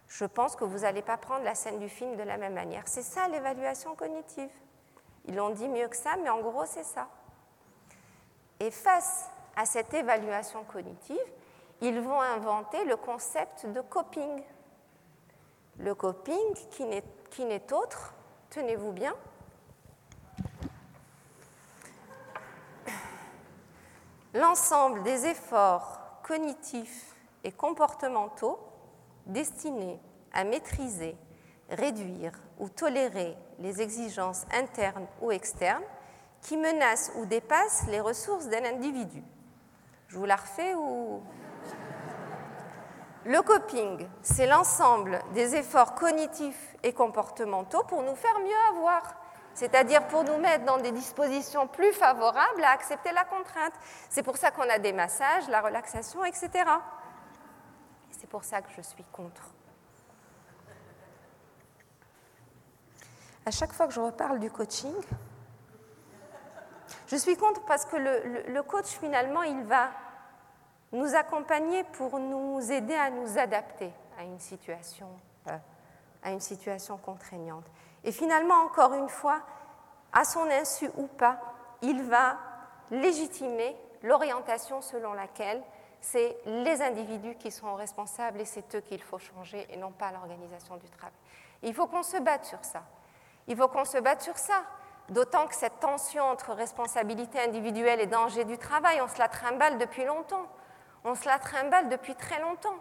je 0.08 0.24
pense 0.24 0.54
que 0.56 0.64
vous 0.64 0.80
n'allez 0.80 1.02
pas 1.02 1.16
prendre 1.16 1.44
la 1.44 1.54
scène 1.54 1.78
du 1.78 1.88
film 1.88 2.16
de 2.16 2.22
la 2.22 2.36
même 2.36 2.54
manière. 2.54 2.82
C'est 2.86 3.02
ça 3.02 3.28
l'évaluation 3.28 3.94
cognitive. 3.94 4.50
Ils 5.24 5.34
l'ont 5.34 5.50
dit 5.50 5.68
mieux 5.68 5.88
que 5.88 5.96
ça, 5.96 6.16
mais 6.22 6.30
en 6.30 6.40
gros 6.40 6.64
c'est 6.66 6.84
ça. 6.84 7.08
Et 8.60 8.70
face 8.70 9.28
à 9.54 9.66
cette 9.66 9.92
évaluation 9.94 10.64
cognitive, 10.64 11.16
ils 11.80 12.00
vont 12.00 12.20
inventer 12.20 12.84
le 12.84 12.96
concept 12.96 13.66
de 13.66 13.80
coping. 13.80 14.42
Le 15.78 15.94
coping 15.94 16.54
qui 16.70 17.44
n'est 17.44 17.72
autre, 17.72 18.14
tenez-vous 18.50 18.92
bien, 18.92 19.14
l'ensemble 24.36 25.02
des 25.02 25.26
efforts 25.26 26.00
cognitifs 26.22 27.14
et 27.44 27.52
comportementaux 27.52 28.58
destinés 29.26 30.00
à 30.32 30.44
maîtriser, 30.44 31.16
réduire 31.70 32.32
ou 32.58 32.68
tolérer 32.68 33.36
les 33.58 33.80
exigences 33.80 34.44
internes 34.52 35.06
ou 35.20 35.30
externes 35.30 35.82
qui 36.42 36.56
menace 36.56 37.12
ou 37.16 37.26
dépasse 37.26 37.86
les 37.88 38.00
ressources 38.00 38.46
d'un 38.48 38.64
individu. 38.64 39.22
Je 40.08 40.18
vous 40.18 40.24
la 40.24 40.36
refais 40.36 40.74
ou... 40.74 41.22
Le 43.24 43.42
coping, 43.42 44.06
c'est 44.22 44.46
l'ensemble 44.46 45.20
des 45.34 45.56
efforts 45.56 45.96
cognitifs 45.96 46.76
et 46.84 46.92
comportementaux 46.92 47.82
pour 47.88 48.02
nous 48.02 48.14
faire 48.14 48.38
mieux 48.38 48.76
avoir, 48.76 49.16
c'est-à-dire 49.52 50.06
pour 50.06 50.22
nous 50.22 50.36
mettre 50.36 50.64
dans 50.64 50.78
des 50.78 50.92
dispositions 50.92 51.66
plus 51.66 51.92
favorables 51.92 52.62
à 52.62 52.70
accepter 52.70 53.10
la 53.10 53.24
contrainte. 53.24 53.72
C'est 54.08 54.22
pour 54.22 54.36
ça 54.36 54.52
qu'on 54.52 54.68
a 54.70 54.78
des 54.78 54.92
massages, 54.92 55.48
la 55.48 55.60
relaxation, 55.60 56.24
etc. 56.24 56.50
C'est 58.12 58.28
pour 58.28 58.44
ça 58.44 58.62
que 58.62 58.70
je 58.76 58.82
suis 58.82 59.04
contre. 59.12 59.50
À 63.44 63.50
chaque 63.50 63.72
fois 63.72 63.88
que 63.88 63.92
je 63.92 64.00
reparle 64.00 64.38
du 64.38 64.50
coaching, 64.50 64.94
je 67.06 67.16
suis 67.16 67.36
contre 67.36 67.64
parce 67.64 67.84
que 67.84 67.96
le, 67.96 68.62
coach, 68.62 68.86
finalement, 68.86 69.42
il 69.42 69.62
va 69.64 69.90
nous 70.92 71.14
accompagner 71.14 71.84
pour 71.84 72.18
nous 72.18 72.60
aider 72.70 72.94
à 72.94 73.10
nous 73.10 73.38
adapter 73.38 73.92
à 74.18 74.24
une 74.24 74.38
situation, 74.38 75.08
euh, 75.48 75.56
à 76.22 76.30
une 76.30 76.40
situation 76.40 76.96
contraignante. 76.96 77.64
Et 78.04 78.12
finalement, 78.12 78.54
encore 78.64 78.94
une 78.94 79.08
fois, 79.08 79.40
à 80.12 80.24
son 80.24 80.48
insu 80.50 80.90
ou 80.96 81.06
pas, 81.06 81.38
il 81.82 82.02
va 82.02 82.38
légitimer 82.90 83.76
l'orientation 84.02 84.80
selon 84.80 85.12
laquelle 85.12 85.62
c'est 86.00 86.36
les 86.46 86.82
individus 86.82 87.34
qui 87.34 87.50
sont 87.50 87.74
responsables 87.74 88.40
et 88.40 88.44
c'est 88.44 88.74
eux 88.74 88.80
qu'il 88.80 89.02
faut 89.02 89.18
changer 89.18 89.66
et 89.70 89.76
non 89.76 89.90
pas 89.90 90.12
l'organisation 90.12 90.76
du 90.76 90.88
travail. 90.90 91.12
il 91.62 91.74
faut 91.74 91.86
qu'on 91.86 92.02
se 92.02 92.18
batte 92.18 92.44
sur 92.44 92.64
ça. 92.64 92.82
Il 93.48 93.56
faut 93.56 93.68
qu'on 93.68 93.84
se 93.84 93.98
batte 93.98 94.22
sur 94.22 94.38
ça. 94.38 94.62
D'autant 95.08 95.46
que 95.46 95.54
cette 95.54 95.78
tension 95.78 96.24
entre 96.24 96.52
responsabilité 96.52 97.38
individuelle 97.40 98.00
et 98.00 98.06
danger 98.06 98.44
du 98.44 98.58
travail, 98.58 99.00
on 99.00 99.08
se 99.08 99.18
la 99.18 99.28
trimballe 99.28 99.78
depuis 99.78 100.04
longtemps. 100.04 100.46
On 101.04 101.14
se 101.14 101.26
la 101.26 101.38
trimballe 101.38 101.88
depuis 101.88 102.16
très 102.16 102.40
longtemps. 102.40 102.76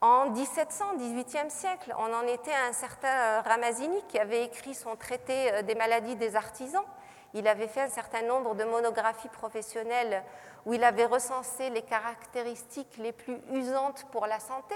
En 0.00 0.30
1700, 0.30 0.96
18e 0.96 1.50
siècle, 1.50 1.94
on 1.98 2.14
en 2.14 2.22
était 2.26 2.52
à 2.52 2.68
un 2.70 2.72
certain 2.72 3.08
euh, 3.08 3.40
Ramazini 3.42 4.02
qui 4.08 4.18
avait 4.18 4.44
écrit 4.44 4.74
son 4.74 4.96
traité 4.96 5.52
euh, 5.52 5.62
des 5.62 5.74
maladies 5.74 6.16
des 6.16 6.36
artisans. 6.36 6.84
Il 7.34 7.46
avait 7.46 7.68
fait 7.68 7.82
un 7.82 7.90
certain 7.90 8.22
nombre 8.22 8.54
de 8.54 8.64
monographies 8.64 9.28
professionnelles 9.28 10.22
où 10.64 10.72
il 10.72 10.82
avait 10.84 11.04
recensé 11.04 11.68
les 11.68 11.82
caractéristiques 11.82 12.96
les 12.96 13.12
plus 13.12 13.38
usantes 13.52 14.06
pour 14.10 14.26
la 14.26 14.40
santé. 14.40 14.74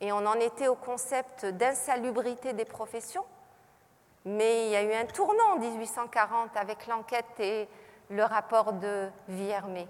et 0.00 0.12
on 0.12 0.24
en 0.24 0.34
était 0.34 0.68
au 0.68 0.76
concept 0.76 1.44
d'insalubrité 1.44 2.52
des 2.52 2.64
professions. 2.64 3.24
Mais 4.28 4.66
il 4.66 4.72
y 4.72 4.76
a 4.76 4.82
eu 4.82 4.92
un 4.92 5.06
tournant 5.06 5.54
en 5.54 5.58
1840 5.58 6.54
avec 6.54 6.86
l'enquête 6.86 7.40
et 7.40 7.66
le 8.10 8.22
rapport 8.22 8.74
de 8.74 9.08
Villermé. 9.26 9.88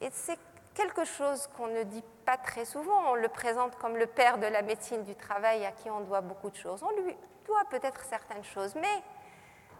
Et 0.00 0.08
c'est 0.10 0.38
quelque 0.74 1.04
chose 1.04 1.46
qu'on 1.56 1.68
ne 1.68 1.84
dit 1.84 2.02
pas 2.24 2.36
très 2.36 2.64
souvent. 2.64 3.12
On 3.12 3.14
le 3.14 3.28
présente 3.28 3.76
comme 3.76 3.96
le 3.96 4.06
père 4.06 4.38
de 4.38 4.46
la 4.46 4.62
médecine 4.62 5.04
du 5.04 5.14
travail 5.14 5.64
à 5.64 5.70
qui 5.70 5.88
on 5.88 6.00
doit 6.00 6.22
beaucoup 6.22 6.50
de 6.50 6.56
choses. 6.56 6.82
On 6.82 6.90
lui 7.00 7.16
doit 7.46 7.64
peut-être 7.70 8.02
certaines 8.02 8.42
choses. 8.42 8.74
Mais 8.74 9.02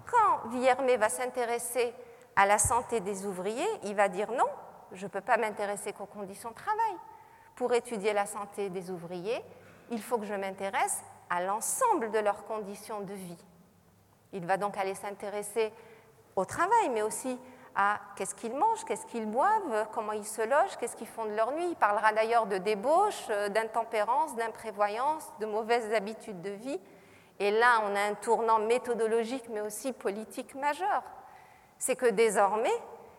quand 0.06 0.50
Villermé 0.50 0.96
va 0.96 1.08
s'intéresser 1.08 1.92
à 2.36 2.46
la 2.46 2.58
santé 2.58 3.00
des 3.00 3.26
ouvriers, 3.26 3.68
il 3.82 3.96
va 3.96 4.08
dire 4.08 4.30
non, 4.30 4.46
je 4.92 5.06
ne 5.06 5.10
peux 5.10 5.20
pas 5.20 5.38
m'intéresser 5.38 5.92
qu'aux 5.92 6.06
conditions 6.06 6.50
de 6.50 6.54
travail. 6.54 6.94
Pour 7.56 7.74
étudier 7.74 8.12
la 8.12 8.26
santé 8.26 8.70
des 8.70 8.92
ouvriers, 8.92 9.42
il 9.90 10.00
faut 10.00 10.18
que 10.18 10.24
je 10.24 10.34
m'intéresse 10.34 11.02
à 11.30 11.42
l'ensemble 11.42 12.10
de 12.10 12.18
leurs 12.18 12.44
conditions 12.44 13.00
de 13.00 13.12
vie. 13.12 13.44
Il 14.32 14.46
va 14.46 14.56
donc 14.56 14.76
aller 14.76 14.94
s'intéresser 14.94 15.72
au 16.36 16.44
travail, 16.44 16.90
mais 16.90 17.02
aussi 17.02 17.38
à 17.74 18.00
qu'est-ce 18.16 18.34
qu'ils 18.34 18.54
mangent, 18.54 18.84
qu'est-ce 18.84 19.06
qu'ils 19.06 19.26
boivent, 19.26 19.86
comment 19.92 20.12
ils 20.12 20.26
se 20.26 20.42
logent, 20.42 20.76
qu'est-ce 20.78 20.96
qu'ils 20.96 21.06
font 21.06 21.26
de 21.26 21.34
leur 21.34 21.52
nuit. 21.52 21.68
Il 21.70 21.76
parlera 21.76 22.12
d'ailleurs 22.12 22.46
de 22.46 22.58
débauche, 22.58 23.26
euh, 23.30 23.48
d'intempérance, 23.48 24.34
d'imprévoyance, 24.34 25.32
de 25.40 25.46
mauvaises 25.46 25.92
habitudes 25.94 26.42
de 26.42 26.50
vie. 26.50 26.80
Et 27.38 27.52
là, 27.52 27.82
on 27.84 27.94
a 27.94 28.00
un 28.00 28.14
tournant 28.14 28.58
méthodologique, 28.58 29.48
mais 29.50 29.60
aussi 29.60 29.92
politique 29.92 30.56
majeur. 30.56 31.02
C'est 31.78 31.94
que 31.94 32.06
désormais, 32.06 32.74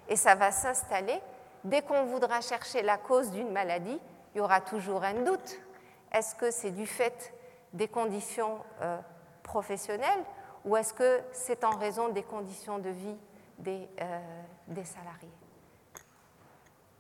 et 0.10 0.18
ça 0.18 0.36
va 0.36 0.52
s'installer, 0.52 1.22
dès 1.64 1.82
qu'on 1.82 2.04
voudra 2.04 2.42
chercher 2.42 2.82
la 2.82 2.98
cause 2.98 3.32
d'une 3.32 3.52
maladie, 3.52 4.00
il 4.34 4.40
y 4.40 4.42
aura 4.42 4.60
toujours 4.60 5.04
un 5.04 5.14
doute. 5.24 5.60
Est-ce 6.12 6.36
que 6.36 6.52
c'est 6.52 6.72
du 6.72 6.86
fait 6.86 7.34
des 7.74 7.88
conditions 7.88 8.60
euh, 8.82 8.98
professionnelles 9.44 10.24
ou 10.66 10.76
est-ce 10.76 10.94
que 10.94 11.22
c'est 11.32 11.64
en 11.64 11.78
raison 11.78 12.10
des 12.10 12.24
conditions 12.24 12.80
de 12.80 12.90
vie 12.90 13.18
des, 13.58 13.88
euh, 14.02 14.84
salariés? 14.84 15.32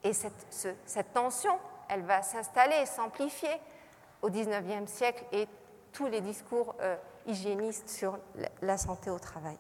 Et 0.04 0.14
cette, 0.14 1.14
tension, 1.14 1.58
elle 1.90 2.04
va 2.04 2.22
s'installer 2.22 2.86
s'amplifier 2.86 3.62
au 4.22 4.30
XIXe 4.30 4.90
siècle 4.90 5.26
et 5.32 5.48
tous 5.92 6.08
les 6.08 6.22
discours 6.22 6.76
euh, 6.80 6.96
hygiénistes 7.26 7.90
sur 7.90 8.18
la 8.62 8.78
santé 8.78 9.10
au 9.10 9.20
travail. 9.20 9.58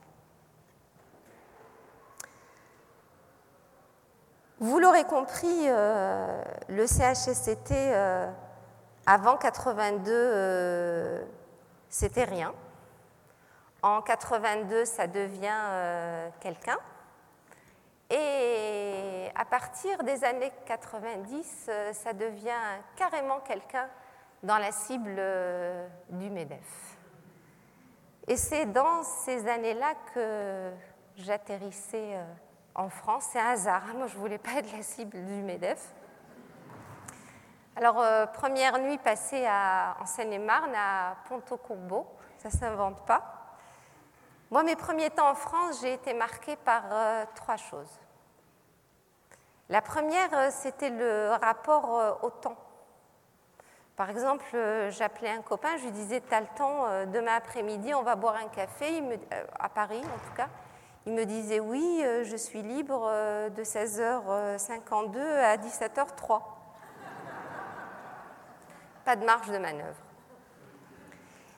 Vous 4.61 4.77
l'aurez 4.80 5.06
compris, 5.06 5.68
le 5.68 6.86
CHSCT 6.86 7.72
avant 9.11 9.38
82, 9.38 10.11
euh, 10.11 11.26
c'était 11.90 12.26
rien. 12.26 12.53
En 13.81 14.03
82, 14.03 14.86
ça 14.86 15.07
devient 15.07 16.30
quelqu'un. 16.40 16.77
Et 18.11 19.30
à 19.34 19.45
partir 19.45 20.03
des 20.03 20.23
années 20.23 20.52
90, 20.68 21.72
ça 21.94 22.14
devient 22.14 22.52
carrément 22.95 23.40
quelqu'un 23.40 23.88
dans 24.44 24.60
la 24.60 24.72
cible 24.72 25.19
du 26.10 26.30
MEDEF. 26.30 26.98
Et 28.27 28.38
c'est 28.38 28.68
dans 28.68 29.02
ces 29.02 29.48
années-là 29.48 29.94
que 30.14 30.72
j'atterrissais 31.15 32.15
en 32.76 32.90
France. 32.90 33.30
C'est 33.31 33.40
un 33.40 33.53
hasard. 33.53 33.81
Hein. 33.90 33.94
Moi, 33.95 34.07
je 34.07 34.15
ne 34.15 34.19
voulais 34.19 34.38
pas 34.38 34.52
être 34.60 34.72
la 34.72 34.84
cible 34.84 35.26
du 35.26 35.41
MEDEF. 35.41 35.95
Alors, 37.80 38.02
euh, 38.02 38.26
première 38.26 38.78
nuit 38.78 38.98
passée 38.98 39.48
en 39.48 40.06
Seine-et-Marne, 40.06 40.76
à 40.76 41.16
Ponto-Combo. 41.30 42.06
Ça 42.38 42.50
ne 42.50 42.54
s'invente 42.54 43.06
pas. 43.06 43.24
Moi, 44.52 44.64
mes 44.64 44.76
premiers 44.76 45.10
temps 45.10 45.30
en 45.30 45.34
France, 45.34 45.80
j'ai 45.80 45.94
été 45.94 46.14
marquée 46.14 46.58
par 46.58 46.84
euh, 46.92 47.24
trois 47.36 47.56
choses. 47.56 48.02
La 49.70 49.82
première, 49.82 50.28
euh, 50.34 50.50
c'était 50.52 50.90
le 50.90 51.30
rapport 51.42 52.20
au 52.22 52.30
temps. 52.30 52.58
Par 53.96 54.10
exemple, 54.10 54.44
j'appelais 54.90 55.30
un 55.30 55.42
copain, 55.42 55.78
je 55.78 55.86
lui 55.86 55.94
disais, 55.94 56.20
tu 56.20 56.36
as 56.36 56.42
le 56.42 56.48
temps, 56.58 56.86
demain 57.06 57.36
après-midi, 57.38 57.94
on 57.94 58.04
va 58.04 58.18
boire 58.18 58.36
un 58.36 58.50
café, 58.50 59.02
à 59.58 59.70
Paris 59.70 60.02
en 60.04 60.28
tout 60.28 60.34
cas. 60.36 60.50
Il 61.06 61.14
me 61.14 61.24
disait 61.24 61.62
oui, 61.62 62.04
je 62.24 62.36
suis 62.36 62.62
libre 62.62 63.10
de 63.50 63.64
16h52 63.64 65.18
à 65.20 65.56
17h03. 65.56 66.59
Pas 69.10 69.15
de 69.15 69.26
marge 69.26 69.48
de 69.48 69.57
manœuvre. 69.57 69.98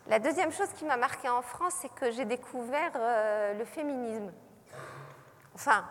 La 0.07 0.19
deuxième 0.19 0.53
chose 0.53 0.69
qui 0.77 0.85
m'a 0.85 0.95
marqué 0.95 1.27
en 1.27 1.41
France, 1.41 1.73
c'est 1.81 1.93
que 1.93 2.09
j'ai 2.09 2.23
découvert 2.23 2.93
euh, 2.95 3.53
le 3.55 3.65
féminisme. 3.65 4.31
Enfin, 5.53 5.83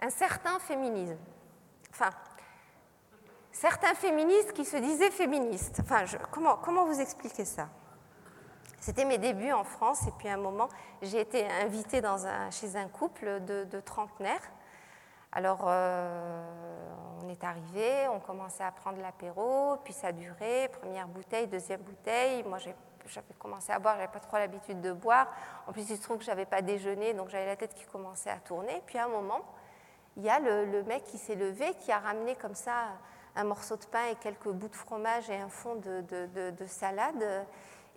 un 0.00 0.08
certain 0.08 0.60
féminisme. 0.60 1.18
Enfin, 1.90 2.10
certains 3.50 3.94
féministes 3.94 4.52
qui 4.52 4.64
se 4.64 4.76
disaient 4.76 5.10
féministes. 5.10 5.80
Enfin, 5.82 6.04
comment, 6.30 6.84
vous 6.84 7.00
expliquer 7.00 7.44
ça? 7.44 7.68
C'était 8.78 9.04
mes 9.04 9.18
débuts 9.18 9.50
en 9.50 9.64
France 9.64 10.06
et 10.06 10.12
puis 10.16 10.28
à 10.28 10.34
un 10.34 10.36
moment, 10.36 10.68
j'ai 11.02 11.22
été 11.22 11.44
invitée 11.50 12.02
chez 12.52 12.76
un 12.76 12.86
couple 12.86 13.40
de, 13.40 13.80
trentenaires. 13.80 14.48
Alors, 15.32 15.64
euh, 15.66 16.44
on 17.22 17.28
est 17.28 17.44
arrivé, 17.44 18.08
on 18.08 18.20
commençait 18.20 18.64
à 18.64 18.72
prendre 18.72 19.00
l'apéro, 19.00 19.76
puis 19.84 19.92
ça 19.92 20.12
duré, 20.12 20.68
première 20.80 21.08
bouteille, 21.08 21.46
deuxième 21.46 21.80
bouteille. 21.80 22.42
Moi, 22.44 22.58
j'avais 22.58 23.34
commencé 23.38 23.72
à 23.72 23.78
boire, 23.78 23.96
j'avais 23.96 24.12
pas 24.12 24.20
trop 24.20 24.36
l'habitude 24.38 24.80
de 24.80 24.92
boire. 24.92 25.28
En 25.66 25.72
plus, 25.72 25.88
il 25.90 25.96
se 25.96 26.02
trouve 26.02 26.18
que 26.18 26.24
j'avais 26.24 26.46
pas 26.46 26.62
déjeuné, 26.62 27.12
donc 27.14 27.28
j'avais 27.28 27.46
la 27.46 27.56
tête 27.56 27.74
qui 27.74 27.84
commençait 27.84 28.30
à 28.30 28.38
tourner. 28.38 28.82
Puis 28.86 28.98
à 28.98 29.04
un 29.04 29.08
moment, 29.08 29.42
il 30.16 30.22
y 30.22 30.30
a 30.30 30.38
le, 30.38 30.82
mec 30.84 31.04
qui 31.04 31.18
s'est 31.18 31.34
levé, 31.34 31.74
qui 31.80 31.92
a 31.92 31.98
ramené 31.98 32.34
comme 32.36 32.54
ça 32.54 32.92
un 33.34 33.44
morceau 33.44 33.76
de 33.76 33.84
pain 33.84 34.06
et 34.10 34.14
quelques 34.16 34.48
bouts 34.48 34.68
de 34.68 34.74
fromage 34.74 35.28
et 35.28 35.36
un 35.36 35.48
fond 35.50 35.74
de, 35.74 36.02
de 36.50 36.66
salade. 36.66 37.46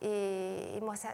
Et, 0.01 0.79
moi, 0.81 0.95
ça, 0.95 1.11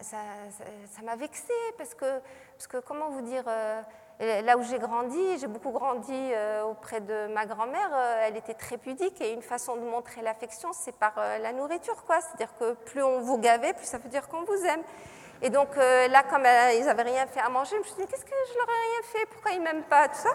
m'a 1.04 1.16
vexée 1.16 1.54
parce 1.78 1.96
que, 1.96 2.20
parce 2.54 2.68
que, 2.68 2.78
comment 2.78 3.10
vous 3.10 3.22
dire, 3.22 3.44
euh, 3.48 3.82
là 4.20 4.58
où 4.58 4.64
j'ai 4.64 4.80
grandi, 4.80 5.38
j'ai 5.40 5.48
beaucoup 5.48 5.72
grandi 5.72 6.14
euh, 6.14 6.64
auprès 6.64 7.02
de 7.02 7.28
ma 7.34 7.46
grand-mère, 7.46 7.90
euh, 7.94 8.24
elle 8.28 8.38
était 8.38 8.54
très 8.54 8.78
pudique 8.78 9.20
et 9.22 9.34
une 9.34 9.42
façon 9.42 9.76
de 9.76 9.82
montrer 9.82 10.22
l'affection, 10.22 10.70
c'est 10.74 10.96
par 10.96 11.14
la 11.18 11.52
nourriture, 11.52 12.04
quoi. 12.06 12.22
C'est-à-dire 12.22 12.56
que 12.58 12.74
plus 12.74 13.04
on 13.04 13.20
vous 13.20 13.38
gavait, 13.38 13.74
plus 13.74 13.86
ça 13.86 13.98
veut 13.98 14.10
dire 14.10 14.28
qu'on 14.28 14.44
vous 14.44 14.66
aime. 14.66 14.82
Et 15.42 15.50
donc 15.50 15.76
là, 15.76 16.24
comme 16.24 16.46
ils 16.78 16.86
n'avaient 16.86 17.04
rien 17.04 17.28
fait 17.28 17.42
à 17.42 17.50
manger, 17.50 17.76
je 17.76 17.80
me 17.80 17.84
suis 17.84 17.96
dit, 17.96 18.08
qu'est-ce 18.08 18.24
que 18.24 18.32
je 18.32 18.58
leur 18.58 18.70
ai 18.70 18.94
rien 18.94 19.02
fait? 19.04 19.26
Pourquoi 19.32 19.52
ils 19.52 19.62
m'aiment 19.62 19.84
pas? 19.84 20.08
Tout 20.08 20.16
ça. 20.16 20.30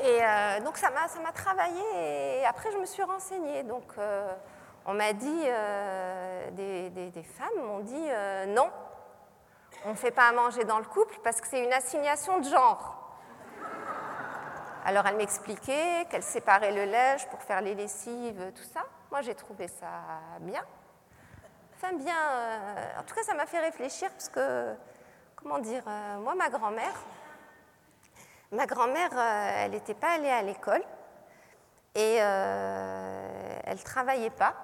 Et 0.00 0.62
donc 0.62 0.78
ça 0.78 0.90
m'a 0.90 1.32
travaillé 1.32 2.40
et 2.40 2.46
après 2.46 2.72
je 2.72 2.78
me 2.78 2.86
suis 2.86 3.02
renseignée. 3.02 3.62
Donc 3.62 3.94
on 4.90 4.94
m'a 4.94 5.12
dit, 5.12 5.42
euh, 5.44 6.50
des, 6.52 7.22
femmes 7.22 7.62
m'ont 7.66 7.80
dit 7.80 8.06
euh, 8.08 8.46
non, 8.46 8.70
on 9.84 9.90
ne 9.90 9.94
fait 9.96 10.10
pas 10.10 10.28
à 10.28 10.32
manger 10.32 10.64
dans 10.64 10.78
le 10.78 10.84
couple 10.84 11.18
parce 11.22 11.40
que 11.40 11.46
c'est 11.46 11.62
une 11.62 11.72
assignation 11.72 12.38
de 12.38 12.44
genre. 12.44 12.94
Alors 14.84 15.06
elle 15.06 15.16
m'expliquait 15.16 16.06
qu'elle 16.10 16.22
séparait 16.22 16.72
le 16.72 16.84
linge 16.90 17.28
pour 17.28 17.42
faire 17.42 17.60
les 17.60 17.74
lessives, 17.74 18.52
tout 18.54 18.62
ça. 18.72 18.84
Moi 19.10 19.22
j'ai 19.22 19.34
trouvé 19.34 19.68
ça 19.68 19.86
bien. 20.40 20.64
Enfin 21.76 21.94
bien, 21.94 22.16
euh, 22.16 23.00
en 23.00 23.02
tout 23.04 23.14
cas 23.14 23.22
ça 23.22 23.34
m'a 23.34 23.46
fait 23.46 23.60
réfléchir 23.60 24.10
parce 24.10 24.28
que, 24.28 24.74
comment 25.36 25.58
dire, 25.58 25.82
moi 26.20 26.34
ma 26.34 26.48
grand-mère, 26.48 26.94
ma 28.50 28.66
grand-mère, 28.66 29.10
elle 29.16 29.72
n'était 29.72 29.94
pas 29.94 30.14
allée 30.14 30.30
à 30.30 30.42
l'école 30.42 30.82
et 31.94 32.14
elle 32.16 33.82
travaillait 33.84 34.30
pas. 34.30 34.54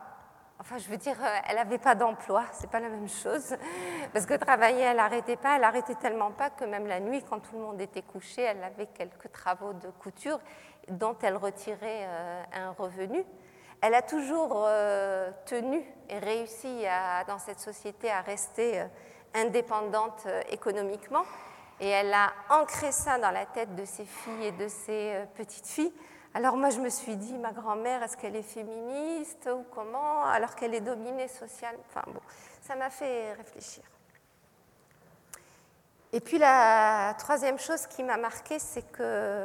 Enfin, 0.61 0.79
je 0.79 0.89
veux 0.89 0.97
dire, 0.97 1.17
euh, 1.21 1.39
elle 1.49 1.57
n'avait 1.57 1.79
pas 1.79 1.97
d'emploi, 1.97 2.45
c'est 2.53 2.71
pas 2.71 2.79
la 2.79 2.89
même 2.89 3.09
chose. 3.09 3.57
Parce 4.13 4.25
que 4.25 4.35
travailler, 4.35 4.83
elle 4.83 4.99
n'arrêtait 4.99 5.37
pas, 5.37 5.57
elle 5.57 5.65
arrêtait 5.65 5.97
tellement 5.97 6.31
pas 6.31 6.51
que 6.51 6.65
même 6.65 6.87
la 6.87 7.01
nuit, 7.01 7.25
quand 7.29 7.41
tout 7.41 7.57
le 7.57 7.63
monde 7.63 7.81
était 7.81 8.03
couché, 8.03 8.43
elle 8.43 8.63
avait 8.63 8.87
quelques 8.87 9.33
travaux 9.33 9.73
de 9.73 9.89
couture 9.99 10.39
dont 10.89 11.17
elle 11.23 11.37
retirait 11.37 12.07
euh, 12.07 12.43
un 12.53 12.71
revenu. 12.71 13.25
Elle 13.81 13.95
a 13.95 14.03
toujours 14.03 14.65
euh, 14.67 15.31
tenu 15.45 15.83
et 16.09 16.19
réussi 16.19 16.85
dans 17.27 17.39
cette 17.39 17.61
société 17.61 18.11
à 18.11 18.21
rester 18.23 18.83
indépendante 19.35 20.27
économiquement. 20.49 21.25
Et 21.81 21.89
elle 21.89 22.15
a 22.15 22.33
ancré 22.49 22.93
ça 22.93 23.19
dans 23.19 23.33
la 23.33 23.45
tête 23.45 23.75
de 23.75 23.85
ses 23.85 24.05
filles 24.05 24.47
et 24.47 24.53
de 24.53 24.69
ses 24.69 25.27
petites 25.35 25.67
filles 25.67 25.93
alors 26.35 26.57
moi 26.57 26.71
je 26.71 26.81
me 26.81 26.91
suis 26.91 27.17
dit, 27.17 27.39
ma 27.39 27.53
grand-mère, 27.53 28.03
est-ce 28.03 28.17
qu'elle 28.17 28.37
est 28.37 28.43
féministe 28.43 29.49
ou 29.53 29.65
comment 29.75 30.25
Alors 30.25 30.55
qu'elle 30.55 30.75
est 30.75 30.81
dominée 30.81 31.29
socialement. 31.29 31.83
Enfin 31.89 32.03
bon, 32.07 32.21
ça 32.63 32.75
m'a 32.77 32.91
fait 32.91 33.33
réfléchir. 33.35 33.85
Et 36.13 36.21
puis 36.21 36.39
la 36.39 37.15
troisième 37.19 37.59
chose 37.59 37.87
qui 37.87 38.03
m'a 38.03 38.17
marquée, 38.17 38.59
c'est 38.59 38.91
que 38.93 39.45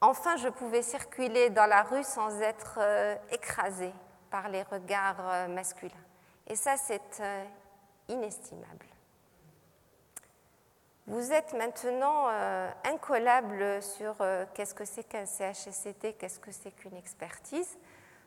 Enfin, 0.00 0.36
je 0.36 0.48
pouvais 0.48 0.82
circuler 0.82 1.50
dans 1.50 1.66
la 1.66 1.82
rue 1.82 2.04
sans 2.04 2.40
être 2.40 2.78
euh, 2.80 3.16
écrasée 3.32 3.92
par 4.30 4.48
les 4.48 4.62
regards 4.62 5.28
euh, 5.28 5.48
masculins. 5.48 5.92
Et 6.46 6.54
ça, 6.54 6.76
c'est 6.76 7.20
euh, 7.20 7.44
inestimable. 8.08 8.86
Vous 11.10 11.32
êtes 11.32 11.54
maintenant 11.54 12.28
incollable 12.84 13.82
sur 13.82 14.16
qu'est-ce 14.52 14.74
que 14.74 14.84
c'est 14.84 15.04
qu'un 15.04 15.24
CHSCT, 15.24 16.18
qu'est-ce 16.18 16.38
que 16.38 16.52
c'est 16.52 16.70
qu'une 16.70 16.96
expertise. 16.96 17.78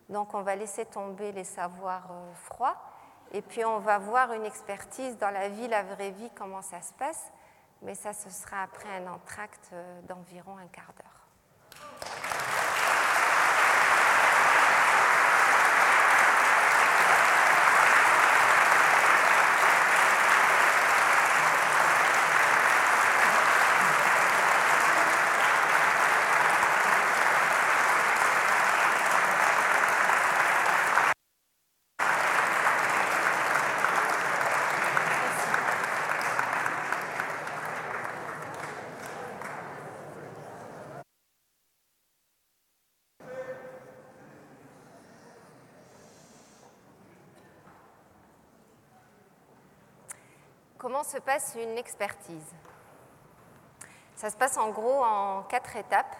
Donc 0.10 0.34
on 0.34 0.41
va 0.41 0.56
laisser 0.56 0.86
tomber 0.86 1.32
les 1.32 1.44
savoirs 1.44 2.12
froids 2.44 2.76
et 3.34 3.44
puis 3.44 3.64
on 3.64 3.78
va 3.78 3.99
voir 3.99 4.34
une 4.34 4.45
expertise 4.45 5.16
dans 5.20 5.30
la 5.30 5.48
vie, 5.48 5.68
la 5.68 5.84
vraie 5.84 6.10
vie, 6.10 6.32
comment 6.36 6.64
ça 6.64 6.82
se 6.82 6.94
passe. 6.94 7.32
Mais 7.84 7.94
ça, 7.94 8.14
ce 8.14 8.32
sera 8.32 8.64
après 8.64 8.90
un 8.90 9.14
entracte 9.14 9.70
d'environ 10.10 10.58
un 10.58 10.68
quart 10.68 10.91
d'heure. 10.98 11.22
Comment 50.78 50.99
se 51.11 51.17
passe 51.17 51.57
une 51.61 51.77
expertise 51.77 52.55
Ça 54.15 54.29
se 54.29 54.38
passe 54.38 54.57
en 54.57 54.69
gros 54.69 55.03
en 55.03 55.43
quatre 55.43 55.75
étapes. 55.75 56.15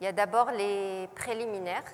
Il 0.00 0.04
y 0.04 0.06
a 0.08 0.12
d'abord 0.12 0.50
les 0.50 1.08
préliminaires, 1.14 1.84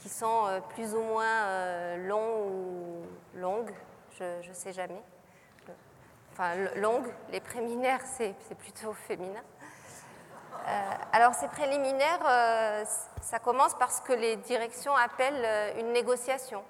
qui 0.00 0.10
sont 0.10 0.46
euh, 0.46 0.60
plus 0.60 0.94
ou 0.94 1.00
moins 1.00 1.44
euh, 1.46 2.06
longs 2.06 2.48
ou 2.48 3.38
longues, 3.38 3.72
je 4.18 4.48
ne 4.48 4.54
sais 4.54 4.72
jamais. 4.72 5.02
Enfin, 6.32 6.54
longues, 6.76 7.10
les 7.30 7.40
préliminaires, 7.40 8.02
c'est 8.04 8.34
plutôt 8.58 8.92
féminin. 8.92 9.42
Euh, 10.66 10.90
alors 11.12 11.32
ces 11.34 11.48
préliminaires, 11.48 12.84
ça 13.22 13.38
commence 13.38 13.74
parce 13.78 14.00
que 14.00 14.12
les 14.12 14.36
directions 14.36 14.94
appellent 14.94 15.78
une 15.78 15.92
négociation. 15.92 16.62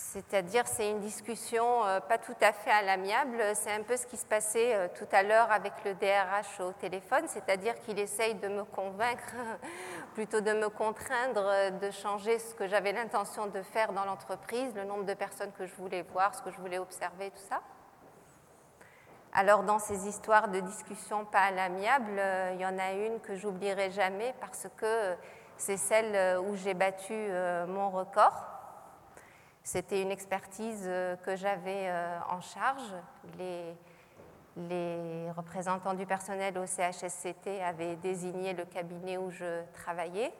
C'est-à-dire, 0.00 0.64
c'est 0.68 0.88
une 0.88 1.00
discussion 1.00 1.84
euh, 1.84 1.98
pas 1.98 2.18
tout 2.18 2.36
à 2.40 2.52
fait 2.52 2.70
à 2.70 2.82
l'amiable. 2.82 3.42
C'est 3.54 3.72
un 3.72 3.82
peu 3.82 3.96
ce 3.96 4.06
qui 4.06 4.16
se 4.16 4.24
passait 4.24 4.72
euh, 4.72 4.86
tout 4.96 5.08
à 5.10 5.24
l'heure 5.24 5.50
avec 5.50 5.72
le 5.84 5.92
DRH 5.94 6.60
au 6.60 6.72
téléphone, 6.72 7.24
c'est-à-dire 7.26 7.74
qu'il 7.80 7.98
essaye 7.98 8.36
de 8.36 8.46
me 8.46 8.62
convaincre, 8.62 9.34
plutôt 10.14 10.40
de 10.40 10.52
me 10.52 10.68
contraindre 10.68 11.44
euh, 11.44 11.70
de 11.70 11.90
changer 11.90 12.38
ce 12.38 12.54
que 12.54 12.68
j'avais 12.68 12.92
l'intention 12.92 13.48
de 13.48 13.60
faire 13.60 13.92
dans 13.92 14.04
l'entreprise, 14.04 14.72
le 14.76 14.84
nombre 14.84 15.02
de 15.02 15.14
personnes 15.14 15.50
que 15.58 15.66
je 15.66 15.74
voulais 15.74 16.02
voir, 16.12 16.32
ce 16.32 16.42
que 16.42 16.52
je 16.52 16.58
voulais 16.58 16.78
observer, 16.78 17.32
tout 17.32 17.48
ça. 17.48 17.60
Alors, 19.32 19.64
dans 19.64 19.80
ces 19.80 20.06
histoires 20.06 20.46
de 20.46 20.60
discussion 20.60 21.24
pas 21.24 21.40
à 21.40 21.50
l'amiable, 21.50 22.22
il 22.54 22.60
y 22.60 22.66
en 22.66 22.78
a 22.78 22.92
une 22.92 23.18
que 23.20 23.34
j'oublierai 23.34 23.90
jamais 23.90 24.32
parce 24.40 24.68
que 24.76 25.16
c'est 25.56 25.76
celle 25.76 26.38
où 26.38 26.54
j'ai 26.56 26.72
battu 26.72 27.14
mon 27.66 27.90
record 27.90 28.57
c'était 29.68 30.00
une 30.00 30.10
expertise 30.10 30.84
euh, 30.86 31.14
que 31.16 31.36
j'avais 31.36 31.88
euh, 31.90 32.18
en 32.30 32.40
charge. 32.40 32.94
Les, 33.36 33.76
représentants 35.36 35.92
du 35.92 36.06
personnel 36.06 36.56
au 36.56 36.64
CHSCT 36.64 37.62
avaient 37.62 37.96
désigné 37.96 38.54
le 38.54 38.64
cabinet 38.64 39.18
où 39.18 39.30
je 39.30 39.62
travaillais. 39.74 40.32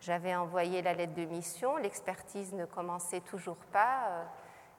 J'avais 0.00 0.34
envoyé 0.34 0.82
la 0.82 0.94
lettre 0.94 1.14
de 1.14 1.24
mission. 1.24 1.76
L'expertise 1.76 2.52
ne 2.54 2.64
commençait 2.64 3.20
toujours 3.20 3.56
pas. 3.72 4.08
Euh, 4.08 4.24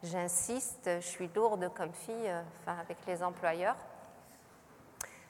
j'insiste, 0.03 0.89
je 0.99 1.07
suis 1.07 1.29
lourde 1.33 1.71
comme 1.73 1.93
fille, 1.93 2.31
enfin 2.59 2.77
avec 2.79 2.97
les 3.07 3.23
employeurs. 3.23 3.77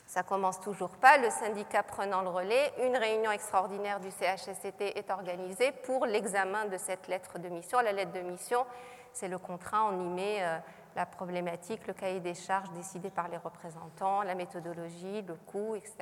Ça 0.08 0.24
commence 0.24 0.62
toujours 0.62 0.92
pas. 0.92 1.18
Le 1.18 1.30
syndicat 1.30 1.84
prenant 1.84 2.22
le 2.22 2.30
relais, 2.30 2.74
une 2.82 2.96
réunion 2.96 3.30
extraordinaire 3.30 4.00
du 4.00 4.10
CHSCT 4.10 4.98
est 4.98 5.12
organisée 5.12 5.74
pour 5.84 6.06
l'examen 6.06 6.64
de 6.66 6.78
cette 6.78 7.10
lettre 7.10 7.40
de 7.40 7.50
mission. 7.50 7.82
La 7.82 7.92
lettre 7.92 8.14
de 8.14 8.22
mission, 8.22 8.66
c'est 9.12 9.28
le 9.28 9.38
contrat, 9.38 9.84
on 9.84 10.00
y 10.00 10.08
met 10.08 10.44
euh, 10.44 10.60
la 10.96 11.06
problématique, 11.06 11.86
le 11.88 11.94
cahier 11.94 12.22
des 12.22 12.36
charges 12.36 12.72
décidé 12.72 13.10
par 13.10 13.28
les 13.28 13.36
représentants, 13.36 14.22
la 14.22 14.34
méthodologie, 14.34 15.24
le 15.24 15.36
coût, 15.36 15.76
etc. 15.76 15.98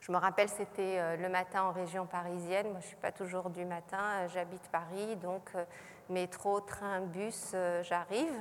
Je 0.00 0.10
me 0.10 0.16
rappelle, 0.16 0.48
c'était 0.48 0.98
euh, 0.98 1.16
le 1.18 1.28
matin 1.28 1.64
en 1.64 1.72
région 1.72 2.06
parisienne. 2.06 2.70
Moi, 2.70 2.80
je 2.80 2.86
ne 2.86 2.88
suis 2.88 2.96
pas 2.96 3.12
toujours 3.12 3.50
du 3.50 3.66
matin. 3.66 4.00
Euh, 4.00 4.28
j'habite 4.28 4.66
Paris, 4.72 5.16
donc 5.16 5.50
métro, 6.08 6.60
train, 6.60 7.02
bus, 7.02 7.54
j'arrive. 7.82 8.32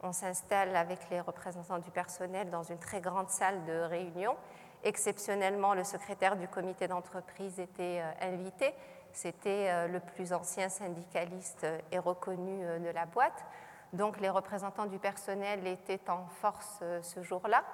On 0.00 0.12
s'installe 0.12 0.76
avec 0.76 1.10
les 1.10 1.20
représentants 1.20 1.78
du 1.78 1.90
personnel 1.90 2.50
dans 2.50 2.62
une 2.62 2.78
très 2.78 3.00
grande 3.00 3.30
salle 3.30 3.64
de 3.64 3.80
réunion. 3.80 4.36
Exceptionnellement, 4.84 5.74
le 5.74 5.82
secrétaire 5.82 6.36
du 6.36 6.46
comité 6.46 6.86
d'entreprise 6.86 7.58
était 7.58 8.00
euh, 8.00 8.12
invité. 8.20 8.72
C'était 9.12 9.68
euh, 9.68 9.88
le 9.88 9.98
plus 9.98 10.32
ancien 10.32 10.68
syndicaliste 10.68 11.64
euh, 11.64 11.80
et 11.90 11.98
reconnu 11.98 12.60
de 12.78 12.90
la 12.90 13.06
boîte. 13.06 13.44
Donc 13.92 14.20
les 14.20 14.28
représentants 14.28 14.86
du 14.86 15.00
personnel 15.00 15.66
étaient 15.66 16.08
en 16.08 16.26
force 16.40 16.80
ce 17.02 17.22
jour-là. 17.22 17.64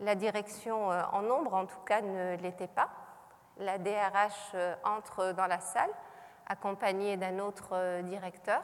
La 0.00 0.14
direction 0.14 0.88
en 0.88 1.22
nombre, 1.22 1.54
en 1.54 1.66
tout 1.66 1.80
cas, 1.84 2.00
ne 2.00 2.36
l'était 2.36 2.68
pas. 2.68 2.88
La 3.58 3.76
DRH 3.76 4.54
entre 4.84 5.32
dans 5.32 5.46
la 5.46 5.58
salle, 5.58 5.90
accompagnée 6.46 7.16
d'un 7.16 7.40
autre 7.40 8.02
directeur 8.02 8.62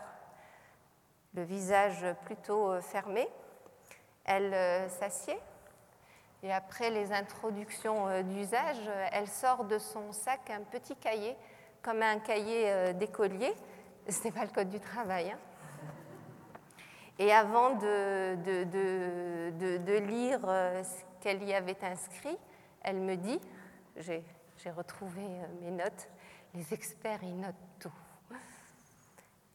le 1.34 1.42
visage 1.42 2.04
plutôt 2.24 2.70
euh, 2.70 2.80
fermé. 2.80 3.26
Elle 4.24 4.54
euh, 4.54 4.88
s'assied 4.88 5.38
et 6.42 6.52
après 6.52 6.90
les 6.90 7.12
introductions 7.12 8.08
euh, 8.08 8.22
d'usage, 8.22 8.90
elle 9.12 9.28
sort 9.28 9.64
de 9.64 9.78
son 9.78 10.12
sac 10.12 10.50
un 10.50 10.62
petit 10.62 10.96
cahier, 10.96 11.36
comme 11.82 12.02
un 12.02 12.18
cahier 12.18 12.92
d'écolier. 12.94 13.54
Ce 14.08 14.24
n'est 14.24 14.32
pas 14.32 14.44
le 14.44 14.50
code 14.50 14.68
du 14.68 14.80
travail. 14.80 15.30
Hein. 15.30 15.38
Et 17.18 17.32
avant 17.32 17.76
de, 17.76 18.34
lire 19.98 20.40
ce 20.40 21.04
qu'elle 21.20 21.42
y 21.44 21.54
avait 21.54 21.84
inscrit, 21.84 22.36
elle 22.82 22.98
me 22.98 23.16
dit, 23.16 23.40
j'ai 23.96 24.24
retrouvé 24.76 25.22
mes 25.60 25.70
notes, 25.70 26.08
les 26.54 26.74
experts, 26.74 27.22
ils 27.22 27.38
notent 27.38 27.54
tout. 27.78 27.92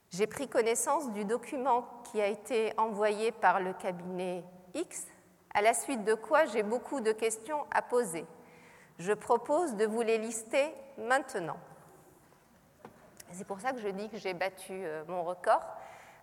J'ai 0.09 0.27
pris 0.27 0.47
connaissance 0.47 1.11
du 1.11 1.25
document 1.25 1.85
qui 2.05 2.21
a 2.21 2.27
été 2.27 2.73
envoyé 2.77 3.31
par 3.31 3.59
le 3.59 3.73
cabinet 3.73 4.43
X, 4.73 5.05
à 5.53 5.61
la 5.61 5.73
suite 5.73 6.03
de 6.05 6.13
quoi 6.13 6.45
j'ai 6.45 6.63
beaucoup 6.63 7.01
de 7.01 7.11
questions 7.11 7.65
à 7.71 7.81
poser. 7.81 8.25
Je 8.99 9.11
propose 9.13 9.75
de 9.75 9.85
vous 9.85 10.01
les 10.01 10.17
lister 10.17 10.73
maintenant. 10.97 11.57
C'est 13.31 13.45
pour 13.45 13.59
ça 13.59 13.73
que 13.73 13.79
je 13.79 13.89
dis 13.89 14.09
que 14.09 14.17
j'ai 14.17 14.34
battu 14.34 14.71
euh, 14.71 15.03
mon 15.07 15.23
record, 15.23 15.61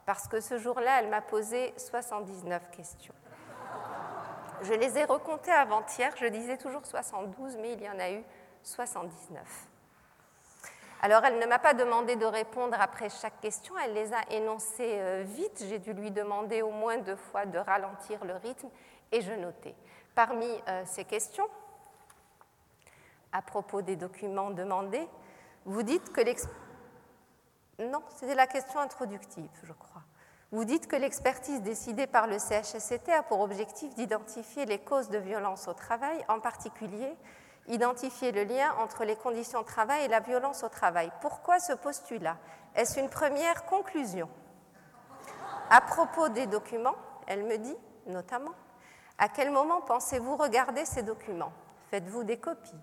parce 0.06 0.26
que 0.26 0.40
ce 0.40 0.58
jour-là, 0.58 1.00
elle 1.00 1.08
m'a 1.08 1.20
posé 1.20 1.74
79 1.76 2.70
questions. 2.70 3.14
Je 4.62 4.72
les 4.72 4.96
ai 4.96 5.04
recomptées 5.04 5.52
avant-hier, 5.52 6.14
je 6.16 6.26
disais 6.26 6.56
toujours 6.56 6.86
72, 6.86 7.58
mais 7.58 7.72
il 7.74 7.82
y 7.82 7.88
en 7.88 7.98
a 7.98 8.10
eu 8.10 8.24
79. 8.62 9.68
Alors 11.04 11.22
elle 11.26 11.38
ne 11.38 11.44
m'a 11.44 11.58
pas 11.58 11.74
demandé 11.74 12.16
de 12.16 12.24
répondre 12.24 12.78
après 12.80 13.10
chaque 13.10 13.38
question, 13.42 13.74
elle 13.76 13.92
les 13.92 14.14
a 14.14 14.22
énoncées 14.30 14.96
euh, 15.00 15.22
vite. 15.26 15.62
J'ai 15.68 15.78
dû 15.78 15.92
lui 15.92 16.10
demander 16.10 16.62
au 16.62 16.70
moins 16.70 16.96
deux 16.96 17.16
fois 17.16 17.44
de 17.44 17.58
ralentir 17.58 18.24
le 18.24 18.36
rythme 18.36 18.70
et 19.12 19.20
je 19.20 19.34
notais. 19.34 19.74
Parmi 20.14 20.48
euh, 20.66 20.82
ces 20.86 21.04
questions, 21.04 21.46
à 23.32 23.42
propos 23.42 23.82
des 23.82 23.96
documents 23.96 24.50
demandés, 24.50 25.06
vous 25.66 25.82
dites 25.82 26.10
que 26.10 26.22
Non, 27.80 28.02
c'était 28.16 28.34
la 28.34 28.46
question 28.46 28.80
introductive, 28.80 29.50
je 29.62 29.74
crois. 29.74 30.04
Vous 30.52 30.64
dites 30.64 30.86
que 30.86 30.96
l'expertise 30.96 31.60
décidée 31.60 32.06
par 32.06 32.26
le 32.26 32.38
CHSCT 32.38 33.10
a 33.12 33.22
pour 33.22 33.40
objectif 33.40 33.94
d'identifier 33.94 34.64
les 34.64 34.78
causes 34.78 35.10
de 35.10 35.18
violence 35.18 35.68
au 35.68 35.74
travail, 35.74 36.24
en 36.28 36.40
particulier 36.40 37.14
identifier 37.68 38.32
le 38.32 38.44
lien 38.44 38.74
entre 38.78 39.04
les 39.04 39.16
conditions 39.16 39.60
de 39.60 39.66
travail 39.66 40.04
et 40.04 40.08
la 40.08 40.20
violence 40.20 40.64
au 40.64 40.68
travail. 40.68 41.10
Pourquoi 41.20 41.58
ce 41.60 41.72
postulat? 41.72 42.36
Est-ce 42.74 43.00
une 43.00 43.08
première 43.08 43.64
conclusion? 43.64 44.28
À 45.70 45.80
propos 45.80 46.28
des 46.28 46.46
documents, 46.46 46.96
elle 47.26 47.44
me 47.44 47.56
dit 47.56 47.76
notamment, 48.06 48.52
à 49.18 49.28
quel 49.28 49.50
moment 49.50 49.80
pensez-vous 49.80 50.36
regarder 50.36 50.84
ces 50.84 51.02
documents? 51.02 51.52
Faites-vous 51.90 52.24
des 52.24 52.38
copies? 52.38 52.80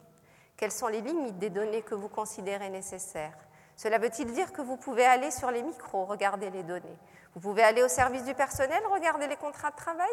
Quelles 0.58 0.72
sont 0.72 0.88
les 0.88 1.02
limites 1.02 1.38
des 1.38 1.50
données 1.50 1.82
que 1.82 1.96
vous 1.96 2.10
considérez 2.10 2.70
nécessaires? 2.70 3.38
Cela 3.76 3.98
veut-il 3.98 4.32
dire 4.32 4.54
que 4.54 4.62
vous 4.62 4.78
pouvez 4.78 5.06
aller 5.06 5.32
sur 5.32 5.52
les 5.52 5.64
micros, 5.64 6.06
regarder 6.06 6.50
les 6.50 6.64
données? 6.64 6.98
Vous 7.34 7.42
pouvez 7.42 7.64
aller 7.64 7.84
au 7.84 7.88
service 7.88 8.24
du 8.24 8.34
personnel, 8.34 8.82
regarder 8.92 9.28
les 9.28 9.38
contrats 9.38 9.72
de 9.72 9.76
travail? 9.76 10.12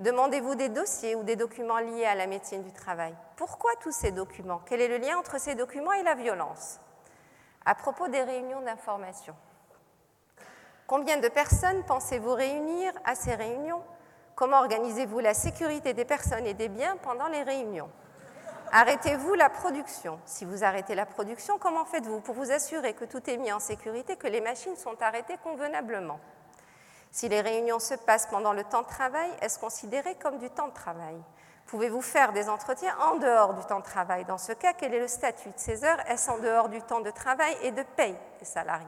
Demandez-vous 0.00 0.54
des 0.54 0.70
dossiers 0.70 1.14
ou 1.14 1.22
des 1.24 1.36
documents 1.36 1.78
liés 1.78 2.06
à 2.06 2.14
la 2.14 2.26
médecine 2.26 2.62
du 2.62 2.72
travail. 2.72 3.14
Pourquoi 3.36 3.70
tous 3.82 3.92
ces 3.92 4.12
documents? 4.12 4.62
Quel 4.64 4.80
est 4.80 4.88
le 4.88 4.96
lien 4.96 5.18
entre 5.18 5.38
ces 5.38 5.54
documents 5.54 5.92
et 5.92 6.02
la 6.02 6.14
violence? 6.14 6.80
À 7.66 7.74
propos 7.74 8.08
des 8.08 8.22
réunions 8.22 8.62
d'information, 8.62 9.36
combien 10.86 11.18
de 11.18 11.28
personnes 11.28 11.84
pensez-vous 11.84 12.32
réunir 12.32 12.94
à 13.04 13.14
ces 13.14 13.34
réunions? 13.34 13.82
Comment 14.34 14.60
organisez-vous 14.60 15.18
la 15.18 15.34
sécurité 15.34 15.92
des 15.92 16.06
personnes 16.06 16.46
et 16.46 16.54
des 16.54 16.70
biens 16.70 16.96
pendant 17.02 17.28
les 17.28 17.42
réunions? 17.42 17.90
Arrêtez-vous 18.72 19.34
la 19.34 19.50
production? 19.50 20.18
Si 20.24 20.46
vous 20.46 20.64
arrêtez 20.64 20.94
la 20.94 21.04
production, 21.04 21.58
comment 21.58 21.84
faites-vous 21.84 22.20
pour 22.20 22.34
vous 22.34 22.50
assurer 22.50 22.94
que 22.94 23.04
tout 23.04 23.28
est 23.28 23.36
mis 23.36 23.52
en 23.52 23.60
sécurité, 23.60 24.16
que 24.16 24.28
les 24.28 24.40
machines 24.40 24.76
sont 24.76 25.02
arrêtées 25.02 25.36
convenablement? 25.42 26.20
Si 27.10 27.28
les 27.28 27.40
réunions 27.40 27.78
se 27.80 27.94
passent 27.94 28.26
pendant 28.26 28.52
le 28.52 28.64
temps 28.64 28.82
de 28.82 28.88
travail, 28.88 29.30
est-ce 29.40 29.58
considéré 29.58 30.14
comme 30.16 30.38
du 30.38 30.48
temps 30.50 30.68
de 30.68 30.74
travail? 30.74 31.16
Pouvez-vous 31.66 32.02
faire 32.02 32.32
des 32.32 32.48
entretiens 32.48 32.96
en 32.98 33.16
dehors 33.16 33.54
du 33.54 33.64
temps 33.64 33.80
de 33.80 33.84
travail? 33.84 34.24
Dans 34.24 34.38
ce 34.38 34.52
cas, 34.52 34.72
quel 34.72 34.94
est 34.94 35.00
le 35.00 35.08
statut 35.08 35.48
de 35.48 35.58
ces 35.58 35.84
heures? 35.84 36.00
Est-ce 36.08 36.30
en 36.30 36.38
dehors 36.38 36.68
du 36.68 36.80
temps 36.82 37.00
de 37.00 37.10
travail 37.10 37.56
et 37.62 37.70
de 37.72 37.82
paye 37.82 38.16
des 38.38 38.44
salariés? 38.44 38.86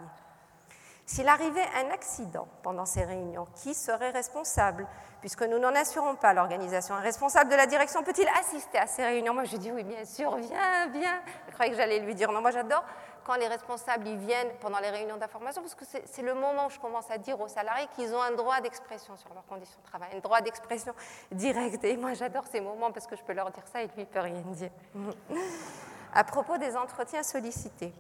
S'il 1.05 1.29
arrivait 1.29 1.67
un 1.77 1.91
accident 1.91 2.47
pendant 2.63 2.87
ces 2.87 3.05
réunions, 3.05 3.47
qui 3.57 3.75
serait 3.75 4.11
responsable? 4.11 4.87
Puisque 5.21 5.43
nous 5.43 5.59
n'en 5.59 5.75
assurons 5.75 6.15
pas 6.15 6.33
l'organisation. 6.33 6.95
Un 6.95 7.01
responsable 7.01 7.51
de 7.51 7.57
la 7.57 7.67
direction 7.67 8.03
peut-il 8.03 8.29
assister 8.41 8.79
à 8.79 8.87
ces 8.87 9.05
réunions? 9.05 9.35
Moi, 9.35 9.45
je 9.45 9.57
dis 9.57 9.71
oui, 9.71 9.85
bien 9.85 10.05
sûr, 10.05 10.35
viens, 10.37 10.87
viens. 10.93 11.21
Je 11.49 11.55
croyais 11.55 11.71
que 11.71 11.77
j'allais 11.77 12.01
lui 12.01 12.15
dire 12.15 12.33
non. 12.33 12.41
Moi, 12.41 12.51
j'adore 12.51 12.85
quand 13.25 13.35
les 13.37 13.49
responsables 13.49 14.07
ils 14.07 14.19
viennent 14.19 14.51
pendant 14.61 14.79
les 14.81 14.91
réunions 14.91 15.17
d'information, 15.17 15.63
parce 15.63 15.75
que 15.75 15.85
c'est 15.85 16.23
le 16.23 16.35
moment 16.35 16.67
où 16.67 16.71
je 16.71 16.79
commence 16.79 17.11
à 17.11 17.19
dire 17.19 17.41
aux 17.41 17.49
salariés 17.49 17.89
qu'ils 17.95 18.15
ont 18.15 18.23
un 18.23 18.33
droit 18.33 18.61
d'expression 18.61 19.17
sur 19.17 19.33
leurs 19.35 19.47
conditions 19.47 19.79
de 19.81 19.89
travail, 19.89 20.11
un 20.15 20.21
droit 20.21 20.41
d'expression 20.41 20.95
direct. 21.31 21.83
Et 21.85 21.97
moi, 21.97 22.15
j'adore 22.15 22.45
ces 22.51 22.61
moments 22.61 22.93
parce 22.93 23.07
que 23.07 23.17
je 23.17 23.23
peux 23.23 23.33
leur 23.33 23.51
dire 23.51 23.65
ça 23.73 23.83
et 23.83 23.87
lui, 23.87 23.93
il 23.99 24.01
ne 24.01 24.05
peut 24.07 24.21
rien 24.21 24.41
dire. 24.47 24.71
à 26.15 26.25
propos 26.25 26.59
des 26.59 26.77
entretiens 26.77 27.23
sollicités, 27.23 27.93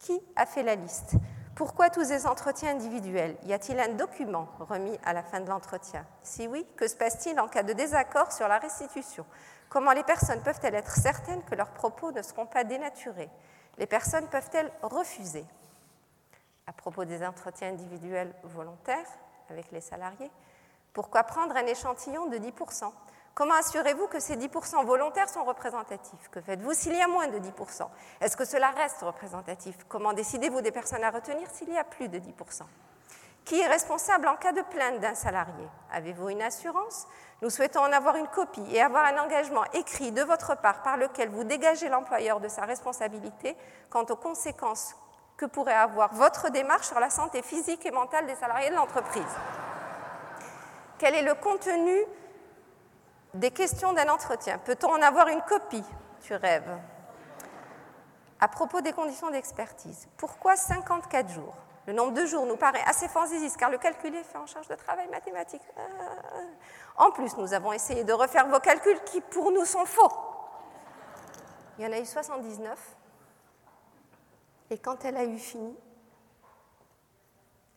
qui 0.00 0.20
a 0.36 0.46
fait 0.46 0.62
la 0.62 0.74
liste? 0.74 1.14
Pourquoi 1.54 1.88
tous 1.88 2.04
ces 2.04 2.26
entretiens 2.26 2.70
individuels? 2.70 3.36
Y 3.44 3.52
a-t-il 3.52 3.78
un 3.78 3.90
document 3.90 4.48
remis 4.58 4.98
à 5.04 5.12
la 5.12 5.22
fin 5.22 5.40
de 5.40 5.48
l'entretien? 5.48 6.04
Si 6.22 6.48
oui, 6.48 6.66
que 6.76 6.88
se 6.88 6.96
passe-t-il 6.96 7.38
en 7.38 7.46
cas 7.46 7.62
de 7.62 7.72
désaccord 7.72 8.32
sur 8.32 8.48
la 8.48 8.58
restitution? 8.58 9.24
Comment 9.68 9.92
les 9.92 10.02
personnes 10.02 10.42
peuvent-elles 10.42 10.74
être 10.74 10.90
certaines 10.90 11.42
que 11.44 11.54
leurs 11.54 11.70
propos 11.70 12.10
ne 12.10 12.22
seront 12.22 12.46
pas 12.46 12.64
dénaturés? 12.64 13.30
Les 13.78 13.86
personnes 13.86 14.28
peuvent-elles 14.28 14.70
refuser? 14.82 15.44
À 16.66 16.72
propos 16.72 17.04
des 17.04 17.24
entretiens 17.24 17.68
individuels 17.68 18.34
volontaires 18.44 19.06
avec 19.50 19.70
les 19.72 19.80
salariés, 19.80 20.30
pourquoi 20.92 21.24
prendre 21.24 21.56
un 21.56 21.66
échantillon 21.66 22.26
de 22.26 22.38
10% 22.38 22.92
Comment 23.34 23.54
assurez-vous 23.54 24.06
que 24.06 24.20
ces 24.20 24.36
10% 24.36 24.84
volontaires 24.84 25.28
sont 25.28 25.44
représentatifs? 25.44 26.28
Que 26.30 26.40
faites-vous 26.40 26.72
s'il 26.72 26.94
y 26.94 27.02
a 27.02 27.08
moins 27.08 27.26
de 27.26 27.40
10% 27.40 27.88
Est-ce 28.20 28.36
que 28.36 28.44
cela 28.44 28.70
reste 28.70 29.00
représentatif? 29.00 29.76
Comment 29.88 30.12
décidez-vous 30.12 30.60
des 30.60 30.70
personnes 30.70 31.02
à 31.02 31.10
retenir 31.10 31.50
s'il 31.50 31.72
y 31.72 31.76
a 31.76 31.82
plus 31.82 32.08
de 32.08 32.20
10% 32.20 32.62
Qui 33.44 33.58
est 33.58 33.66
responsable 33.66 34.28
en 34.28 34.36
cas 34.36 34.52
de 34.52 34.62
plainte 34.62 35.00
d'un 35.00 35.16
salarié? 35.16 35.66
Avez-vous 35.90 36.28
une 36.28 36.42
assurance? 36.42 37.08
Nous 37.44 37.50
souhaitons 37.50 37.80
en 37.80 37.92
avoir 37.92 38.16
une 38.16 38.26
copie 38.28 38.64
et 38.70 38.80
avoir 38.80 39.04
un 39.04 39.22
engagement 39.22 39.64
écrit 39.74 40.12
de 40.12 40.22
votre 40.22 40.56
part 40.56 40.80
par 40.80 40.96
lequel 40.96 41.28
vous 41.28 41.44
dégagez 41.44 41.90
l'employeur 41.90 42.40
de 42.40 42.48
sa 42.48 42.62
responsabilité 42.62 43.54
quant 43.90 44.04
aux 44.04 44.16
conséquences 44.16 44.96
que 45.36 45.44
pourrait 45.44 45.74
avoir 45.74 46.14
votre 46.14 46.48
démarche 46.48 46.86
sur 46.86 46.98
la 46.98 47.10
santé 47.10 47.42
physique 47.42 47.84
et 47.84 47.90
mentale 47.90 48.24
des 48.24 48.34
salariés 48.34 48.70
de 48.70 48.76
l'entreprise. 48.76 49.22
Quel 50.96 51.14
est 51.14 51.22
le 51.22 51.34
contenu 51.34 51.94
des 53.34 53.50
questions 53.50 53.92
d'un 53.92 54.08
entretien? 54.08 54.56
Peut-on 54.56 54.94
en 54.94 55.02
avoir 55.02 55.28
une 55.28 55.42
copie 55.42 55.84
Tu 56.22 56.34
rêves? 56.34 56.78
À 58.40 58.48
propos 58.48 58.80
des 58.80 58.94
conditions 58.94 59.28
d'expertise, 59.30 60.08
pourquoi 60.16 60.56
54 60.56 61.28
jours? 61.28 61.63
Le 61.86 61.92
nombre 61.92 62.12
de 62.12 62.24
jours 62.24 62.46
nous 62.46 62.56
paraît 62.56 62.82
assez 62.86 63.08
fantaisiste 63.08 63.58
car 63.58 63.70
le 63.70 63.76
calcul 63.76 64.14
est 64.14 64.22
fait 64.22 64.38
en 64.38 64.46
charge 64.46 64.68
de 64.68 64.74
travail 64.74 65.06
mathématique. 65.08 65.62
Euh, 65.76 65.82
en 66.96 67.10
plus, 67.10 67.36
nous 67.36 67.52
avons 67.52 67.72
essayé 67.72 68.04
de 68.04 68.12
refaire 68.12 68.46
vos 68.48 68.60
calculs 68.60 69.00
qui 69.04 69.20
pour 69.20 69.50
nous 69.50 69.64
sont 69.64 69.84
faux. 69.84 70.12
Il 71.78 71.84
y 71.84 71.86
en 71.86 71.92
a 71.92 71.98
eu 71.98 72.06
79. 72.06 72.78
Et 74.70 74.78
quand 74.78 75.04
elle 75.04 75.16
a 75.16 75.24
eu 75.24 75.38
fini, 75.38 75.76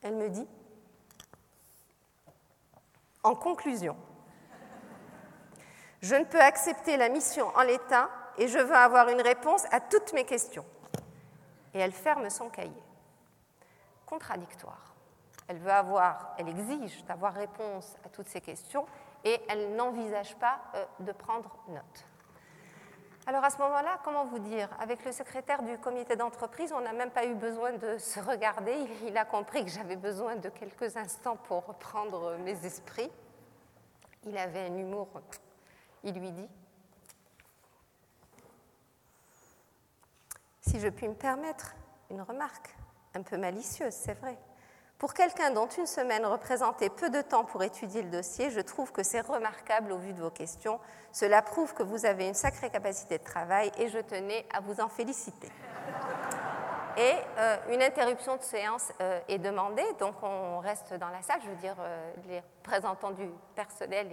elle 0.02 0.16
me 0.16 0.30
dit, 0.30 0.48
en 3.24 3.36
conclusion, 3.36 3.98
je 6.02 6.16
ne 6.16 6.24
peux 6.24 6.40
accepter 6.40 6.96
la 6.96 7.10
mission 7.10 7.52
en 7.56 7.64
l'état 7.64 8.10
et 8.38 8.48
je 8.48 8.60
veux 8.60 8.76
avoir 8.76 9.10
une 9.10 9.22
réponse 9.22 9.66
à 9.72 9.82
toutes 9.82 10.14
mes 10.14 10.24
questions. 10.24 10.66
Et 11.74 11.80
elle 11.80 11.92
ferme 11.92 12.30
son 12.30 12.50
cahier. 12.50 12.87
Contradictoire. 14.08 14.96
Elle 15.48 15.60
veut 15.60 15.72
avoir, 15.72 16.34
elle 16.40 16.50
exige 16.50 17.06
d'avoir 17.06 17.34
réponse 17.36 17.96
à 18.04 18.10
toutes 18.10 18.28
ces 18.28 18.42
questions 18.42 18.88
et 19.24 19.40
elle 19.48 19.76
n'envisage 19.76 20.36
pas 20.38 20.60
euh, 20.74 20.86
de 21.02 21.12
prendre 21.12 21.56
note. 21.68 22.06
Alors 23.28 23.44
à 23.44 23.50
ce 23.50 23.58
moment-là, 23.60 24.00
comment 24.04 24.26
vous 24.26 24.40
dire? 24.40 24.70
Avec 24.80 25.06
le 25.06 25.12
secrétaire 25.12 25.62
du 25.62 25.78
comité 25.78 26.16
d'entreprise, 26.16 26.74
on 26.74 26.82
n'a 26.82 26.94
même 26.94 27.12
pas 27.12 27.26
eu 27.26 27.36
besoin 27.36 27.74
de 27.74 28.00
se 28.00 28.20
regarder. 28.20 28.74
Il 29.06 29.16
a 29.18 29.26
compris 29.26 29.64
que 29.64 29.72
j'avais 29.72 29.98
besoin 29.98 30.38
de 30.38 30.50
quelques 30.50 30.98
instants 30.98 31.36
pour 31.36 31.66
reprendre 31.66 32.38
mes 32.38 32.66
esprits. 32.66 33.12
Il 34.26 34.38
avait 34.38 34.68
un 34.68 34.78
humour 34.78 35.08
il 36.04 36.14
lui 36.14 36.32
dit 36.32 36.48
Si 40.62 40.80
je 40.80 40.88
puis 40.90 41.08
me 41.08 41.16
permettre 41.16 41.76
une 42.10 42.22
remarque, 42.22 42.76
un 43.18 43.24
peu 43.24 43.38
malicieuse, 43.38 43.94
c'est 43.94 44.14
vrai. 44.20 44.38
Pour 44.98 45.14
quelqu'un 45.14 45.52
dont 45.52 45.68
une 45.68 45.86
semaine 45.86 46.26
représentait 46.26 46.90
peu 46.90 47.10
de 47.10 47.22
temps 47.22 47.44
pour 47.44 47.64
étudier 47.64 48.02
le 48.02 48.10
dossier, 48.10 48.50
je 48.50 48.60
trouve 48.62 48.92
que 48.92 49.04
c'est 49.04 49.22
remarquable 49.22 49.92
au 49.92 49.98
vu 49.98 50.14
de 50.14 50.22
vos 50.22 50.32
questions. 50.32 50.80
Cela 51.12 51.42
prouve 51.42 51.74
que 51.74 51.84
vous 51.84 52.06
avez 52.06 52.28
une 52.28 52.34
sacrée 52.34 52.70
capacité 52.70 53.20
de 53.20 53.24
travail 53.24 53.72
et 53.78 53.90
je 53.90 54.00
tenais 54.00 54.46
à 54.54 54.60
vous 54.60 54.82
en 54.82 54.88
féliciter. 54.88 55.50
Et 56.98 57.14
euh, 57.38 57.58
une 57.70 57.84
interruption 57.84 58.38
de 58.38 58.42
séance 58.42 58.92
euh, 59.02 59.20
est 59.28 59.38
demandée, 59.38 59.86
donc 60.00 60.16
on 60.24 60.58
reste 60.58 60.96
dans 60.96 61.10
la 61.10 61.22
salle, 61.22 61.40
je 61.44 61.50
veux 61.50 61.56
dire 61.58 61.76
euh, 61.80 62.12
les 62.28 62.40
représentants 62.40 63.12
du 63.12 63.30
personnel 63.56 64.08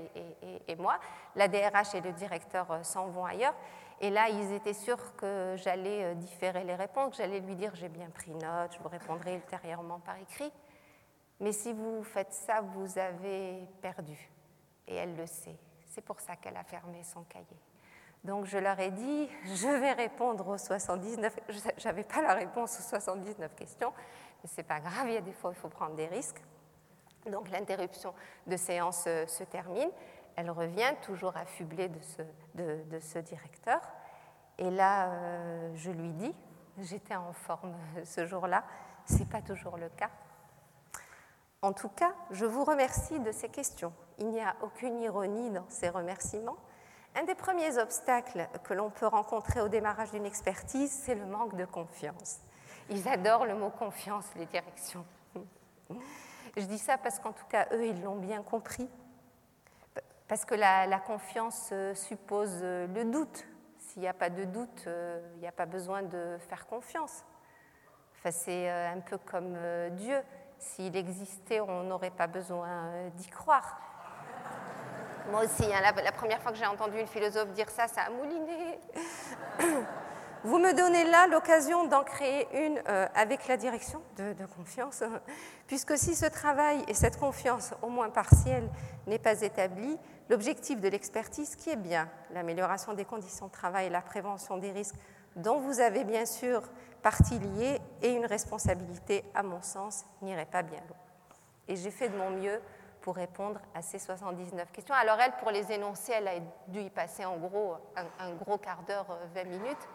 et, 0.69 0.77
moi. 0.77 0.99
La 1.35 1.49
DRH 1.49 1.95
et 1.95 2.03
le 2.03 2.13
directeur 2.13 2.81
s'en 2.83 3.07
vont 3.07 3.25
ailleurs. 3.25 3.55
Et 4.01 4.11
là, 4.11 4.29
ils 4.29 4.53
étaient 4.53 4.75
sûrs 4.75 5.15
que 5.17 5.55
j'allais 5.57 6.15
différer 6.17 6.65
les 6.65 6.75
réponses, 6.75 7.13
que 7.13 7.17
j'allais 7.17 7.41
lui 7.41 7.55
dire 7.55 7.75
j'ai 7.75 7.89
bien 7.89 8.11
pris 8.11 8.33
note, 8.33 8.73
je 8.75 8.79
vous 8.81 8.89
répondrai 8.89 9.35
ultérieurement 9.37 10.01
par 10.01 10.19
écrit. 10.19 10.53
Mais 11.41 11.53
si 11.53 11.73
vous 11.73 12.03
faites 12.03 12.33
ça, 12.33 12.61
vous 12.61 12.99
avez 12.99 13.67
perdu. 13.81 14.31
Et 14.87 14.95
elle 14.95 15.17
le 15.17 15.27
sait. 15.27 15.59
C'est 15.87 16.05
pour 16.05 16.21
ça 16.21 16.37
qu'elle 16.37 16.57
a 16.57 16.65
fermé 16.65 17.03
son 17.03 17.23
cahier. 17.25 17.61
Donc 18.25 18.47
je 18.47 18.57
leur 18.57 18.79
ai 18.81 18.91
dit, 18.91 19.29
je 19.45 19.69
vais 19.69 19.93
répondre 19.93 20.49
aux 20.49 20.59
79. 20.59 21.37
Je 21.49 21.85
n'avais 21.85 22.05
pas 22.05 22.23
la 22.23 22.35
réponse 22.35 22.79
aux 22.79 22.83
79 22.83 23.55
questions, 23.55 23.93
mais 24.43 24.49
ce 24.49 24.57
n'est 24.57 24.67
pas 24.67 24.81
grave, 24.81 25.09
il 25.09 25.15
y 25.15 25.17
a 25.19 25.21
des 25.21 25.33
fois 25.33 25.53
il 25.53 25.57
faut 25.57 25.69
prendre 25.69 25.95
des 25.95 26.07
risques. 26.07 26.43
Donc 27.31 27.51
l'interruption 27.51 28.15
de 28.47 28.57
séance 28.57 29.05
euh, 29.07 29.27
se 29.27 29.45
termine. 29.45 29.91
Elle 30.37 30.51
revient, 30.51 30.95
toujours 31.03 31.37
affublée 31.37 31.89
de 31.89 33.01
ce, 33.01 33.19
directeur. 33.19 33.81
Et 34.59 34.71
là, 34.71 35.09
euh, 35.09 35.73
je 35.77 35.91
lui 35.91 36.13
dis, 36.13 36.35
j'étais 36.79 37.17
en 37.17 37.33
forme 37.33 37.75
ce 38.05 38.27
jour-là, 38.27 38.65
ce 39.07 39.19
n'est 39.19 39.27
pas 39.27 39.43
toujours 39.43 39.77
le 39.77 39.89
cas. 39.91 40.11
En 41.63 41.73
tout 41.73 41.89
cas, 41.89 42.13
je 42.31 42.45
vous 42.45 42.65
remercie 42.65 43.19
de 43.21 43.33
ces 43.33 43.49
questions. 43.49 43.93
Il 44.19 44.29
n'y 44.29 44.41
a 44.41 44.55
aucune 44.61 45.01
ironie 45.01 45.51
dans 45.51 45.65
ces 45.69 45.89
remerciements. 45.89 46.59
Un 47.17 47.25
des 47.25 47.35
premiers 47.35 47.79
obstacles 47.79 48.49
que 48.65 48.75
l'on 48.75 48.91
peut 48.91 49.07
rencontrer 49.07 49.61
au 49.61 49.69
démarrage 49.69 50.11
d'une 50.11 50.27
expertise, 50.27 50.91
c'est 50.91 51.15
le 51.15 51.27
manque 51.27 51.57
de 51.57 51.65
confiance. 51.65 52.41
Ils 52.91 53.09
adorent 53.09 53.47
le 53.47 53.55
mot 53.55 53.71
confiance, 53.71 54.27
les 54.37 54.47
directions. 54.47 55.07
Je 56.57 56.65
dis 56.65 56.79
ça 56.79 56.99
parce 56.99 57.19
qu'en 57.19 57.33
tout 57.33 57.47
cas, 57.47 57.67
eux, 57.73 57.87
ils 57.87 58.03
l'ont 58.03 58.19
bien 58.19 58.43
compris. 58.43 58.89
Parce 60.29 60.45
que 60.45 60.55
la, 60.55 60.99
confiance 61.01 61.69
euh, 61.73 61.95
suppose 61.95 62.61
euh, 62.63 62.87
le 62.87 63.05
doute. 63.05 63.47
S'il 63.79 64.03
n'y 64.03 64.09
a 64.09 64.15
pas 64.15 64.31
de 64.31 64.45
doute, 64.45 64.85
euh, 64.87 65.21
il 65.35 65.41
n'y 65.41 65.47
a 65.47 65.53
pas 65.53 65.67
besoin 65.67 66.03
de 66.03 66.39
faire 66.49 66.67
confiance. 66.67 67.25
C'est 68.31 68.71
un 68.71 69.01
peu 69.01 69.19
comme 69.19 69.55
Dieu. 69.91 70.17
S'il 70.59 70.97
existait, 70.97 71.61
on 71.61 71.83
n'aurait 71.83 72.11
pas 72.11 72.27
besoin 72.27 73.11
d'y 73.17 73.29
croire. 73.29 73.79
Moi 75.31 75.45
aussi, 75.45 75.65
hein, 75.65 75.83
la, 75.83 76.11
première 76.11 76.41
fois 76.41 76.51
que 76.51 76.57
j'ai 76.57 76.65
entendu 76.65 76.99
une 76.99 77.07
philosophe 77.07 77.51
dire 77.53 77.69
ça, 77.69 77.87
ça 77.87 78.05
a 78.05 78.11
mouliné. 78.11 78.81
Vous 80.45 80.59
me 80.59 80.75
donnez 80.75 81.05
là 81.05 81.27
l'occasion 81.27 81.87
d'en 81.87 82.05
créer 82.05 82.47
une 82.67 82.79
euh, 82.87 83.07
avec 83.15 83.49
la 83.49 83.57
direction 83.57 84.03
de, 84.19 84.35
confiance, 84.57 85.03
puisque 85.67 85.97
si 85.97 86.15
ce 86.15 86.27
travail 86.27 86.85
et 86.87 86.93
cette 86.93 87.19
confiance, 87.19 87.73
au 87.81 87.89
moins 87.89 88.11
partielle, 88.11 88.69
n'est 89.07 89.19
pas 89.19 89.41
établi, 89.41 89.99
l'objectif 90.29 90.81
de 90.83 90.89
l'expertise, 90.89 91.57
qui 91.57 91.71
est 91.71 91.77
bien 91.77 92.11
l'amélioration 92.31 92.93
des 92.93 93.07
conditions 93.07 93.47
de 93.47 93.53
travail 93.53 93.87
et 93.87 93.91
la 93.91 94.03
prévention 94.03 94.59
des 94.59 94.71
risques, 94.71 94.97
dont 95.35 95.61
vous 95.61 95.81
avez 95.81 96.05
bien 96.05 96.27
sûr 96.27 96.63
partie 97.03 97.39
liée 97.39 97.81
et 98.03 98.13
une 98.13 98.27
responsabilité, 98.27 99.25
à 99.35 99.43
mon 99.43 99.63
sens, 99.63 100.05
n'irait 100.21 100.45
pas 100.47 100.63
bien 100.63 100.81
loin. 100.89 100.99
Et 101.69 101.77
j'ai 101.77 101.91
fait 101.91 102.11
de 102.11 102.17
mon 102.17 102.31
mieux 102.31 102.61
pour 103.01 103.17
répondre 103.17 103.61
à 103.75 103.83
ces 103.83 103.99
79 103.99 104.73
questions. 104.73 104.95
Alors 104.95 105.19
elle, 105.21 105.33
pour 105.33 105.51
les 105.51 105.71
énoncer, 105.73 106.13
elle 106.13 106.29
a 106.29 106.35
dû 106.69 106.81
y 106.81 106.91
passer 106.91 107.25
en 107.25 107.37
gros 107.37 107.77
un, 108.19 108.33
gros 108.35 108.57
quart 108.57 108.83
d'heure, 108.83 109.07
20 109.35 109.41
euh, 109.41 109.45
minutes. 109.45 109.89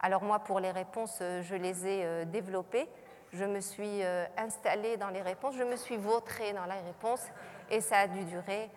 Alors 0.00 0.22
moi, 0.22 0.38
pour 0.40 0.60
les 0.60 0.70
réponses, 0.70 1.18
euh, 1.20 1.42
je 1.42 1.54
les 1.54 1.86
ai 1.86 2.04
euh, 2.04 2.24
développées. 2.24 2.88
Je 3.32 3.44
me 3.44 3.60
suis 3.60 4.02
installée 4.38 4.96
dans 4.96 5.10
les 5.10 5.20
réponses, 5.20 5.54
je 5.54 5.62
me 5.62 5.76
suis 5.76 5.98
vautrée 5.98 6.54
dans 6.54 6.64
les 6.64 6.80
réponses 6.80 7.26
et 7.68 7.82
ça 7.82 7.98
a 7.98 8.06
dû 8.06 8.24
durer 8.24 8.70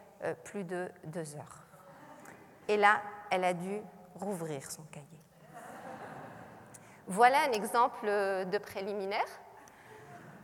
plus 0.43 0.65
de 0.65 0.91
deux 1.06 1.38
heures. 1.38 1.64
Et 2.68 2.76
là, 2.76 3.02
elle 3.30 3.45
a 3.45 3.53
dû 3.53 3.80
rouvrir 4.15 4.69
son 4.69 4.81
cahier. 4.91 5.07
Voilà 7.07 7.38
un 7.48 7.53
exemple 7.53 8.07
de 8.07 8.57
préliminaire. 8.57 9.26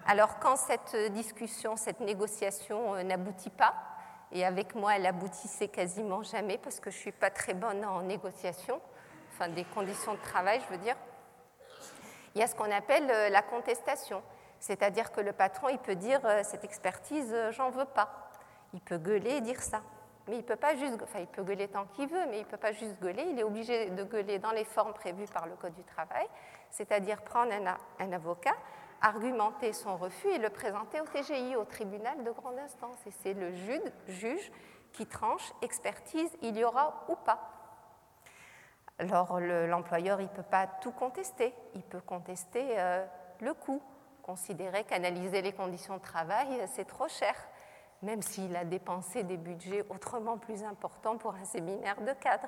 Alors 0.09 0.39
quand 0.39 0.55
cette 0.55 0.95
discussion, 1.11 1.75
cette 1.75 1.99
négociation 1.99 2.95
euh, 2.95 3.03
n'aboutit 3.03 3.49
pas, 3.49 3.73
et 4.31 4.45
avec 4.45 4.73
moi 4.73 4.95
elle 4.95 5.05
aboutissait 5.05 5.67
quasiment 5.67 6.23
jamais 6.23 6.57
parce 6.57 6.79
que 6.79 6.89
je 6.89 6.95
ne 6.95 7.01
suis 7.01 7.11
pas 7.11 7.29
très 7.29 7.53
bonne 7.53 7.83
en 7.83 8.03
négociation, 8.03 8.79
enfin 9.37 9.49
des 9.49 9.63
conditions 9.65 10.13
de 10.13 10.19
travail 10.21 10.59
je 10.65 10.73
veux 10.73 10.81
dire, 10.81 10.95
il 12.35 12.39
y 12.41 12.43
a 12.43 12.47
ce 12.47 12.55
qu'on 12.55 12.71
appelle 12.71 13.09
euh, 13.09 13.29
la 13.29 13.41
contestation. 13.41 14.21
C'est-à-dire 14.59 15.11
que 15.11 15.21
le 15.21 15.33
patron, 15.33 15.69
il 15.69 15.79
peut 15.79 15.95
dire 15.95 16.19
euh, 16.25 16.41
cette 16.43 16.63
expertise, 16.63 17.35
j'en 17.51 17.69
veux 17.69 17.85
pas. 17.85 18.31
Il 18.73 18.81
peut 18.81 18.97
gueuler 18.97 19.37
et 19.37 19.41
dire 19.41 19.61
ça. 19.61 19.81
Mais 20.27 20.37
il 20.37 20.43
peut 20.43 20.55
pas 20.55 20.75
juste, 20.75 21.01
enfin 21.01 21.19
il 21.19 21.27
peut 21.27 21.41
gueuler 21.41 21.67
tant 21.67 21.85
qu'il 21.85 22.07
veut, 22.09 22.25
mais 22.29 22.39
il 22.39 22.45
peut 22.45 22.57
pas 22.57 22.73
juste 22.73 22.99
gueuler. 23.01 23.23
Il 23.31 23.39
est 23.39 23.43
obligé 23.43 23.89
de 23.89 24.03
gueuler 24.03 24.39
dans 24.39 24.51
les 24.51 24.65
formes 24.65 24.93
prévues 24.93 25.25
par 25.33 25.47
le 25.47 25.55
Code 25.55 25.73
du 25.73 25.83
travail, 25.83 26.27
c'est-à-dire 26.69 27.21
prendre 27.21 27.53
un 27.99 28.11
avocat, 28.11 28.55
argumenter 29.01 29.71
son 29.71 29.95
refus 29.95 30.27
et 30.27 30.37
le 30.37 30.49
présenter 30.49 30.99
au 30.99 31.05
TGI, 31.05 31.55
au 31.55 31.63
tribunal 31.63 32.23
de 32.23 32.31
grande 32.31 32.59
instance. 32.59 32.97
Et 33.05 33.11
c'est 33.23 33.33
le 33.33 33.53
juge, 34.07 34.51
qui 34.91 35.05
tranche, 35.05 35.53
expertise, 35.61 36.29
il 36.41 36.57
y 36.57 36.65
aura 36.65 37.05
ou 37.07 37.15
pas. 37.15 37.56
Alors 38.99 39.39
l'employeur, 39.39 40.19
il 40.21 40.25
ne 40.25 40.29
peut 40.35 40.43
pas 40.43 40.67
tout 40.81 40.91
contester. 40.91 41.53
Il 41.75 41.83
peut 41.83 42.01
contester 42.01 42.65
euh, 42.79 43.05
le 43.41 43.53
coût, 43.53 43.81
considérer 44.23 44.83
qu'analyser 44.83 45.41
les 45.41 45.53
conditions 45.53 45.97
de 45.97 46.01
travail, 46.01 46.47
c'est 46.73 46.87
trop 46.87 47.07
cher, 47.07 47.35
même 48.01 48.21
s'il 48.21 48.55
a 48.55 48.65
dépensé 48.65 49.23
des 49.23 49.37
budgets 49.37 49.85
autrement 49.89 50.37
plus 50.37 50.63
importants 50.63 51.17
pour 51.17 51.35
un 51.35 51.45
séminaire 51.45 52.01
de 52.01 52.11
cadre. 52.13 52.47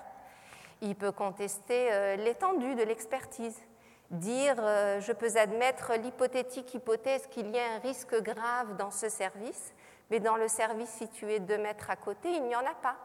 Il 0.82 0.96
peut 0.96 1.12
contester 1.12 1.92
euh, 1.92 2.16
l'étendue 2.16 2.76
de 2.76 2.84
l'expertise 2.84 3.62
dire 4.10 4.56
euh, 4.60 5.00
je 5.02 5.12
peux 5.12 5.38
admettre 5.38 5.94
l'hypothétique 5.94 6.74
hypothèse 6.74 7.28
qu'il 7.28 7.50
y 7.52 7.60
a 7.60 7.76
un 7.76 7.80
risque 7.80 8.20
grave 8.24 8.76
dans 8.78 8.90
ce 8.90 9.08
service, 9.08 9.74
mais 10.10 10.20
dans 10.20 10.36
le 10.36 10.48
service 10.48 10.90
situé 10.90 11.40
deux 11.40 11.60
mètres 11.60 11.92
à 11.92 11.96
côté, 11.96 12.32
il 12.32 12.44
n'y 12.44 12.56
en 12.56 12.66
a 12.66 12.76
pas. 12.82 12.96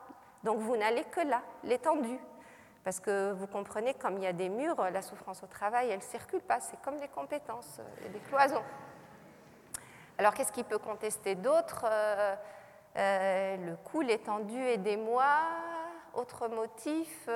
Donc 0.44 0.60
vous 0.60 0.76
n'allez 0.76 1.04
que 1.04 1.20
là, 1.20 1.42
l'étendue. 1.64 2.18
Parce 2.84 3.00
que 3.00 3.32
vous 3.32 3.46
comprenez, 3.46 3.94
comme 3.94 4.18
il 4.18 4.24
y 4.24 4.26
a 4.26 4.32
des 4.32 4.48
murs, 4.48 4.76
la 4.92 5.02
souffrance 5.02 5.42
au 5.42 5.46
travail, 5.46 5.90
elle 5.90 5.98
ne 5.98 6.02
circule 6.02 6.42
pas. 6.42 6.60
C'est 6.60 6.80
comme 6.82 6.96
les 6.96 7.08
compétences, 7.08 7.80
il 7.98 8.04
y 8.04 8.06
a 8.06 8.12
des 8.12 8.20
cloisons. 8.20 8.62
Alors 10.18 10.34
qu'est-ce 10.34 10.52
qu'il 10.52 10.64
peut 10.64 10.78
contester 10.78 11.34
d'autre 11.34 11.86
euh, 11.88 12.36
euh, 12.96 13.56
Le 13.56 13.76
coût, 13.76 14.02
l'étendue, 14.02 14.62
aidez-moi. 14.66 15.26
Autre 16.12 16.46
motif, 16.46 17.28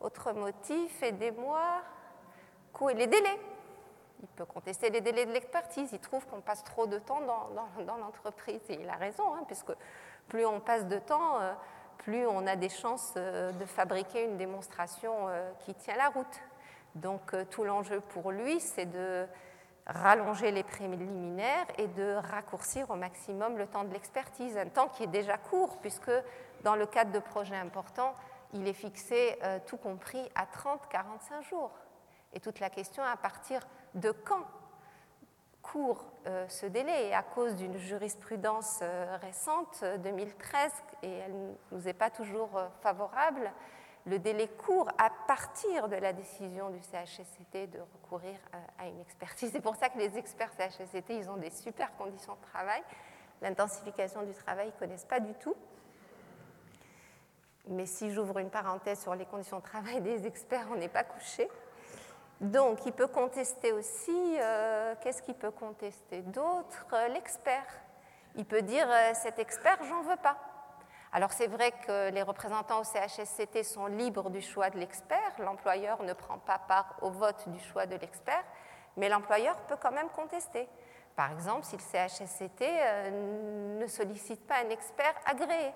autre 0.00 0.32
motif, 0.32 1.02
aidez-moi 1.04 1.60
et 2.88 2.94
les 2.94 3.06
délais. 3.06 3.38
Il 4.22 4.28
peut 4.28 4.44
contester 4.44 4.90
les 4.90 5.00
délais 5.00 5.26
de 5.26 5.32
l'expertise. 5.32 5.90
Il 5.92 5.98
trouve 5.98 6.26
qu'on 6.26 6.40
passe 6.40 6.64
trop 6.64 6.86
de 6.86 6.98
temps 6.98 7.20
dans, 7.20 7.96
l'entreprise. 7.96 8.60
Et 8.68 8.74
il 8.80 8.88
a 8.88 8.94
raison, 8.94 9.34
hein, 9.34 9.42
puisque 9.46 9.72
plus 10.28 10.46
on 10.46 10.60
passe 10.60 10.86
de 10.86 10.98
temps, 10.98 11.40
euh, 11.40 11.52
plus 12.04 12.26
on 12.26 12.46
a 12.46 12.56
des 12.56 12.68
chances 12.68 13.14
euh, 13.16 13.52
de 13.52 13.64
fabriquer 13.64 14.24
une 14.24 14.36
démonstration 14.36 15.28
euh, 15.28 15.50
qui 15.60 15.74
tient 15.74 15.96
la 15.96 16.08
route. 16.08 16.40
Donc 16.96 17.34
tout 17.50 17.62
l'enjeu 17.62 18.00
pour 18.00 18.32
lui, 18.32 18.58
c'est 18.58 18.86
de 18.86 19.24
rallonger 19.86 20.50
les 20.50 20.64
préliminaires 20.64 21.66
et 21.78 21.86
de 21.86 22.14
raccourcir 22.32 22.90
au 22.90 22.96
maximum 22.96 23.58
le 23.58 23.68
temps 23.68 23.84
de 23.84 23.92
l'expertise, 23.92 24.56
un 24.56 24.66
temps 24.66 24.88
qui 24.88 25.04
est 25.04 25.08
déjà 25.08 25.38
court, 25.38 25.78
puisque 25.80 26.10
dans 26.64 26.74
le 26.74 26.86
cadre 26.86 27.12
de 27.12 27.20
projets 27.20 27.56
importants, 27.56 28.12
il 28.54 28.66
est 28.66 28.72
fixé, 28.72 29.38
tout 29.66 29.76
compris, 29.76 30.28
à 30.34 30.46
30-45 30.46 31.48
jours. 31.48 31.70
Et 32.32 32.40
toute 32.40 32.58
la 32.58 32.70
question 32.70 33.04
à 33.04 33.16
partir 33.16 33.60
de 33.94 34.10
quand 34.10 34.44
court 35.62 36.04
euh, 36.26 36.46
ce 36.48 36.66
délai 36.66 37.08
et 37.08 37.14
à 37.14 37.22
cause 37.22 37.54
d'une 37.56 37.76
jurisprudence 37.76 38.80
euh, 38.82 39.16
récente, 39.22 39.84
2013, 40.02 40.72
et 41.02 41.10
elle 41.10 41.32
ne 41.32 41.52
nous 41.72 41.88
est 41.88 41.94
pas 41.94 42.10
toujours 42.10 42.56
euh, 42.56 42.68
favorable, 42.82 43.50
le 44.06 44.18
délai 44.18 44.48
court 44.48 44.88
à 44.98 45.10
partir 45.26 45.88
de 45.88 45.96
la 45.96 46.12
décision 46.12 46.70
du 46.70 46.80
CHSCT 46.80 47.70
de 47.70 47.80
recourir 47.80 48.34
à 48.78 48.86
une 48.86 48.98
expertise. 49.00 49.50
C'est 49.52 49.60
pour 49.60 49.76
ça 49.76 49.90
que 49.90 49.98
les 49.98 50.16
experts 50.16 50.52
CHSCT, 50.56 51.10
ils 51.10 51.28
ont 51.28 51.36
des 51.36 51.50
super 51.50 51.94
conditions 51.96 52.34
de 52.34 52.40
travail. 52.40 52.82
L'intensification 53.42 54.22
du 54.22 54.32
travail, 54.32 54.68
ils 54.68 54.74
ne 54.74 54.78
connaissent 54.78 55.04
pas 55.04 55.20
du 55.20 55.34
tout. 55.34 55.54
Mais 57.68 57.84
si 57.84 58.10
j'ouvre 58.10 58.38
une 58.38 58.48
parenthèse 58.48 59.00
sur 59.00 59.14
les 59.14 59.26
conditions 59.26 59.58
de 59.58 59.64
travail 59.64 60.00
des 60.00 60.26
experts, 60.26 60.66
on 60.72 60.76
n'est 60.76 60.88
pas 60.88 61.04
couché. 61.04 61.48
Donc, 62.40 62.86
il 62.86 62.92
peut 62.92 63.06
contester 63.06 63.70
aussi, 63.72 64.36
euh, 64.38 64.94
qu'est-ce 65.02 65.20
qu'il 65.20 65.34
peut 65.34 65.50
contester 65.50 66.22
d'autre? 66.22 66.86
Euh, 66.94 67.08
L'expert. 67.08 67.66
Il 68.34 68.46
peut 68.46 68.62
dire, 68.62 68.86
euh, 68.88 69.10
cet 69.12 69.38
expert, 69.38 69.76
j'en 69.86 70.00
veux 70.02 70.16
pas. 70.16 70.38
Alors, 71.12 71.32
c'est 71.32 71.48
vrai 71.48 71.72
que 71.86 72.08
les 72.10 72.22
représentants 72.22 72.80
au 72.80 72.84
CHSCT 72.84 73.62
sont 73.62 73.86
libres 73.86 74.30
du 74.30 74.40
choix 74.40 74.70
de 74.70 74.78
l'expert. 74.78 75.32
L'employeur 75.38 76.02
ne 76.02 76.14
prend 76.14 76.38
pas 76.38 76.58
part 76.58 76.96
au 77.02 77.10
vote 77.10 77.46
du 77.48 77.60
choix 77.60 77.84
de 77.84 77.96
l'expert, 77.96 78.44
mais 78.96 79.10
l'employeur 79.10 79.56
peut 79.62 79.76
quand 79.78 79.92
même 79.92 80.08
contester. 80.08 80.66
Par 81.16 81.32
exemple, 81.32 81.64
si 81.64 81.76
le 81.76 81.82
CHSCT 81.82 82.64
ne 83.78 83.86
sollicite 83.86 84.46
pas 84.46 84.60
un 84.64 84.70
expert 84.70 85.14
agréé. 85.26 85.72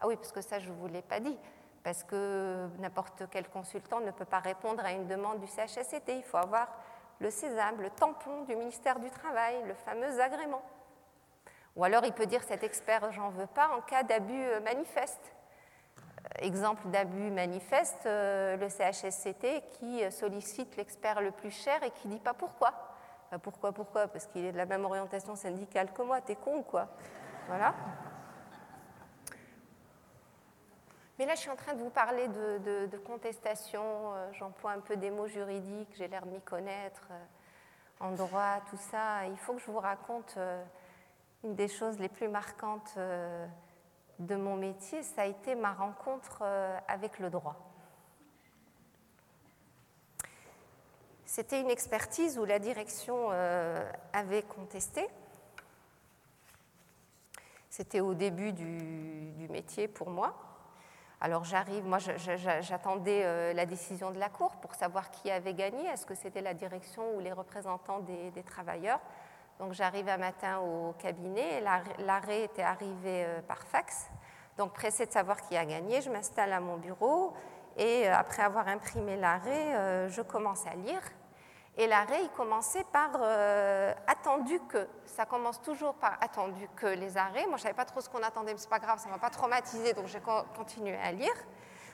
Ah 0.00 0.08
oui, 0.08 0.16
parce 0.16 0.32
que 0.32 0.42
ça, 0.42 0.58
je 0.58 0.68
ne 0.68 0.74
vous 0.74 0.88
l'ai 0.88 1.00
pas 1.00 1.20
dit 1.20 1.38
parce 1.82 2.04
que 2.04 2.68
n'importe 2.78 3.24
quel 3.30 3.48
consultant 3.48 4.00
ne 4.00 4.10
peut 4.10 4.24
pas 4.24 4.38
répondre 4.38 4.84
à 4.84 4.92
une 4.92 5.06
demande 5.06 5.40
du 5.40 5.46
CHSCT. 5.46 6.16
Il 6.16 6.22
faut 6.22 6.36
avoir 6.36 6.68
le 7.20 7.30
sésame, 7.30 7.80
le 7.80 7.90
tampon 7.90 8.42
du 8.42 8.56
ministère 8.56 8.98
du 8.98 9.10
Travail, 9.10 9.62
le 9.66 9.74
fameux 9.74 10.20
agrément. 10.20 10.62
Ou 11.76 11.84
alors 11.84 12.04
il 12.04 12.12
peut 12.12 12.26
dire 12.26 12.42
cet 12.42 12.62
expert 12.62 13.10
j'en 13.12 13.30
veux 13.30 13.46
pas 13.46 13.70
en 13.76 13.80
cas 13.80 14.02
d'abus 14.02 14.44
euh, 14.44 14.60
manifeste. 14.60 15.32
Euh, 15.88 16.44
exemple 16.44 16.86
d'abus 16.88 17.30
manifeste, 17.30 18.06
euh, 18.06 18.56
le 18.56 18.68
CHSCT 18.68 19.62
qui 19.78 20.10
sollicite 20.12 20.76
l'expert 20.76 21.20
le 21.20 21.30
plus 21.30 21.50
cher 21.50 21.82
et 21.82 21.90
qui 21.90 22.08
dit 22.08 22.20
pas 22.20 22.34
pourquoi. 22.34 22.72
pourquoi, 23.42 23.72
pourquoi? 23.72 24.08
Parce 24.08 24.26
qu'il 24.26 24.44
est 24.44 24.52
de 24.52 24.58
la 24.58 24.66
même 24.66 24.84
orientation 24.84 25.34
syndicale 25.34 25.92
que 25.92 26.02
moi, 26.02 26.20
t'es 26.20 26.36
con 26.36 26.62
quoi? 26.62 26.88
Voilà. 27.48 27.74
Mais 31.18 31.26
là, 31.26 31.34
je 31.34 31.40
suis 31.40 31.50
en 31.50 31.56
train 31.56 31.74
de 31.74 31.82
vous 31.82 31.90
parler 31.90 32.26
de, 32.28 32.96
contestation. 33.04 33.82
Euh, 34.14 34.32
j'emploie 34.32 34.72
un 34.72 34.80
peu 34.80 34.96
des 34.96 35.10
mots 35.10 35.26
juridiques, 35.26 35.90
j'ai 35.96 36.08
l'air 36.08 36.24
de 36.24 36.30
m'y 36.30 36.40
connaître 36.40 37.08
euh, 37.10 37.24
en 38.00 38.12
droit, 38.12 38.60
tout 38.70 38.78
ça. 38.78 39.26
Il 39.26 39.36
faut 39.36 39.52
que 39.52 39.60
je 39.60 39.70
vous 39.70 39.78
raconte 39.78 40.34
euh, 40.38 40.62
une 41.44 41.54
des 41.54 41.68
choses 41.68 41.98
les 41.98 42.08
plus 42.08 42.28
marquantes 42.28 42.96
de 44.18 44.36
mon 44.36 44.56
métier. 44.56 45.02
Ça 45.02 45.22
a 45.22 45.26
été 45.26 45.54
ma 45.54 45.72
rencontre 45.72 46.42
avec 46.88 47.18
le 47.18 47.30
droit. 47.30 47.56
C'était 51.26 51.60
une 51.60 51.70
expertise 51.70 52.38
où 52.38 52.44
la 52.44 52.60
direction 52.60 53.30
avait 54.12 54.42
contesté. 54.42 55.08
C'était 57.70 58.00
au 58.00 58.14
début 58.14 58.52
du 58.52 59.48
métier 59.50 59.88
pour 59.88 60.10
moi. 60.10 60.51
Alors 61.24 61.44
j'arrive, 61.44 61.86
moi 61.86 61.98
j'attendais 62.00 63.22
euh, 63.22 63.52
la 63.52 63.64
décision 63.64 64.10
de 64.10 64.18
la 64.18 64.28
Cour 64.28 64.56
pour 64.56 64.74
savoir 64.74 65.08
qui 65.12 65.30
avait 65.30 65.54
gagné, 65.54 65.86
est-ce 65.86 66.04
que 66.04 66.16
c'était 66.16 66.40
la 66.40 66.52
direction 66.52 67.14
ou 67.14 67.20
les 67.20 67.32
représentants 67.32 68.00
des, 68.00 68.42
travailleurs? 68.42 68.98
Donc 69.60 69.72
j'arrive 69.72 70.08
un 70.08 70.16
matin 70.16 70.58
au 70.58 70.94
cabinet, 70.94 71.62
l'arrêt 72.00 72.42
était 72.42 72.62
arrivé 72.64 73.24
euh, 73.24 73.40
par 73.40 73.62
fax. 73.62 74.10
Donc 74.58 74.72
pressé 74.72 75.06
de 75.06 75.12
savoir 75.12 75.40
qui 75.42 75.56
a 75.56 75.64
gagné, 75.64 76.00
je 76.00 76.10
m'installe 76.10 76.52
à 76.52 76.58
mon 76.58 76.76
bureau 76.76 77.34
Et 77.76 78.08
euh, 78.08 78.16
après 78.16 78.42
avoir 78.42 78.66
imprimé 78.66 79.16
l'arrêt, 79.16 80.08
je 80.08 80.22
commence 80.22 80.66
à 80.66 80.74
lire. 80.74 81.02
Et 81.78 81.86
l'arrêt, 81.86 82.22
il 82.22 82.30
commençait 82.30 82.84
par 82.92 83.10
euh, 83.20 83.94
attendu 84.06 84.60
que. 84.68 84.86
Ça 85.06 85.24
commence 85.24 85.60
toujours 85.62 85.94
par 85.94 86.18
attendu 86.20 86.68
que 86.76 86.86
les 86.86 87.16
arrêts. 87.16 87.46
Moi, 87.46 87.56
je 87.56 87.62
ne 87.62 87.68
savais 87.68 87.74
pas 87.74 87.84
trop 87.84 88.00
ce 88.00 88.08
qu'on 88.08 88.22
attendait, 88.22 88.52
mais 88.52 88.58
ce 88.58 88.64
n'est 88.64 88.70
pas 88.70 88.78
grave, 88.78 88.98
ça 88.98 89.06
ne 89.06 89.12
m'a 89.12 89.18
pas 89.18 89.30
traumatisé, 89.30 89.92
donc 89.94 90.06
j'ai 90.06 90.20
continué 90.56 90.96
à 90.96 91.12
lire. 91.12 91.34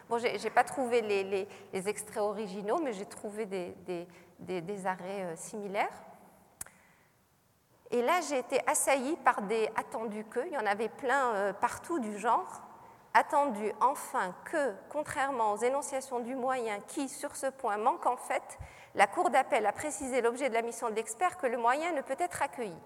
Bon, 0.08 0.18
je 0.18 0.42
n'ai 0.42 0.50
pas 0.50 0.64
trouvé 0.64 1.02
les, 1.02 1.88
extraits 1.88 2.22
originaux, 2.22 2.80
mais 2.82 2.92
j'ai 2.92 3.06
trouvé 3.06 3.46
des, 3.46 4.86
arrêts 4.86 5.36
similaires. 5.36 6.02
Et 7.90 8.02
là, 8.02 8.20
j'ai 8.28 8.38
été 8.38 8.60
assaillie 8.68 9.16
par 9.16 9.42
des 9.42 9.68
attendus 9.76 10.24
que. 10.24 10.40
Il 10.46 10.52
y 10.52 10.58
en 10.58 10.66
avait 10.66 10.88
plein 10.88 11.52
partout 11.60 11.98
du 11.98 12.18
genre 12.18 12.67
attendu 13.18 13.72
enfin 13.80 14.32
que, 14.44 14.74
contrairement 14.88 15.52
aux 15.52 15.56
énonciations 15.56 16.20
du 16.20 16.36
moyen 16.36 16.78
qui, 16.86 17.08
sur 17.08 17.34
ce 17.34 17.46
point, 17.46 17.76
manquent 17.76 18.06
en 18.06 18.16
fait, 18.16 18.58
la 18.94 19.08
Cour 19.08 19.30
d'appel 19.30 19.66
a 19.66 19.72
précisé 19.72 20.20
l'objet 20.20 20.48
de 20.48 20.54
la 20.54 20.62
mission 20.62 20.88
de 20.88 20.94
l'expert 20.94 21.36
que 21.36 21.46
le 21.46 21.58
moyen 21.58 21.92
ne 21.92 22.00
peut 22.00 22.16
être 22.18 22.42
accueilli. 22.42 22.76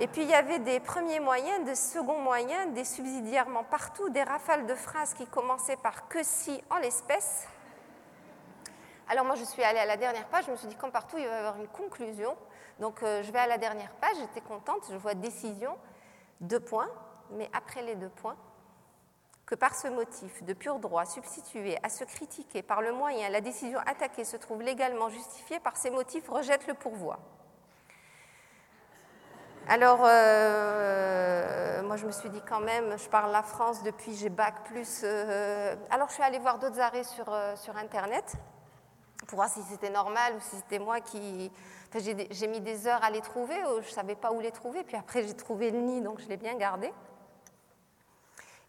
Et 0.00 0.06
puis 0.06 0.22
il 0.22 0.28
y 0.28 0.34
avait 0.34 0.60
des 0.60 0.78
premiers 0.80 1.20
moyens, 1.20 1.64
des 1.64 1.74
seconds 1.74 2.18
moyens, 2.18 2.72
des 2.72 2.84
subsidiairement 2.84 3.64
partout, 3.64 4.08
des 4.10 4.22
rafales 4.22 4.66
de 4.66 4.74
phrases 4.74 5.14
qui 5.14 5.26
commençaient 5.26 5.76
par 5.76 6.08
que 6.08 6.22
si 6.22 6.62
en 6.70 6.78
l'espèce. 6.78 7.48
Alors 9.08 9.24
moi 9.24 9.34
je 9.34 9.44
suis 9.44 9.62
allée 9.62 9.78
à 9.78 9.86
la 9.86 9.96
dernière 9.96 10.26
page, 10.26 10.46
je 10.46 10.52
me 10.52 10.56
suis 10.56 10.68
dit 10.68 10.76
comme 10.76 10.92
partout 10.92 11.18
il 11.18 11.26
va 11.26 11.34
y 11.34 11.38
avoir 11.38 11.56
une 11.56 11.68
conclusion. 11.68 12.36
Donc 12.78 13.02
euh, 13.02 13.22
je 13.22 13.30
vais 13.32 13.38
à 13.40 13.46
la 13.46 13.58
dernière 13.58 13.92
page, 13.94 14.16
j'étais 14.18 14.40
contente, 14.40 14.82
je 14.90 14.96
vois 14.96 15.14
décision, 15.14 15.76
deux 16.40 16.60
points, 16.60 16.90
mais 17.30 17.48
après 17.52 17.82
les 17.82 17.94
deux 17.94 18.08
points, 18.08 18.36
que 19.46 19.54
par 19.54 19.74
ce 19.74 19.88
motif 19.88 20.42
de 20.42 20.52
pur 20.54 20.78
droit 20.78 21.04
substitué 21.04 21.78
à 21.82 21.88
ce 21.88 22.04
critiqué 22.04 22.62
par 22.62 22.80
le 22.80 22.92
moyen, 22.92 23.28
la 23.28 23.40
décision 23.40 23.78
attaquée 23.86 24.24
se 24.24 24.36
trouve 24.36 24.62
légalement 24.62 25.08
justifiée 25.08 25.60
par 25.60 25.76
ces 25.76 25.90
motifs, 25.90 26.28
rejette 26.28 26.66
le 26.66 26.74
pourvoi. 26.74 27.18
Alors, 29.66 30.00
euh, 30.04 31.82
moi 31.82 31.96
je 31.96 32.06
me 32.06 32.12
suis 32.12 32.28
dit 32.28 32.42
quand 32.46 32.60
même, 32.60 32.98
je 32.98 33.08
parle 33.08 33.32
la 33.32 33.42
France 33.42 33.82
depuis 33.82 34.14
j'ai 34.14 34.28
bac 34.28 34.64
plus. 34.64 35.00
Euh, 35.04 35.74
alors 35.90 36.08
je 36.08 36.14
suis 36.14 36.22
allée 36.22 36.38
voir 36.38 36.58
d'autres 36.58 36.80
arrêts 36.80 37.04
sur, 37.04 37.32
euh, 37.32 37.56
sur 37.56 37.74
Internet 37.76 38.34
pour 39.26 39.36
voir 39.36 39.48
si 39.48 39.62
c'était 39.62 39.88
normal 39.88 40.34
ou 40.36 40.40
si 40.40 40.56
c'était 40.56 40.78
moi 40.78 41.00
qui. 41.00 41.50
Enfin, 41.88 41.98
j'ai 42.30 42.46
mis 42.46 42.60
des 42.60 42.86
heures 42.86 43.02
à 43.02 43.10
les 43.10 43.22
trouver, 43.22 43.56
je 43.80 43.86
ne 43.86 43.92
savais 43.92 44.16
pas 44.16 44.32
où 44.32 44.40
les 44.40 44.50
trouver, 44.50 44.82
puis 44.82 44.96
après 44.96 45.22
j'ai 45.22 45.34
trouvé 45.34 45.70
le 45.70 45.78
nid, 45.78 46.00
donc 46.02 46.20
je 46.20 46.28
l'ai 46.28 46.36
bien 46.36 46.56
gardé. 46.56 46.92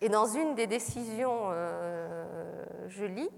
Et 0.01 0.09
dans 0.09 0.25
une 0.25 0.55
des 0.55 0.67
décisions, 0.67 1.49
euh, 1.51 2.65
je 2.87 3.05
lis, 3.05 3.29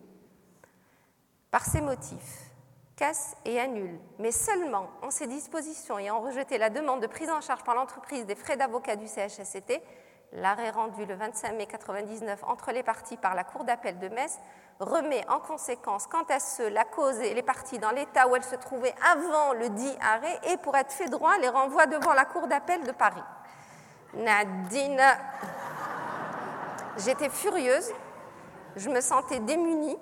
par 1.51 1.65
ces 1.65 1.81
motifs, 1.81 2.51
casse 2.95 3.35
et 3.45 3.59
annule, 3.59 3.99
mais 4.17 4.31
seulement 4.31 4.87
en 5.03 5.11
ces 5.11 5.27
dispositions 5.27 5.95
en 5.95 6.19
rejeté 6.19 6.57
la 6.57 6.69
demande 6.69 7.01
de 7.01 7.07
prise 7.07 7.29
en 7.29 7.41
charge 7.41 7.63
par 7.63 7.75
l'entreprise 7.75 8.25
des 8.25 8.35
frais 8.35 8.57
d'avocat 8.57 8.95
du 8.95 9.07
CHSCT, 9.07 9.81
l'arrêt 10.33 10.71
rendu 10.71 11.05
le 11.05 11.15
25 11.15 11.49
mai 11.51 11.67
1999 11.67 12.43
entre 12.43 12.71
les 12.71 12.83
parties 12.83 13.17
par 13.17 13.35
la 13.35 13.43
Cour 13.43 13.63
d'appel 13.63 13.99
de 13.99 14.09
Metz 14.09 14.39
remet 14.79 15.23
en 15.29 15.39
conséquence, 15.39 16.07
quant 16.07 16.25
à 16.29 16.39
ceux, 16.39 16.69
la 16.69 16.83
cause 16.85 17.19
et 17.19 17.33
les 17.33 17.43
parties 17.43 17.79
dans 17.79 17.91
l'état 17.91 18.27
où 18.27 18.35
elles 18.35 18.43
se 18.43 18.55
trouvaient 18.55 18.95
avant 19.11 19.53
le 19.53 19.69
dit 19.69 19.95
arrêt 20.01 20.39
et 20.51 20.57
pour 20.57 20.75
être 20.75 20.91
fait 20.91 21.09
droit, 21.09 21.37
les 21.37 21.49
renvoie 21.49 21.85
devant 21.85 22.13
la 22.13 22.25
Cour 22.25 22.47
d'appel 22.47 22.83
de 22.83 22.91
Paris. 22.91 23.23
Nadine. 24.13 25.01
J'étais 26.97 27.29
furieuse, 27.29 27.91
je 28.75 28.89
me 28.89 29.01
sentais 29.01 29.39
démunie. 29.39 29.97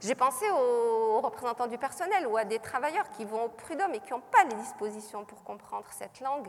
J'ai 0.00 0.16
pensé 0.16 0.44
aux 0.50 1.20
représentants 1.20 1.68
du 1.68 1.78
personnel 1.78 2.26
ou 2.26 2.36
à 2.36 2.44
des 2.44 2.58
travailleurs 2.58 3.08
qui 3.10 3.24
vont 3.24 3.44
au 3.44 3.48
prud'homme 3.48 3.94
et 3.94 4.00
qui 4.00 4.10
n'ont 4.10 4.20
pas 4.20 4.42
les 4.44 4.56
dispositions 4.56 5.24
pour 5.24 5.44
comprendre 5.44 5.86
cette 5.90 6.20
langue. 6.20 6.48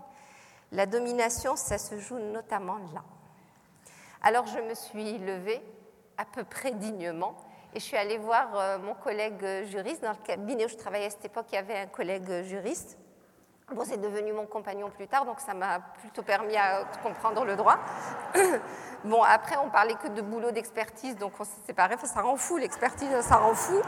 La 0.72 0.88
domination, 0.88 1.56
ça 1.56 1.78
se 1.78 2.00
joue 2.00 2.18
notamment 2.18 2.78
là. 2.96 3.04
Alors 4.24 4.48
je 4.48 4.60
me 4.60 4.74
suis 4.74 5.20
levée 5.20 5.62
à 6.18 6.26
peu 6.26 6.44
près 6.44 6.72
dignement 6.72 7.36
et 7.76 7.80
je 7.80 7.86
suis 7.86 7.98
allée 7.98 8.18
voir 8.18 8.58
euh, 8.58 8.80
mon 8.80 8.96
collègue 8.96 9.66
juriste. 9.66 10.02
Dans 10.02 10.12
le 10.12 10.26
cabinet 10.26 10.66
où 10.66 10.70
je 10.70 10.76
travaillais 10.76 11.06
à 11.06 11.10
cette 11.12 11.26
époque, 11.26 11.46
il 11.52 11.56
y 11.56 11.58
avait 11.60 11.78
un 11.78 11.88
collègue 11.88 12.44
juriste. 12.44 12.98
Bon, 13.72 13.84
c'est 13.86 13.98
devenu 13.98 14.34
mon 14.34 14.46
compagnon 14.46 14.90
plus 14.90 15.08
tard, 15.08 15.26
donc 15.26 15.40
ça 15.40 15.54
m'a 15.54 15.80
plutôt 15.80 16.22
permis 16.22 16.58
à 16.58 16.84
comprendre 17.02 17.46
le 17.46 17.56
droit. 17.56 17.78
Bon, 19.06 19.22
après, 19.22 19.58
on 19.58 19.70
parlait 19.70 19.96
que 19.96 20.08
de 20.08 20.22
boulot 20.22 20.52
d'expertise, 20.52 21.18
donc 21.18 21.34
on 21.38 21.44
s'est 21.44 21.60
séparés. 21.68 21.98
ça 22.06 22.22
rend 22.22 22.38
fou, 22.38 22.56
l'expertise, 22.56 23.10
ça 23.20 23.36
rend 23.36 23.54
fou. 23.54 23.82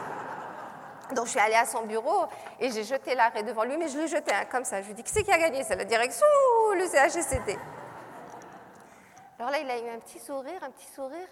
Donc 1.13 1.25
je 1.27 1.31
suis 1.31 1.39
allée 1.39 1.55
à 1.55 1.65
son 1.65 1.85
bureau 1.85 2.25
et 2.59 2.69
j'ai 2.69 2.83
jeté 2.83 3.15
l'arrêt 3.15 3.43
devant 3.43 3.63
lui, 3.63 3.77
mais 3.77 3.87
je 3.87 3.97
l'ai 3.97 4.07
jeté 4.09 4.33
hein, 4.33 4.43
comme 4.51 4.65
ça. 4.65 4.81
Je 4.81 4.87
lui 4.87 4.91
ai 4.91 4.95
dit, 4.95 5.03
qui 5.03 5.11
c'est 5.13 5.23
qui 5.23 5.31
a 5.31 5.37
gagné? 5.37 5.63
C'est 5.63 5.77
la 5.77 5.85
direction 5.85 6.25
ou 6.69 6.73
le 6.73 6.85
CHSCT 6.85 7.57
Alors 9.39 9.51
là, 9.51 9.59
il 9.59 9.69
a 9.69 9.77
eu 9.77 9.89
un 9.89 9.99
petit 9.99 10.19
sourire, 10.19 10.61
un 10.63 10.71
petit 10.71 10.91
sourire. 10.93 11.27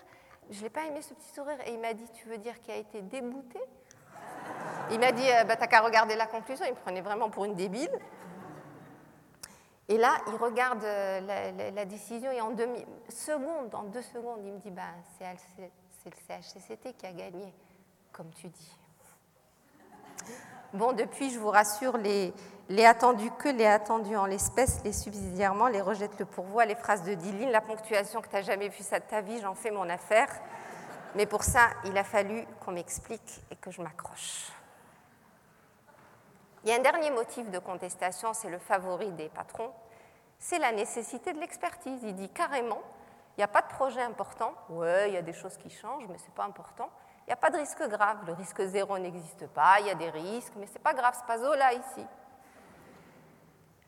Je 0.49 0.63
n'ai 0.63 0.69
pas 0.69 0.85
aimé 0.85 1.01
ce 1.01 1.13
petit 1.13 1.33
sourire 1.33 1.57
et 1.65 1.73
il 1.73 1.79
m'a 1.79 1.93
dit, 1.93 2.05
tu 2.13 2.29
veux 2.29 2.37
dire 2.37 2.59
qu'il 2.61 2.73
a 2.73 2.77
été 2.77 3.01
débouté? 3.01 3.59
Il 4.91 4.99
m'a 4.99 5.11
dit, 5.11 5.29
euh, 5.29 5.43
bah, 5.43 5.55
t'as 5.55 5.67
qu'à 5.67 5.81
regarder 5.81 6.15
la 6.15 6.27
conclusion. 6.27 6.65
Il 6.65 6.71
me 6.73 6.77
prenait 6.77 7.01
vraiment 7.01 7.29
pour 7.29 7.45
une 7.45 7.55
débile. 7.55 7.91
Et 9.89 9.97
là, 9.97 10.17
il 10.27 10.35
regarde 10.35 10.83
euh, 10.83 11.71
la, 11.71 11.85
décision 11.85 12.31
et 12.31 12.39
en 12.39 12.51
deux 12.51 12.69
secondes, 13.09 13.73
en 13.75 13.83
deux 13.83 14.01
secondes, 14.01 14.39
il 14.43 14.53
me 14.53 14.59
dit 14.59 14.71
bah, 14.71 14.83
c'est 15.17 15.25
le 16.05 16.15
CHCCT 16.27 16.93
qui 16.93 17.05
a 17.05 17.11
gagné, 17.11 17.53
comme 18.11 18.29
tu 18.31 18.47
dis. 18.47 18.77
Bon, 20.73 20.93
depuis, 20.93 21.29
je 21.29 21.37
vous 21.37 21.49
rassure, 21.49 21.97
les, 21.97 22.33
attendus 22.85 23.29
que 23.37 23.49
les 23.49 23.65
attendus 23.65 24.15
en 24.15 24.25
l'espèce, 24.25 24.81
les 24.85 24.93
subsidiairement, 24.93 25.67
les 25.67 25.81
rejettent 25.81 26.17
le 26.17 26.25
pourvoi, 26.25 26.65
les 26.65 26.75
phrases 26.75 27.03
de 27.03 27.13
Dylan, 27.13 27.51
la 27.51 27.61
ponctuation 27.61 28.21
que 28.21 28.29
tu 28.29 28.35
n'as 28.35 28.41
jamais 28.41 28.69
vue 28.69 28.83
ça 28.83 28.99
de 28.99 29.05
ta 29.05 29.21
vie, 29.21 29.39
j'en 29.41 29.53
fais 29.53 29.69
mon 29.69 29.87
affaire. 29.89 30.29
Mais 31.15 31.25
pour 31.25 31.43
ça, 31.43 31.69
il 31.85 31.95
a 31.97 32.03
fallu 32.03 32.45
qu'on 32.65 32.71
m'explique 32.71 33.41
et 33.51 33.55
que 33.55 33.69
je 33.69 33.81
m'accroche. 33.81 34.51
Il 36.63 36.69
y 36.69 36.71
a 36.71 36.75
un 36.75 36.81
dernier 36.81 37.11
motif 37.11 37.49
de 37.49 37.59
contestation, 37.59 38.33
c'est 38.33 38.49
le 38.49 38.57
favori 38.57 39.11
des 39.11 39.27
patrons, 39.27 39.71
c'est 40.39 40.59
la 40.59 40.71
nécessité 40.71 41.33
de 41.33 41.39
l'expertise. 41.39 42.01
Il 42.03 42.15
dit 42.15 42.29
carrément, 42.29 42.81
il 43.35 43.41
n'y 43.41 43.43
a 43.43 43.49
pas 43.49 43.61
de 43.61 43.67
projet 43.67 44.01
important, 44.01 44.53
ouais, 44.69 45.09
il 45.09 45.13
y 45.13 45.17
a 45.17 45.21
des 45.21 45.33
choses 45.33 45.57
qui 45.57 45.69
changent, 45.69 46.07
mais 46.07 46.17
ce 46.17 46.25
n'est 46.25 46.35
pas 46.35 46.45
important. 46.45 46.89
Il 47.25 47.29
n'y 47.29 47.33
a 47.33 47.37
pas 47.37 47.49
de 47.49 47.57
risque 47.57 47.85
grave, 47.89 48.19
le 48.25 48.33
risque 48.33 48.61
zéro 48.63 48.97
n'existe 48.97 49.47
pas, 49.47 49.79
il 49.79 49.87
y 49.87 49.89
a 49.89 49.95
des 49.95 50.09
risques, 50.09 50.53
mais 50.55 50.67
ce 50.67 50.73
n'est 50.73 50.79
pas 50.79 50.93
grave, 50.93 51.17
ce 51.19 51.25
pas 51.25 51.37
là 51.55 51.73
ici. 51.73 52.05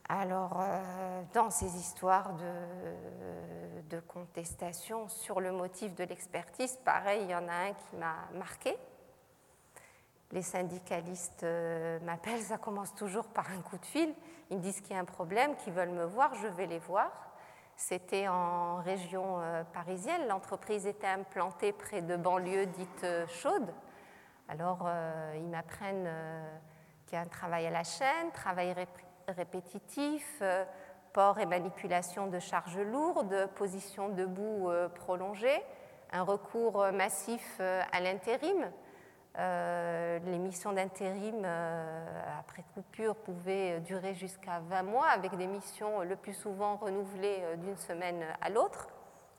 Alors, 0.08 0.62
euh, 0.62 1.24
dans 1.34 1.50
ces 1.50 1.78
histoires 1.78 2.34
de, 2.34 3.82
de, 3.90 4.00
contestation 4.02 5.10
sur 5.10 5.42
le 5.42 5.52
motif 5.52 5.96
de 5.96 6.04
l'expertise, 6.04 6.78
pareil, 6.86 7.24
il 7.24 7.30
y 7.32 7.36
en 7.36 7.48
a 7.48 7.54
un 7.54 7.74
qui 7.74 7.96
m'a 7.96 8.16
marqué 8.34 8.78
les 10.32 10.42
syndicalistes 10.42 11.44
euh, 11.44 12.00
m'appellent, 12.02 12.42
ça 12.42 12.58
commence 12.58 12.94
toujours 12.96 13.28
par 13.28 13.50
un 13.52 13.62
coup 13.62 13.78
de 13.78 13.86
fil. 13.86 14.14
Ils 14.50 14.58
me 14.58 14.62
disent 14.62 14.82
qu'il 14.82 14.96
y 14.96 14.98
a 14.98 15.02
un 15.02 15.06
problème, 15.06 15.56
qu'ils 15.58 15.74
veulent 15.74 15.90
me 15.90 16.06
voir, 16.06 16.34
je 16.36 16.48
vais 16.48 16.66
les 16.66 16.80
voir. 16.80 17.12
C'était 17.78 18.28
en 18.28 18.78
région 18.78 19.40
euh, 19.42 19.64
parisienne, 19.64 20.28
l'entreprise 20.28 20.88
était 20.88 21.08
implantée 21.08 21.74
près 21.74 22.02
de 22.02 22.16
banlieues 22.16 22.66
dites 22.68 23.04
euh, 23.04 23.28
chaudes. 23.28 23.74
Alors 24.48 24.88
ils 25.36 25.48
m'apprennent 25.48 26.08
qu'il 27.08 27.16
y 27.16 27.20
a 27.20 27.24
un 27.24 27.28
travail 27.28 27.66
à 27.66 27.72
la 27.72 27.84
chaîne, 27.84 28.32
travail 28.32 28.76
répétitif, 29.28 30.44
port 31.14 31.40
et 31.40 31.48
manipulation 31.48 32.28
de 32.28 32.38
charges 32.38 32.78
lourdes, 32.78 33.50
position 33.56 34.10
debout 34.10 34.70
prolongée, 34.94 35.64
un 36.12 36.22
recours 36.22 36.92
massif 36.94 37.60
à 37.60 38.00
l'intérim 38.00 38.72
euh, 39.38 40.20
les 40.20 40.38
missions 40.38 40.72
d'intérim 40.72 41.42
euh, 41.44 42.40
après 42.40 42.64
coupure 42.74 43.16
pouvaient 43.18 43.82
durer 43.82 44.14
jusqu'à 44.14 44.60
20 44.62 44.84
mois, 44.84 45.08
avec 45.08 45.36
des 45.36 45.48
missions 45.48 46.02
le 46.04 46.16
plus 46.16 46.34
souvent 46.34 46.78
renouvelées 46.78 47.40
euh, 47.42 47.56
d'une 47.58 47.76
semaine 47.76 48.24
à 48.40 48.50
l'autre. 48.50 48.88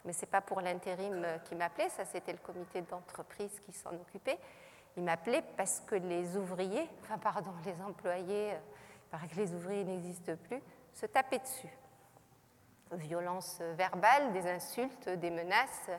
Mais 0.05 0.13
ce 0.13 0.21
n'est 0.21 0.31
pas 0.31 0.43
pour 0.43 0.61
l'intérim 0.61 1.25
qui 1.45 1.55
m'appelait, 1.55 1.89
ça 1.89 2.05
c'était 2.05 2.33
le 2.33 2.39
comité 2.39 2.83
d'entreprise 2.83 3.59
qui 3.65 3.73
s'en 3.73 3.93
occupait. 3.95 4.39
Il 4.99 5.03
m'appelait 5.03 5.43
parce 5.57 5.81
que 5.81 5.95
les 5.95 6.37
ouvriers, 6.37 6.89
enfin 7.03 7.19
pardon, 7.19 7.53
les 7.65 7.81
employés, 7.83 8.51
il 8.51 9.11
paraît 9.11 9.29
que 9.29 9.37
les 9.37 9.55
ouvriers 9.55 9.85
n'existent 9.85 10.37
plus, 10.47 10.61
se 10.93 11.07
tapaient 11.07 11.39
dessus. 11.39 11.75
Violence 12.93 13.61
verbale, 13.77 14.33
des 14.33 14.47
insultes, 14.47 15.09
des 15.09 15.31
menaces, 15.31 15.91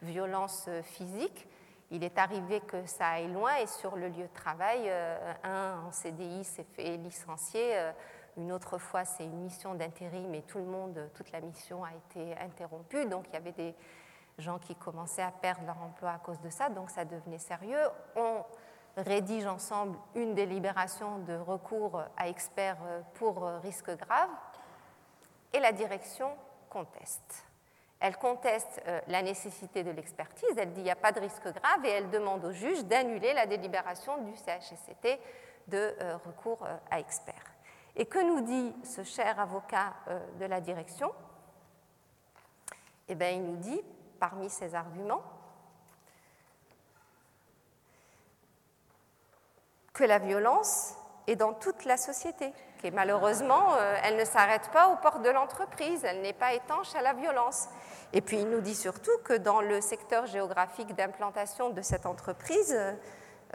violence 0.00 0.70
physique. 0.82 1.46
Il 1.92 2.04
est 2.04 2.18
arrivé 2.18 2.60
que 2.60 2.86
ça 2.86 3.08
aille 3.08 3.32
loin 3.32 3.56
et 3.56 3.66
sur 3.66 3.96
le 3.96 4.08
lieu 4.08 4.22
de 4.22 4.32
travail, 4.32 4.82
euh, 4.86 5.32
un 5.42 5.86
en 5.86 5.90
CDI 5.90 6.44
s'est 6.44 6.66
fait 6.74 6.96
licencier, 6.96 7.76
euh, 7.76 7.92
une 8.36 8.52
autre 8.52 8.78
fois 8.78 9.04
c'est 9.04 9.24
une 9.24 9.42
mission 9.42 9.74
d'intérim 9.74 10.32
et 10.34 10.42
tout 10.42 10.58
le 10.58 10.66
monde, 10.66 11.10
toute 11.14 11.32
la 11.32 11.40
mission 11.40 11.82
a 11.82 11.90
été 11.92 12.38
interrompue. 12.38 13.06
Donc 13.06 13.26
il 13.28 13.34
y 13.34 13.36
avait 13.36 13.52
des 13.52 13.74
gens 14.38 14.60
qui 14.60 14.76
commençaient 14.76 15.22
à 15.22 15.32
perdre 15.32 15.66
leur 15.66 15.82
emploi 15.82 16.10
à 16.10 16.18
cause 16.18 16.40
de 16.40 16.48
ça, 16.48 16.68
donc 16.68 16.90
ça 16.90 17.04
devenait 17.04 17.38
sérieux. 17.38 17.88
On 18.14 18.44
rédige 18.96 19.46
ensemble 19.46 19.98
une 20.14 20.34
délibération 20.34 21.18
de 21.18 21.34
recours 21.34 22.02
à 22.16 22.28
experts 22.28 22.78
pour 23.14 23.42
risque 23.62 23.90
grave 23.96 24.30
et 25.52 25.58
la 25.58 25.72
direction 25.72 26.30
conteste. 26.68 27.49
Elle 28.00 28.16
conteste 28.16 28.80
euh, 28.86 28.98
la 29.08 29.20
nécessité 29.20 29.84
de 29.84 29.90
l'expertise, 29.90 30.48
elle 30.56 30.70
dit 30.70 30.76
qu'il 30.76 30.84
n'y 30.84 30.90
a 30.90 30.96
pas 30.96 31.12
de 31.12 31.20
risque 31.20 31.44
grave 31.44 31.84
et 31.84 31.90
elle 31.90 32.08
demande 32.08 32.42
au 32.46 32.50
juge 32.50 32.82
d'annuler 32.86 33.34
la 33.34 33.44
délibération 33.44 34.16
du 34.22 34.34
CHSCT 34.36 35.20
de 35.68 35.94
euh, 36.00 36.16
recours 36.24 36.64
euh, 36.64 36.74
à 36.90 36.98
experts. 36.98 37.34
Et 37.96 38.06
que 38.06 38.18
nous 38.18 38.40
dit 38.40 38.74
ce 38.84 39.02
cher 39.02 39.38
avocat 39.38 39.92
de 40.38 40.46
la 40.46 40.60
direction? 40.60 41.12
Eh 43.08 43.16
bien, 43.16 43.30
il 43.30 43.42
nous 43.42 43.56
dit, 43.56 43.82
parmi 44.20 44.48
ses 44.48 44.76
arguments, 44.76 45.22
que 49.92 50.04
la 50.04 50.20
violence 50.20 50.94
est 51.26 51.34
dans 51.34 51.52
toute 51.52 51.84
la 51.84 51.96
société, 51.96 52.54
que 52.80 52.88
malheureusement, 52.90 53.76
elle 54.04 54.16
ne 54.16 54.24
s'arrête 54.24 54.70
pas 54.70 54.88
aux 54.88 54.96
portes 54.96 55.22
de 55.22 55.30
l'entreprise, 55.30 56.04
elle 56.04 56.22
n'est 56.22 56.32
pas 56.32 56.54
étanche 56.54 56.94
à 56.94 57.02
la 57.02 57.12
violence. 57.12 57.68
Et 58.12 58.20
puis 58.20 58.40
il 58.40 58.48
nous 58.48 58.60
dit 58.60 58.74
surtout 58.74 59.16
que 59.24 59.34
dans 59.34 59.60
le 59.60 59.80
secteur 59.80 60.26
géographique 60.26 60.94
d'implantation 60.96 61.70
de 61.70 61.80
cette 61.80 62.06
entreprise, 62.06 62.76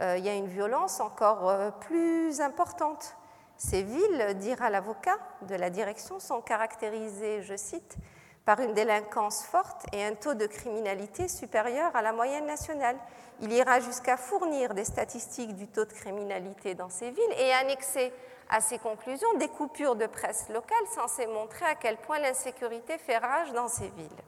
euh, 0.00 0.16
il 0.16 0.24
y 0.24 0.28
a 0.28 0.34
une 0.34 0.46
violence 0.46 1.00
encore 1.00 1.48
euh, 1.48 1.70
plus 1.70 2.40
importante. 2.40 3.16
Ces 3.58 3.82
villes, 3.82 4.34
dira 4.38 4.68
l'avocat 4.68 5.18
de 5.42 5.54
la 5.54 5.70
direction, 5.70 6.20
sont 6.20 6.40
caractérisées, 6.40 7.42
je 7.42 7.56
cite, 7.56 7.96
par 8.44 8.60
une 8.60 8.74
délinquance 8.74 9.44
forte 9.44 9.86
et 9.92 10.04
un 10.04 10.14
taux 10.14 10.34
de 10.34 10.46
criminalité 10.46 11.26
supérieur 11.26 11.94
à 11.96 12.02
la 12.02 12.12
moyenne 12.12 12.46
nationale. 12.46 12.96
Il 13.40 13.52
ira 13.52 13.80
jusqu'à 13.80 14.16
fournir 14.16 14.74
des 14.74 14.84
statistiques 14.84 15.56
du 15.56 15.68
taux 15.68 15.84
de 15.84 15.92
criminalité 15.92 16.74
dans 16.74 16.90
ces 16.90 17.10
villes 17.10 17.34
et 17.38 17.52
annexer 17.52 18.12
à 18.48 18.60
ces 18.60 18.78
conclusions 18.78 19.32
des 19.38 19.48
coupures 19.48 19.96
de 19.96 20.06
presse 20.06 20.48
locale 20.48 20.86
censées 20.94 21.26
montrer 21.26 21.64
à 21.66 21.74
quel 21.74 21.96
point 21.96 22.18
l'insécurité 22.20 22.98
fait 22.98 23.18
rage 23.18 23.52
dans 23.52 23.68
ces 23.68 23.88
villes 23.88 24.22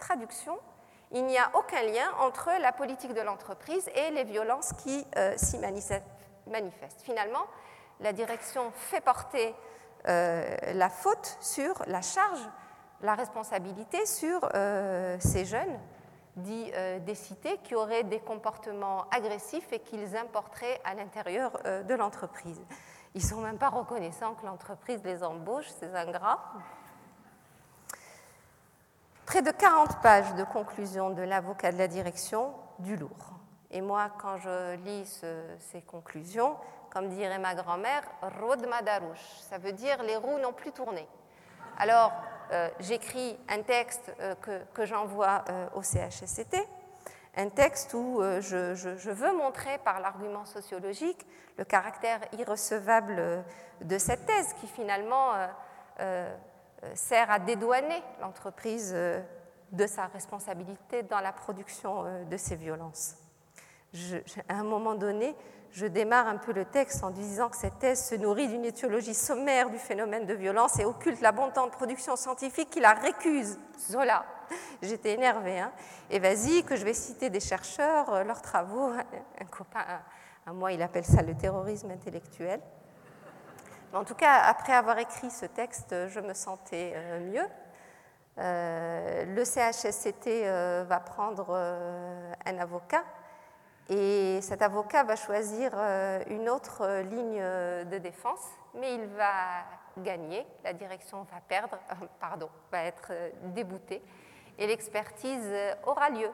traduction, 0.00 0.58
il 1.12 1.26
n'y 1.26 1.38
a 1.38 1.50
aucun 1.54 1.82
lien 1.82 2.08
entre 2.20 2.50
la 2.60 2.72
politique 2.72 3.14
de 3.14 3.20
l'entreprise 3.20 3.88
et 3.94 4.10
les 4.12 4.24
violences 4.24 4.72
qui 4.84 5.04
euh, 5.16 5.34
s'y 5.36 5.58
manifestent. 5.58 7.02
Finalement, 7.02 7.46
la 8.00 8.12
direction 8.12 8.70
fait 8.72 9.00
porter 9.00 9.54
euh, 10.08 10.56
la 10.74 10.88
faute 10.88 11.36
sur 11.40 11.82
la 11.86 12.00
charge, 12.00 12.48
la 13.02 13.14
responsabilité 13.14 14.06
sur 14.06 14.48
euh, 14.54 15.16
ces 15.20 15.44
jeunes 15.44 15.78
dits 16.36 16.70
des 17.04 17.16
cités 17.16 17.58
qui 17.64 17.74
auraient 17.74 18.04
des 18.04 18.20
comportements 18.20 19.04
agressifs 19.10 19.72
et 19.72 19.80
qu'ils 19.80 20.16
importeraient 20.16 20.80
à 20.84 20.94
l'intérieur 20.94 21.60
de 21.64 21.94
l'entreprise. 21.94 22.62
Ils 23.14 23.22
ne 23.22 23.26
sont 23.26 23.40
même 23.40 23.58
pas 23.58 23.68
reconnaissants 23.68 24.34
que 24.34 24.46
l'entreprise 24.46 25.02
les 25.04 25.24
embauche, 25.24 25.68
ces 25.80 25.94
ingrats. 25.94 26.40
Près 29.30 29.42
de 29.42 29.52
40 29.52 30.02
pages 30.02 30.34
de 30.34 30.42
conclusion 30.42 31.10
de 31.10 31.22
l'avocat 31.22 31.70
de 31.70 31.78
la 31.78 31.86
direction, 31.86 32.52
du 32.80 32.96
lourd. 32.96 33.34
Et 33.70 33.80
moi, 33.80 34.10
quand 34.20 34.38
je 34.38 34.74
lis 34.78 35.22
ces 35.60 35.82
conclusions, 35.82 36.56
comme 36.92 37.10
dirait 37.10 37.38
ma 37.38 37.54
grand-mère, 37.54 38.02
Rod 38.40 38.66
Madarouche, 38.66 39.24
ça 39.48 39.58
veut 39.58 39.70
dire 39.70 40.02
les 40.02 40.16
roues 40.16 40.40
n'ont 40.40 40.52
plus 40.52 40.72
tourné. 40.72 41.06
Alors, 41.78 42.10
euh, 42.50 42.70
j'écris 42.80 43.38
un 43.48 43.62
texte 43.62 44.12
euh, 44.18 44.34
que, 44.74 44.84
j'envoie 44.84 45.44
euh, 45.48 45.68
au 45.76 45.82
CHSCT, 45.84 46.56
un 47.36 47.50
texte 47.50 47.94
où 47.94 48.20
je, 48.40 49.10
veux 49.10 49.32
montrer 49.32 49.78
par 49.84 50.00
l'argument 50.00 50.44
sociologique 50.44 51.24
le 51.56 51.64
caractère 51.64 52.18
irrecevable 52.36 53.44
de 53.80 53.98
cette 53.98 54.26
thèse 54.26 54.52
qui 54.60 54.66
finalement 54.66 55.34
sert 56.94 57.30
à 57.30 57.38
dédouaner 57.38 58.02
l'entreprise 58.20 58.92
euh, 58.94 59.20
de 59.72 59.86
sa 59.86 60.06
responsabilité 60.06 61.02
dans 61.02 61.20
la 61.20 61.32
production 61.32 62.04
euh, 62.04 62.24
de 62.24 62.36
ces 62.36 62.56
violences. 62.56 63.16
à 64.48 64.54
un 64.54 64.64
moment 64.64 64.94
donné, 64.94 65.34
je 65.72 65.86
démarre 65.86 66.26
un 66.26 66.36
peu 66.36 66.52
le 66.52 66.64
texte 66.64 67.04
en 67.04 67.10
disant 67.10 67.48
que 67.48 67.56
cette 67.56 67.78
thèse 67.78 68.04
se 68.04 68.14
nourrit 68.16 68.48
d'une 68.48 68.64
étiologie 68.64 69.14
sommaire 69.14 69.70
du 69.70 69.78
phénomène 69.78 70.26
de 70.26 70.34
violence 70.34 70.78
et 70.80 70.84
occulte 70.84 71.20
l'abondante 71.20 71.70
production 71.70 72.16
scientifique 72.16 72.70
qui 72.70 72.80
la 72.80 72.94
récuse. 72.94 73.58
Zola. 73.78 74.24
J'étais 74.82 75.12
énervée. 75.12 75.60
Hein 75.60 75.70
et 76.10 76.18
vas-y, 76.18 76.64
que 76.64 76.74
je 76.74 76.84
vais 76.84 76.94
citer 76.94 77.30
des 77.30 77.38
chercheurs, 77.38 78.24
leurs 78.24 78.42
travaux. 78.42 78.90
Un 79.38 79.44
copain 79.44 79.84
à 80.46 80.52
moi, 80.52 80.72
il 80.72 80.82
appelle 80.82 81.04
ça 81.04 81.22
le 81.22 81.36
terrorisme 81.36 81.90
intellectuel. 81.92 82.60
En 83.92 84.04
tout 84.04 84.14
cas, 84.14 84.42
après 84.44 84.72
avoir 84.72 84.98
écrit 84.98 85.30
ce 85.30 85.46
texte, 85.46 86.06
je 86.06 86.20
me 86.20 86.32
sentais 86.32 86.92
euh, 86.94 87.20
mieux. 87.20 87.46
Euh, 88.38 89.24
le 89.24 89.44
CHSCT 89.44 90.28
euh, 90.28 90.84
va 90.86 91.00
prendre 91.00 91.52
un 92.46 92.58
avocat 92.58 93.02
et 93.88 94.40
cet 94.42 94.62
avocat 94.62 95.02
va 95.02 95.16
choisir 95.16 95.74
une 96.28 96.48
autre 96.48 97.00
ligne 97.00 97.42
de 97.90 97.98
défense, 97.98 98.46
mais 98.74 98.94
il 98.94 99.06
va 99.08 99.64
gagner, 99.98 100.46
la 100.62 100.72
direction 100.72 101.24
va 101.24 101.40
perdre, 101.48 101.76
pardon, 102.20 102.48
va 102.70 102.84
être 102.84 103.10
déboutée 103.46 104.00
et 104.56 104.68
l'expertise 104.68 105.52
aura 105.84 106.10
lieu. 106.10 106.30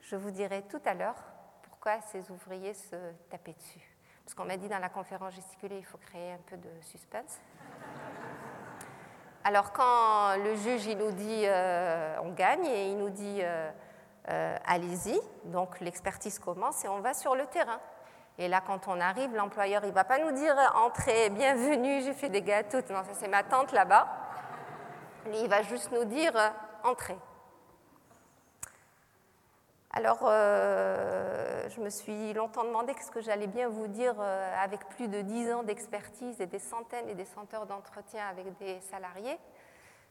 Je 0.00 0.16
vous 0.16 0.30
dirai 0.30 0.62
tout 0.62 0.80
à 0.86 0.94
l'heure 0.94 1.22
pourquoi 1.64 2.00
ces 2.10 2.30
ouvriers 2.30 2.72
se 2.72 2.96
tapaient 3.28 3.52
dessus. 3.52 3.91
Parce 4.32 4.46
qu'on 4.46 4.50
m'a 4.50 4.56
dit 4.56 4.68
dans 4.68 4.78
la 4.78 4.88
conférence 4.88 5.34
gesticulée, 5.34 5.76
il 5.76 5.84
faut 5.84 5.98
créer 5.98 6.32
un 6.32 6.38
peu 6.46 6.56
de 6.56 6.70
suspense. 6.80 7.38
Alors 9.44 9.72
quand 9.72 10.38
le 10.42 10.54
juge 10.54 10.86
il 10.86 10.96
nous 10.96 11.10
dit 11.10 11.42
euh, 11.44 12.16
on 12.22 12.30
gagne 12.30 12.64
et 12.64 12.92
il 12.92 12.96
nous 12.96 13.10
dit 13.10 13.40
euh, 13.42 13.70
euh, 14.30 14.56
allez-y, 14.64 15.20
donc 15.44 15.80
l'expertise 15.80 16.38
commence 16.38 16.82
et 16.82 16.88
on 16.88 17.00
va 17.00 17.12
sur 17.12 17.34
le 17.34 17.44
terrain. 17.44 17.78
Et 18.38 18.48
là 18.48 18.62
quand 18.66 18.88
on 18.88 19.02
arrive, 19.02 19.34
l'employeur 19.34 19.84
il 19.84 19.92
va 19.92 20.04
pas 20.04 20.18
nous 20.18 20.32
dire 20.32 20.56
entrez, 20.76 21.28
bienvenue, 21.28 22.00
j'ai 22.00 22.14
fait 22.14 22.30
des 22.30 22.40
gâteaux, 22.40 22.78
non 22.88 23.04
ça 23.04 23.12
c'est 23.12 23.28
ma 23.28 23.42
tante 23.42 23.72
là-bas. 23.72 24.08
Il 25.34 25.46
va 25.46 25.60
juste 25.60 25.92
nous 25.92 26.06
dire 26.06 26.32
entrez. 26.84 27.18
Alors, 29.94 30.20
euh, 30.22 31.68
je 31.68 31.78
me 31.82 31.90
suis 31.90 32.32
longtemps 32.32 32.64
demandé 32.64 32.94
ce 33.04 33.10
que 33.10 33.20
j'allais 33.20 33.46
bien 33.46 33.68
vous 33.68 33.88
dire 33.88 34.14
euh, 34.18 34.54
avec 34.64 34.88
plus 34.88 35.06
de 35.06 35.20
dix 35.20 35.52
ans 35.52 35.64
d'expertise 35.64 36.40
et 36.40 36.46
des 36.46 36.58
centaines 36.58 37.10
et 37.10 37.14
des 37.14 37.26
centaines 37.26 37.66
d'entretiens 37.68 38.26
avec 38.26 38.56
des 38.56 38.80
salariés. 38.80 39.36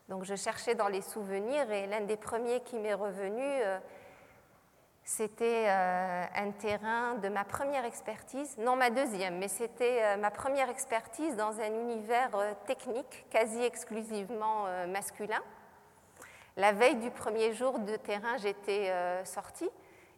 Donc, 0.08 0.24
je 0.24 0.36
cherchais 0.36 0.76
dans 0.76 0.88
les 0.88 1.02
souvenirs 1.02 1.72
et 1.72 1.88
l'un 1.88 2.02
des 2.02 2.16
premiers 2.16 2.60
qui 2.62 2.78
m'est 2.78 2.94
revenu, 2.94 3.42
euh, 3.42 3.80
c'était 5.04 5.68
un 5.68 6.52
terrain 6.52 7.16
de 7.16 7.28
ma 7.28 7.44
première 7.44 7.84
expertise, 7.84 8.56
non 8.60 8.76
ma 8.76 8.92
deuxième, 8.92 9.40
mais 9.40 9.48
c'était 9.48 10.16
ma 10.18 10.30
première 10.30 10.70
expertise 10.70 11.36
dans 11.36 11.60
un 11.60 11.74
univers 11.74 12.30
technique 12.68 13.26
quasi 13.32 13.62
exclusivement 13.64 14.68
masculin. 14.88 15.42
La 16.58 16.74
veille 16.74 16.98
du 16.98 17.12
premier 17.12 17.54
jour 17.54 17.80
de 17.80 17.96
terrain, 17.96 18.36
j'étais 18.38 18.90
euh, 18.90 19.24
sortie. 19.24 19.70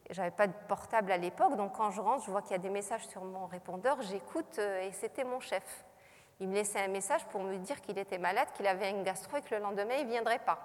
J'avais 0.09 0.31
pas 0.31 0.47
de 0.47 0.53
portable 0.67 1.11
à 1.11 1.17
l'époque, 1.17 1.55
donc 1.55 1.73
quand 1.77 1.91
je 1.91 2.01
rentre, 2.01 2.25
je 2.25 2.31
vois 2.31 2.41
qu'il 2.41 2.51
y 2.51 2.55
a 2.55 2.59
des 2.59 2.71
messages 2.71 3.07
sur 3.07 3.23
mon 3.23 3.45
répondeur, 3.45 4.01
j'écoute 4.01 4.57
euh, 4.57 4.81
et 4.81 4.91
c'était 4.91 5.23
mon 5.23 5.39
chef. 5.39 5.85
Il 6.39 6.49
me 6.49 6.55
laissait 6.55 6.81
un 6.81 6.87
message 6.87 7.23
pour 7.25 7.43
me 7.43 7.55
dire 7.57 7.79
qu'il 7.81 7.97
était 7.99 8.17
malade, 8.17 8.47
qu'il 8.55 8.65
avait 8.65 8.89
une 8.89 9.03
gastro 9.03 9.37
et 9.37 9.41
que 9.41 9.53
le 9.53 9.61
lendemain 9.61 9.93
il 9.99 10.07
viendrait 10.07 10.39
pas. 10.39 10.59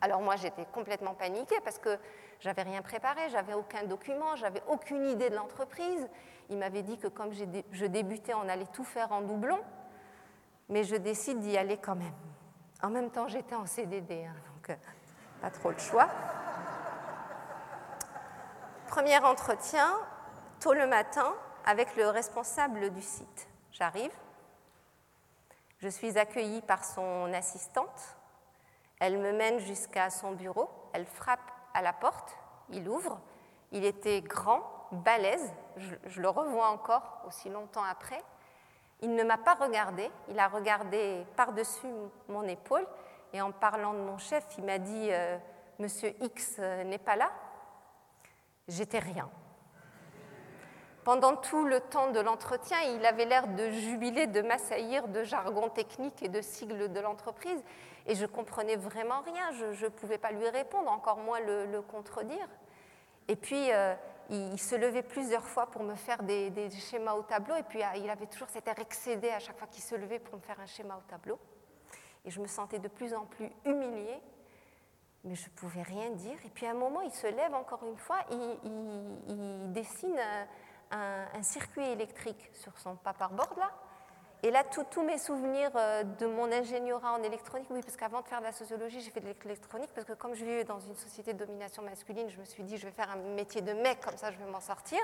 Alors 0.00 0.20
moi 0.20 0.34
j'étais 0.36 0.66
complètement 0.72 1.14
paniquée 1.14 1.60
parce 1.64 1.78
que 1.78 1.96
j'avais 2.40 2.62
rien 2.62 2.82
préparé, 2.82 3.28
j'avais 3.30 3.54
aucun 3.54 3.84
document, 3.84 4.34
j'avais 4.34 4.62
aucune 4.68 5.06
idée 5.06 5.30
de 5.30 5.36
l'entreprise. 5.36 6.08
Il 6.50 6.58
m'avait 6.58 6.82
dit 6.82 6.98
que 6.98 7.06
comme 7.06 7.32
je 7.32 7.86
débutais, 7.86 8.34
on 8.34 8.48
allait 8.48 8.66
tout 8.72 8.84
faire 8.84 9.12
en 9.12 9.22
doublon, 9.22 9.60
mais 10.68 10.82
je 10.82 10.96
décide 10.96 11.38
d'y 11.38 11.56
aller 11.56 11.76
quand 11.76 11.94
même. 11.94 12.12
En 12.82 12.88
même 12.88 13.10
temps, 13.10 13.28
j'étais 13.28 13.54
en 13.54 13.66
CDD, 13.66 14.24
hein, 14.24 14.34
donc 14.54 14.70
euh, 14.70 14.74
pas 15.42 15.50
trop 15.50 15.70
le 15.70 15.78
choix. 15.78 16.08
Premier 18.88 19.18
entretien, 19.18 19.98
tôt 20.60 20.72
le 20.72 20.86
matin, 20.86 21.34
avec 21.66 21.94
le 21.96 22.08
responsable 22.08 22.90
du 22.90 23.02
site. 23.02 23.48
J'arrive, 23.72 24.12
je 25.78 25.88
suis 25.88 26.18
accueillie 26.18 26.62
par 26.62 26.84
son 26.84 27.32
assistante. 27.34 28.16
Elle 28.98 29.18
me 29.18 29.32
mène 29.32 29.58
jusqu'à 29.58 30.10
son 30.10 30.32
bureau, 30.32 30.70
elle 30.92 31.06
frappe 31.06 31.40
à 31.74 31.82
la 31.82 31.92
porte, 31.92 32.36
il 32.70 32.88
ouvre. 32.88 33.20
Il 33.72 33.84
était 33.84 34.20
grand, 34.22 34.62
balèze, 34.90 35.52
je 35.76 36.20
le 36.20 36.28
revois 36.28 36.68
encore 36.68 37.22
aussi 37.26 37.48
longtemps 37.48 37.84
après. 37.84 38.22
Il 39.02 39.14
ne 39.14 39.24
m'a 39.24 39.38
pas 39.38 39.54
regardé, 39.54 40.10
il 40.28 40.38
a 40.38 40.48
regardé 40.48 41.24
par-dessus 41.36 41.88
mon 42.28 42.42
épaule 42.44 42.86
et 43.32 43.40
en 43.40 43.52
parlant 43.52 43.94
de 43.94 44.00
mon 44.00 44.18
chef, 44.18 44.44
il 44.58 44.64
m'a 44.64 44.78
dit 44.78 45.08
euh, 45.10 45.38
Monsieur 45.78 46.14
X 46.20 46.58
n'est 46.58 46.98
pas 46.98 47.16
là, 47.16 47.30
j'étais 48.68 48.98
rien. 48.98 49.28
Pendant 51.04 51.34
tout 51.34 51.64
le 51.64 51.80
temps 51.80 52.10
de 52.10 52.20
l'entretien, 52.20 52.78
il 52.94 53.04
avait 53.06 53.24
l'air 53.24 53.48
de 53.48 53.70
jubiler, 53.70 54.26
de 54.26 54.42
m'assaillir 54.42 55.08
de 55.08 55.24
jargon 55.24 55.70
technique 55.70 56.22
et 56.22 56.28
de 56.28 56.42
sigles 56.42 56.92
de 56.92 57.00
l'entreprise, 57.00 57.62
et 58.06 58.14
je 58.14 58.26
comprenais 58.26 58.76
vraiment 58.76 59.22
rien. 59.22 59.50
Je 59.52 59.84
ne 59.86 59.90
pouvais 59.90 60.18
pas 60.18 60.30
lui 60.30 60.48
répondre, 60.48 60.90
encore 60.90 61.18
moins 61.18 61.40
le, 61.40 61.80
contredire. 61.80 62.46
Et 63.28 63.36
puis, 63.36 63.72
euh, 63.72 63.94
il, 64.30 64.58
se 64.58 64.74
levait 64.74 65.02
plusieurs 65.02 65.44
fois 65.44 65.66
pour 65.66 65.82
me 65.82 65.94
faire 65.94 66.22
des, 66.22 66.70
schémas 66.70 67.14
au 67.14 67.22
tableau, 67.22 67.56
et 67.56 67.62
puis 67.62 67.82
euh, 67.82 67.96
il 67.96 68.08
avait 68.08 68.26
toujours 68.26 68.48
cet 68.48 68.68
air 68.68 68.78
excédé 68.78 69.28
à 69.30 69.38
chaque 69.38 69.58
fois 69.58 69.68
qu'il 69.68 69.82
se 69.82 69.94
levait 69.94 70.18
pour 70.18 70.36
me 70.36 70.40
faire 70.40 70.58
un 70.60 70.66
schéma 70.66 70.96
au 70.96 71.10
tableau. 71.10 71.38
Et 72.24 72.30
je 72.30 72.40
me 72.40 72.46
sentais 72.46 72.78
de 72.78 72.88
plus 72.88 73.14
en 73.14 73.26
plus 73.26 73.50
humiliée 73.64 74.20
mais 75.24 75.34
je 75.34 75.44
ne 75.44 75.54
pouvais 75.54 75.82
rien 75.82 76.10
dire. 76.10 76.38
Et 76.44 76.48
puis 76.48 76.66
à 76.66 76.70
un 76.70 76.74
moment, 76.74 77.00
il 77.02 77.10
se 77.10 77.26
lève 77.26 77.54
encore 77.54 77.84
une 77.84 77.96
fois, 77.96 78.18
il, 78.30 79.72
dessine 79.72 80.18
un, 80.90 81.42
circuit 81.42 81.84
électrique 81.84 82.50
sur 82.52 82.76
son 82.78 82.96
paperboard 82.96 83.58
là. 83.58 83.70
Et 84.42 84.50
là, 84.50 84.64
tous 84.64 85.02
mes 85.02 85.18
souvenirs 85.18 85.70
euh, 85.76 86.02
de 86.02 86.26
mon 86.26 86.50
ingénierat 86.50 87.12
en 87.12 87.22
électronique, 87.22 87.68
oui, 87.70 87.82
parce 87.82 87.96
qu'avant 87.96 88.22
de 88.22 88.26
faire 88.26 88.40
de 88.40 88.46
la 88.46 88.52
sociologie, 88.52 89.02
j'ai 89.02 89.10
fait 89.10 89.20
de 89.20 89.34
l'électronique, 89.44 89.90
parce 89.94 90.06
que 90.06 90.14
comme 90.14 90.34
je 90.34 90.42
vivais 90.44 90.64
dans 90.64 90.80
une 90.80 90.96
société 90.96 91.34
de 91.34 91.44
domination 91.44 91.82
masculine, 91.82 92.30
je 92.30 92.38
me 92.38 92.44
suis 92.44 92.62
dit, 92.62 92.78
je 92.78 92.86
vais 92.86 92.92
faire 92.92 93.10
un 93.10 93.16
métier 93.16 93.60
de 93.60 93.74
mec, 93.74 94.00
comme 94.00 94.16
ça 94.16 94.30
je 94.30 94.38
vais 94.38 94.50
m'en 94.50 94.60
sortir. 94.60 94.98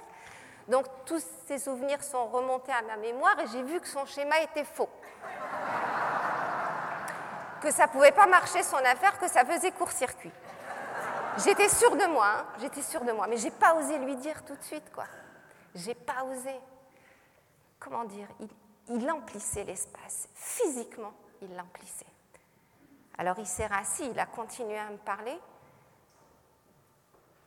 Donc 0.68 0.86
tous 1.04 1.22
ces 1.46 1.58
souvenirs 1.58 2.02
sont 2.02 2.26
remontés 2.28 2.72
à 2.72 2.80
ma 2.82 2.96
mémoire 2.96 3.38
et 3.40 3.46
j'ai 3.52 3.62
vu 3.62 3.78
que 3.78 3.86
son 3.86 4.06
schéma 4.06 4.40
était 4.40 4.64
faux 4.64 4.88
que 7.60 7.70
ça 7.70 7.86
ne 7.86 7.92
pouvait 7.92 8.12
pas 8.12 8.26
marcher 8.26 8.62
son 8.62 8.78
affaire, 8.78 9.18
que 9.18 9.28
ça 9.28 9.44
faisait 9.44 9.70
court-circuit. 9.70 10.32
J'étais 11.44 11.68
sûre 11.68 11.94
de 11.94 12.06
moi, 12.06 12.26
hein, 12.26 12.46
j'étais 12.58 12.80
sûre 12.80 13.04
de 13.04 13.12
moi, 13.12 13.26
mais 13.28 13.36
j'ai 13.36 13.50
pas 13.50 13.74
osé 13.74 13.98
lui 13.98 14.16
dire 14.16 14.42
tout 14.44 14.56
de 14.56 14.62
suite, 14.62 14.90
quoi. 14.94 15.04
J'ai 15.74 15.94
pas 15.94 16.24
osé. 16.24 16.58
Comment 17.78 18.04
dire 18.04 18.28
il 18.88 19.10
emplissait 19.10 19.64
l'espace. 19.64 20.28
Physiquement, 20.34 21.14
il 21.42 21.54
l'emplissait. 21.56 22.06
Alors 23.18 23.38
il 23.38 23.46
s'est 23.46 23.66
rassis, 23.66 24.08
il 24.10 24.18
a 24.18 24.26
continué 24.26 24.78
à 24.78 24.90
me 24.90 24.98
parler. 24.98 25.38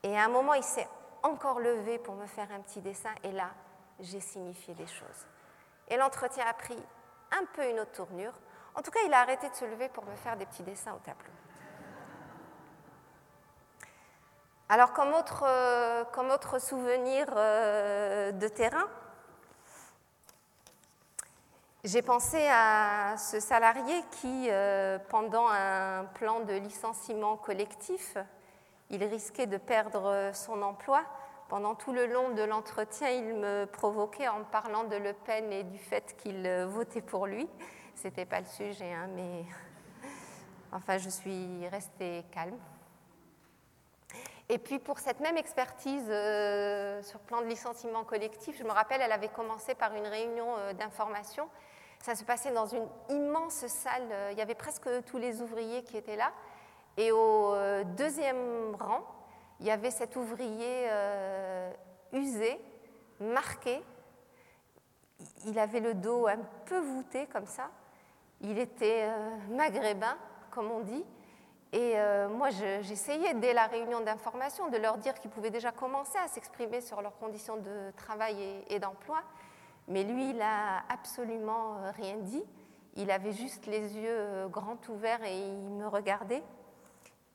Et 0.04 0.18
à 0.18 0.26
un 0.26 0.30
moment, 0.30 0.54
il 0.54 0.64
s'est 0.64 0.88
encore 1.24 1.60
levé 1.60 2.00
pour 2.00 2.16
me 2.16 2.26
faire 2.26 2.52
un 2.52 2.62
petit 2.62 2.82
dessin. 2.82 3.14
Et 3.24 3.32
là, 3.32 3.52
j'ai 4.00 4.20
signifié 4.20 4.74
des 4.74 4.88
choses. 4.88 5.28
Et 5.90 5.98
l'entretien 5.98 6.46
a 6.48 6.54
pris 6.54 6.78
un 7.32 7.46
peu 7.54 7.70
une 7.70 7.80
autre 7.80 7.92
tournure. 7.92 8.34
En 8.76 8.82
tout 8.82 8.92
cas, 8.92 9.00
il 9.06 9.14
a 9.14 9.20
arrêté 9.20 9.50
de 9.50 9.56
se 9.56 9.66
lever 9.66 9.90
pour 9.90 10.06
me 10.06 10.16
faire 10.16 10.38
des 10.38 10.46
petits 10.46 10.64
dessins 10.64 10.94
au 10.94 11.00
tableau. 11.00 11.32
Alors, 14.70 14.94
comme 14.94 15.14
autre, 15.14 15.44
euh, 15.46 16.04
comme 16.14 16.30
autre 16.30 16.60
souvenir 16.60 17.28
euh, 17.36 18.32
de 18.32 18.48
terrain, 18.48 18.88
j'ai 21.84 22.02
pensé 22.02 22.48
à 22.52 23.16
ce 23.18 23.40
salarié 23.40 23.94
qui, 24.20 24.48
euh, 24.50 25.00
pendant 25.10 25.48
un 25.48 26.06
plan 26.16 26.42
de 26.42 26.54
licenciement 26.54 27.38
collectif, 27.38 28.18
il 28.90 29.04
risquait 29.04 29.48
de 29.48 29.58
perdre 29.58 30.32
son 30.34 30.62
emploi. 30.62 31.04
Pendant 31.48 31.76
tout 31.76 31.94
le 31.94 32.06
long 32.06 32.30
de 32.30 32.44
l'entretien, 32.44 33.10
il 33.10 33.34
me 33.36 33.66
provoquait 33.66 34.28
en 34.28 34.44
parlant 34.44 34.84
de 34.84 34.96
Le 34.96 35.14
Pen 35.14 35.52
et 35.52 35.64
du 35.64 35.80
fait 35.80 36.16
qu'il 36.18 36.48
votait 36.68 37.02
pour 37.02 37.26
lui 37.26 37.48
c'était 38.00 38.26
pas 38.26 38.40
le 38.40 38.46
sujet, 38.46 38.94
hein, 38.94 39.10
mais 39.14 39.44
enfin, 40.72 40.98
je 40.98 41.10
suis 41.10 41.68
restée 41.68 42.24
calme. 42.32 42.58
Et 44.48 44.58
puis 44.58 44.80
pour 44.80 45.00
cette 45.00 45.20
même 45.20 45.38
expertise 45.38 46.08
euh, 46.10 47.04
sur 47.04 47.20
plan 47.20 47.42
de 47.42 47.48
licenciement 47.48 48.04
collectif, 48.04 48.58
je 48.58 48.64
me 48.64 48.72
rappelle, 48.72 49.02
elle 49.02 49.12
avait 49.12 49.30
commencé 49.30 49.76
par 49.76 49.94
une 49.94 50.08
réunion 50.08 50.58
euh, 50.58 50.74
d'information. 50.74 51.48
Ça 52.02 52.16
se 52.16 52.24
passait 52.24 52.52
dans 52.52 52.66
une 52.66 52.88
immense 53.10 53.68
salle. 53.68 54.08
Euh, 54.12 54.30
il 54.32 54.38
y 54.38 54.42
avait 54.42 54.56
presque 54.56 54.90
tous 55.06 55.18
les 55.18 55.42
ouvriers 55.42 55.84
qui 55.84 55.98
étaient 55.98 56.16
là. 56.16 56.32
Et 56.98 57.12
au 57.12 57.56
deuxième 57.96 58.76
rang, 58.78 59.06
il 59.62 59.68
y 59.68 59.72
avait 59.72 59.92
cet 59.92 60.18
ouvrier 60.18 60.90
usé, 62.12 62.60
marqué. 63.22 63.82
Il 65.46 65.58
avait 65.60 65.80
le 65.80 65.94
dos 65.94 66.28
un 66.28 66.40
peu 66.66 66.80
voûté 66.80 67.28
comme 67.28 67.46
ça. 67.46 67.70
Il 68.42 68.58
était 68.58 69.04
euh, 69.04 69.38
maghrébin, 69.50 70.18
comme 70.52 70.72
on 70.72 70.80
dit. 70.80 71.04
Et 71.72 71.94
euh, 71.96 72.30
moi, 72.30 72.50
j'essayais 72.50 73.34
dès 73.36 73.54
la 73.54 73.68
réunion 73.68 74.00
d'information 74.00 74.70
de 74.70 74.78
leur 74.78 74.98
dire 74.98 75.14
qu'ils 75.20 75.30
pouvaient 75.30 75.52
déjà 75.52 75.72
commencer 75.72 76.18
à 76.18 76.28
s'exprimer 76.28 76.82
sur 76.82 77.02
leurs 77.02 77.18
conditions 77.18 77.58
de 77.58 77.92
travail 77.96 78.64
et, 78.70 78.80
d'emploi. 78.80 79.22
Mais 79.90 80.04
lui, 80.04 80.30
il 80.30 80.38
n'a 80.38 80.84
absolument 80.88 81.78
euh, 81.78 81.92
rien 81.92 82.16
dit. 82.18 82.44
Il 82.96 83.12
avait 83.12 83.34
juste 83.34 83.66
les 83.66 83.98
yeux 83.98 84.48
grands 84.50 84.80
ouverts 84.88 85.24
et 85.24 85.38
il 85.38 85.70
me 85.72 85.88
regardait. 85.88 86.44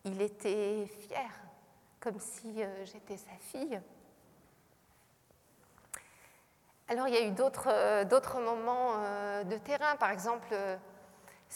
Il 0.05 0.20
était 0.20 0.86
fier, 0.86 1.31
comme 2.01 2.18
si 2.18 2.62
j'étais 2.85 3.16
sa 3.16 3.32
fille. 3.40 3.81
Alors 6.89 7.09
il 7.09 7.14
y 7.14 7.16
a 7.16 7.26
eu 7.26 7.31
d'autres 7.31 8.40
moments 8.40 8.98
de 9.44 9.56
terrain, 9.59 9.97
par 9.97 10.10
exemple 10.10 10.55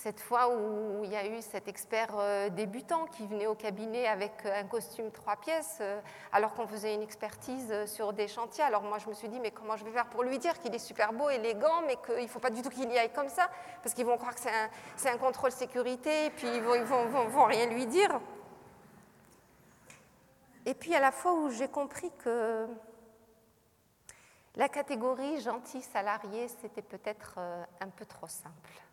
cette 0.02 0.20
fois 0.20 0.54
où 0.54 1.02
il 1.02 1.10
y 1.10 1.16
a 1.16 1.26
eu 1.26 1.42
cet 1.42 1.66
expert 1.66 2.10
euh, 2.14 2.50
débutant 2.50 3.06
qui 3.06 3.26
venait 3.26 3.48
au 3.48 3.56
cabinet 3.56 4.06
avec 4.06 4.32
euh, 4.44 4.60
un 4.60 4.64
costume 4.64 5.10
trois 5.10 5.34
pièces, 5.34 5.78
euh, 5.80 6.00
alors 6.30 6.54
qu'on 6.54 6.68
faisait 6.68 6.94
une 6.94 7.02
expertise 7.02 7.84
sur 7.86 8.12
des 8.12 8.28
chantiers. 8.28 8.62
Alors 8.62 8.82
moi, 8.82 8.98
je 8.98 9.08
me 9.08 9.14
suis 9.14 9.28
dit, 9.28 9.40
mais 9.40 9.50
comment 9.50 9.76
je 9.76 9.84
vais 9.84 9.90
faire 9.90 10.06
pour 10.06 10.22
lui 10.22 10.38
dire 10.38 10.60
qu'il 10.60 10.72
est 10.72 10.78
super 10.78 11.12
beau, 11.12 11.28
élégant, 11.30 11.82
mais 11.84 11.96
qu'il 12.06 12.22
ne 12.22 12.28
faut 12.28 12.38
pas 12.38 12.50
du 12.50 12.62
tout 12.62 12.68
qu'il 12.68 12.88
y 12.92 12.96
aille 12.96 13.12
comme 13.12 13.28
ça, 13.28 13.50
parce 13.82 13.92
qu'ils 13.92 14.06
vont 14.06 14.16
croire 14.16 14.36
que 14.36 14.40
c'est 14.96 15.10
un, 15.10 15.18
contrôle 15.18 15.50
sécurité, 15.50 16.26
et 16.26 16.30
puis 16.30 16.46
ils 16.46 16.62
ne 16.62 16.84
vont, 16.84 17.26
vont, 17.26 17.44
rien 17.46 17.66
lui 17.66 17.86
dire. 17.86 18.20
Et 20.64 20.74
puis 20.74 20.94
à 20.94 21.00
la 21.00 21.10
fois 21.10 21.32
où 21.32 21.50
j'ai 21.50 21.68
compris 21.68 22.12
que 22.22 22.68
la 24.54 24.68
catégorie 24.68 25.40
gentil 25.40 25.82
salarié, 25.82 26.46
c'était 26.46 26.82
peut-être 26.82 27.38
un 27.80 27.88
peu 27.88 28.04
trop 28.04 28.28
simple. 28.28 28.87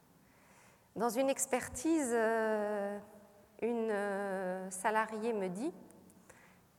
Dans 0.96 1.10
une 1.10 1.30
expertise, 1.30 2.12
euh, 2.14 2.98
une 3.62 3.90
euh, 3.92 4.70
salariée 4.72 5.34
me 5.34 5.50
dit 5.50 5.74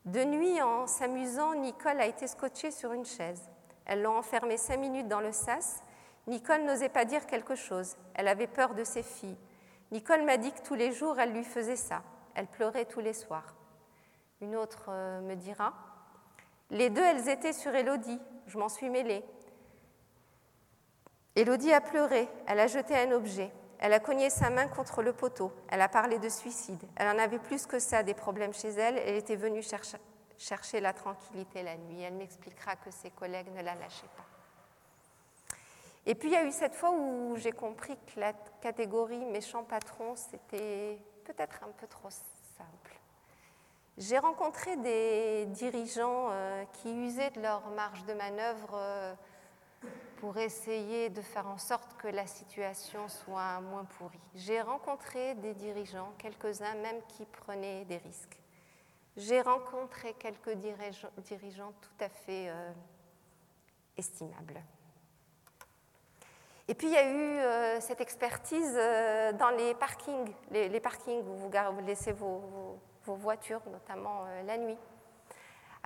De 0.07 0.25
nuit, 0.25 0.63
en 0.63 0.87
s'amusant, 0.87 1.55
Nicole 1.55 2.01
a 2.01 2.07
été 2.07 2.27
scotchée 2.27 2.71
sur 2.71 2.93
une 2.93 3.05
chaise. 3.05 3.43
Elles 3.85 4.01
l'ont 4.01 4.17
enfermée 4.17 4.57
cinq 4.57 4.79
minutes 4.79 5.09
dans 5.09 5.21
le 5.21 5.33
sas. 5.33 5.83
Nicole 6.27 6.63
n'osait 6.63 6.89
pas 6.89 7.05
dire 7.05 7.27
quelque 7.27 7.55
chose. 7.55 7.99
Elle 8.15 8.27
avait 8.29 8.47
peur 8.47 8.75
de 8.75 8.85
ses 8.85 9.03
filles. 9.03 9.37
Nicole 9.93 10.25
m'a 10.25 10.39
dit 10.39 10.51
que 10.51 10.63
tous 10.63 10.75
les 10.75 10.93
jours, 10.93 11.21
elle 11.21 11.33
lui 11.33 11.45
faisait 11.45 11.77
ça. 11.77 12.03
Elle 12.35 12.47
pleurait 12.47 12.87
tous 12.87 13.01
les 13.01 13.13
soirs. 13.13 13.55
Une 14.41 14.57
autre 14.57 14.87
euh, 14.89 15.21
me 15.21 15.35
dira 15.35 15.75
Les 16.71 16.89
deux, 16.89 17.05
elles 17.05 17.29
étaient 17.29 17.53
sur 17.53 17.75
Élodie. 17.75 18.21
Je 18.47 18.57
m'en 18.57 18.71
suis 18.71 18.89
mêlée. 18.89 19.23
Élodie 21.35 21.75
a 21.75 21.83
pleuré. 21.83 22.31
Elle 22.47 22.61
a 22.61 22.67
jeté 22.67 22.97
un 22.97 23.13
objet. 23.13 23.53
Elle 23.79 23.93
a 23.93 24.01
cogné 24.01 24.31
sa 24.31 24.51
main 24.51 24.69
contre 24.69 25.03
le 25.03 25.13
poteau. 25.13 25.53
Elle 25.69 25.81
a 25.81 25.89
parlé 25.89 26.19
de 26.19 26.29
suicide. 26.29 26.83
Elle 26.97 27.09
en 27.09 27.19
avait 27.19 27.39
plus 27.39 27.67
que 27.67 27.79
ça, 27.79 28.03
des 28.03 28.15
problèmes 28.15 28.55
chez 28.55 28.71
elle. 28.71 28.99
Elle 28.99 29.17
était 29.17 29.37
venue 29.37 29.63
chercher, 30.39 30.81
la 30.81 30.93
tranquillité 30.93 31.63
la 31.63 31.77
nuit. 31.77 32.03
Elle 32.03 32.15
m'expliquera 32.15 32.77
que 32.77 32.91
ses 32.91 33.11
collègues 33.11 33.53
ne 33.55 33.63
la 33.63 33.75
lâchaient 33.75 34.07
pas. 34.17 34.25
Et 36.09 36.15
puis 36.15 36.29
il 36.29 36.33
y 36.33 36.37
a 36.37 36.45
eu 36.45 36.53
cette 36.53 36.75
fois 36.75 36.93
où 36.93 37.35
j'ai 37.37 37.53
compris 37.53 37.97
que 37.97 38.21
la 38.21 38.33
catégorie 38.61 39.25
méchant 39.25 39.65
patron, 39.65 40.15
c'était 40.15 40.99
peut-être 41.25 41.61
un 41.65 41.73
peu 41.73 41.89
trop 41.89 42.11
simple. 42.11 43.01
J'ai 43.99 44.19
rencontré 44.19 44.77
des 44.77 45.47
dirigeants 45.47 46.29
euh, 46.31 46.65
qui 46.75 46.93
usaient 46.93 47.31
de 47.31 47.41
leur 47.41 47.67
marge 47.71 48.05
de 48.05 48.15
manœuvre. 48.15 48.75
Euh, 48.75 49.15
pour 50.17 50.39
essayer 50.39 51.11
de 51.11 51.21
faire 51.21 51.47
en 51.47 51.59
sorte 51.59 51.97
que 51.99 52.09
la 52.09 52.27
situation 52.27 53.09
soit 53.09 53.61
moins 53.61 53.85
pourrie. 53.85 54.21
J'ai 54.35 54.61
rencontré 54.61 55.35
des 55.37 55.55
dirigeants, 55.55 56.13
quelques-uns 56.19 56.75
même 56.77 57.01
qui 57.09 57.25
prenaient 57.27 57.85
des 57.85 57.99
risques. 57.99 58.39
J'ai 59.17 59.41
rencontré 59.41 60.15
quelques 60.15 60.53
dirigeants 60.53 61.73
tout 61.81 62.05
à 62.05 62.09
fait 62.09 62.49
euh, 62.49 62.73
estimables. 63.97 64.63
Et 66.69 66.75
puis 66.75 66.89
il 66.89 66.93
y 66.93 66.97
a 66.97 67.09
eu 67.09 67.39
euh, 67.39 67.81
cette 67.81 68.01
expertise 68.01 68.75
euh, 68.77 69.33
dans 69.33 69.51
les 69.51 69.75
parkings, 69.75 70.33
les, 70.51 70.81
parkings 70.81 71.21
où 71.21 71.37
vous, 71.37 71.51
laissez 71.87 72.13
vos 72.13 72.81
voitures, 73.07 73.63
notamment 73.71 74.25
la 74.45 74.59
nuit. 74.59 74.77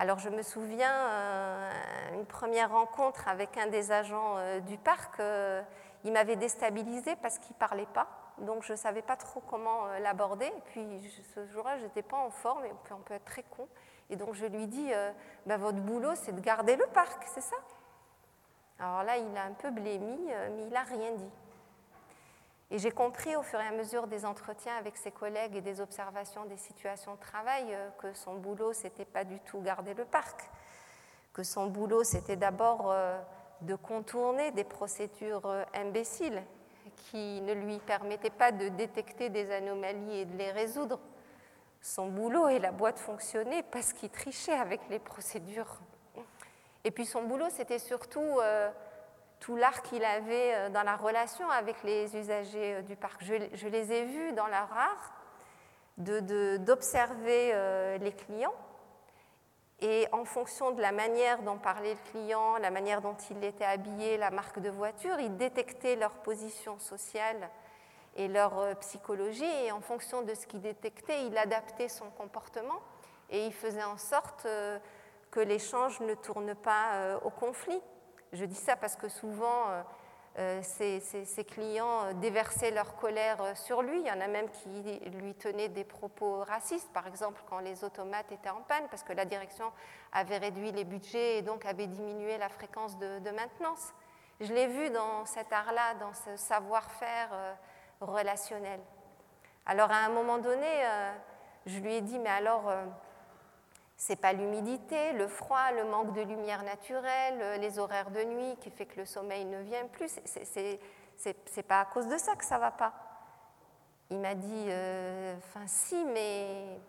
Alors 0.00 0.18
je 0.18 0.30
me 0.30 0.40
souviens, 0.40 0.94
euh, 0.94 2.14
une 2.14 2.24
première 2.24 2.70
rencontre 2.70 3.28
avec 3.28 3.58
un 3.58 3.66
des 3.66 3.92
agents 3.92 4.38
euh, 4.38 4.58
du 4.60 4.78
parc, 4.78 5.20
euh, 5.20 5.60
il 6.04 6.12
m'avait 6.12 6.36
déstabilisée 6.36 7.16
parce 7.16 7.36
qu'il 7.38 7.52
ne 7.52 7.58
parlait 7.58 7.88
pas, 7.92 8.06
donc 8.38 8.62
je 8.62 8.72
ne 8.72 8.78
savais 8.78 9.02
pas 9.02 9.16
trop 9.16 9.40
comment 9.40 9.88
euh, 9.88 9.98
l'aborder. 9.98 10.46
Et 10.46 10.62
puis 10.64 11.12
ce 11.34 11.46
jour-là, 11.48 11.76
je 11.76 11.84
n'étais 11.84 12.00
pas 12.00 12.16
en 12.16 12.30
forme, 12.30 12.64
et 12.64 12.72
puis 12.82 12.94
on 12.94 13.00
peut 13.00 13.12
être 13.12 13.26
très 13.26 13.42
con. 13.42 13.68
Et 14.08 14.16
donc 14.16 14.32
je 14.32 14.46
lui 14.46 14.66
dis, 14.68 14.90
bah, 15.44 15.58
votre 15.58 15.80
boulot, 15.80 16.14
c'est 16.14 16.32
de 16.32 16.40
garder 16.40 16.76
le 16.76 16.86
parc, 16.94 17.22
c'est 17.26 17.42
ça? 17.42 17.56
Alors 18.78 19.02
là, 19.02 19.18
il 19.18 19.36
a 19.36 19.42
un 19.42 19.52
peu 19.52 19.70
blémi, 19.70 20.18
mais 20.26 20.62
il 20.62 20.70
n'a 20.70 20.82
rien 20.82 21.12
dit. 21.12 21.30
Et 22.70 22.78
j'ai 22.78 22.90
compris 22.92 23.34
au 23.36 23.42
fur 23.42 23.60
et 23.60 23.66
à 23.66 23.72
mesure 23.72 24.06
des 24.06 24.24
entretiens 24.24 24.76
avec 24.76 24.96
ses 24.96 25.10
collègues 25.10 25.56
et 25.56 25.60
des 25.60 25.80
observations 25.80 26.44
des 26.44 26.56
situations 26.56 27.14
de 27.14 27.20
travail 27.20 27.76
que 27.98 28.12
son 28.12 28.34
boulot, 28.34 28.72
c'était 28.72 29.04
pas 29.04 29.24
du 29.24 29.40
tout 29.40 29.60
garder 29.60 29.94
le 29.94 30.04
parc, 30.04 30.48
que 31.32 31.42
son 31.42 31.66
boulot, 31.66 32.04
c'était 32.04 32.36
d'abord 32.36 32.94
de 33.62 33.74
contourner 33.74 34.50
des 34.52 34.64
procédures 34.64 35.46
euh, 35.46 35.64
imbéciles 35.74 36.42
qui 36.96 37.40
ne 37.40 37.52
lui 37.52 37.78
permettaient 37.78 38.30
pas 38.30 38.52
de 38.52 38.68
détecter 38.68 39.28
des 39.28 39.50
anomalies 39.50 40.20
et 40.20 40.24
de 40.24 40.36
les 40.36 40.50
résoudre. 40.50 40.98
Son 41.82 42.08
boulot 42.08 42.48
et 42.48 42.58
la 42.58 42.72
boîte 42.72 42.98
fonctionnaient 42.98 43.62
parce 43.62 43.92
qu'il 43.92 44.10
trichait 44.10 44.56
avec 44.56 44.80
les 44.90 44.98
procédures. 44.98 45.78
Et 46.84 46.90
puis 46.90 47.06
son 47.06 47.22
boulot, 47.22 47.48
c'était 47.50 47.78
surtout 47.78 48.38
euh, 48.40 48.70
tout 49.40 49.56
l'art 49.56 49.82
qu'il 49.82 50.04
avait 50.04 50.54
euh, 50.54 50.68
dans 50.68 50.82
la 50.82 50.96
relation 50.96 51.48
avec 51.50 51.82
les 51.82 52.16
usagers 52.16 52.82
du 52.82 52.96
parc. 52.96 53.24
Je, 53.24 53.68
les 53.68 53.92
ai 53.92 54.04
vus 54.04 54.32
dans 54.32 54.46
leur 54.46 54.72
art 54.72 55.12
d'observer 55.98 57.52
de, 57.52 57.98
les 57.98 58.12
clients 58.12 58.54
et 59.82 60.06
en 60.12 60.24
fonction 60.24 60.72
de 60.72 60.80
la 60.82 60.92
manière 60.92 61.42
dont 61.42 61.56
parlait 61.56 61.94
le 61.94 62.10
client, 62.10 62.58
la 62.58 62.70
manière 62.70 63.00
dont 63.00 63.16
il 63.30 63.42
était 63.42 63.64
habillé, 63.64 64.18
la 64.18 64.30
marque 64.30 64.58
de 64.58 64.68
voiture, 64.68 65.18
il 65.18 65.36
détectait 65.36 65.96
leur 65.96 66.12
position 66.12 66.78
sociale 66.78 67.48
et 68.16 68.28
leur 68.28 68.58
euh, 68.58 68.74
psychologie. 68.74 69.44
Et 69.64 69.72
en 69.72 69.80
fonction 69.80 70.22
de 70.22 70.34
ce 70.34 70.46
qu'il 70.46 70.60
détectait, 70.60 71.26
il 71.26 71.36
adaptait 71.38 71.88
son 71.88 72.10
comportement 72.10 72.80
et 73.30 73.46
il 73.46 73.52
faisait 73.52 73.84
en 73.84 73.96
sorte 73.96 74.44
euh, 74.44 74.78
que 75.30 75.40
l'échange 75.40 76.00
ne 76.00 76.14
tourne 76.14 76.54
pas 76.54 76.94
euh, 76.94 77.18
au 77.24 77.30
conflit. 77.30 77.80
Je 78.32 78.44
dis 78.44 78.54
ça 78.54 78.76
parce 78.76 78.96
que 78.96 79.08
souvent, 79.08 79.82
euh, 80.38 80.62
ses, 80.62 81.44
clients 81.44 82.04
euh, 82.04 82.12
déversaient 82.12 82.70
leur 82.70 82.94
colère 82.94 83.42
euh, 83.42 83.54
sur 83.56 83.82
lui. 83.82 83.98
Il 83.98 84.06
y 84.06 84.12
en 84.12 84.20
a 84.20 84.28
même 84.28 84.48
qui 84.48 84.68
lui 85.10 85.34
tenaient 85.34 85.68
des 85.68 85.82
propos 85.82 86.44
racistes, 86.44 86.90
par 86.92 87.08
exemple 87.08 87.42
quand 87.50 87.58
les 87.58 87.82
automates 87.82 88.30
étaient 88.30 88.48
en 88.48 88.62
panne, 88.62 88.84
parce 88.90 89.02
que 89.02 89.12
la 89.12 89.24
direction 89.24 89.72
avait 90.12 90.38
réduit 90.38 90.70
les 90.70 90.84
budgets 90.84 91.38
et 91.38 91.42
donc 91.42 91.66
avait 91.66 91.88
diminué 91.88 92.38
la 92.38 92.48
fréquence 92.48 92.96
de, 92.98 93.30
maintenance. 93.32 93.92
Je 94.40 94.54
l'ai 94.54 94.68
vu 94.68 94.90
dans 94.90 95.26
cet 95.26 95.52
art-là, 95.52 95.94
dans 95.98 96.14
ce 96.14 96.36
savoir-faire 96.36 97.28
relationnel. 98.00 98.80
Alors 99.66 99.90
à 99.90 99.96
un 100.06 100.08
moment 100.08 100.38
donné, 100.38 100.84
je 101.66 101.78
lui 101.80 101.94
ai 101.94 102.00
dit, 102.00 102.18
mais 102.18 102.30
alors 102.30 102.72
c'est 104.00 104.16
pas 104.16 104.32
l'humidité, 104.32 105.12
le 105.12 105.28
froid, 105.28 105.72
le 105.76 105.84
manque 105.84 106.14
de 106.14 106.22
lumière 106.22 106.62
naturelle, 106.62 107.60
les 107.60 107.78
horaires 107.78 108.10
de 108.10 108.22
nuit 108.24 108.56
qui 108.62 108.70
fait 108.70 108.86
que 108.86 108.98
le 108.98 109.04
sommeil 109.04 109.44
ne 109.44 109.60
vient 109.60 109.86
plus. 109.88 110.10
C'est 111.16 111.62
pas 111.64 111.80
à 111.80 111.84
cause 111.84 112.06
de 112.06 112.16
ça 112.16 112.34
que 112.34 112.46
ça 112.46 112.56
va 112.56 112.70
pas. 112.70 112.94
Il 114.08 114.18
m'a 114.18 114.34
dit, 114.34 114.64
euh, 114.68 115.36
enfin 115.36 115.66
si, 115.66 116.02
mais 116.06 116.80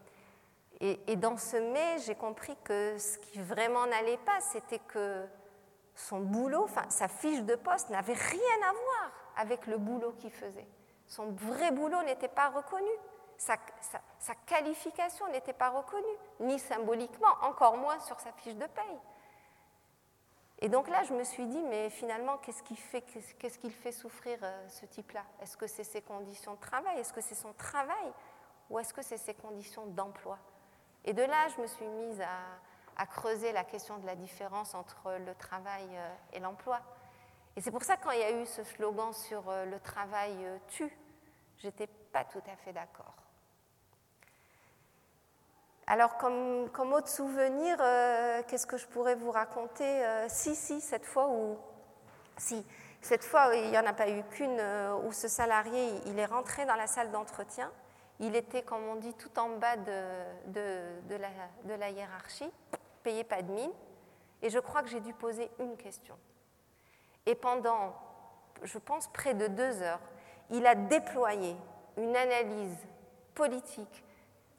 et, 0.80 1.18
dans 1.18 1.36
ce 1.36 1.58
mais, 1.58 2.00
j'ai 2.00 2.16
compris 2.16 2.56
que 2.64 2.98
ce 2.98 3.18
qui 3.18 3.42
vraiment 3.42 3.86
n'allait 3.88 4.18
pas, 4.20 4.40
c'était 4.40 4.80
que 4.80 5.26
son 5.94 6.22
boulot, 6.22 6.64
enfin 6.64 6.86
sa 6.88 7.10
fiche 7.10 7.44
de 7.44 7.56
poste 7.56 7.90
n'avait 7.90 8.14
rien 8.14 8.70
à 8.70 8.72
voir 8.72 9.12
avec 9.36 9.68
le 9.68 9.78
boulot 9.78 10.14
qu'il 10.14 10.32
faisait. 10.32 10.68
Son 11.08 11.26
vrai 11.32 11.72
boulot 11.72 12.04
n'était 12.04 12.30
pas 12.30 12.48
reconnu 12.48 12.90
sa, 13.42 14.36
qualification 14.46 15.28
n'était 15.30 15.54
pas 15.54 15.70
reconnue, 15.70 16.06
ni 16.42 16.60
symboliquement, 16.60 17.34
encore 17.42 17.76
moins 17.76 18.00
sur 18.00 18.20
sa 18.20 18.32
fiche 18.34 18.56
de 18.56 18.68
paye. 18.68 19.00
Et 20.60 20.70
donc 20.70 20.88
là, 20.88 21.04
je 21.04 21.14
me 21.14 21.24
suis 21.24 21.48
dit, 21.48 21.64
mais 21.64 21.90
finalement, 21.90 22.38
qu'est-ce 22.38 22.62
fait, 22.76 23.02
qu'il 23.02 23.72
fait 23.72 23.92
souffrir 23.92 24.38
euh, 24.44 24.70
ce 24.70 24.86
type-là? 24.86 25.24
Est-ce 25.42 25.58
que 25.58 25.66
c'est 25.66 25.84
ses 25.84 26.04
conditions 26.04 26.54
de 26.54 26.60
travail? 26.60 27.00
Est-ce 27.00 27.14
que 27.14 27.22
c'est 27.22 27.36
son 27.36 27.52
travail? 27.54 28.14
Ou 28.70 28.78
est-ce 28.78 28.94
que 28.94 29.02
c'est 29.02 29.18
ses 29.18 29.34
conditions 29.34 29.88
d'emploi? 29.88 30.38
Et 31.04 31.14
de 31.14 31.24
là, 31.24 31.48
je 31.56 31.62
me 31.62 31.68
suis 31.68 31.88
mise 31.88 32.22
à, 32.22 33.08
creuser 33.08 33.52
la 33.52 33.64
question 33.64 33.98
de 33.98 34.06
la 34.06 34.16
différence 34.16 34.76
entre 34.76 35.18
le 35.26 35.34
travail 35.34 35.88
euh, 35.92 36.14
et 36.34 36.40
l'emploi. 36.40 36.80
Et 37.56 37.62
c'est 37.62 37.72
pour 37.72 37.82
ça, 37.82 37.98
quand 37.98 38.12
il 38.12 38.20
y 38.20 38.24
a 38.24 38.40
eu 38.40 38.46
ce 38.46 38.64
slogan 38.64 39.12
sur 39.12 39.50
euh, 39.50 39.66
le 39.66 39.80
travail 39.80 40.38
tue, 40.68 40.96
j'étais 41.58 41.88
pas 41.88 42.24
tout 42.24 42.44
à 42.46 42.56
fait 42.58 42.72
d'accord. 42.72 43.16
Alors, 45.92 46.16
comme, 46.16 46.94
autre 46.94 47.10
souvenir, 47.10 47.76
euh, 47.82 48.42
qu'est-ce 48.48 48.66
que 48.66 48.78
je 48.78 48.88
pourrais 48.88 49.16
vous 49.16 49.30
raconter 49.30 49.84
euh, 49.84 50.26
Si, 50.30 50.56
si, 50.56 50.80
cette 50.80 51.06
fois 51.06 51.28
où. 51.28 51.58
Cette 53.02 53.26
fois, 53.26 53.54
il 53.54 53.72
n'y 53.72 53.78
en 53.78 53.86
a 53.86 53.92
pas 53.92 54.10
eu 54.10 54.24
qu'une, 54.24 54.58
euh, 54.58 54.96
où 55.04 55.12
ce 55.12 55.28
salarié, 55.28 55.90
il 56.06 56.18
est 56.18 56.28
rentré 56.28 56.66
dans 56.66 56.76
la 56.76 56.88
salle 56.88 57.12
d'entretien. 57.12 57.70
Il 58.22 58.38
était, 58.38 58.62
comme 58.62 58.88
on 58.88 58.96
dit, 58.96 59.14
tout 59.16 59.38
en 59.38 59.58
bas 59.58 59.76
de, 59.76 60.54
de, 60.54 61.16
la, 61.18 61.28
de 61.66 61.74
la, 61.74 61.90
hiérarchie, 61.90 62.50
payé 63.04 63.26
pas 63.26 63.42
de 63.42 63.52
mine. 63.52 63.74
Et 64.42 64.50
je 64.50 64.60
crois 64.60 64.84
que 64.84 64.88
j'ai 64.88 65.02
dû 65.02 65.14
poser 65.14 65.52
une 65.60 65.76
question. 65.76 66.16
Et 67.26 67.36
pendant, 67.36 67.94
je 68.64 68.78
pense, 68.78 69.10
près 69.10 69.34
de 69.34 69.48
deux 69.48 69.82
heures, 69.82 70.00
il 70.52 70.66
a 70.66 70.76
déployé 70.76 71.58
une 71.98 72.16
analyse 72.16 72.78
politique 73.36 74.06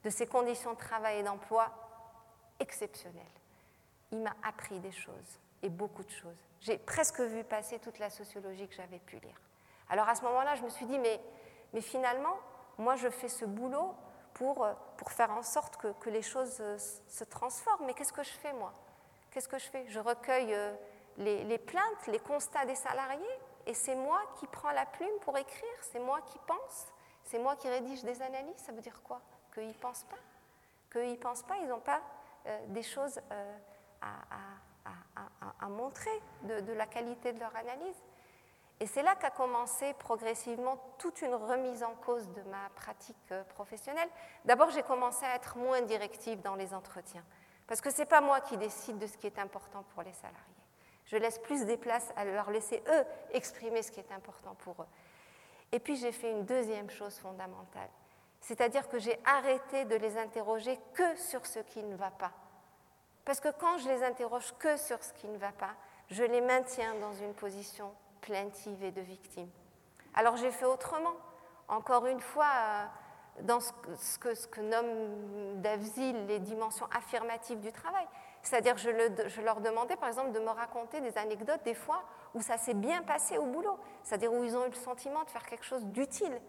de 0.04 0.10
ses 0.10 0.26
conditions 0.26 0.72
de 0.72 0.78
travail 0.78 1.18
et 1.18 1.22
d'emploi 1.22 1.70
exceptionnelles. 2.58 3.22
Il 4.10 4.20
m'a 4.20 4.34
appris 4.42 4.78
des 4.80 4.92
choses, 4.92 5.40
et 5.62 5.68
beaucoup 5.68 6.04
de 6.04 6.10
choses. 6.10 6.36
J'ai 6.60 6.78
presque 6.78 7.20
vu 7.20 7.44
passer 7.44 7.78
toute 7.78 7.98
la 7.98 8.10
sociologie 8.10 8.68
que 8.68 8.74
j'avais 8.74 8.98
pu 8.98 9.16
lire. 9.16 9.40
Alors 9.88 10.08
à 10.08 10.14
ce 10.14 10.22
moment-là, 10.22 10.54
je 10.54 10.62
me 10.62 10.68
suis 10.68 10.86
dit, 10.86 10.98
mais, 10.98 11.20
finalement, 11.80 12.36
moi, 12.78 12.96
je 12.96 13.08
fais 13.08 13.28
ce 13.28 13.44
boulot 13.44 13.94
pour, 14.34 14.66
pour 14.96 15.12
faire 15.12 15.30
en 15.30 15.42
sorte 15.42 15.76
que, 15.76 15.92
que 15.92 16.10
les 16.10 16.22
choses 16.22 16.58
euh, 16.60 16.78
se 16.78 17.24
transforment. 17.24 17.86
Mais 17.86 17.94
qu'est-ce 17.94 18.12
que 18.12 18.22
je 18.22 18.32
fais, 18.32 18.52
moi? 18.52 18.72
Qu'est-ce 19.30 19.48
que 19.48 19.58
je 19.58 19.68
fais? 19.68 19.86
Je 19.88 19.98
recueille 19.98 20.54
euh, 20.54 20.74
les, 21.16 21.44
les 21.44 21.58
plaintes, 21.58 22.06
les 22.06 22.18
constats 22.18 22.64
des 22.64 22.74
salariés, 22.74 23.38
et 23.66 23.74
c'est 23.74 23.94
moi 23.94 24.20
qui 24.38 24.46
prends 24.46 24.72
la 24.72 24.86
plume 24.86 25.18
pour 25.22 25.36
écrire, 25.38 25.76
c'est 25.80 26.00
moi 26.00 26.20
qui 26.22 26.38
pense, 26.46 26.86
c'est 27.24 27.38
moi 27.38 27.56
qui 27.56 27.68
rédige 27.68 28.02
des 28.02 28.20
analyses? 28.22 28.58
Ça 28.58 28.72
veut 28.72 28.80
dire 28.80 29.02
quoi? 29.02 29.20
Qu'ils 29.52 29.68
ne 29.68 29.72
pensent 29.74 30.04
pas, 30.04 30.16
qu'ils 30.90 31.18
pensent 31.18 31.42
pas, 31.42 31.56
ils 31.58 31.68
n'ont 31.68 31.80
pas 31.80 32.00
euh, 32.46 32.58
des 32.68 32.82
choses 32.82 33.20
euh, 33.30 33.58
à, 34.00 35.68
montrer 35.68 36.10
de, 36.42 36.72
la 36.72 36.86
qualité 36.86 37.32
de 37.32 37.40
leur 37.40 37.54
analyse. 37.56 37.96
Et 38.80 38.86
c'est 38.86 39.02
là 39.02 39.14
qu'a 39.14 39.30
commencé 39.30 39.94
progressivement 39.94 40.76
toute 40.98 41.22
une 41.22 41.34
remise 41.34 41.84
en 41.84 41.94
cause 41.94 42.28
de 42.32 42.42
ma 42.42 42.68
pratique 42.74 43.16
euh, 43.30 43.44
professionnelle. 43.44 44.08
D'abord, 44.44 44.70
j'ai 44.70 44.82
commencé 44.82 45.24
à 45.24 45.36
être 45.36 45.56
moins 45.56 45.82
directive 45.82 46.42
dans 46.42 46.56
les 46.56 46.74
entretiens, 46.74 47.24
parce 47.66 47.80
que 47.80 47.90
ce 47.90 47.98
n'est 47.98 48.06
pas 48.06 48.20
moi 48.20 48.40
qui 48.40 48.56
décide 48.56 48.98
de 48.98 49.06
ce 49.06 49.16
qui 49.16 49.28
est 49.28 49.38
important 49.38 49.84
pour 49.94 50.02
les 50.02 50.12
salariés. 50.12 50.40
Je 51.04 51.16
laisse 51.16 51.38
plus 51.38 51.64
des 51.64 51.76
places 51.76 52.12
à 52.16 52.24
leur 52.24 52.50
laisser, 52.50 52.82
eux, 52.88 53.04
exprimer 53.32 53.82
ce 53.82 53.92
qui 53.92 54.00
est 54.00 54.12
important 54.12 54.54
pour 54.56 54.82
eux. 54.82 54.88
Et 55.70 55.78
puis 55.78 55.96
j'ai 55.96 56.12
fait 56.12 56.30
une 56.30 56.44
deuxième 56.44 56.90
chose 56.90 57.16
fondamentale. 57.18 57.88
C'est-à-dire 58.42 58.88
que 58.88 58.98
j'ai 58.98 59.18
arrêté 59.24 59.84
de 59.84 59.94
les 59.94 60.18
interroger 60.18 60.78
que 60.94 61.16
sur 61.16 61.46
ce 61.46 61.60
qui 61.60 61.82
ne 61.82 61.94
va 61.94 62.10
pas. 62.10 62.32
Parce 63.24 63.38
que 63.38 63.48
quand 63.48 63.78
je 63.78 63.88
les 63.88 64.02
interroge 64.02 64.52
que 64.58 64.76
sur 64.76 65.02
ce 65.02 65.12
qui 65.14 65.28
ne 65.28 65.38
va 65.38 65.52
pas, 65.52 65.74
je 66.10 66.24
les 66.24 66.40
maintiens 66.40 66.94
dans 67.00 67.12
une 67.12 67.34
position 67.34 67.94
plaintive 68.20 68.82
et 68.82 68.90
de 68.90 69.00
victime. 69.00 69.48
Alors 70.14 70.36
j'ai 70.36 70.50
fait 70.50 70.66
autrement. 70.66 71.14
Encore 71.68 72.06
une 72.06 72.20
fois, 72.20 72.50
euh, 72.56 72.84
dans 73.42 73.60
ce 73.60 74.18
que, 74.18 74.60
nomme 74.60 75.62
Davzil 75.62 76.26
les 76.26 76.40
dimensions 76.40 76.86
affirmatives 76.92 77.60
du 77.60 77.72
travail. 77.72 78.06
C'est-à-dire 78.42 78.76
je, 78.76 78.90
je 79.28 79.40
leur 79.40 79.60
demandais 79.60 79.94
par 79.94 80.08
exemple 80.08 80.32
de 80.32 80.40
me 80.40 80.50
raconter 80.50 81.00
des 81.00 81.16
anecdotes 81.16 81.62
des 81.64 81.74
fois 81.74 82.02
où 82.34 82.42
ça 82.42 82.58
s'est 82.58 82.74
bien 82.74 83.02
passé 83.02 83.38
au 83.38 83.46
boulot, 83.46 83.78
c'est-à-dire 84.02 84.32
où 84.32 84.42
ils 84.42 84.56
ont 84.56 84.66
eu 84.66 84.70
le 84.70 84.74
sentiment 84.74 85.22
de 85.22 85.30
faire 85.30 85.46
quelque 85.46 85.64
chose 85.64 85.84
d'utile, 85.86 86.40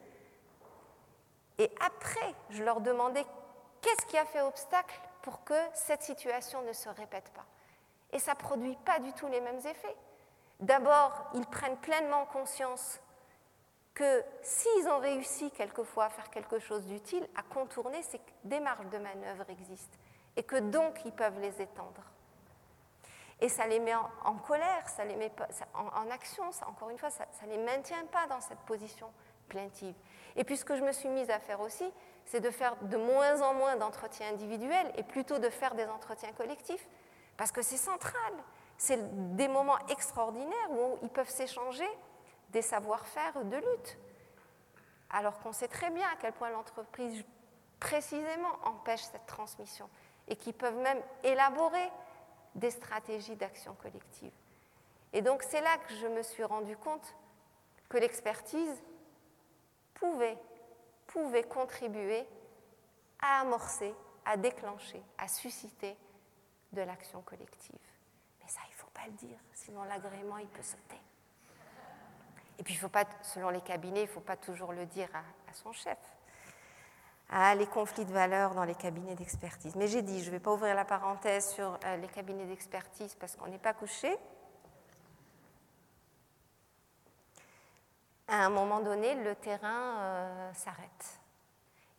et 1.58 1.72
après, 1.80 2.34
je 2.50 2.64
leur 2.64 2.82
demandais 2.82 3.26
qu'est-ce 3.82 4.06
qui 4.08 4.18
a 4.18 4.26
fait 4.26 4.42
obstacle 4.42 5.00
pour 5.22 5.44
que 5.44 5.60
cette 5.74 6.04
situation 6.04 6.62
ne 6.64 6.74
se 6.74 6.90
répète 6.90 7.30
pas? 7.34 7.46
Et 8.12 8.20
ça 8.20 8.34
ne 8.34 8.40
produit 8.40 8.78
pas 8.86 9.00
du 9.00 9.14
tout 9.14 9.28
les 9.28 9.42
mêmes 9.42 9.60
effets. 9.60 9.96
D'abord, 10.60 11.32
ils 11.34 11.46
prennent 11.46 11.78
pleinement 11.78 12.26
conscience 12.26 13.00
que 13.94 14.24
s'ils 14.42 14.88
ont 14.88 15.00
réussi 15.00 15.52
quelquefois 15.52 16.06
à 16.06 16.10
faire 16.10 16.30
quelque 16.30 16.60
chose 16.60 16.86
d'utile, 16.86 17.28
à 17.36 17.44
contourner, 17.44 18.02
c'est 18.02 18.20
que 18.20 18.60
marges 18.60 18.90
de 18.90 18.98
manœuvre 18.98 19.46
existent 19.50 19.98
et 20.36 20.44
que 20.44 20.56
donc 20.56 21.06
ils 21.06 21.12
peuvent 21.12 21.40
les 21.40 21.62
étendre. 21.62 22.02
et 23.40 23.50
ça 23.50 23.68
les 23.68 23.80
met 23.80 23.94
en, 23.94 24.36
colère, 24.38 24.88
ça 24.90 25.06
les 25.06 25.16
met 25.16 25.32
en, 25.74 26.10
action, 26.10 26.50
encore 26.66 26.90
une 26.90 26.98
fois, 26.98 27.12
ça 27.12 27.26
ne 27.46 27.52
les 27.52 27.58
maintient 27.58 28.06
pas 28.06 28.26
dans 28.28 28.42
cette 28.42 28.60
position 28.60 29.12
plaintive. 29.48 29.96
Et 30.36 30.44
puis 30.44 30.58
ce 30.58 30.66
que 30.66 30.76
je 30.76 30.84
me 30.84 30.92
suis 30.92 31.10
mise 31.10 31.30
à 31.30 31.40
faire 31.40 31.60
aussi, 31.62 31.92
c'est 32.26 32.40
de 32.40 32.50
faire 32.50 32.76
de 32.82 32.98
moins 32.98 33.42
en 33.42 33.54
moins 33.54 33.76
d'entretiens 33.76 34.30
individuels 34.30 34.92
et 34.96 35.04
plutôt 35.04 35.40
de 35.40 35.50
faire 35.50 35.76
des 35.76 35.86
entretiens 35.86 36.32
collectifs, 36.34 36.88
parce 37.38 37.52
que 37.52 37.62
c'est 37.62 37.78
central. 37.78 38.34
C'est 38.78 39.36
des 39.36 39.48
moments 39.48 39.78
extraordinaires 39.90 40.72
où 40.72 40.98
ils 41.04 41.10
peuvent 41.10 41.30
s'échanger 41.30 41.88
des 42.50 42.62
savoir-faire 42.62 43.44
de 43.46 43.58
lutte. 43.58 43.98
Alors 45.10 45.40
qu'on 45.40 45.54
sait 45.54 45.68
très 45.68 45.92
bien 45.92 46.08
à 46.08 46.16
quel 46.20 46.34
point 46.34 46.50
l'entreprise 46.50 47.24
précisément 47.80 48.52
empêche 48.64 49.02
cette 49.02 49.26
transmission 49.26 49.90
et 50.28 50.36
qui 50.36 50.54
peuvent 50.54 50.78
même 50.78 51.02
élaborer 51.24 51.92
des 52.56 52.72
stratégies 52.72 53.36
d'action 53.36 53.76
collective. 53.76 54.32
Et 55.12 55.22
donc 55.22 55.44
c'est 55.44 55.62
là 55.62 55.78
que 55.88 55.94
je 55.96 56.08
me 56.08 56.24
suis 56.24 56.44
rendu 56.44 56.78
compte 56.78 57.16
que 57.90 57.98
l'expertise 57.98 58.82
pouvait, 60.04 60.38
pouvait 61.08 61.44
contribuer 61.44 62.28
à 63.22 63.40
amorcer, 63.40 63.96
à 64.26 64.36
déclencher, 64.36 65.02
à 65.18 65.30
susciter 65.30 65.96
de 66.74 66.82
l'action 66.82 67.22
collective. 67.22 67.80
Mais 68.42 68.50
ça, 68.50 68.60
il 68.68 68.72
ne 68.72 68.76
faut 68.76 68.92
pas 68.94 69.06
le 69.06 69.14
dire, 69.14 69.40
sinon 69.54 69.84
l'agrément, 69.84 70.38
il 70.40 70.48
peut 70.48 70.62
sauter. 70.62 71.00
Et 72.60 72.64
puis, 72.64 72.74
il 72.74 72.78
faut 72.78 72.90
pas, 72.90 73.06
selon 73.22 73.50
les 73.50 73.62
cabinets, 73.62 74.02
il 74.02 74.08
ne 74.08 74.12
faut 74.12 74.20
pas 74.20 74.36
toujours 74.36 74.74
le 74.74 74.86
dire 74.86 75.10
à, 75.14 75.54
son 75.54 75.72
chef. 75.72 75.98
Ah, 77.30 77.56
les 77.56 77.68
conflits 77.68 78.06
de 78.06 78.12
valeurs 78.12 78.54
dans 78.56 78.66
les 78.66 78.76
cabinets 78.76 79.16
d'expertise. 79.16 79.76
Mais 79.76 79.88
j'ai 79.88 80.02
dit, 80.02 80.22
je 80.22 80.28
ne 80.28 80.32
vais 80.32 80.40
pas 80.40 80.52
ouvrir 80.52 80.76
la 80.76 80.86
parenthèse 80.86 81.50
sur 81.52 81.80
euh, 81.86 81.96
les 81.98 82.08
cabinets 82.08 82.46
d'expertise 82.46 83.16
parce 83.16 83.36
qu'on 83.36 83.48
n'est 83.48 83.58
pas 83.58 83.74
couché. 83.74 84.18
À 88.34 88.46
un 88.48 88.50
moment 88.50 88.80
donné, 88.80 89.14
le 89.14 89.36
terrain 89.36 90.00
euh, 90.00 90.54
s'arrête. 90.54 91.20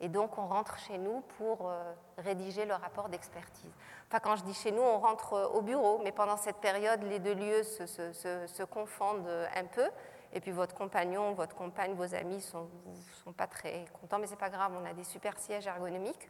Et 0.01 0.09
donc, 0.09 0.37
on 0.37 0.49
rentre 0.49 0.77
chez 0.81 0.99
nous 0.99 1.21
pour 1.39 1.71
euh, 1.71 1.93
rédiger 2.19 2.65
le 2.65 2.75
rapport 2.75 3.09
d'expertise. 3.09 3.71
Enfin, 4.09 4.19
quand 4.19 4.35
je 4.35 4.43
dis 4.43 4.53
chez 4.53 4.73
nous, 4.73 4.83
on 4.83 4.99
rentre 4.99 5.53
au 5.55 5.63
bureau, 5.63 6.01
mais 6.03 6.11
pendant 6.11 6.37
cette 6.37 6.57
période, 6.57 7.05
les 7.05 7.21
deux 7.21 7.35
lieux 7.35 7.63
se, 7.63 8.65
confondent 8.65 9.29
un 9.55 9.65
peu. 9.67 9.89
Et 10.33 10.41
puis 10.41 10.51
votre 10.51 10.75
compagnon, 10.75 11.35
votre 11.35 11.55
compagne, 11.55 11.95
vos 11.95 12.17
amis 12.17 12.35
ne 12.35 12.41
sont, 12.41 13.33
pas 13.37 13.47
très 13.47 13.85
contents, 14.01 14.19
mais 14.19 14.27
c'est 14.27 14.35
pas 14.35 14.51
grave, 14.51 14.73
on 14.77 14.85
a 14.85 14.93
des 14.93 15.05
super 15.05 15.39
sièges 15.39 15.69
ergonomiques. 15.69 16.29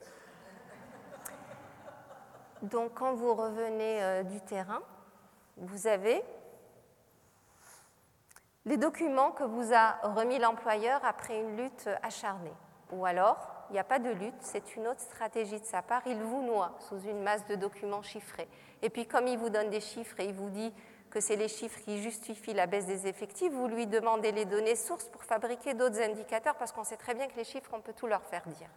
Donc 2.61 2.93
quand 2.93 3.15
vous 3.15 3.35
revenez 3.35 4.03
euh, 4.03 4.23
du 4.23 4.43
terrain, 4.43 4.83
vous 5.57 5.87
avez 5.87 6.23
les 8.66 8.77
documents 8.78 9.31
que 9.32 9.45
vous 9.45 9.74
a 9.74 9.97
remis 10.03 10.39
l'employeur 10.39 11.01
après 11.05 11.39
une 11.39 11.57
lutte 11.57 11.89
acharnée. 12.03 12.53
Ou 12.93 13.05
alors, 13.05 13.36
il 13.70 13.74
n'y 13.74 13.78
a 13.78 13.85
pas 13.85 13.99
de 13.99 14.11
lutte, 14.11 14.35
c'est 14.41 14.77
une 14.77 14.86
autre 14.86 15.01
stratégie 15.01 15.61
de 15.61 15.65
sa 15.65 15.82
part, 15.82 16.03
il 16.07 16.19
vous 16.23 16.43
noie 16.43 16.77
sous 16.81 16.99
une 17.01 17.23
masse 17.23 17.47
de 17.47 17.57
documents 17.57 18.03
chiffrés. 18.03 18.49
Et 18.82 18.91
puis 18.91 19.07
comme 19.07 19.27
il 19.27 19.39
vous 19.39 19.51
donne 19.51 19.70
des 19.70 19.81
chiffres 19.81 20.19
et 20.20 20.27
il 20.27 20.35
vous 20.35 20.51
dit 20.51 20.73
que 21.11 21.20
c'est 21.20 21.36
les 21.36 21.49
chiffres 21.49 21.81
qui 21.81 22.03
justifient 22.03 22.55
la 22.55 22.66
baisse 22.66 22.86
des 22.86 23.07
effectifs, 23.07 23.53
vous 23.53 23.69
lui 23.69 23.86
demandez 23.86 24.32
les 24.32 24.45
données 24.45 24.77
sources 24.77 25.09
pour 25.09 25.24
fabriquer 25.24 25.74
d'autres 25.74 26.01
indicateurs 26.01 26.57
parce 26.57 26.73
qu'on 26.73 26.85
sait 26.85 26.97
très 26.97 27.15
bien 27.15 27.27
que 27.28 27.36
les 27.36 27.45
chiffres, 27.45 27.70
on 27.73 27.81
peut 27.81 27.93
tout 27.93 28.07
leur 28.07 28.23
faire 28.23 28.47
dire. 28.49 28.69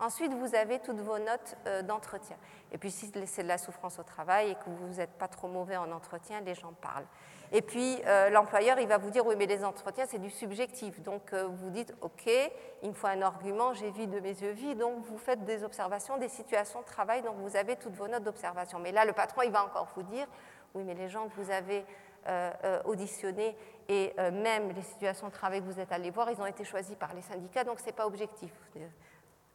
Ensuite, 0.00 0.32
vous 0.32 0.54
avez 0.54 0.78
toutes 0.78 1.00
vos 1.00 1.18
notes 1.18 1.56
euh, 1.66 1.82
d'entretien. 1.82 2.36
Et 2.70 2.78
puis, 2.78 2.88
si 2.88 3.10
c'est 3.26 3.42
de 3.42 3.48
la 3.48 3.58
souffrance 3.58 3.98
au 3.98 4.04
travail 4.04 4.50
et 4.50 4.54
que 4.54 4.70
vous 4.70 4.94
n'êtes 4.98 5.10
pas 5.10 5.26
trop 5.26 5.48
mauvais 5.48 5.76
en 5.76 5.90
entretien, 5.90 6.40
les 6.40 6.54
gens 6.54 6.72
parlent. 6.80 7.06
Et 7.50 7.62
puis, 7.62 7.98
euh, 8.06 8.30
l'employeur, 8.30 8.78
il 8.78 8.86
va 8.86 8.98
vous 8.98 9.10
dire, 9.10 9.26
oui, 9.26 9.34
mais 9.36 9.46
les 9.46 9.64
entretiens, 9.64 10.04
c'est 10.06 10.20
du 10.20 10.30
subjectif. 10.30 11.00
Donc, 11.00 11.32
euh, 11.32 11.48
vous 11.50 11.70
dites, 11.70 11.92
OK, 12.00 12.30
il 12.82 12.90
me 12.90 12.94
faut 12.94 13.08
un 13.08 13.22
argument, 13.22 13.72
j'ai 13.72 13.90
vu 13.90 14.06
de 14.06 14.20
mes 14.20 14.40
yeux 14.40 14.52
vie. 14.52 14.76
Donc, 14.76 15.04
vous 15.04 15.18
faites 15.18 15.44
des 15.44 15.64
observations, 15.64 16.16
des 16.16 16.28
situations 16.28 16.80
de 16.80 16.86
travail. 16.86 17.22
Donc, 17.22 17.34
vous 17.38 17.56
avez 17.56 17.74
toutes 17.74 17.96
vos 17.96 18.06
notes 18.06 18.22
d'observation. 18.22 18.78
Mais 18.78 18.92
là, 18.92 19.04
le 19.04 19.12
patron, 19.12 19.42
il 19.42 19.50
va 19.50 19.64
encore 19.64 19.88
vous 19.96 20.04
dire, 20.04 20.28
oui, 20.74 20.84
mais 20.84 20.94
les 20.94 21.08
gens 21.08 21.28
que 21.28 21.34
vous 21.40 21.50
avez 21.50 21.84
auditionnés 22.84 23.56
et 23.88 24.12
même 24.18 24.70
les 24.72 24.82
situations 24.82 25.28
de 25.28 25.32
travail 25.32 25.60
que 25.60 25.64
vous 25.64 25.80
êtes 25.80 25.92
allés 25.92 26.10
voir, 26.10 26.30
ils 26.30 26.38
ont 26.42 26.46
été 26.46 26.62
choisis 26.62 26.94
par 26.94 27.14
les 27.14 27.22
syndicats, 27.22 27.64
donc 27.64 27.80
ce 27.80 27.86
n'est 27.86 27.92
pas 27.92 28.06
objectif. 28.06 28.52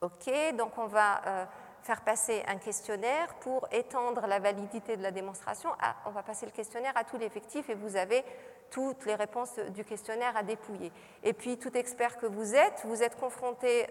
OK, 0.04 0.32
donc 0.58 0.78
on 0.78 0.88
va 0.88 1.48
faire 1.82 2.02
passer 2.02 2.44
un 2.48 2.58
questionnaire 2.58 3.34
pour 3.36 3.68
étendre 3.72 4.28
la 4.28 4.40
validité 4.40 4.96
de 4.98 5.02
la 5.02 5.12
démonstration. 5.12 5.70
on 6.06 6.12
va 6.12 6.24
passer 6.24 6.46
le 6.46 6.52
questionnaire 6.52 6.94
à 6.96 7.04
tout 7.04 7.18
l'effectif 7.18 7.70
et 7.70 7.74
vous 7.74 7.96
avez 7.96 8.24
toutes 8.70 9.06
les 9.06 9.16
réponses 9.16 9.58
du 9.70 9.84
questionnaire 9.84 10.36
à 10.36 10.44
dépouiller. 10.44 10.92
Et 11.24 11.34
puis, 11.34 11.58
tout 11.58 11.76
expert 11.78 12.18
que 12.18 12.26
vous 12.26 12.56
êtes, 12.56 12.82
vous 12.86 13.02
êtes 13.02 13.18
confronté 13.18 13.88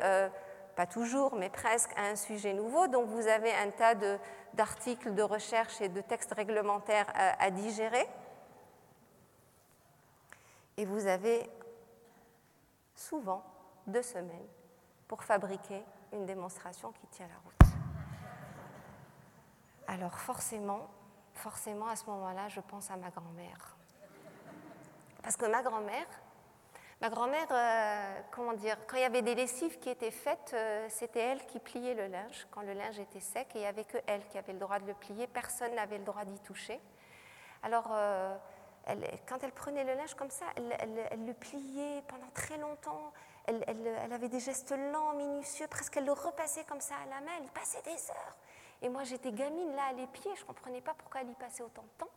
pas 0.74 0.86
toujours, 0.86 1.34
mais 1.34 1.50
presque, 1.50 1.90
à 1.96 2.06
un 2.06 2.16
sujet 2.16 2.52
nouveau. 2.52 2.86
Donc 2.88 3.08
vous 3.08 3.26
avez 3.26 3.52
un 3.52 3.70
tas 3.70 3.94
d'articles 4.54 5.14
de, 5.14 5.22
recherche 5.22 5.80
et 5.80 5.88
de 5.88 6.00
textes 6.00 6.32
réglementaires 6.34 7.06
à, 7.14 7.50
digérer. 7.50 8.08
Et 10.76 10.84
vous 10.84 11.06
avez 11.06 11.48
souvent 12.94 13.44
deux 13.86 14.02
semaines 14.02 14.48
pour 15.08 15.22
fabriquer 15.22 15.82
une 16.12 16.26
démonstration 16.26 16.92
qui 16.92 17.06
tient 17.08 17.26
la 17.28 17.34
route. 17.44 17.74
Alors 19.86 20.18
forcément, 20.18 20.88
forcément 21.34 21.88
à 21.88 21.96
ce 21.96 22.06
moment-là, 22.06 22.48
je 22.48 22.60
pense 22.60 22.90
à 22.90 22.96
ma 22.96 23.10
grand-mère. 23.10 23.76
Parce 25.22 25.36
que 25.36 25.46
ma 25.46 25.62
grand-mère, 25.62 26.06
Ma 27.02 27.10
grand-mère, 27.10 27.48
euh, 27.50 28.20
comment 28.30 28.52
dire, 28.52 28.76
quand 28.86 28.96
il 28.96 29.02
y 29.02 29.04
avait 29.04 29.22
des 29.22 29.34
lessives 29.34 29.76
qui 29.80 29.88
étaient 29.88 30.12
faites, 30.12 30.52
euh, 30.54 30.86
c'était 30.88 31.18
elle 31.18 31.44
qui 31.46 31.58
pliait 31.58 31.94
le 31.94 32.06
linge 32.06 32.46
quand 32.52 32.62
le 32.62 32.74
linge 32.74 33.00
était 33.00 33.18
sec 33.18 33.48
et 33.56 33.58
il 33.58 33.60
n'y 33.62 33.66
avait 33.66 33.82
que 33.82 33.98
elle 34.06 34.24
qui 34.28 34.38
avait 34.38 34.52
le 34.52 34.60
droit 34.60 34.78
de 34.78 34.86
le 34.86 34.94
plier, 34.94 35.26
personne 35.26 35.74
n'avait 35.74 35.98
le 35.98 36.04
droit 36.04 36.24
d'y 36.24 36.38
toucher. 36.38 36.80
Alors, 37.64 37.88
euh, 37.90 38.36
quand 39.26 39.42
elle 39.42 39.50
prenait 39.50 39.82
le 39.82 39.94
linge 39.94 40.14
comme 40.14 40.30
ça, 40.30 40.44
elle, 40.54 41.26
le 41.26 41.32
pliait 41.32 42.04
pendant 42.06 42.30
très 42.34 42.56
longtemps, 42.58 43.12
elle, 43.46 44.12
avait 44.12 44.28
des 44.28 44.40
gestes 44.40 44.74
lents, 44.92 45.14
minutieux, 45.14 45.66
presque 45.68 45.96
elle 45.96 46.06
le 46.06 46.12
repassait 46.12 46.64
comme 46.64 46.80
ça 46.80 46.94
à 46.96 47.06
la 47.06 47.20
main, 47.20 47.32
elle 47.40 47.50
passait 47.50 47.82
des 47.82 48.10
heures. 48.10 48.36
Et 48.82 48.88
moi 48.88 49.04
j'étais 49.04 49.32
gamine 49.32 49.74
là 49.74 49.84
à 49.90 49.92
les 49.92 50.06
pieds, 50.06 50.30
je 50.36 50.42
ne 50.42 50.46
comprenais 50.46 50.80
pas 50.80 50.94
pourquoi 50.94 51.22
elle 51.22 51.30
y 51.30 51.34
passait 51.34 51.62
autant 51.62 51.82
de 51.82 52.04
temps. 52.04 52.10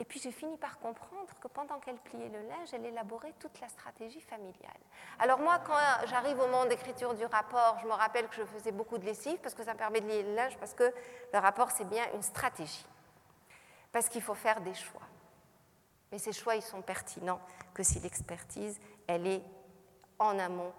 Et 0.00 0.04
puis 0.04 0.20
j'ai 0.20 0.30
fini 0.30 0.56
par 0.56 0.78
comprendre 0.78 1.28
que 1.40 1.48
pendant 1.48 1.80
qu'elle 1.80 1.96
pliait 1.96 2.28
le 2.28 2.42
linge, 2.48 2.68
elle 2.72 2.86
élaborait 2.86 3.34
toute 3.40 3.60
la 3.60 3.68
stratégie 3.68 4.20
familiale. 4.20 4.80
Alors 5.18 5.40
moi, 5.40 5.58
quand 5.66 5.74
j'arrive 6.06 6.38
au 6.38 6.46
moment 6.46 6.66
d'écriture 6.66 7.14
du 7.14 7.24
rapport, 7.24 7.78
je 7.82 7.86
me 7.86 7.92
rappelle 7.92 8.28
que 8.28 8.36
je 8.36 8.44
faisais 8.44 8.70
beaucoup 8.70 8.98
de 8.98 9.04
lessive 9.04 9.38
parce 9.38 9.54
que 9.54 9.64
ça 9.64 9.72
me 9.72 9.78
permet 9.78 10.00
de 10.00 10.06
lier 10.06 10.22
le 10.22 10.34
linge, 10.34 10.56
parce 10.58 10.72
que 10.72 10.94
le 11.32 11.38
rapport, 11.40 11.72
c'est 11.72 11.88
bien 11.88 12.04
une 12.14 12.22
stratégie. 12.22 12.86
Parce 13.90 14.08
qu'il 14.08 14.22
faut 14.22 14.34
faire 14.34 14.60
des 14.60 14.74
choix. 14.74 15.02
Mais 16.12 16.18
ces 16.18 16.32
choix, 16.32 16.54
ils 16.54 16.62
sont 16.62 16.80
pertinents 16.80 17.40
que 17.74 17.82
si 17.82 17.98
l'expertise, 17.98 18.78
elle 19.08 19.26
est 19.26 19.42
en 20.18 20.38
amont 20.38 20.72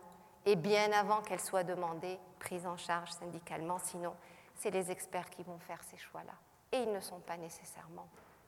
et 0.45 0.55
bien 0.55 0.91
avant 0.91 1.21
qu'elle 1.21 1.39
soit 1.39 1.63
demandée, 1.63 2.19
prise 2.39 2.65
en 2.65 2.77
charge 2.77 3.11
syndicalement. 3.11 3.77
Sinon, 3.79 4.15
c'est 4.55 4.71
les 4.71 4.91
experts 4.91 5.29
qui 5.29 5.43
vont 5.43 5.59
faire 5.59 5.81
ces 5.83 5.97
choix-là. 5.97 6.33
Et 6.71 6.83
ils 6.83 6.91
ne 6.91 6.99
sont 6.99 7.19
pas 7.19 7.37
nécessairement 7.37 8.07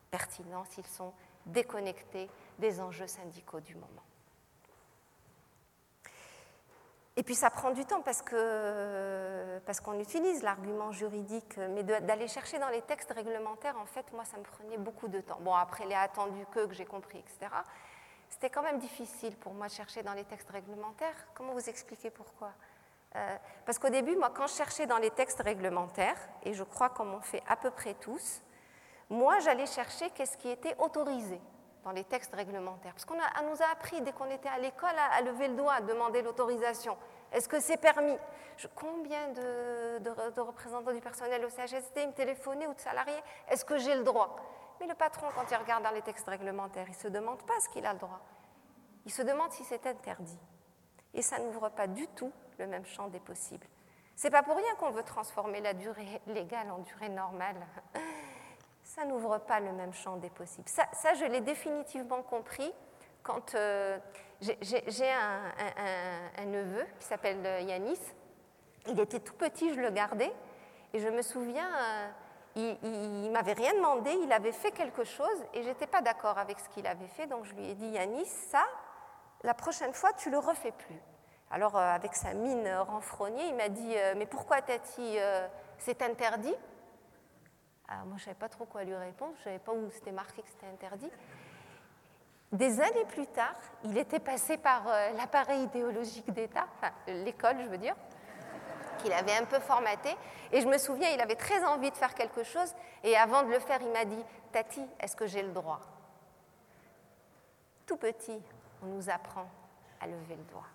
pertinents 0.10 0.66
s'ils 0.66 0.88
sont 0.88 1.14
déconnectés 1.46 2.30
des 2.60 2.80
enjeux 2.82 3.08
syndicaux 3.08 3.60
du 3.60 3.76
moment. 3.76 3.88
Et 7.18 7.24
puis 7.24 7.36
ça 7.36 7.50
prend 7.50 7.72
du 7.72 7.86
temps 7.86 8.02
parce 8.02 8.22
que 8.22 9.60
parce 9.66 9.82
qu'on 9.82 10.00
utilise 10.00 10.44
l'argument 10.44 10.92
juridique, 10.92 11.58
mais 11.58 11.84
d'aller 11.84 12.28
chercher 12.28 12.58
dans 12.58 12.70
les 12.70 12.82
textes 12.82 13.12
réglementaires, 13.12 13.78
en 13.78 13.86
fait, 13.86 14.12
moi, 14.14 14.24
ça 14.24 14.38
me 14.38 14.44
prenait 14.44 14.78
beaucoup 14.78 15.08
de 15.08 15.20
temps. 15.20 15.38
Bon, 15.42 15.54
après 15.54 15.86
les 15.86 15.96
attendus 15.96 16.46
que, 16.52 16.66
que 16.66 16.74
j'ai 16.74 16.86
compris, 16.86 17.20
etc. 17.20 17.52
C'était 18.42 18.56
quand 18.56 18.64
même 18.64 18.80
difficile 18.80 19.36
pour 19.36 19.54
moi 19.54 19.68
de 19.68 19.72
chercher 19.72 20.02
dans 20.02 20.16
les 20.16 20.24
textes 20.24 20.50
réglementaires. 20.50 21.14
Comment 21.36 21.54
vous 21.54 21.70
expliquer 21.70 22.10
pourquoi 22.10 22.50
euh, 23.16 23.38
Parce 23.68 23.78
qu'au 23.78 23.90
début, 23.90 24.16
moi, 24.16 24.32
quand 24.34 24.48
je 24.48 24.54
cherchais 24.54 24.88
dans 24.88 24.98
les 24.98 25.12
textes 25.12 25.44
réglementaires, 25.44 26.18
et 26.42 26.56
je 26.56 26.64
crois 26.64 26.90
qu'on 26.90 27.06
m'en 27.06 27.22
fait 27.22 27.44
à 27.48 27.56
peu 27.56 27.70
près 27.70 27.94
tous, 27.94 28.42
moi, 29.12 29.38
j'allais 29.42 29.68
chercher 29.68 30.10
qu'est-ce 30.10 30.40
qui 30.40 30.50
était 30.50 30.76
autorisé 30.80 31.40
dans 31.84 31.92
les 31.92 32.04
textes 32.04 32.34
réglementaires. 32.34 32.94
Parce 32.94 33.06
qu'on 33.06 33.14
nous 33.14 33.62
a 33.62 33.72
appris, 33.72 34.02
dès 34.02 34.12
qu'on 34.12 34.32
était 34.32 34.50
à 34.50 34.58
l'école, 34.58 34.90
à, 35.12 35.22
lever 35.22 35.50
le 35.50 35.56
doigt, 35.56 35.74
à 35.74 35.82
demander 35.82 36.24
l'autorisation. 36.24 36.98
Est-ce 37.32 37.48
que 37.48 37.60
c'est 37.60 37.78
permis? 37.78 38.18
Combien 38.74 39.28
de, 39.34 40.42
représentants 40.42 40.94
du 40.94 41.00
personnel 41.00 41.46
au 41.46 41.50
CHST 41.50 42.08
me 42.08 42.14
téléphonaient 42.14 42.66
ou 42.66 42.74
de 42.74 42.80
salariés? 42.80 43.22
Est-ce 43.50 43.64
que 43.64 43.78
j'ai 43.78 43.94
le 43.94 44.04
droit? 44.04 44.36
Mais 44.82 44.88
le 44.88 44.96
patron, 44.96 45.28
quand 45.36 45.46
il 45.50 45.56
regarde 45.56 45.84
dans 45.84 45.92
les 45.92 46.02
textes 46.02 46.28
réglementaires, 46.28 46.88
il 46.88 46.96
ne 46.96 47.00
se 47.00 47.08
demande 47.08 47.42
pas 47.44 47.60
ce 47.60 47.70
qu'il 47.70 47.86
a 47.86 47.94
le 47.94 48.00
droit. 48.00 48.20
Il 49.06 49.12
se 49.12 49.22
demande 49.22 49.52
si 49.52 49.64
c'est 49.64 49.86
interdit. 49.86 50.40
Et 51.14 51.22
ça 51.22 51.38
n'ouvre 51.38 51.70
pas 51.70 51.86
du 51.86 52.08
tout 52.08 52.34
le 52.58 52.66
même 52.66 52.86
champ 52.86 53.08
des 53.08 53.20
possibles. 53.20 53.68
C'est 54.16 54.32
pas 54.32 54.42
pour 54.42 54.58
rien 54.58 54.74
qu'on 54.80 54.90
veut 54.90 55.04
transformer 55.04 55.62
la 55.62 55.76
durée 55.76 56.20
légale 56.26 56.72
en 56.72 56.80
durée 56.80 57.10
normale 57.10 57.56
ça 58.84 59.06
n'ouvre 59.06 59.38
pas 59.38 59.60
le 59.60 59.72
même 59.72 59.94
champ 59.94 60.18
des 60.18 60.30
possibles. 60.30 60.68
Ça, 60.68 61.14
je 61.14 61.26
l'ai 61.26 61.42
définitivement 61.42 62.24
compris 62.24 62.74
quand 63.24 63.56
euh, 63.56 64.00
j'ai 64.42 65.12
un, 65.12 66.46
neveu 66.46 66.86
qui 67.00 67.06
s'appelle 67.06 67.46
euh, 67.46 67.62
Yanis. 67.62 68.00
Il 68.88 69.00
était 69.00 69.20
tout 69.20 69.36
petit, 69.36 69.74
je 69.74 69.80
le 69.80 69.92
gardais, 69.92 70.34
et 70.94 71.00
je 71.00 71.08
me 71.08 71.22
souviens, 71.22 71.68
euh, 71.68 72.10
il 72.56 72.78
ne 72.84 73.32
m'avait 73.32 73.54
rien 73.54 73.74
demandé, 73.74 74.12
il 74.12 74.32
avait 74.32 74.52
fait 74.52 74.72
quelque 74.72 75.04
chose, 75.04 75.46
et 75.54 75.64
j'étais 75.64 75.88
pas 75.88 76.02
d'accord 76.02 76.38
avec 76.38 76.60
ce 76.60 76.70
qu'il 76.70 76.86
avait 76.88 77.08
fait, 77.08 77.28
donc 77.28 77.46
je 77.46 77.54
lui 77.54 77.70
ai 77.70 77.76
dit, 77.76 77.88
Yanis, 77.88 78.26
ça, 78.26 78.64
la 79.44 79.54
prochaine 79.54 79.94
fois, 79.94 80.14
tu 80.14 80.30
le 80.30 80.38
refais 80.38 80.72
plus. 80.72 81.02
Alors, 81.50 81.76
avec 81.76 82.16
sa 82.16 82.34
mine 82.34 82.68
renfrognée, 82.88 83.48
il 83.48 83.56
m'a 83.56 83.70
dit, 83.70 83.96
mais 84.16 84.26
pourquoi 84.26 84.62
Tati, 84.62 85.18
c'est 85.78 86.02
interdit? 86.02 86.56
Alors 87.88 88.06
moi, 88.06 88.16
je 88.18 88.24
savais 88.24 88.36
pas 88.36 88.48
trop 88.48 88.66
quoi 88.66 88.86
lui 88.86 88.96
répondre, 88.96 89.34
je 89.40 89.44
savais 89.44 89.60
pas 89.60 89.74
où 89.74 89.90
c'était 89.92 90.14
marqué 90.14 90.42
que 90.42 90.48
c'était 90.48 90.68
interdit. 90.68 91.12
Des 92.54 92.80
années 92.80 93.06
plus 93.06 93.28
tard, 93.28 93.56
il 93.84 93.98
était 93.98 94.20
passé 94.20 94.58
par 94.58 94.88
euh, 94.88 95.12
l'appareil 95.12 95.64
idéologique 95.64 96.32
d'État, 96.32 96.68
l'école, 97.08 97.58
je 97.64 97.68
veux 97.68 97.78
dire, 97.78 97.96
qu'il 99.02 99.14
avait 99.14 99.36
un 99.36 99.46
peu 99.46 99.60
formaté. 99.60 100.16
Et 100.52 100.62
je 100.62 100.68
me 100.68 100.78
souviens, 100.78 101.10
il 101.10 101.22
avait 101.22 101.36
très 101.36 101.64
envie 101.64 101.92
de 101.92 101.98
faire 101.98 102.14
quelque 102.14 102.44
chose. 102.44 102.74
Et 103.04 103.18
avant 103.18 103.44
de 103.44 103.50
le 103.50 103.60
faire, 103.60 103.80
il 103.82 103.92
m'a 103.92 104.06
dit 104.06 104.24
Tati, 104.52 104.82
est-ce 105.00 105.16
que 105.16 105.28
j'ai 105.28 105.42
le 105.42 105.52
droit? 105.52 105.80
Tout 107.86 107.98
petit, 107.98 108.40
on 108.84 108.88
nous 108.88 109.10
apprend 109.10 109.48
à 110.00 110.08
lever 110.08 110.36
le 110.36 110.44
doigt. 110.52 110.68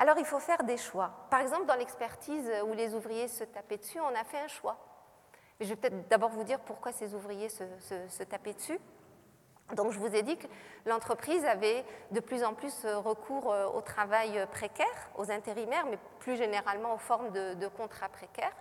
Alors 0.00 0.16
il 0.18 0.24
faut 0.24 0.38
faire 0.38 0.64
des 0.64 0.78
choix. 0.78 1.10
Par 1.28 1.40
exemple, 1.40 1.66
dans 1.66 1.74
l'expertise 1.74 2.50
où 2.66 2.72
les 2.72 2.94
ouvriers 2.94 3.28
se 3.28 3.44
tapaient 3.44 3.76
dessus, 3.76 4.00
on 4.00 4.14
a 4.14 4.24
fait 4.24 4.38
un 4.38 4.48
choix. 4.48 4.78
je 5.60 5.66
vais 5.66 5.76
peut-être 5.76 6.08
d'abord 6.08 6.30
vous 6.30 6.42
dire 6.42 6.58
pourquoi 6.60 6.90
ces 6.90 7.14
ouvriers 7.14 7.50
se, 7.50 8.22
tapaient 8.22 8.54
dessus. 8.54 8.78
Donc 9.74 9.92
je 9.92 9.98
vous 9.98 10.14
ai 10.14 10.22
dit 10.22 10.36
que 10.36 10.46
l'entreprise 10.86 11.44
avait 11.44 11.84
de 12.10 12.20
plus 12.20 12.44
en 12.44 12.54
plus 12.54 12.84
recours 12.84 13.52
euh, 13.52 13.66
au 13.66 13.80
travail 13.80 14.46
précaire, 14.50 15.10
aux 15.16 15.30
intérimaires, 15.30 15.86
mais 15.90 15.98
plus 16.18 16.36
généralement 16.36 16.94
aux 16.94 16.98
formes 16.98 17.30
de, 17.30 17.54
de 17.54 17.68
contrats 17.68 18.08
précaires. 18.08 18.54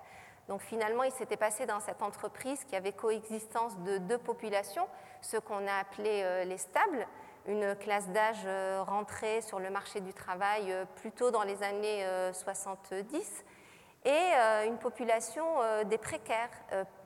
Donc 0.48 0.62
finalement, 0.62 1.04
il 1.04 1.12
s'était 1.12 1.38
passé 1.38 1.66
dans 1.66 1.80
cette 1.80 2.02
entreprise 2.02 2.64
qui 2.64 2.76
avait 2.76 2.92
coexistence 2.92 3.78
de 3.80 4.00
deux 4.00 4.18
populations, 4.18 4.88
ce 5.22 5.38
qu'on 5.38 5.68
a 5.68 5.76
appelé 5.80 6.22
euh, 6.24 6.44
les 6.44 6.58
stables, 6.58 7.08
une 7.48 7.76
classe 7.76 8.08
d'âge 8.10 8.44
euh, 8.46 8.84
rentrée 8.84 9.42
sur 9.42 9.60
le 9.60 9.70
marché 9.70 10.02
du 10.02 10.14
travail 10.14 10.72
euh, 10.72 10.86
plutôt 10.96 11.32
dans 11.32 11.44
les 11.44 11.64
années 11.64 12.06
70 12.34 12.94
euh, 12.94 13.22
et 14.06 14.66
une 14.66 14.78
population 14.78 15.44
des 15.86 15.98
précaires, 15.98 16.50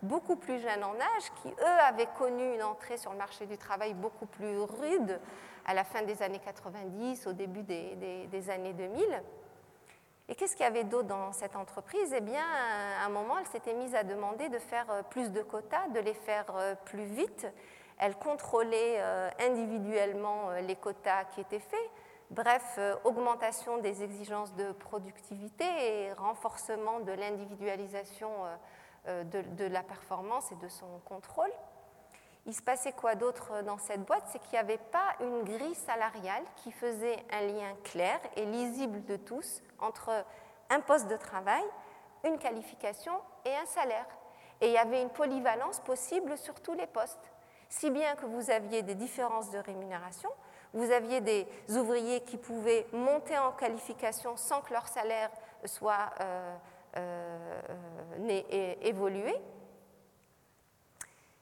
beaucoup 0.03 0.36
plus 0.36 0.60
jeunes 0.60 0.84
en 0.84 0.94
âge, 0.94 1.32
qui, 1.41 1.49
eux, 1.49 1.80
avaient 1.88 2.10
connu 2.18 2.53
une 2.53 2.64
entrée 2.64 2.98
sur 2.98 3.11
le 3.11 3.18
marché 3.18 3.45
du 3.48 3.57
travail 3.57 3.94
beaucoup 3.94 4.28
plus 4.28 4.60
rude 4.60 5.20
à 5.65 5.74
la 5.74 5.84
fin 5.84 6.03
des 6.03 6.22
années 6.22 6.40
90, 6.40 7.28
au 7.28 7.34
début 7.34 7.64
des, 7.64 8.49
années 8.49 8.74
2000. 8.74 9.24
Et 10.30 10.36
qu'est-ce 10.36 10.56
qu'il 10.56 10.65
y 10.65 10.68
avait 10.68 10.84
d'autre 10.84 11.07
dans 11.07 11.32
cette 11.34 11.56
entreprise? 11.56 12.14
Eh 12.15 12.22
bien, 12.22 12.44
à 13.02 13.06
un 13.06 13.10
moment, 13.10 13.40
elle 13.40 13.48
s'était 13.48 13.74
mise 13.74 13.95
à 13.95 14.03
demander 14.03 14.49
de 14.49 14.60
faire 14.60 15.03
plus 15.10 15.32
de 15.32 15.41
quotas, 15.41 15.88
de 15.90 15.99
les 15.99 16.14
faire 16.14 16.53
plus 16.86 17.06
vite, 17.06 17.48
elle 17.99 18.15
contrôlait 18.15 18.98
euh, 18.98 19.30
individuellement 19.40 20.49
euh, 20.49 20.61
les 20.61 20.76
quotas 20.76 21.26
qui 21.26 21.41
étaient 21.41 21.60
faits. 21.60 21.90
Bref, 22.34 22.77
euh, 22.80 22.95
augmentation 23.03 23.77
des 23.77 24.01
exigences 24.01 24.55
de 24.55 24.72
productivité 24.72 25.65
et 25.65 26.14
renforcement 26.14 26.99
de 27.01 27.11
l'individualisation 27.11 28.30
de, 29.05 29.65
la 29.65 29.84
performance 29.84 30.51
et 30.51 30.55
de 30.55 30.68
son 30.68 30.88
contrôle. 31.05 31.51
Il 32.47 32.55
se 32.55 32.61
passait 32.64 32.93
quoi 32.93 33.14
d'autre 33.14 33.61
dans 33.64 33.77
cette 33.77 34.03
boîte? 34.03 34.23
C'est 34.31 34.39
qu'il 34.39 34.53
n'y 34.53 34.57
avait 34.57 34.80
pas 34.80 35.14
une 35.19 35.43
grille 35.43 35.76
salariale 35.76 36.43
qui 36.55 36.72
faisait 36.72 37.23
un 37.31 37.41
lien 37.41 37.76
clair 37.84 38.19
et 38.35 38.45
lisible 38.45 39.05
de 39.05 39.15
tous 39.15 39.61
entre 39.77 40.26
un 40.72 40.80
poste 40.80 41.07
de 41.10 41.18
travail, 41.18 41.64
une 42.23 42.39
qualification 42.39 43.14
et 43.45 43.55
un 43.55 43.65
salaire. 43.68 44.07
Et 44.60 44.68
il 44.68 44.73
y 44.73 44.77
avait 44.77 45.03
une 45.03 45.11
polyvalence 45.11 45.81
possible 45.81 46.35
sur 46.38 46.60
tous 46.61 46.73
les 46.73 46.88
postes 46.88 47.34
si 47.73 47.89
bien 47.89 48.15
que 48.15 48.27
vous 48.27 48.51
aviez 48.51 48.84
des 48.84 48.93
différences 48.93 49.49
de 49.49 49.57
rémunération, 49.57 50.30
vous 50.74 50.91
aviez 50.91 51.22
des 51.22 51.48
ouvriers 51.70 52.22
qui 52.22 52.38
pouvaient 52.38 52.88
monter 52.91 53.38
en 53.38 53.52
qualification 53.52 54.36
sans 54.38 54.62
que 54.62 54.74
leur 54.74 54.88
salaire 54.88 55.30
soit 55.66 56.10
euh, 56.20 56.56
euh, 56.98 57.62
euh 58.20 58.74
évolué. 58.82 59.36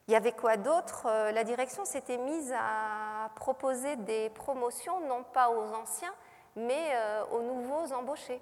Il 0.08 0.12
y 0.12 0.16
avait 0.16 0.32
quoi 0.32 0.56
d'autre? 0.56 1.06
La 1.32 1.44
direction 1.44 1.84
s'était 1.84 2.18
mise 2.18 2.52
à 2.52 3.30
proposer 3.36 3.96
des 3.96 4.30
promotions, 4.30 5.00
non 5.06 5.22
pas 5.22 5.48
aux 5.50 5.72
anciens, 5.74 6.12
mais 6.56 6.92
aux 7.30 7.40
nouveaux 7.40 7.92
embauchés. 7.94 8.40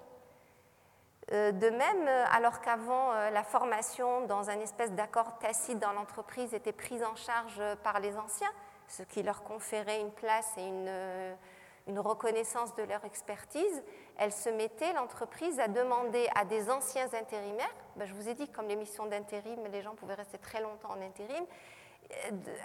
De 1.29 1.69
même, 1.69 2.07
alors 2.31 2.61
qu'avant 2.61 3.13
la 3.29 3.43
formation 3.43 4.25
dans 4.25 4.49
un 4.49 4.59
espèce 4.59 4.91
d'accord 4.93 5.37
tacite 5.37 5.79
dans 5.79 5.93
l'entreprise 5.93 6.53
était 6.53 6.73
prise 6.73 7.03
en 7.03 7.15
charge 7.15 7.61
par 7.83 7.99
les 7.99 8.17
anciens, 8.17 8.51
ce 8.97 9.03
qui 9.03 9.23
leur 9.23 9.43
conférait 9.43 10.01
une 10.01 10.11
place 10.11 10.49
et 10.57 10.63
une, 10.67 11.99
reconnaissance 11.99 12.73
de 12.75 12.83
leur 12.83 13.03
expertise, 13.03 13.83
elle 14.17 14.31
se 14.31 14.49
mettait, 14.49 14.93
l'entreprise, 14.93 15.59
à 15.59 15.67
demander 15.67 16.27
à 16.35 16.45
des 16.45 16.69
anciens 16.69 17.11
intérimaires, 17.13 17.73
ben, 17.95 18.05
je 18.05 18.13
vous 18.13 18.29
ai 18.29 18.33
dit 18.33 18.47
comme 18.47 18.67
les 18.67 18.75
missions 18.75 19.05
d'intérim, 19.07 19.59
les 19.71 19.81
gens 19.81 19.95
pouvaient 19.95 20.13
rester 20.13 20.37
très 20.37 20.61
longtemps 20.61 20.91
en 20.91 21.01
intérim, 21.01 21.45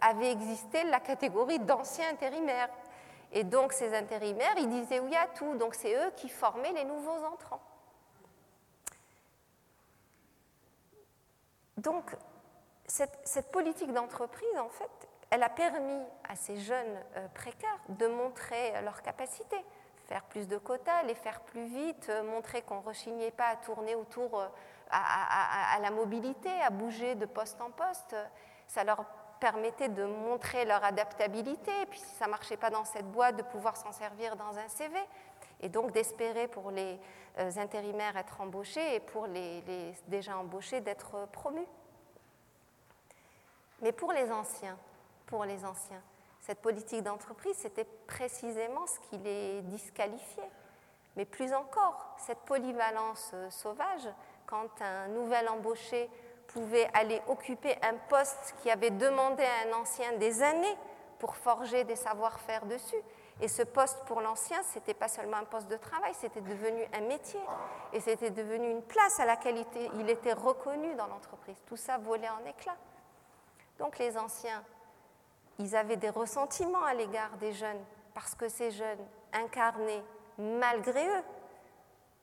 avait 0.01 0.31
existé 0.31 0.85
la 0.85 1.01
catégorie 1.01 1.59
d'anciens 1.59 2.09
intérimaires. 2.11 2.69
Et 3.33 3.43
donc 3.43 3.73
ces 3.73 3.95
intérimaires, 3.95 4.55
ils 4.59 4.69
disaient 4.69 5.01
oui 5.01 5.15
à 5.17 5.27
tout, 5.27 5.57
donc 5.57 5.75
c'est 5.75 5.95
eux 5.95 6.13
qui 6.17 6.29
formaient 6.29 6.73
les 6.73 6.85
nouveaux 6.85 7.25
entrants. 7.25 7.61
Donc, 11.77 12.17
cette, 12.87 13.51
politique 13.53 13.93
d'entreprise, 13.93 14.59
en 14.59 14.69
fait, 14.69 15.09
elle 15.31 15.43
a 15.43 15.49
permis 15.49 16.03
à 16.29 16.37
ces 16.37 16.57
jeunes 16.57 16.99
euh, 17.17 17.27
précaires 17.35 17.81
de 17.89 18.07
montrer 18.07 18.81
leurs 18.83 19.03
capacités, 19.03 19.65
faire 20.07 20.23
plus 20.25 20.47
de 20.47 20.57
quotas, 20.57 21.03
les 21.03 21.15
faire 21.15 21.41
plus 21.41 21.67
vite, 21.67 22.07
euh, 22.11 22.23
montrer 22.23 22.63
qu'on 22.63 22.81
ne 22.81 22.87
rechignait 22.87 23.33
pas 23.33 23.49
à 23.49 23.57
tourner 23.57 23.95
autour 23.97 24.39
euh, 24.41 24.47
à, 24.91 25.79
la 25.81 25.91
mobilité, 25.91 26.51
à 26.63 26.71
bouger 26.71 27.17
de 27.17 27.27
poste 27.27 27.61
en 27.61 27.71
poste. 27.71 28.15
Ça 28.69 28.85
leur 28.85 29.05
permettait 29.41 29.89
de 29.89 30.05
montrer 30.05 30.65
leur 30.65 30.83
adaptabilité, 30.85 31.73
et 31.83 31.87
puis 31.87 31.99
si 31.99 32.15
ça 32.15 32.27
ne 32.27 32.31
marchait 32.31 32.57
pas 32.57 32.71
dans 32.71 32.85
cette 32.85 33.11
boîte, 33.11 33.37
de 33.37 33.43
pouvoir 33.43 33.77
s'en 33.77 33.91
servir 33.91 34.37
dans 34.37 34.57
un 34.59 34.69
CV, 34.69 34.97
et 35.61 35.69
donc 35.69 35.91
d'espérer 35.91 36.47
pour 36.47 36.71
les 36.71 36.99
intérimaires 37.59 38.17
être 38.17 38.41
embauchés 38.41 38.95
et 38.95 39.01
pour 39.01 39.27
les, 39.27 39.61
les 39.63 39.95
déjà 40.07 40.37
embauchés 40.39 40.81
d'être 40.81 41.27
promus. 41.33 41.67
Mais 43.83 43.93
pour 43.93 44.13
les 44.13 44.31
anciens, 44.33 44.79
pour 45.27 45.45
les 45.45 45.65
anciens, 45.65 46.03
cette 46.41 46.61
politique 46.61 47.03
d'entreprise, 47.03 47.57
c'était 47.57 47.87
précisément 48.07 48.87
ce 48.87 49.01
qui 49.09 49.19
les 49.19 49.63
disqualifiait. 49.63 50.51
Mais 51.17 51.25
plus 51.25 51.53
encore, 51.53 52.15
cette 52.19 52.39
polyvalence 52.41 53.31
euh, 53.35 53.51
sauvage, 53.51 54.09
quand 54.47 54.81
un 54.81 55.09
nouvel 55.09 55.49
embauché 55.49 56.09
pouvait 56.47 56.89
aller 56.95 57.21
occuper 57.27 57.75
un 57.83 57.95
poste 58.09 58.55
qui 58.63 58.71
avait 58.71 58.91
demandé 58.91 59.43
à 59.43 59.69
un 59.69 59.81
ancien 59.81 60.13
des 60.19 60.43
années 60.43 60.77
pour 61.19 61.35
forger 61.37 61.85
des 61.85 61.97
savoir-faire 61.97 62.67
dessus. 62.67 63.03
Et 63.41 63.49
ce 63.49 63.63
poste 63.63 63.99
pour 64.05 64.21
l'ancien, 64.21 64.63
ce 64.63 64.79
n'était 64.79 64.95
pas 64.95 65.09
seulement 65.09 65.39
un 65.39 65.45
poste 65.45 65.69
de 65.69 65.77
travail, 65.77 66.15
c'était 66.15 66.41
devenu 66.41 66.83
un 66.95 67.01
métier. 67.01 67.41
Et 67.93 68.01
c'était 68.01 68.31
devenu 68.31 68.71
une 68.71 68.83
place 68.83 69.19
à 69.19 69.27
laquelle 69.27 69.63
il 69.99 70.09
était 70.09 70.33
reconnu 70.33 70.95
dans 70.95 71.07
l'entreprise. 71.07 71.57
Tout 71.67 71.77
ça 71.77 71.99
volait 71.99 72.29
en 72.29 72.49
éclats. 72.49 72.77
Donc 73.79 73.99
les 73.99 74.17
anciens, 74.17 74.63
ils 75.59 75.77
avaient 75.77 75.97
des 75.97 76.11
ressentiments 76.11 76.85
à 76.85 76.95
l'égard 76.95 77.37
des 77.39 77.53
jeunes, 77.53 77.83
parce 78.15 78.35
que 78.35 78.49
ces 78.49 78.71
jeunes 78.71 79.05
incarnaient, 79.33 80.05
malgré 80.39 81.07
eux, 81.07 81.23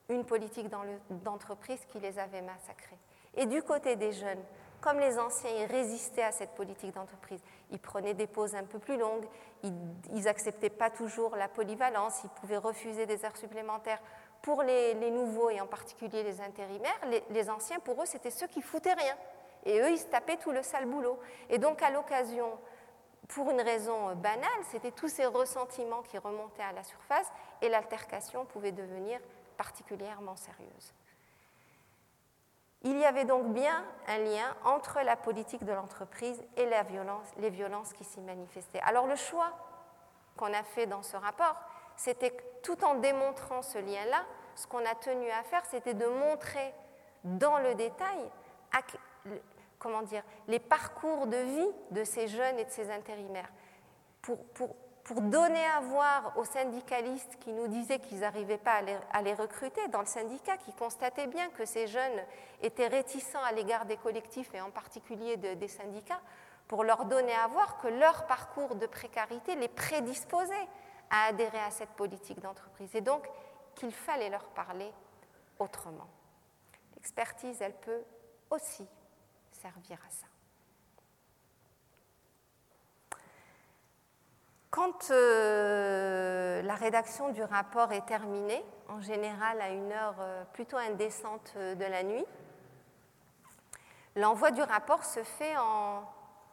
une 0.09 0.25
politique 0.25 0.69
d'entreprise 1.09 1.79
qui 1.85 1.99
les 1.99 2.19
avait 2.19 2.41
massacrés. 2.41 2.97
Et 3.35 3.45
du 3.45 3.63
côté 3.63 3.95
des 3.95 4.11
jeunes, 4.11 4.43
comme 4.81 4.99
les 4.99 5.17
anciens, 5.17 5.49
ils 5.49 5.65
résistaient 5.65 6.23
à 6.23 6.33
cette 6.33 6.51
politique 6.51 6.93
d'entreprise. 6.93 7.41
Ils 7.71 7.79
prenaient 7.79 8.13
des 8.13 8.27
pauses 8.27 8.53
un 8.53 8.65
peu 8.65 8.79
plus 8.79 8.97
longues, 8.97 9.25
ils 9.63 10.23
n'acceptaient 10.23 10.69
pas 10.69 10.89
toujours 10.89 11.35
la 11.37 11.47
polyvalence, 11.47 12.21
ils 12.23 12.29
pouvaient 12.29 12.57
refuser 12.57 13.05
des 13.05 13.23
heures 13.23 13.37
supplémentaires. 13.37 14.01
Pour 14.41 14.61
les, 14.61 14.93
nouveaux 15.09 15.49
et 15.49 15.61
en 15.61 15.67
particulier 15.67 16.21
les 16.21 16.41
intérimaires, 16.41 16.99
les, 17.29 17.49
anciens, 17.49 17.79
pour 17.79 18.01
eux, 18.03 18.05
c'était 18.05 18.29
ceux 18.29 18.47
qui 18.47 18.61
foutaient 18.61 18.93
rien. 18.93 19.15
Et 19.65 19.79
eux, 19.79 19.89
ils 19.89 19.99
se 19.99 20.07
tapaient 20.07 20.35
tout 20.35 20.51
le 20.51 20.61
sale 20.61 20.85
boulot. 20.85 21.17
Et 21.49 21.59
donc, 21.59 21.81
à 21.81 21.89
l'occasion, 21.89 22.49
pour 23.27 23.49
une 23.49 23.61
raison 23.61 24.15
banale, 24.15 24.49
c'était 24.69 24.91
tous 24.91 25.07
ces 25.07 25.25
ressentiments 25.25 26.01
qui 26.01 26.17
remontaient 26.17 26.63
à 26.63 26.71
la 26.71 26.83
surface 26.83 27.31
et 27.61 27.69
l'altercation 27.69 28.45
pouvait 28.45 28.71
devenir 28.71 29.19
particulièrement 29.57 30.35
sérieuse. 30.35 30.93
Il 32.81 32.97
y 32.97 33.05
avait 33.05 33.23
donc 33.23 33.53
bien 33.53 33.85
un 34.07 34.17
lien 34.17 34.55
entre 34.65 34.99
la 35.01 35.15
politique 35.15 35.63
de 35.63 35.71
l'entreprise 35.71 36.43
et 36.57 36.65
les 37.37 37.49
violences 37.49 37.93
qui 37.93 38.03
s'y 38.03 38.19
manifestaient. 38.19 38.81
Alors 38.81 39.07
le 39.07 39.15
choix 39.15 39.53
qu'on 40.35 40.53
a 40.53 40.63
fait 40.63 40.85
dans 40.85 41.01
ce 41.01 41.15
rapport, 41.15 41.55
c'était 41.95 42.35
tout 42.61 42.83
en 42.83 42.95
démontrant 42.95 43.61
ce 43.61 43.77
lien-là, 43.77 44.25
ce 44.55 44.67
qu'on 44.67 44.85
a 44.85 44.95
tenu 44.95 45.29
à 45.29 45.43
faire, 45.43 45.63
c'était 45.65 45.93
de 45.93 46.07
montrer 46.07 46.73
dans 47.23 47.57
le 47.59 47.73
détail 47.75 48.29
comment 49.83 50.01
dire, 50.01 50.23
les 50.47 50.59
parcours 50.59 51.27
de 51.27 51.37
vie 51.37 51.69
de 51.91 52.03
ces 52.05 52.29
jeunes 52.29 52.57
et 52.57 52.63
de 52.63 52.71
ces 52.71 52.89
intérimaires. 52.89 53.51
Pour, 54.21 54.69
donner 55.19 55.65
à 55.65 55.81
voir 55.81 56.37
aux 56.37 56.45
syndicalistes 56.45 57.37
qui 57.41 57.51
nous 57.51 57.67
disaient 57.67 57.99
qu'ils 57.99 58.21
n'arrivaient 58.21 58.57
pas 58.57 58.81
à 59.11 59.21
les, 59.21 59.33
recruter 59.33 59.85
dans 59.89 59.99
le 59.99 60.05
syndicat, 60.05 60.55
qui 60.55 60.71
constataient 60.71 61.27
bien 61.27 61.49
que 61.49 61.65
ces 61.65 61.87
jeunes 61.87 62.23
étaient 62.61 62.87
réticents 62.87 63.43
à 63.43 63.51
l'égard 63.51 63.85
des 63.85 63.97
collectifs 63.97 64.53
et 64.55 64.61
en 64.61 64.71
particulier 64.71 65.35
des 65.35 65.67
syndicats, 65.67 66.21
pour 66.69 66.85
leur 66.85 67.03
donner 67.03 67.33
à 67.33 67.47
voir 67.47 67.77
que 67.79 67.89
leur 67.89 68.25
parcours 68.27 68.75
de 68.75 68.85
précarité 68.87 69.55
les 69.55 69.67
prédisposait 69.67 70.67
à 71.09 71.25
adhérer 71.25 71.59
à 71.59 71.71
cette 71.71 71.91
politique 71.91 72.39
d'entreprise 72.39 72.95
et 72.95 73.01
donc 73.01 73.29
qu'il 73.75 73.91
fallait 73.91 74.29
leur 74.29 74.45
parler 74.45 74.91
autrement. 75.59 76.07
L'expertise, 76.95 77.61
elle 77.61 77.75
peut 77.75 78.03
aussi 78.49 78.87
servir 79.63 79.97
à 80.05 80.11
ça. 80.11 80.27
Quand 84.71 85.11
euh, 85.11 86.61
la 86.63 86.75
rédaction 86.75 87.29
du 87.29 87.43
rapport 87.43 87.93
est 87.93 88.05
terminée, 88.05 88.61
en 88.89 88.99
général 88.99 89.61
à 89.61 89.69
une 89.69 89.91
heure 89.91 90.15
euh, 90.19 90.43
plutôt 90.51 90.77
indécente 90.77 91.53
euh, 91.55 91.75
de 91.75 91.85
la 91.85 92.03
nuit, 92.03 92.25
l'envoi 94.17 94.51
du 94.51 94.61
rapport 94.61 95.05
se 95.05 95.23
fait 95.23 95.55
en 95.57 96.03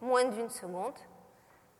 moins 0.00 0.26
d'une 0.26 0.50
seconde 0.50 0.98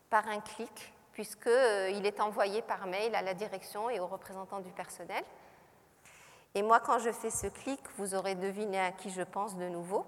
par 0.09 0.27
un 0.27 0.41
clic, 0.41 0.93
puisqu'il 1.13 2.07
est 2.07 2.21
envoyé 2.21 2.63
par 2.63 2.87
mail 2.87 3.15
à 3.15 3.23
la 3.23 3.35
direction 3.35 3.89
et 3.89 4.01
aux 4.01 4.09
représentants 4.09 4.61
du 4.61 4.73
personnel. 4.73 5.23
Et 6.57 6.63
moi, 6.63 6.81
quand 6.81 6.99
je 6.99 7.13
fais 7.13 7.31
ce 7.31 7.47
clic, 7.47 7.81
vous 7.99 8.15
aurez 8.17 8.35
deviné 8.35 8.81
à 8.81 8.91
qui 8.91 9.11
je 9.11 9.23
pense 9.23 9.57
de 9.57 9.69
nouveau. 9.69 10.05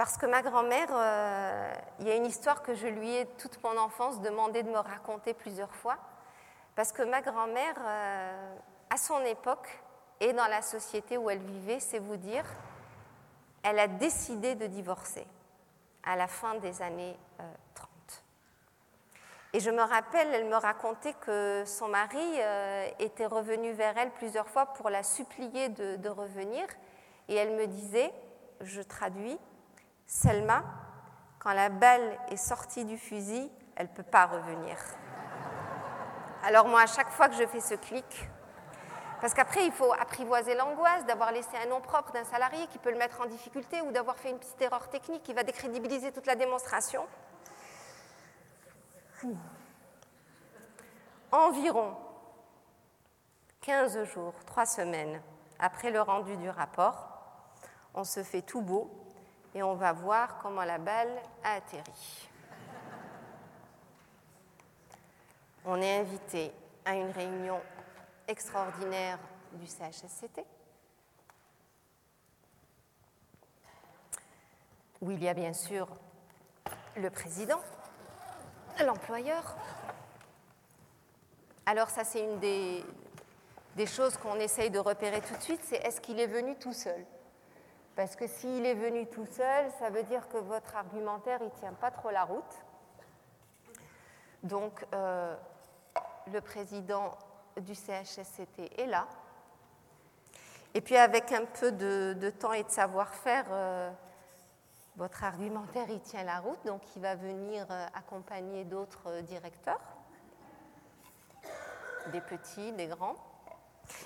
Parce 0.00 0.16
que 0.16 0.24
ma 0.24 0.40
grand-mère, 0.40 0.88
euh, 0.92 1.74
il 1.98 2.08
y 2.08 2.10
a 2.10 2.14
une 2.14 2.24
histoire 2.24 2.62
que 2.62 2.74
je 2.74 2.86
lui 2.86 3.16
ai 3.16 3.26
toute 3.36 3.62
mon 3.62 3.76
enfance 3.76 4.22
demandé 4.22 4.62
de 4.62 4.70
me 4.70 4.78
raconter 4.78 5.34
plusieurs 5.34 5.74
fois. 5.74 5.98
Parce 6.74 6.90
que 6.90 7.02
ma 7.02 7.20
grand-mère, 7.20 7.74
euh, 7.84 8.56
à 8.88 8.96
son 8.96 9.22
époque 9.26 9.68
et 10.20 10.32
dans 10.32 10.46
la 10.46 10.62
société 10.62 11.18
où 11.18 11.28
elle 11.28 11.42
vivait, 11.42 11.80
c'est 11.80 11.98
vous 11.98 12.16
dire, 12.16 12.46
elle 13.62 13.78
a 13.78 13.88
décidé 13.88 14.54
de 14.54 14.66
divorcer 14.68 15.26
à 16.02 16.16
la 16.16 16.28
fin 16.28 16.54
des 16.54 16.80
années 16.80 17.18
30. 17.74 17.90
Euh, 17.90 19.08
et 19.52 19.60
je 19.60 19.70
me 19.70 19.82
rappelle, 19.82 20.28
elle 20.32 20.46
me 20.46 20.56
racontait 20.56 21.14
que 21.20 21.64
son 21.66 21.88
mari 21.88 22.38
était 23.00 23.26
revenu 23.26 23.72
vers 23.72 23.98
elle 23.98 24.12
plusieurs 24.12 24.48
fois 24.48 24.64
pour 24.64 24.88
la 24.88 25.02
supplier 25.02 25.68
de 25.68 26.08
revenir. 26.08 26.64
Et 27.28 27.34
elle 27.34 27.54
me 27.54 27.66
disait, 27.66 28.14
je 28.62 28.80
traduis, 28.80 29.38
Selma, 30.12 30.64
quand 31.38 31.52
la 31.52 31.68
balle 31.68 32.18
est 32.30 32.36
sortie 32.36 32.84
du 32.84 32.98
fusil, 32.98 33.48
elle 33.76 33.86
ne 33.86 33.92
peut 33.92 34.02
pas 34.02 34.26
revenir. 34.26 34.76
Alors 36.42 36.66
moi, 36.66 36.80
à 36.80 36.86
chaque 36.86 37.10
fois 37.10 37.28
que 37.28 37.36
je 37.36 37.46
fais 37.46 37.60
ce 37.60 37.74
clic, 37.74 38.28
parce 39.20 39.34
qu'après, 39.34 39.64
il 39.64 39.70
faut 39.70 39.92
apprivoiser 39.92 40.56
l'angoisse 40.56 41.06
d'avoir 41.06 41.30
laissé 41.30 41.56
un 41.64 41.68
nom 41.68 41.80
propre 41.80 42.10
d'un 42.10 42.24
salarié 42.24 42.66
qui 42.66 42.78
peut 42.78 42.90
le 42.90 42.98
mettre 42.98 43.20
en 43.20 43.26
difficulté 43.26 43.80
ou 43.82 43.92
d'avoir 43.92 44.16
fait 44.16 44.30
une 44.30 44.40
petite 44.40 44.60
erreur 44.60 44.88
technique 44.88 45.22
qui 45.22 45.32
va 45.32 45.44
décrédibiliser 45.44 46.10
toute 46.10 46.26
la 46.26 46.34
démonstration. 46.34 47.06
Environ 51.30 51.96
15 53.60 54.02
jours, 54.12 54.34
3 54.44 54.66
semaines 54.66 55.22
après 55.60 55.92
le 55.92 56.00
rendu 56.02 56.36
du 56.36 56.50
rapport, 56.50 57.06
on 57.94 58.02
se 58.02 58.24
fait 58.24 58.42
tout 58.42 58.60
beau 58.60 58.99
et 59.54 59.62
on 59.62 59.74
va 59.74 59.92
voir 59.92 60.38
comment 60.38 60.64
la 60.64 60.78
balle 60.78 61.10
a 61.42 61.54
atterri. 61.54 62.28
On 65.64 65.80
est 65.80 65.98
invité 65.98 66.52
à 66.84 66.94
une 66.94 67.10
réunion 67.10 67.60
extraordinaire 68.26 69.18
du 69.52 69.66
CHSCT 69.66 70.44
où 75.00 75.10
il 75.10 75.22
y 75.22 75.28
a 75.28 75.34
bien 75.34 75.52
sûr 75.52 75.88
le 76.96 77.10
président, 77.10 77.60
l'employeur. 78.84 79.56
Alors 81.66 81.88
ça 81.88 82.04
c'est 82.04 82.22
une 82.22 82.38
des, 82.38 82.84
choses 83.86 84.16
qu'on 84.18 84.36
essaye 84.36 84.70
de 84.70 84.78
repérer 84.78 85.20
tout 85.22 85.34
de 85.36 85.42
suite, 85.42 85.60
c'est 85.64 85.76
est-ce 85.76 86.00
qu'il 86.00 86.20
est 86.20 86.26
venu 86.26 86.56
tout 86.56 86.72
seul? 86.72 87.04
Parce 87.96 88.16
que 88.16 88.26
s'il 88.26 88.64
est 88.66 88.74
venu 88.74 89.06
tout 89.06 89.26
seul, 89.26 89.70
ça 89.78 89.90
veut 89.90 90.02
dire 90.04 90.28
que 90.28 90.38
votre 90.38 90.76
argumentaire, 90.76 91.42
ne 91.42 91.48
tient 91.48 91.72
pas 91.72 91.90
trop 91.90 92.10
la 92.10 92.24
route. 92.24 92.64
Donc, 94.42 94.86
euh, 94.94 95.36
le 96.32 96.40
président 96.40 97.10
du 97.58 97.74
CHSCT 97.74 98.70
est 98.78 98.86
là. 98.86 99.06
Et 100.72 100.80
puis, 100.80 100.96
avec 100.96 101.32
un 101.32 101.44
peu 101.44 101.72
de, 101.72 102.30
temps 102.30 102.52
et 102.52 102.62
de 102.62 102.70
savoir-faire, 102.70 103.46
euh, 103.50 103.90
votre 104.96 105.24
argumentaire, 105.24 105.86
il 105.90 106.00
tient 106.00 106.22
la 106.22 106.38
route. 106.38 106.64
Donc, 106.64 106.80
il 106.94 107.02
va 107.02 107.16
venir 107.16 107.66
euh, 107.70 107.86
accompagner 107.94 108.64
d'autres 108.64 109.20
directeurs, 109.22 109.80
des 112.12 112.20
petits, 112.20 112.72
des 112.72 112.86
grands. 112.86 113.16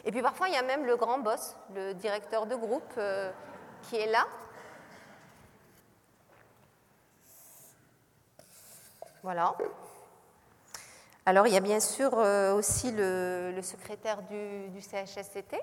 Et 0.05 0.11
puis, 0.11 0.23
parfois, 0.23 0.49
il 0.49 0.55
y 0.55 0.59
a 0.59 0.63
même 0.63 0.87
le 0.87 0.97
grand 0.97 1.19
boss, 1.19 1.55
le 1.75 1.93
directeur 1.93 2.47
de 2.47 2.57
groupe 2.57 2.99
qui 3.89 3.97
est 3.97 4.11
là. 4.11 4.27
Voilà. 9.23 9.55
Alors, 11.27 11.47
il 11.47 11.55
y 11.55 11.57
a 11.57 11.61
bien 11.61 11.81
sûr 11.81 12.13
euh, 12.19 12.55
aussi 12.55 12.93
le, 12.93 13.59
secrétaire 13.63 14.21
du, 14.23 14.81
CHSCT. 14.83 15.57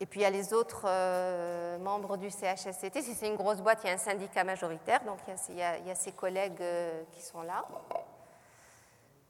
Et 0.00 0.06
puis, 0.06 0.20
il 0.20 0.22
y 0.22 0.26
a 0.26 0.30
les 0.30 0.54
autres 0.54 0.84
euh, 0.86 1.78
membres 1.78 2.16
du 2.16 2.30
CHSCT. 2.30 3.02
Si 3.02 3.14
c'est 3.14 3.28
une 3.28 3.36
grosse 3.36 3.60
boîte, 3.60 3.80
il 3.84 3.88
y 3.88 3.90
a 3.90 3.94
un 3.94 3.98
syndicat 3.98 4.44
majoritaire. 4.44 5.04
Donc, 5.04 5.18
il 5.50 5.56
y 5.56 5.62
a, 5.62 5.94
ses 5.94 6.12
collègues 6.12 6.62
euh, 6.62 7.02
qui 7.12 7.20
sont 7.20 7.42
là. 7.42 7.64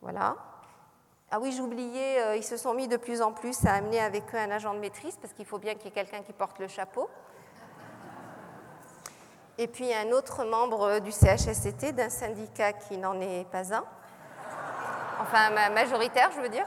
Voilà. 0.00 0.36
Ah 1.34 1.38
oui, 1.40 1.50
j'oubliais, 1.56 2.20
euh, 2.20 2.36
ils 2.36 2.44
se 2.44 2.58
sont 2.58 2.74
mis 2.74 2.88
de 2.88 2.98
plus 2.98 3.22
en 3.22 3.32
plus 3.32 3.64
à 3.64 3.72
amener 3.72 3.98
avec 3.98 4.34
eux 4.34 4.38
un 4.38 4.50
agent 4.50 4.74
de 4.74 4.78
maîtrise, 4.80 5.16
parce 5.16 5.32
qu'il 5.32 5.46
faut 5.46 5.56
bien 5.56 5.76
qu'il 5.76 5.86
y 5.86 5.88
ait 5.88 5.92
quelqu'un 5.92 6.22
qui 6.22 6.34
porte 6.34 6.58
le 6.58 6.68
chapeau. 6.68 7.08
Et 9.56 9.66
puis 9.66 9.94
un 9.94 10.10
autre 10.10 10.44
membre 10.44 10.98
du 10.98 11.10
CHSCT, 11.10 11.92
d'un 11.92 12.10
syndicat 12.10 12.74
qui 12.74 12.98
n'en 12.98 13.18
est 13.18 13.46
pas 13.50 13.72
un. 13.72 13.82
Enfin, 15.22 15.70
majoritaire, 15.70 16.30
je 16.36 16.42
veux 16.42 16.50
dire. 16.50 16.66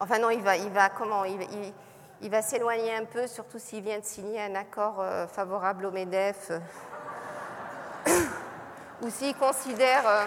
Enfin 0.00 0.18
non, 0.18 0.30
il 0.30 0.40
va, 0.40 0.56
il 0.56 0.70
va 0.70 0.88
comment 0.88 1.24
il, 1.26 2.30
va 2.30 2.40
s'éloigner 2.40 2.94
un 2.94 3.04
peu, 3.04 3.26
surtout 3.26 3.58
s'il 3.58 3.82
vient 3.82 3.98
de 3.98 4.04
signer 4.06 4.40
un 4.40 4.54
accord 4.54 5.00
euh, 5.00 5.26
favorable 5.26 5.84
au 5.84 5.90
MEDEF, 5.90 6.52
ou 9.02 9.10
s'il 9.10 9.36
considère... 9.36 10.08
Euh, 10.08 10.24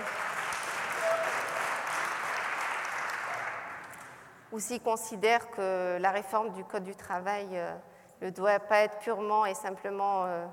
ou 4.53 4.59
s'ils 4.59 4.81
considèrent 4.81 5.49
que 5.49 5.97
la 5.99 6.11
réforme 6.11 6.51
du 6.51 6.63
Code 6.63 6.83
du 6.83 6.95
travail 6.95 7.47
euh, 7.53 7.75
ne 8.21 8.29
doit 8.29 8.59
pas 8.59 8.81
être 8.81 8.99
purement 8.99 9.47
et 9.47 9.55
simplement 9.55 10.25
euh, 10.25 10.45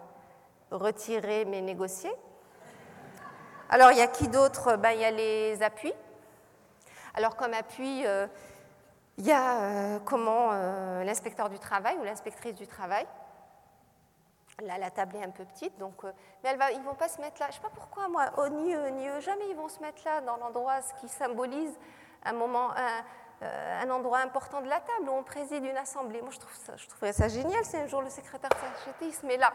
retirée 0.71 1.45
mais 1.45 1.61
négociée. 1.61 2.13
Alors, 3.69 3.93
il 3.93 3.99
y 3.99 4.01
a 4.01 4.09
qui 4.09 4.27
d'autre? 4.27 4.77
Ben, 4.77 4.93
Il 4.93 5.01
y 5.01 5.05
a 5.05 5.11
les 5.11 5.63
appuis. 5.63 5.93
Alors, 7.15 7.37
comme 7.37 7.53
appui, 7.53 8.07
euh, 8.07 8.27
il 9.19 9.27
y 9.27 9.33
a 9.33 10.01
comment 10.07 10.53
l'inspecteur 11.03 11.51
du 11.51 11.59
travail 11.59 11.99
ou 11.99 12.05
l'inspectrice 12.05 12.55
du 12.55 12.67
travail. 12.67 13.07
Là, 14.63 14.79
la 14.79 14.91
table 14.91 15.17
est 15.17 15.25
un 15.25 15.31
peu 15.31 15.45
petite, 15.45 15.79
donc, 15.79 16.05
mais 16.43 16.57
ils 16.73 16.79
ne 16.79 16.85
vont 16.85 16.95
pas 16.95 17.09
se 17.09 17.21
mettre 17.21 17.39
là. 17.41 17.47
Je 17.51 17.51
ne 17.51 17.55
sais 17.57 17.61
pas 17.61 17.75
pourquoi, 17.75 18.09
moi, 18.09 18.31
oh, 18.39 18.49
ni 18.49 18.73
eux, 18.73 18.89
ni 18.89 19.09
eux, 19.09 19.21
jamais 19.21 19.49
ils 19.51 19.57
vont 19.57 19.69
se 19.69 19.81
mettre 19.81 20.03
là, 20.07 20.23
dans 20.23 20.39
l'endroit 20.39 20.81
qui 21.01 21.09
symbolise 21.09 21.79
un 22.25 22.33
moment, 22.33 22.71
euh, 23.43 23.83
un 23.83 23.91
endroit 23.91 24.19
important 24.19 24.61
de 24.61 24.69
la 24.69 24.81
table 24.81 25.09
où 25.09 25.13
on 25.13 25.23
préside 25.23 25.65
une 25.65 25.77
assemblée. 25.77 26.21
Moi, 26.21 26.31
je, 26.31 26.39
trouve 26.39 26.55
ça, 26.55 26.77
je 26.77 26.87
trouverais 26.89 27.13
ça 27.13 27.29
génial 27.29 27.65
si 27.65 27.77
un 27.77 27.87
jour 27.87 28.03
le 28.03 28.11
secrétaire 28.11 28.51
CHT 28.51 29.07
il 29.07 29.15
se 29.15 29.27
met 29.27 29.37
là. 29.37 29.53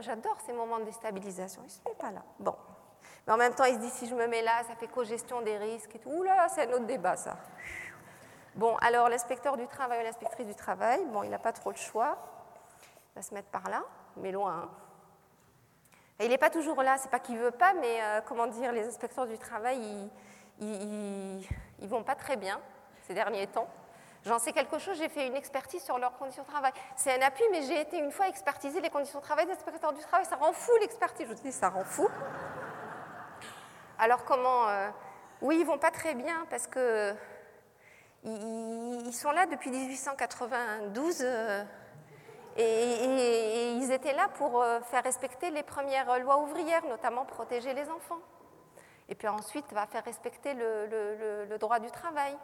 J'adore 0.00 0.36
ces 0.46 0.52
moments 0.52 0.78
de 0.78 0.84
déstabilisation. 0.84 1.62
Il 1.62 1.66
ne 1.66 1.70
se 1.70 1.80
met 1.86 1.94
pas 1.94 2.10
là. 2.10 2.22
Bon. 2.38 2.54
Mais 3.26 3.32
en 3.32 3.36
même 3.36 3.54
temps, 3.54 3.64
il 3.64 3.74
se 3.74 3.80
dit 3.80 3.90
si 3.90 4.06
je 4.08 4.14
me 4.14 4.26
mets 4.26 4.42
là, 4.42 4.62
ça 4.66 4.74
fait 4.74 4.88
co-gestion 4.88 5.42
des 5.42 5.56
risques 5.58 5.94
et 5.94 5.98
tout. 5.98 6.10
Ouh 6.10 6.24
c'est 6.48 6.68
un 6.68 6.72
autre 6.72 6.86
débat, 6.86 7.16
ça. 7.16 7.36
Bon, 8.54 8.76
alors 8.82 9.08
l'inspecteur 9.08 9.56
du 9.56 9.66
travail 9.66 10.00
ou 10.00 10.04
l'inspectrice 10.04 10.46
du 10.46 10.54
travail, 10.54 11.04
bon, 11.06 11.22
il 11.22 11.30
n'a 11.30 11.38
pas 11.38 11.52
trop 11.52 11.70
le 11.70 11.76
choix. 11.76 12.18
Il 13.12 13.16
va 13.16 13.22
se 13.22 13.32
mettre 13.32 13.48
par 13.48 13.68
là, 13.70 13.82
mais 14.16 14.30
loin. 14.30 14.64
Hein. 14.64 14.68
Il 16.20 16.28
n'est 16.28 16.38
pas 16.38 16.50
toujours 16.50 16.82
là, 16.82 16.98
c'est 16.98 17.10
pas 17.10 17.18
qu'il 17.18 17.38
veut 17.38 17.50
pas, 17.50 17.72
mais 17.74 18.02
euh, 18.02 18.20
comment 18.26 18.46
dire, 18.46 18.72
les 18.72 18.86
inspecteurs 18.86 19.26
du 19.26 19.38
travail, 19.38 20.10
ils, 20.60 21.48
vont 21.88 22.02
pas 22.02 22.14
très 22.14 22.36
bien 22.36 22.60
ces 23.06 23.14
derniers 23.14 23.46
temps. 23.46 23.68
J'en 24.24 24.38
sais 24.38 24.52
quelque 24.52 24.78
chose, 24.78 24.96
j'ai 24.98 25.08
fait 25.08 25.26
une 25.26 25.34
expertise 25.34 25.82
sur 25.82 25.98
leurs 25.98 26.16
conditions 26.16 26.44
de 26.44 26.48
travail. 26.48 26.72
C'est 26.96 27.20
un 27.20 27.26
appui, 27.26 27.42
mais 27.50 27.62
j'ai 27.62 27.80
été 27.80 27.98
une 27.98 28.12
fois 28.12 28.28
expertiser 28.28 28.80
les 28.80 28.88
conditions 28.88 29.18
de 29.18 29.24
travail 29.24 29.46
des 29.46 29.52
inspecteurs 29.52 29.92
du 29.92 30.00
travail. 30.00 30.24
Ça 30.26 30.36
rend 30.36 30.52
fou 30.52 30.70
l'expertise, 30.80 31.26
je 31.28 31.34
vous 31.34 31.42
dis, 31.42 31.50
ça 31.50 31.70
rend 31.70 31.82
fou. 31.82 32.08
Alors 33.98 34.24
comment 34.24 34.68
euh, 34.68 34.88
Oui, 35.40 35.58
ils 35.58 35.66
vont 35.66 35.78
pas 35.78 35.90
très 35.90 36.14
bien 36.14 36.46
parce 36.50 36.68
que 36.68 37.14
ils, 38.24 39.12
sont 39.12 39.32
là 39.32 39.46
depuis 39.46 39.70
1892 39.70 41.22
euh, 41.22 41.64
et, 42.56 43.72
ils 43.72 43.90
étaient 43.90 44.12
là 44.12 44.28
pour 44.34 44.62
euh, 44.62 44.80
faire 44.82 45.02
respecter 45.02 45.50
les 45.50 45.64
premières 45.64 46.20
lois 46.20 46.38
ouvrières, 46.38 46.84
notamment 46.86 47.24
protéger 47.24 47.74
les 47.74 47.90
enfants. 47.90 48.20
Et 49.08 49.14
puis 49.14 49.28
ensuite, 49.28 49.70
va 49.72 49.86
faire 49.86 50.04
respecter 50.04 50.54
le, 50.54 51.56
droit 51.58 51.78
du 51.78 51.90
travail. 51.90 52.36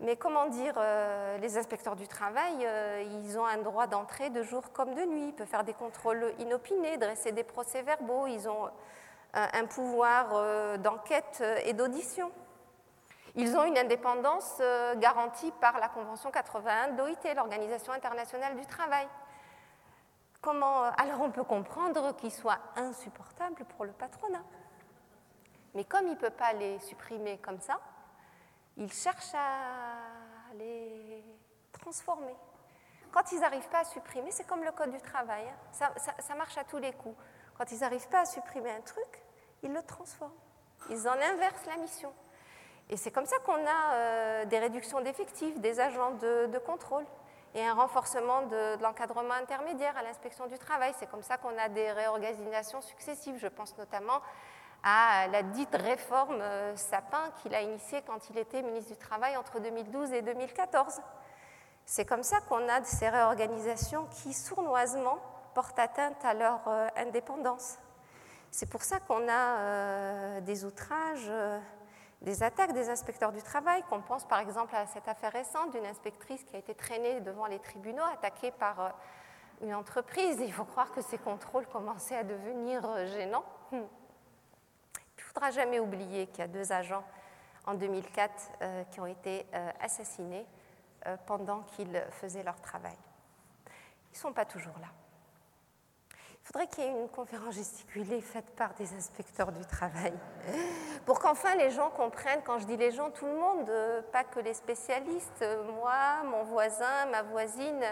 Mais 0.00 0.16
comment 0.16 0.46
dire, 0.46 0.74
euh, 0.78 1.36
les 1.38 1.58
inspecteurs 1.58 1.94
du 1.94 2.08
travail, 2.08 2.66
ils 3.24 3.38
ont 3.38 3.44
un 3.44 3.58
droit 3.58 3.86
d'entrée 3.86 4.30
de 4.30 4.42
jour 4.42 4.72
comme 4.72 4.94
de 4.94 5.02
nuit. 5.02 5.28
Ils 5.28 5.34
peuvent 5.34 5.46
faire 5.46 5.64
des 5.64 5.74
contrôles 5.74 6.32
inopinés, 6.38 6.96
dresser 6.96 7.32
des 7.32 7.44
procès-verbaux. 7.44 8.26
Ils 8.26 8.48
ont 8.48 8.70
un 9.34 9.64
pouvoir 9.66 10.78
d'enquête 10.78 11.44
et 11.64 11.72
d'audition. 11.74 12.32
Ils 13.36 13.56
ont 13.56 13.64
une 13.64 13.78
indépendance 13.78 14.56
euh, 14.60 14.94
garantie 14.96 15.52
par 15.60 15.78
la 15.78 15.88
Convention 15.88 16.30
81 16.30 16.92
d'OIT, 16.92 17.34
l'Organisation 17.34 17.92
internationale 17.92 18.56
du 18.56 18.66
travail. 18.66 19.06
Comment, 20.40 20.84
euh, 20.84 20.90
alors 20.98 21.20
on 21.20 21.30
peut 21.30 21.44
comprendre 21.44 22.16
qu'ils 22.16 22.32
soient 22.32 22.58
insupportables 22.76 23.64
pour 23.76 23.84
le 23.84 23.92
patronat. 23.92 24.42
Mais 25.74 25.84
comme 25.84 26.06
il 26.06 26.14
ne 26.14 26.18
peut 26.18 26.30
pas 26.30 26.52
les 26.52 26.78
supprimer 26.80 27.38
comme 27.38 27.60
ça, 27.60 27.80
il 28.76 28.92
cherche 28.92 29.34
à 29.34 30.54
les 30.54 31.24
transformer. 31.72 32.34
Quand 33.12 33.32
ils 33.32 33.40
n'arrivent 33.40 33.68
pas 33.68 33.80
à 33.80 33.84
supprimer, 33.84 34.30
c'est 34.30 34.46
comme 34.46 34.62
le 34.62 34.72
Code 34.72 34.90
du 34.90 35.00
travail, 35.00 35.44
hein. 35.48 35.90
ça, 35.96 36.34
marche 36.36 36.56
à 36.58 36.64
tous 36.64 36.78
les 36.78 36.92
coups. 36.92 37.16
Quand 37.58 37.70
ils 37.72 37.80
n'arrivent 37.80 38.08
pas 38.08 38.20
à 38.20 38.24
supprimer 38.24 38.70
un 38.70 38.80
truc, 38.80 39.22
ils 39.62 39.72
le 39.72 39.82
transforment. 39.82 40.32
Ils 40.90 41.08
en 41.08 41.12
inversent 41.12 41.66
la 41.66 41.76
mission. 41.76 42.12
Et 42.88 42.96
c'est 42.96 43.10
comme 43.10 43.26
ça 43.26 43.38
qu'on 43.40 43.52
a 43.66 43.94
euh, 43.94 44.44
des 44.46 44.58
réductions 44.58 45.00
d'effectifs, 45.00 45.58
des 45.60 45.78
agents 45.78 46.12
de, 46.12 46.58
contrôle 46.58 47.04
et 47.54 47.64
un 47.64 47.74
renforcement 47.74 48.42
de, 48.46 48.80
l'encadrement 48.82 49.34
intermédiaire 49.34 49.96
à 49.96 50.02
l'inspection 50.02 50.46
du 50.46 50.58
travail. 50.58 50.92
C'est 50.98 51.08
comme 51.10 51.22
ça 51.22 51.36
qu'on 51.36 51.56
a 51.58 51.68
des 51.68 51.92
réorganisations 51.92 52.80
successives. 52.80 53.36
Je 53.38 53.48
pense 53.48 53.76
notamment 53.76 54.20
à 54.82 55.26
la 55.28 55.42
dite 55.42 55.74
réforme 55.74 56.40
euh, 56.40 56.74
Sapin 56.76 57.30
qu'il 57.42 57.54
a 57.54 57.62
initiée 57.62 58.02
quand 58.06 58.30
il 58.30 58.38
était 58.38 58.62
ministre 58.62 58.92
du 58.92 58.96
Travail 58.96 59.36
entre 59.36 59.60
2012 59.60 60.12
et 60.12 60.22
2014. 60.22 61.00
C'est 61.84 62.04
comme 62.04 62.22
ça 62.22 62.40
qu'on 62.40 62.68
a 62.68 62.82
ces 62.84 63.08
réorganisations 63.08 64.06
qui 64.06 64.32
sournoisement 64.32 65.18
portent 65.54 65.78
atteinte 65.78 66.24
à 66.24 66.34
leur 66.34 66.60
euh, 66.68 66.88
indépendance. 66.96 67.78
C'est 68.50 68.68
pour 68.68 68.82
ça 68.82 68.98
qu'on 69.00 69.28
a 69.28 70.40
des 70.40 70.64
outrages 70.64 71.30
des 72.22 72.42
attaques 72.42 72.72
des 72.72 72.90
inspecteurs 72.90 73.32
du 73.32 73.42
travail, 73.42 73.82
qu'on 73.88 74.02
pense 74.02 74.24
par 74.24 74.40
exemple 74.40 74.74
à 74.74 74.86
cette 74.86 75.08
affaire 75.08 75.32
récente 75.32 75.72
d'une 75.72 75.86
inspectrice 75.86 76.44
qui 76.44 76.56
a 76.56 76.58
été 76.58 76.74
traînée 76.74 77.20
devant 77.20 77.46
les 77.46 77.58
tribunaux, 77.58 78.02
attaquée 78.12 78.50
par 78.50 78.80
euh, 78.80 78.88
une 79.62 79.74
entreprise. 79.74 80.38
il 80.40 80.52
faut 80.52 80.64
croire 80.64 80.92
que 80.92 81.00
ces 81.00 81.18
contrôles 81.18 81.66
commençaient 81.66 82.16
à 82.16 82.24
devenir 82.24 82.84
euh, 82.84 83.06
gênants. 83.06 83.44
Faudra 85.32 85.52
jamais 85.52 85.78
oublier 85.78 86.26
qu'il 86.26 86.40
y 86.40 86.42
a 86.42 86.48
deux 86.48 86.72
agents 86.72 87.04
en 87.66 87.74
2004 87.74 88.32
euh, 88.62 88.84
qui 88.90 89.00
ont 89.00 89.06
été 89.06 89.46
assassinés 89.80 90.44
pendant 91.26 91.62
qu'ils 91.62 92.04
faisaient 92.10 92.42
leur 92.42 92.60
travail. 92.60 92.96
Ils 94.12 94.16
ne 94.16 94.18
sont 94.18 94.32
pas 94.32 94.44
toujours 94.44 94.78
là. 94.80 94.88
Il 96.42 96.46
faudrait 96.46 96.66
qu'il 96.66 96.84
y 96.84 96.86
ait 96.88 96.90
une 96.90 97.08
conférence 97.08 97.54
gesticulée 97.54 98.20
faite 98.20 98.50
par 98.56 98.74
des 98.74 98.92
inspecteurs 98.94 99.52
du 99.52 99.64
travail 99.66 100.12
pour 101.06 101.20
qu'enfin 101.20 101.54
les 101.54 101.70
gens 101.70 101.90
comprennent, 101.90 102.42
quand 102.44 102.58
je 102.58 102.66
dis 102.66 102.76
les 102.76 102.90
gens, 102.90 103.10
tout 103.10 103.26
le 103.26 103.36
monde, 103.36 103.68
euh, 103.68 104.02
pas 104.10 104.24
que 104.24 104.40
les 104.40 104.54
spécialistes, 104.54 105.42
euh, 105.42 105.62
moi, 105.74 106.24
mon 106.24 106.42
voisin, 106.42 107.06
ma 107.12 107.22
voisine, 107.22 107.84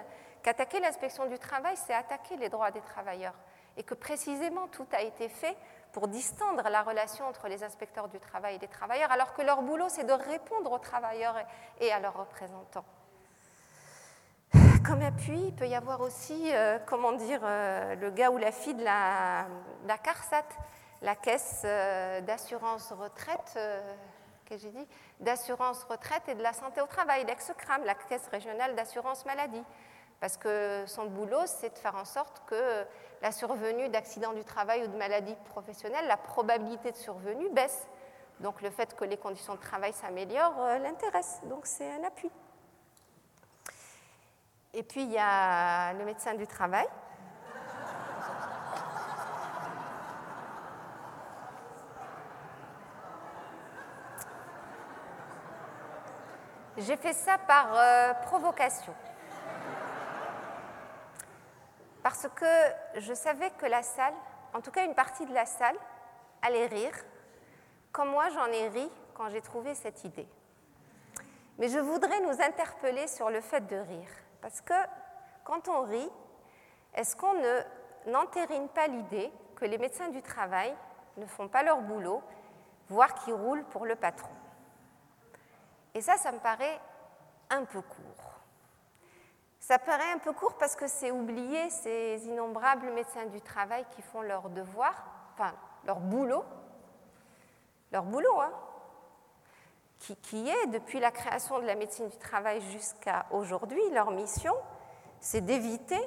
qu'attaquer 0.43 0.81
l'inspection 0.81 1.27
du 1.27 1.39
travail, 1.39 1.77
c'est 1.77 1.95
attaquer 1.95 2.37
les 2.37 2.49
droits 2.49 2.73
des 2.73 2.81
travailleurs 2.81 3.35
et 3.77 3.85
que 3.85 3.95
précisément 3.95 4.67
tout 4.67 4.87
a 4.93 5.03
été 5.03 5.29
fait 5.29 5.57
pour 5.93 6.09
distendre 6.09 6.69
la 6.69 6.83
relation 6.83 7.27
entre 7.27 7.49
les 7.49 7.65
inspecteurs 7.65 8.09
du 8.09 8.21
travail 8.21 8.57
et 8.57 8.59
les 8.59 8.69
travailleurs, 8.69 9.11
alors 9.11 9.35
que 9.35 9.43
leur 9.43 9.63
boulot, 9.63 9.89
c'est 9.89 10.05
de 10.05 10.13
répondre 10.13 10.73
aux 10.73 10.79
travailleurs 10.79 11.37
et 11.81 11.93
à 11.93 12.01
leurs 12.01 12.17
représentants. 12.17 12.85
Comme 14.87 15.03
appui, 15.03 15.39
il 15.49 15.55
peut 15.55 15.69
y 15.69 15.75
avoir 15.75 16.01
aussi, 16.01 16.51
euh, 16.55 16.79
comment 16.87 17.13
dire, 17.13 17.41
le 17.43 18.11
gars 18.11 18.31
ou 18.31 18.39
la 18.39 18.53
fille 18.53 18.75
de 18.75 18.85
la, 18.85 19.47
CARSAT 20.03 20.47
la 21.03 21.15
caisse 21.15 21.63
euh, 21.65 22.21
d'assurance 22.23 22.93
retraite, 22.93 23.55
euh, 23.57 23.95
que 24.47 24.57
j'ai 24.57 24.71
dit, 24.71 24.87
d'assurance 25.21 25.85
retraite 25.85 26.23
et 26.29 26.35
de 26.35 26.43
la 26.43 26.53
santé 26.53 26.81
au 26.81 26.87
travail, 26.87 27.25
l'ex-CRAM, 27.27 27.85
la 27.85 27.95
caisse 27.95 28.27
régionale 28.29 28.75
d'assurance 28.75 29.25
maladie. 29.27 29.63
Parce 30.21 30.37
que 30.37 30.85
son 30.87 31.07
boulot, 31.07 31.47
c'est 31.47 31.73
de 31.73 31.79
faire 31.79 31.95
en 31.95 32.05
sorte 32.05 32.43
que 32.47 32.85
la 33.23 33.33
survenue 33.33 33.89
d'accidents 33.89 34.33
du 34.33 34.45
travail 34.45 34.85
ou 34.85 34.89
de 34.89 34.97
maladies 34.97 35.37
professionnelles, 35.47 36.07
la 36.07 36.17
probabilité 36.17 36.91
de 36.91 36.97
survenue 36.97 37.49
baisse. 37.51 37.87
Donc 38.41 38.63
le 38.63 38.71
fait 38.71 38.95
que 38.95 39.05
les 39.05 39.17
conditions 39.17 39.55
de 39.55 39.61
travail 39.61 39.93
s'améliorent 39.93 40.61
euh, 40.61 40.79
l'intéresse. 40.79 41.41
Donc 41.45 41.67
c'est 41.67 41.91
un 41.91 42.05
appui. 42.05 42.31
Et 44.75 44.83
puis 44.83 45.03
il 45.03 45.11
y 45.11 45.19
a 45.19 45.93
le 45.95 46.05
médecin 46.05 46.35
du 46.35 46.47
travail 46.47 46.87
J'ai 56.81 56.97
fait 56.97 57.13
ça 57.13 57.39
par 57.39 57.75
euh, 57.75 58.15
provocation. 58.23 58.95
Parce 62.09 62.27
que 62.35 62.47
je 63.01 63.13
savais 63.13 63.51
que 63.51 63.67
la 63.67 63.83
salle, 63.83 64.15
en 64.55 64.63
tout 64.63 64.71
cas 64.71 64.87
une 64.87 64.95
partie 64.95 65.27
de 65.27 65.35
la 65.35 65.45
salle, 65.45 65.77
allait 66.41 66.65
rire, 66.65 66.95
comme 67.93 68.09
moi 68.09 68.31
j'en 68.31 68.47
ai 68.47 68.69
ri 68.69 68.91
quand 69.13 69.29
j'ai 69.29 69.43
trouvé 69.43 69.75
cette 69.75 70.05
idée. 70.05 70.27
Mais 71.59 71.69
je 71.69 71.79
voudrais 71.79 72.19
nous 72.21 72.41
interpeller 72.41 73.09
sur 73.09 73.29
le 73.29 73.43
fait 73.43 73.61
de 73.61 73.77
rire. 73.77 74.09
Parce 74.41 74.63
que 74.63 74.73
quand 75.45 75.69
on 75.69 75.83
rit, 75.83 76.11
est-ce 76.95 77.15
qu'on 77.15 77.35
ne 77.35 77.61
n'entérine 78.07 78.71
pas 78.71 78.87
l'idée 78.87 79.31
que 79.57 79.67
les 79.67 79.77
médecins 79.77 80.09
du 80.09 80.23
travail 80.23 80.75
ne 81.19 81.27
font 81.27 81.49
pas 81.49 81.63
leur 81.63 81.83
boulot, 81.83 82.23
voire 82.89 83.17
qu'ils 83.17 83.35
roulent 83.35 83.67
pour 83.67 83.85
le 83.85 83.97
patron? 83.97 84.33
Et 85.93 86.01
ça, 86.01 86.17
ça 86.17 86.33
me 86.33 86.39
paraît 86.39 86.81
un 87.51 87.67
peu 87.67 87.83
court. 87.83 88.18
Ça 89.69 89.79
paraît 89.79 90.13
un 90.13 90.19
peu 90.19 90.33
court 90.33 90.57
parce 90.57 90.75
que 90.75 90.87
c'est 90.87 91.11
oublier 91.11 91.69
ces 91.69 92.27
innombrables 92.27 92.91
médecins 92.91 93.27
du 93.27 93.43
travail 93.43 93.85
qui 93.91 94.01
font 94.01 94.23
leur 94.23 94.49
devoir, 94.49 94.95
enfin 95.35 95.55
leur 95.85 96.01
boulot, 96.01 96.43
leur 97.93 98.05
boulot, 98.05 98.41
hein, 98.41 98.51
qui, 99.99 100.17
qui 100.17 100.49
est, 100.49 100.69
depuis 100.69 101.01
la 101.01 101.11
création 101.11 101.59
de 101.59 101.67
la 101.67 101.75
médecine 101.75 102.09
du 102.09 102.17
travail 102.17 102.63
jusqu'à 102.63 103.27
aujourd'hui, 103.31 103.83
leur 103.91 104.11
mission, 104.11 104.55
c'est 105.21 105.43
d'éviter 105.43 106.01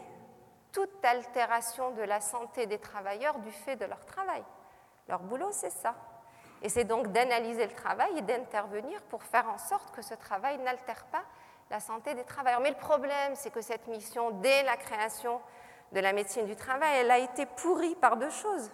toute 0.71 1.05
altération 1.05 1.91
de 1.91 2.01
la 2.01 2.19
santé 2.19 2.65
des 2.65 2.79
travailleurs 2.79 3.37
du 3.41 3.51
fait 3.51 3.75
de 3.75 3.85
leur 3.85 4.03
travail. 4.07 4.43
Leur 5.07 5.19
boulot, 5.19 5.49
c'est 5.51 5.69
ça. 5.69 5.93
Et 6.63 6.69
c'est 6.69 6.85
donc 6.85 7.09
d'analyser 7.09 7.67
le 7.67 7.73
travail 7.73 8.17
et 8.17 8.21
d'intervenir 8.23 9.03
pour 9.03 9.21
faire 9.21 9.47
en 9.47 9.59
sorte 9.59 9.91
que 9.91 10.01
ce 10.01 10.15
travail 10.15 10.57
n'altère 10.57 11.05
pas 11.11 11.25
la 11.71 11.79
santé 11.79 12.13
des 12.13 12.23
travailleurs. 12.23 12.59
Mais 12.59 12.69
le 12.69 12.75
problème, 12.75 13.33
c'est 13.35 13.49
que 13.49 13.61
cette 13.61 13.87
mission, 13.87 14.31
dès 14.41 14.61
la 14.63 14.77
création 14.77 15.41
de 15.93 15.99
la 15.99 16.13
médecine 16.13 16.45
du 16.45 16.55
travail, 16.55 16.97
elle 16.99 17.09
a 17.09 17.17
été 17.17 17.45
pourrie 17.45 17.95
par 17.95 18.17
deux 18.17 18.29
choses. 18.29 18.69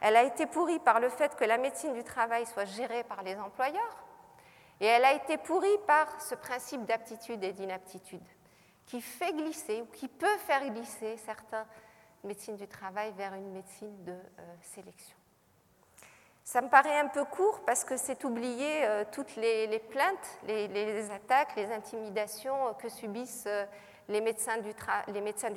Elle 0.00 0.16
a 0.16 0.22
été 0.22 0.46
pourrie 0.46 0.78
par 0.78 1.00
le 1.00 1.08
fait 1.08 1.34
que 1.36 1.44
la 1.44 1.58
médecine 1.58 1.92
du 1.92 2.04
travail 2.04 2.46
soit 2.46 2.64
gérée 2.64 3.02
par 3.04 3.22
les 3.22 3.36
employeurs, 3.36 4.04
et 4.80 4.86
elle 4.86 5.04
a 5.04 5.14
été 5.14 5.38
pourrie 5.38 5.78
par 5.86 6.20
ce 6.20 6.34
principe 6.34 6.84
d'aptitude 6.84 7.42
et 7.42 7.52
d'inaptitude, 7.52 8.26
qui 8.86 9.00
fait 9.00 9.32
glisser 9.32 9.82
ou 9.82 9.86
qui 9.86 10.06
peut 10.06 10.36
faire 10.46 10.68
glisser 10.70 11.16
certaines 11.16 11.66
médecines 12.22 12.56
du 12.56 12.68
travail 12.68 13.12
vers 13.16 13.34
une 13.34 13.52
médecine 13.52 14.04
de 14.04 14.12
euh, 14.12 14.54
sélection. 14.60 15.16
Ça 16.46 16.62
me 16.62 16.68
paraît 16.68 16.96
un 16.96 17.08
peu 17.08 17.24
court 17.24 17.64
parce 17.66 17.82
que 17.82 17.96
c'est 17.96 18.22
oublier 18.22 18.84
euh, 18.84 19.02
toutes 19.10 19.34
les, 19.34 19.80
plaintes, 19.90 20.38
les, 20.46 21.10
attaques, 21.10 21.56
les 21.56 21.72
intimidations 21.72 22.72
que 22.74 22.88
subissent 22.88 23.48
euh, 23.48 23.66
les, 24.06 24.20
médecins 24.20 24.58
du 24.58 24.72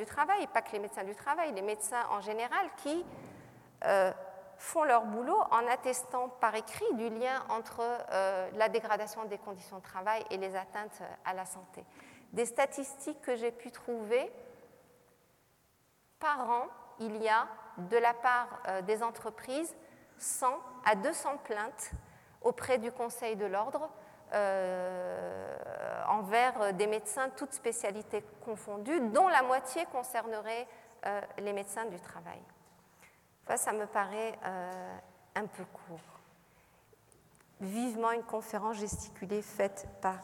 travail, 0.08 0.48
pas 0.48 0.64
que 0.64 0.72
les 0.72 0.80
médecins 0.80 1.04
du 1.04 1.14
travail, 1.14 1.54
les 1.54 1.62
médecins 1.62 2.08
en 2.10 2.22
général 2.22 2.66
qui 2.78 3.06
euh, 3.86 4.12
font 4.58 4.84
leur 4.84 5.06
boulot 5.06 5.38
en 5.52 5.68
attestant 5.68 6.30
par 6.42 6.56
écrit 6.56 6.92
du 6.96 7.10
lien 7.10 7.44
entre 7.50 7.84
la 8.58 8.68
dégradation 8.68 9.26
des 9.26 9.38
conditions 9.38 9.78
de 9.78 9.84
travail 9.84 10.26
et 10.32 10.38
les 10.38 10.56
atteintes 10.56 11.04
à 11.24 11.36
la 11.36 11.46
santé. 11.46 11.86
Des 12.34 12.46
statistiques 12.46 13.22
que 13.22 13.36
j'ai 13.36 13.52
pu 13.52 13.70
trouver, 13.70 14.30
par 16.20 16.50
an, 16.50 16.66
il 17.00 17.16
y 17.22 17.30
a 17.30 17.48
de 17.78 17.98
la 17.98 18.14
part 18.16 18.60
des 18.84 19.02
entreprises 19.04 19.74
100 20.20 20.48
à 20.86 20.96
200 20.96 21.38
plaintes 21.44 21.92
auprès 22.42 22.78
du 22.78 22.92
Conseil 22.92 23.36
de 23.36 23.46
l'ordre 23.46 23.90
euh, 24.34 26.04
envers 26.08 26.74
des 26.74 26.88
médecins, 26.88 27.30
toutes 27.30 27.54
spécialités 27.54 28.24
confondues, 28.46 29.00
dont 29.10 29.28
la 29.28 29.42
moitié 29.42 29.86
concernerait 29.92 30.68
euh, 31.06 31.22
les 31.40 31.54
médecins 31.54 31.86
du 31.86 32.00
travail. 32.00 32.40
ça 33.56 33.74
me 33.74 33.86
paraît 33.88 34.38
euh, 34.46 34.98
un 35.36 35.46
peu 35.46 35.64
court. 35.66 36.00
Vivement 37.62 38.12
une 38.12 38.24
conférence 38.24 38.78
gesticulée 38.78 39.42
faite 39.42 39.88
par 40.02 40.16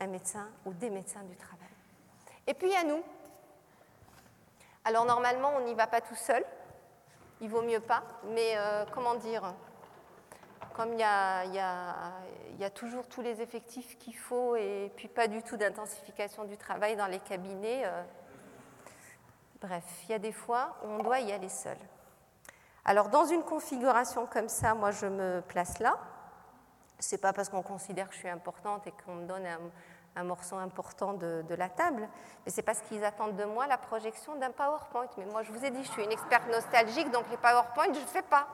un 0.00 0.06
médecin 0.08 0.48
ou 0.64 0.72
des 0.72 0.90
médecins 0.90 1.22
du 1.22 1.36
travail. 1.36 1.68
Et 2.48 2.54
puis 2.54 2.74
à 2.74 2.82
nous. 2.82 3.04
Alors 4.84 5.04
normalement, 5.04 5.52
on 5.56 5.60
n'y 5.60 5.74
va 5.74 5.86
pas 5.86 6.00
tout 6.00 6.16
seul 6.16 6.44
il 7.42 7.50
vaut 7.50 7.62
mieux 7.62 7.80
pas. 7.80 8.02
Mais 8.28 8.54
euh, 8.56 8.86
comment 8.92 9.16
dire 9.16 9.52
Comme 10.74 10.94
il 10.94 11.00
y, 11.00 11.04
a, 11.04 12.70
toujours 12.74 13.06
tous 13.08 13.20
les 13.20 13.42
effectifs 13.42 13.98
qu'il 13.98 14.16
faut 14.16 14.56
et 14.56 14.90
puis 14.96 15.08
pas 15.08 15.28
du 15.28 15.42
tout 15.42 15.56
d'intensification 15.56 16.44
du 16.44 16.56
travail 16.56 16.96
dans 16.96 17.08
les 17.08 17.18
cabinets, 17.18 17.82
euh, 17.84 18.02
bref, 19.60 19.84
il 20.04 20.12
y 20.12 20.14
a 20.14 20.18
des 20.18 20.32
fois 20.32 20.76
où 20.84 20.86
on 20.86 20.98
doit 21.02 21.20
y 21.20 21.32
aller 21.32 21.50
seul. 21.50 21.76
Alors 22.84 23.10
dans 23.10 23.26
une 23.26 23.42
configuration 23.42 24.26
comme 24.26 24.48
ça, 24.48 24.74
moi 24.74 24.90
je 24.90 25.06
me 25.06 25.40
place 25.40 25.78
là. 25.80 25.98
C'est 26.98 27.18
pas 27.18 27.32
parce 27.32 27.48
qu'on 27.48 27.62
considère 27.62 28.08
que 28.08 28.14
je 28.14 28.20
suis 28.20 28.28
importante 28.28 28.86
et 28.86 28.92
qu'on 29.04 29.16
me 29.16 29.26
donne 29.26 29.44
un, 29.44 29.58
un 30.16 30.24
morceau 30.24 30.56
important 30.56 31.14
de, 31.14 31.54
la 31.54 31.68
table, 31.68 32.08
mais 32.44 32.52
c'est 32.52 32.62
parce 32.62 32.80
qu'ils 32.82 33.04
attendent 33.04 33.36
de 33.36 33.44
moi 33.44 33.66
la 33.66 33.78
projection 33.78 34.36
d'un 34.36 34.50
PowerPoint. 34.50 35.08
Mais 35.16 35.24
moi, 35.26 35.42
je 35.42 35.52
vous 35.52 35.64
ai 35.64 35.70
dit, 35.70 35.82
je 35.82 35.90
suis 35.90 36.04
une 36.04 36.12
experte 36.12 36.48
nostalgique, 36.50 37.10
donc 37.10 37.24
les 37.30 37.36
PowerPoint, 37.36 37.92
je 37.92 38.00
ne 38.00 38.06
fais 38.06 38.22
pas. 38.22 38.46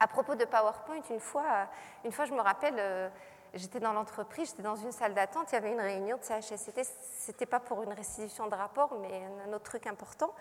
À 0.00 0.06
propos 0.06 0.34
de 0.34 0.44
PowerPoint, 0.44 1.00
une 1.10 1.20
fois, 1.20 1.68
une 2.04 2.12
fois 2.12 2.24
je 2.24 2.32
me 2.32 2.40
rappelle, 2.40 2.74
euh, 2.78 3.08
j'étais 3.54 3.78
dans 3.78 3.92
l'entreprise, 3.92 4.50
j'étais 4.50 4.62
dans 4.62 4.74
une 4.74 4.90
salle 4.90 5.14
d'attente, 5.14 5.52
il 5.52 5.54
y 5.54 5.58
avait 5.58 5.72
une 5.72 5.80
réunion 5.80 6.16
de 6.16 6.24
CHSCT, 6.24 6.82
c'était 7.18 7.46
pas 7.46 7.60
pour 7.60 7.82
une 7.84 7.92
restitution 7.92 8.48
de 8.48 8.54
rapport, 8.54 8.98
mais 9.00 9.22
un 9.46 9.52
autre 9.52 9.64
truc 9.64 9.86
important. 9.86 10.34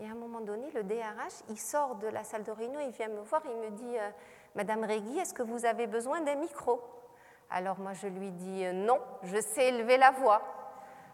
Et 0.00 0.08
à 0.08 0.10
un 0.10 0.16
moment 0.16 0.40
donné, 0.40 0.70
le 0.72 0.82
DRH, 0.82 1.44
il 1.48 1.58
sort 1.58 1.94
de 1.96 2.08
la 2.08 2.24
salle 2.24 2.42
de 2.42 2.50
réunion, 2.50 2.80
il 2.80 2.90
vient 2.90 3.08
me 3.08 3.20
voir, 3.20 3.42
il 3.44 3.56
me 3.56 3.70
dit, 3.70 3.98
euh, 3.98 4.10
Madame 4.56 4.82
Régui, 4.82 5.18
est-ce 5.18 5.32
que 5.32 5.42
vous 5.42 5.64
avez 5.64 5.86
besoin 5.86 6.20
d'un 6.20 6.34
micro? 6.34 6.82
Alors 7.50 7.78
moi 7.78 7.92
je 7.92 8.06
lui 8.06 8.30
dis 8.30 8.64
euh, 8.64 8.72
non, 8.72 8.98
je 9.22 9.40
sais 9.40 9.68
élever 9.68 9.96
la 9.96 10.10
voix. 10.10 10.42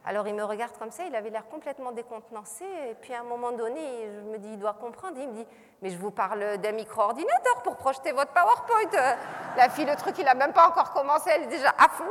Alors 0.04 0.26
il 0.26 0.34
me 0.34 0.42
regarde 0.42 0.76
comme 0.78 0.90
ça, 0.90 1.04
il 1.04 1.14
avait 1.14 1.28
l'air 1.28 1.46
complètement 1.48 1.92
décontenancé. 1.92 2.64
Et 2.90 2.94
puis 2.94 3.12
à 3.12 3.20
un 3.20 3.24
moment 3.24 3.52
donné, 3.52 3.80
je 4.06 4.20
me 4.20 4.38
dis, 4.38 4.48
il 4.52 4.58
doit 4.58 4.72
comprendre. 4.72 5.18
Il 5.18 5.28
me 5.28 5.34
dit, 5.34 5.46
mais 5.82 5.90
je 5.90 5.98
vous 5.98 6.10
parle 6.10 6.56
d'un 6.58 6.72
micro-ordinateur 6.72 7.62
pour 7.62 7.76
projeter 7.76 8.12
votre 8.12 8.32
PowerPoint. 8.32 9.16
La 9.56 9.68
fille, 9.68 9.84
le 9.84 9.96
truc, 9.96 10.16
il 10.18 10.24
n'a 10.24 10.34
même 10.34 10.54
pas 10.54 10.68
encore 10.68 10.92
commencé, 10.92 11.30
elle 11.34 11.42
est 11.42 11.48
déjà 11.48 11.74
à 11.78 11.88
fond. 11.90 12.04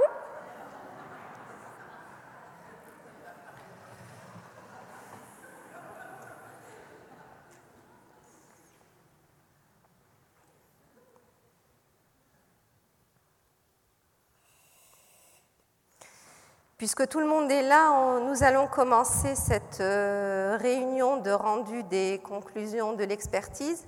Puisque 16.80 17.10
tout 17.10 17.20
le 17.20 17.26
monde 17.26 17.52
est 17.52 17.62
là, 17.62 18.22
nous 18.22 18.42
allons 18.42 18.66
commencer 18.66 19.36
cette 19.36 19.82
euh, 19.82 20.58
réunion 20.58 21.18
de 21.18 21.30
rendu 21.30 21.84
des 21.84 22.22
conclusions 22.24 22.94
de 22.94 23.04
l'expertise. 23.04 23.86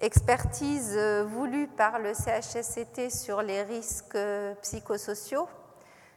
Expertise 0.00 0.94
euh, 0.96 1.24
voulue 1.28 1.66
par 1.66 1.98
le 1.98 2.14
CHSCT 2.14 3.10
sur 3.10 3.42
les 3.42 3.62
risques 3.64 4.14
euh, 4.14 4.54
psychosociaux. 4.62 5.46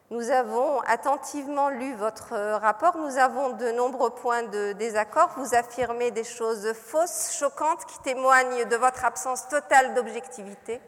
Nous 0.09 0.31
avons 0.31 0.79
attentivement 0.87 1.67
lu 1.67 1.93
votre 1.95 2.33
rapport. 2.33 2.95
Nous 2.95 3.17
avons 3.17 3.57
de 3.57 3.69
nombreux 3.71 4.11
points 4.11 4.43
de 4.43 4.71
désaccord. 4.71 5.31
Vous 5.35 5.53
affirmez 5.53 6.11
des 6.11 6.23
choses 6.23 6.71
fausses, 6.75 7.35
choquantes, 7.37 7.83
qui 7.83 7.99
témoignent 8.03 8.63
de 8.63 8.75
votre 8.77 9.03
absence 9.03 9.49
totale 9.49 9.93
d'objectivité. 9.95 10.79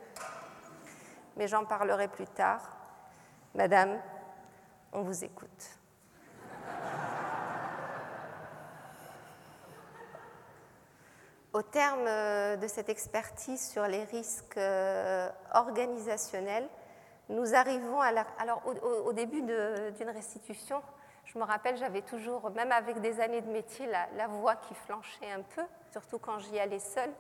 Mais 1.36 1.50
j'en 1.50 1.66
parlerai 1.66 2.08
plus 2.08 2.28
tard. 2.28 2.62
Madame, 3.56 4.00
on 4.94 5.02
vous 5.02 5.24
écoute. 5.24 5.80
Au 11.54 11.62
terme 11.62 12.06
euh, 12.08 12.56
de 12.56 12.68
cette 12.68 12.88
expertise 12.88 13.70
sur 13.70 13.86
les 13.86 14.06
risques 14.06 14.58
euh, 14.58 15.30
organisationnels, 15.54 16.68
nous 17.28 17.56
arrivons. 17.56 18.00
Alors 18.00 18.62
au, 19.06 19.12
début 19.12 19.42
d'une 19.42 20.10
restitution, 20.10 20.82
je 21.26 21.38
me 21.38 21.44
rappelle, 21.44 21.78
j'avais 21.78 22.02
toujours, 22.02 22.50
même 22.52 22.72
avec 22.72 23.00
des 23.02 23.20
années 23.20 23.42
de 23.42 23.52
métier, 23.52 23.86
la, 23.88 24.08
la 24.16 24.28
voix 24.28 24.56
qui 24.56 24.74
flanchait 24.74 25.32
un 25.32 25.42
peu, 25.42 25.64
surtout 25.92 26.20
quand 26.20 26.40
j'y 26.40 26.58
allais 26.58 26.80
seule. 26.80 27.12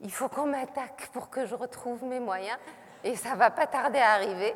Il 0.00 0.12
faut 0.12 0.28
qu'on 0.28 0.46
m'attaque 0.46 1.08
pour 1.12 1.30
que 1.30 1.46
je 1.46 1.54
retrouve 1.54 2.04
mes 2.04 2.20
moyens, 2.20 2.58
et 3.04 3.14
ça 3.14 3.34
va 3.36 3.50
pas 3.50 3.66
tarder 3.66 4.00
à 4.00 4.12
arriver. 4.12 4.54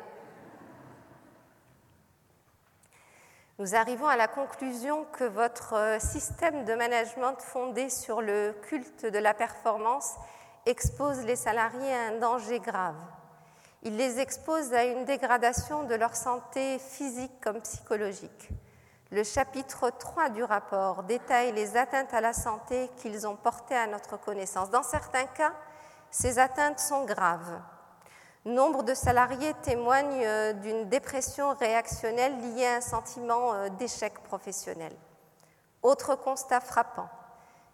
Nous 3.61 3.75
arrivons 3.75 4.07
à 4.07 4.17
la 4.17 4.27
conclusion 4.27 5.05
que 5.11 5.23
votre 5.23 5.75
euh, 5.75 5.99
système 5.99 6.65
de 6.65 6.73
management 6.73 7.39
fondé 7.39 7.91
sur 7.91 8.19
le 8.19 8.55
culte 8.63 9.05
de 9.05 9.19
la 9.19 9.35
performance 9.35 10.15
expose 10.65 11.23
les 11.25 11.35
salariés 11.35 11.93
à 11.93 12.07
un 12.07 12.17
danger 12.17 12.59
grave. 12.59 12.95
Il 13.83 13.97
les 13.97 14.19
expose 14.19 14.73
à 14.73 14.85
une 14.85 15.05
dégradation 15.05 15.83
de 15.83 15.93
leur 15.93 16.15
santé 16.15 16.79
physique 16.79 17.39
comme 17.39 17.61
psychologique. 17.61 18.49
Le 19.11 19.23
chapitre 19.23 19.91
3 19.91 20.29
du 20.29 20.43
rapport 20.43 21.03
détaille 21.03 21.51
les 21.51 21.77
atteintes 21.77 22.15
à 22.15 22.21
la 22.21 22.33
santé 22.33 22.89
qu'ils 22.97 23.27
ont 23.27 23.35
portées 23.35 23.75
à 23.75 23.85
notre 23.85 24.17
connaissance. 24.19 24.71
Dans 24.71 24.81
certains 24.81 25.27
cas, 25.27 25.53
ces 26.09 26.39
atteintes 26.39 26.79
sont 26.79 27.05
graves. 27.05 27.61
Nombre 28.45 28.81
de 28.81 28.95
salariés 28.95 29.53
témoignent 29.61 30.23
euh, 30.25 30.53
d'une 30.53 30.89
dépression 30.89 31.53
réactionnelle 31.53 32.33
liée 32.41 32.65
à 32.65 32.77
un 32.77 32.81
sentiment 32.81 33.53
euh, 33.53 33.69
d'échec 33.69 34.15
professionnel. 34.23 34.93
Autre 35.83 36.15
constat 36.15 36.59
frappant, 36.59 37.07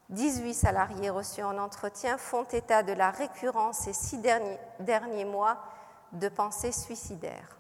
18 0.10 0.54
salariés 0.54 1.10
reçus 1.10 1.42
en 1.42 1.58
entretien 1.58 2.18
font 2.18 2.44
état 2.44 2.84
de 2.84 2.92
la 2.92 3.12
récurrence 3.12 3.78
ces 3.78 3.94
six 3.94 4.18
derniers, 4.18 4.60
derniers 4.82 5.24
mois 5.24 5.58
de 6.12 6.28
pensées 6.28 6.74
suicidaires. 6.74 7.58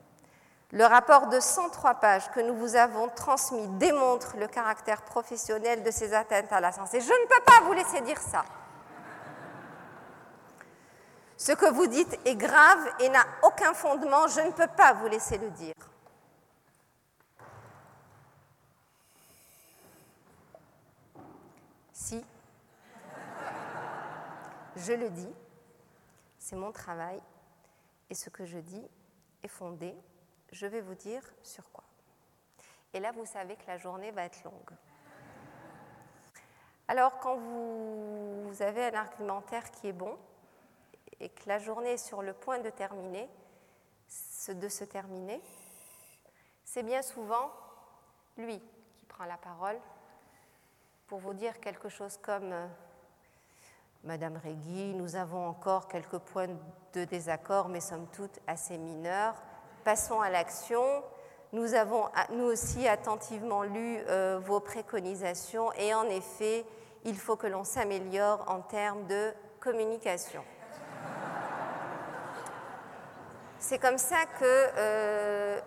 Le 0.73 0.83
rapport 0.83 1.27
de 1.27 1.39
103 1.39 1.95
pages 1.95 2.29
que 2.31 2.41
nous 2.41 2.55
vous 2.55 2.75
avons 2.75 3.07
transmis 3.07 3.67
démontre 3.77 4.35
le 4.37 4.47
caractère 4.47 5.03
professionnel 5.03 5.81
de 5.81 5.91
ces 5.91 6.13
atteintes 6.13 6.51
à 6.51 6.59
la 6.59 6.73
santé. 6.73 6.99
Je 6.99 7.07
ne 7.07 7.27
peux 7.29 7.43
pas 7.45 7.65
vous 7.65 7.71
laisser 7.71 8.01
dire 8.01 8.19
ça. 8.19 8.43
Ce 11.37 11.51
que 11.51 11.71
vous 11.71 11.85
dites 11.85 12.19
est 12.25 12.35
grave 12.35 12.91
et 12.99 13.09
n'a 13.09 13.23
aucun 13.43 13.75
fondement, 13.75 14.27
je 14.27 14.41
ne 14.41 14.51
peux 14.51 14.67
pas 14.67 14.93
vous 14.93 15.07
laisser 15.07 15.37
le 15.37 15.51
dire. 15.51 15.75
Si, 21.93 22.25
je 24.75 24.93
le 24.93 25.11
dis, 25.11 25.33
c'est 26.39 26.55
mon 26.55 26.71
travail, 26.71 27.21
et 28.09 28.15
ce 28.15 28.31
que 28.31 28.45
je 28.45 28.57
dis 28.57 28.87
est 29.43 29.47
fondé, 29.47 29.95
je 30.51 30.65
vais 30.65 30.81
vous 30.81 30.95
dire 30.95 31.21
sur 31.43 31.69
quoi. 31.71 31.83
Et 32.93 32.99
là, 32.99 33.11
vous 33.11 33.25
savez 33.25 33.55
que 33.57 33.67
la 33.67 33.77
journée 33.77 34.09
va 34.09 34.23
être 34.23 34.43
longue. 34.43 34.71
Alors, 36.87 37.19
quand 37.19 37.35
vous 37.35 38.55
avez 38.61 38.85
un 38.85 38.93
argumentaire 38.95 39.69
qui 39.71 39.89
est 39.89 39.93
bon, 39.93 40.17
et 41.19 41.29
que 41.29 41.47
la 41.47 41.59
journée 41.59 41.93
est 41.93 41.97
sur 41.97 42.21
le 42.21 42.33
point 42.33 42.59
de 42.59 42.69
terminer, 42.69 43.29
de 44.49 44.69
se 44.69 44.83
terminer, 44.83 45.41
c'est 46.63 46.83
bien 46.83 47.01
souvent 47.01 47.51
lui 48.37 48.59
qui 48.59 49.05
prend 49.07 49.25
la 49.25 49.37
parole 49.37 49.77
pour 51.07 51.19
vous 51.19 51.33
dire 51.33 51.59
quelque 51.59 51.89
chose 51.89 52.17
comme 52.17 52.51
euh, 52.51 52.67
Madame 54.03 54.37
Régui. 54.37 54.93
Nous 54.93 55.15
avons 55.15 55.47
encore 55.47 55.87
quelques 55.87 56.19
points 56.19 56.49
de 56.93 57.05
désaccord, 57.05 57.69
mais 57.69 57.79
somme 57.79 58.07
toute 58.07 58.39
assez 58.45 58.77
mineurs. 58.77 59.35
Passons 59.83 60.21
à 60.21 60.29
l'action. 60.29 61.03
Nous 61.53 61.73
avons, 61.73 62.05
nous 62.31 62.43
aussi, 62.43 62.87
attentivement 62.87 63.63
lu 63.63 63.99
euh, 64.07 64.39
vos 64.43 64.59
préconisations 64.59 65.71
et 65.73 65.93
en 65.93 66.03
effet, 66.03 66.65
il 67.05 67.17
faut 67.17 67.37
que 67.37 67.47
l'on 67.47 67.63
s'améliore 67.63 68.43
en 68.49 68.61
termes 68.61 69.07
de 69.07 69.33
communication. 69.61 70.43
C'est 73.67 73.79
comme 73.79 73.97
ça 73.97 74.25
que 74.39 74.45
euh, 74.45 75.59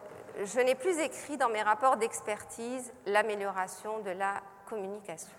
je 0.42 0.60
n'ai 0.60 0.74
plus 0.74 0.98
écrit 1.00 1.36
dans 1.36 1.50
mes 1.50 1.60
rapports 1.60 1.98
d'expertise 1.98 2.94
l'amélioration 3.04 3.98
de 3.98 4.08
la 4.08 4.40
communication. 4.66 5.36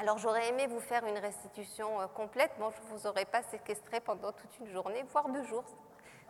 Alors 0.00 0.16
j'aurais 0.16 0.48
aimé 0.48 0.66
vous 0.66 0.80
faire 0.80 1.04
une 1.04 1.18
restitution 1.18 2.00
euh, 2.00 2.06
complète. 2.06 2.50
Bon, 2.58 2.70
je 2.70 2.80
ne 2.80 2.96
vous 2.96 3.06
aurais 3.06 3.26
pas 3.26 3.42
séquestré 3.42 4.00
pendant 4.00 4.32
toute 4.32 4.58
une 4.58 4.68
journée, 4.68 5.04
voire 5.12 5.28
deux 5.28 5.44
jours. 5.44 5.64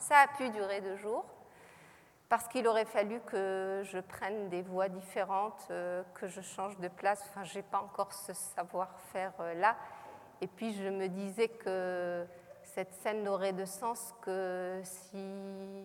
Ça 0.01 0.17
a 0.17 0.27
pu 0.37 0.51
durer 0.51 0.81
deux 0.81 0.97
jours, 0.97 1.25
parce 2.29 2.49
qu'il 2.49 2.67
aurait 2.67 2.85
fallu 2.85 3.21
que 3.21 3.83
je 3.85 4.01
prenne 4.01 4.49
des 4.49 4.63
voies 4.63 4.89
différentes, 4.89 5.69
euh, 5.71 6.03
que 6.15 6.27
je 6.27 6.41
change 6.41 6.77
de 6.79 6.89
place. 6.89 7.23
Enfin, 7.29 7.45
je 7.45 7.55
n'ai 7.55 7.63
pas 7.63 7.79
encore 7.79 8.13
ce 8.13 8.33
savoir-faire 8.33 9.35
là. 9.55 9.77
Et 10.41 10.49
puis 10.49 10.75
je 10.75 10.89
me 10.89 11.07
disais 11.07 11.47
que 11.47 12.27
cette 12.75 12.93
scène 12.95 13.23
n'aurait 13.23 13.53
de 13.53 13.65
sens 13.65 14.13
que 14.21 14.81
si 14.83 15.85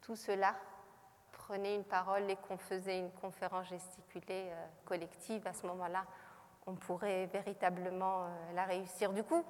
tout 0.00 0.16
cela 0.16 0.54
prenait 1.30 1.74
une 1.74 1.84
parole 1.84 2.30
et 2.30 2.36
qu'on 2.36 2.56
faisait 2.56 2.98
une 2.98 3.10
conférence 3.10 3.68
gesticulée 3.68 4.46
euh, 4.48 4.66
collective. 4.86 5.46
À 5.46 5.52
ce 5.52 5.66
moment-là, 5.66 6.06
on 6.66 6.74
pourrait 6.74 7.26
véritablement 7.26 8.22
euh, 8.22 8.28
la 8.54 8.64
réussir. 8.64 9.12
Du 9.12 9.24
coup, 9.24 9.44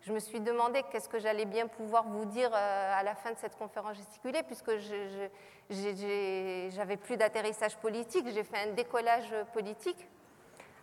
je 0.00 0.12
me 0.12 0.18
suis 0.18 0.40
demandé 0.40 0.82
qu'est-ce 0.90 1.08
que 1.08 1.20
j'allais 1.20 1.44
bien 1.44 1.68
pouvoir 1.68 2.08
vous 2.08 2.24
dire 2.24 2.50
euh, 2.52 2.98
à 2.98 3.04
la 3.04 3.14
fin 3.14 3.30
de 3.30 3.38
cette 3.38 3.56
conférence 3.56 3.96
gesticulée, 3.96 4.42
puisque 4.42 4.76
je 4.76 6.76
n'avais 6.76 6.96
plus 6.96 7.16
d'atterrissage 7.16 7.76
politique, 7.76 8.26
j'ai 8.28 8.42
fait 8.42 8.68
un 8.68 8.72
décollage 8.72 9.32
politique. 9.52 10.08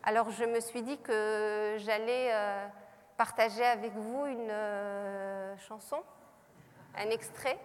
Alors 0.03 0.31
je 0.31 0.45
me 0.45 0.61
suis 0.61 0.81
dit 0.81 0.97
que 0.99 1.75
j'allais 1.79 2.31
partager 3.17 3.63
avec 3.63 3.93
vous 3.93 4.25
une 4.25 4.49
euh, 4.49 5.57
chanson, 5.57 6.01
un 6.95 7.09
extrait 7.09 7.59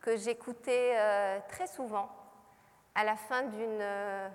que 0.00 0.16
j'écoutais 0.16 0.94
euh, 0.96 1.40
très 1.48 1.66
souvent 1.66 2.08
à 2.94 3.04
la 3.04 3.16
fin 3.16 3.42
d'une 3.42 3.80
euh, 3.80 4.28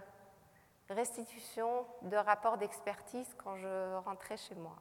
restitution 0.90 1.86
de 2.04 2.18
rapport 2.18 2.58
d'expertise 2.58 3.34
quand 3.44 3.56
je 3.58 3.96
rentrais 3.98 4.38
chez 4.38 4.56
moi. 4.56 4.76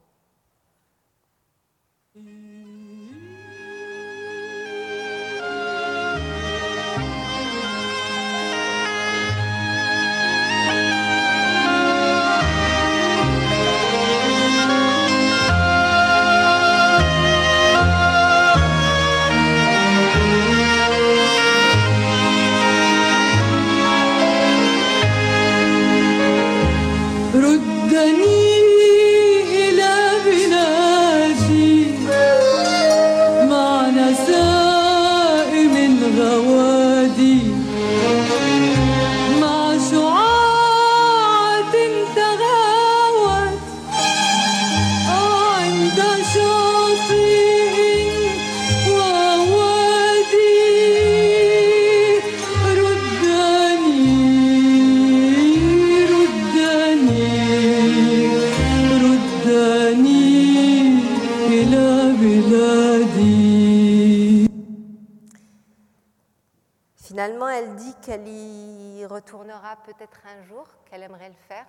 Peut-être 69.85 70.21
un 70.27 70.43
jour 70.43 70.67
qu'elle 70.85 71.03
aimerait 71.03 71.29
le 71.29 71.35
faire, 71.49 71.67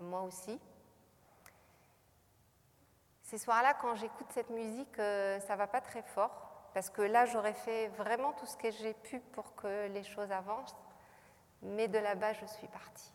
moi 0.00 0.22
aussi. 0.22 0.60
Ces 3.22 3.38
soirs-là, 3.38 3.74
quand 3.74 3.94
j'écoute 3.94 4.26
cette 4.30 4.50
musique, 4.50 4.98
euh, 4.98 5.40
ça 5.40 5.56
va 5.56 5.66
pas 5.66 5.80
très 5.80 6.02
fort, 6.02 6.30
parce 6.74 6.90
que 6.90 7.02
là, 7.02 7.24
j'aurais 7.26 7.54
fait 7.54 7.88
vraiment 7.88 8.32
tout 8.32 8.46
ce 8.46 8.56
que 8.56 8.70
j'ai 8.70 8.94
pu 8.94 9.20
pour 9.20 9.54
que 9.54 9.88
les 9.88 10.02
choses 10.02 10.30
avancent, 10.32 10.76
mais 11.62 11.88
de 11.88 11.98
là-bas, 11.98 12.32
je 12.32 12.46
suis 12.46 12.68
partie. 12.68 13.12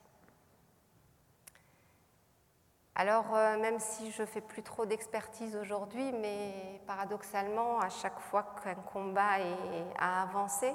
Alors, 2.96 3.36
euh, 3.36 3.58
même 3.58 3.80
si 3.80 4.12
je 4.12 4.26
fais 4.26 4.42
plus 4.42 4.64
trop 4.64 4.86
d'expertise 4.86 5.56
aujourd'hui, 5.56 6.12
mais 6.14 6.82
paradoxalement, 6.86 7.80
à 7.80 7.90
chaque 7.90 8.20
fois 8.20 8.56
qu'un 8.62 8.76
combat 8.76 9.40
est, 9.40 9.94
a 9.98 10.24
avancé, 10.24 10.74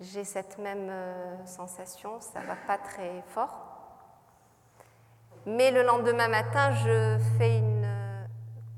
j'ai 0.00 0.24
cette 0.24 0.58
même 0.58 0.88
euh, 0.90 1.46
sensation, 1.46 2.20
ça 2.20 2.40
ne 2.40 2.46
va 2.46 2.56
pas 2.56 2.78
très 2.78 3.22
fort. 3.28 3.74
Mais 5.46 5.70
le 5.70 5.82
lendemain 5.82 6.28
matin, 6.28 6.72
je 6.72 7.18
fais 7.36 7.58
une 7.58 7.84
euh, 7.84 8.24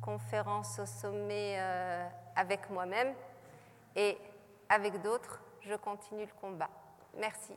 conférence 0.02 0.78
au 0.78 0.86
sommet 0.86 1.56
euh, 1.58 2.06
avec 2.34 2.68
moi-même 2.70 3.14
et 3.94 4.18
avec 4.68 5.00
d'autres, 5.00 5.40
je 5.62 5.74
continue 5.74 6.24
le 6.24 6.40
combat. 6.40 6.70
Merci. 7.18 7.52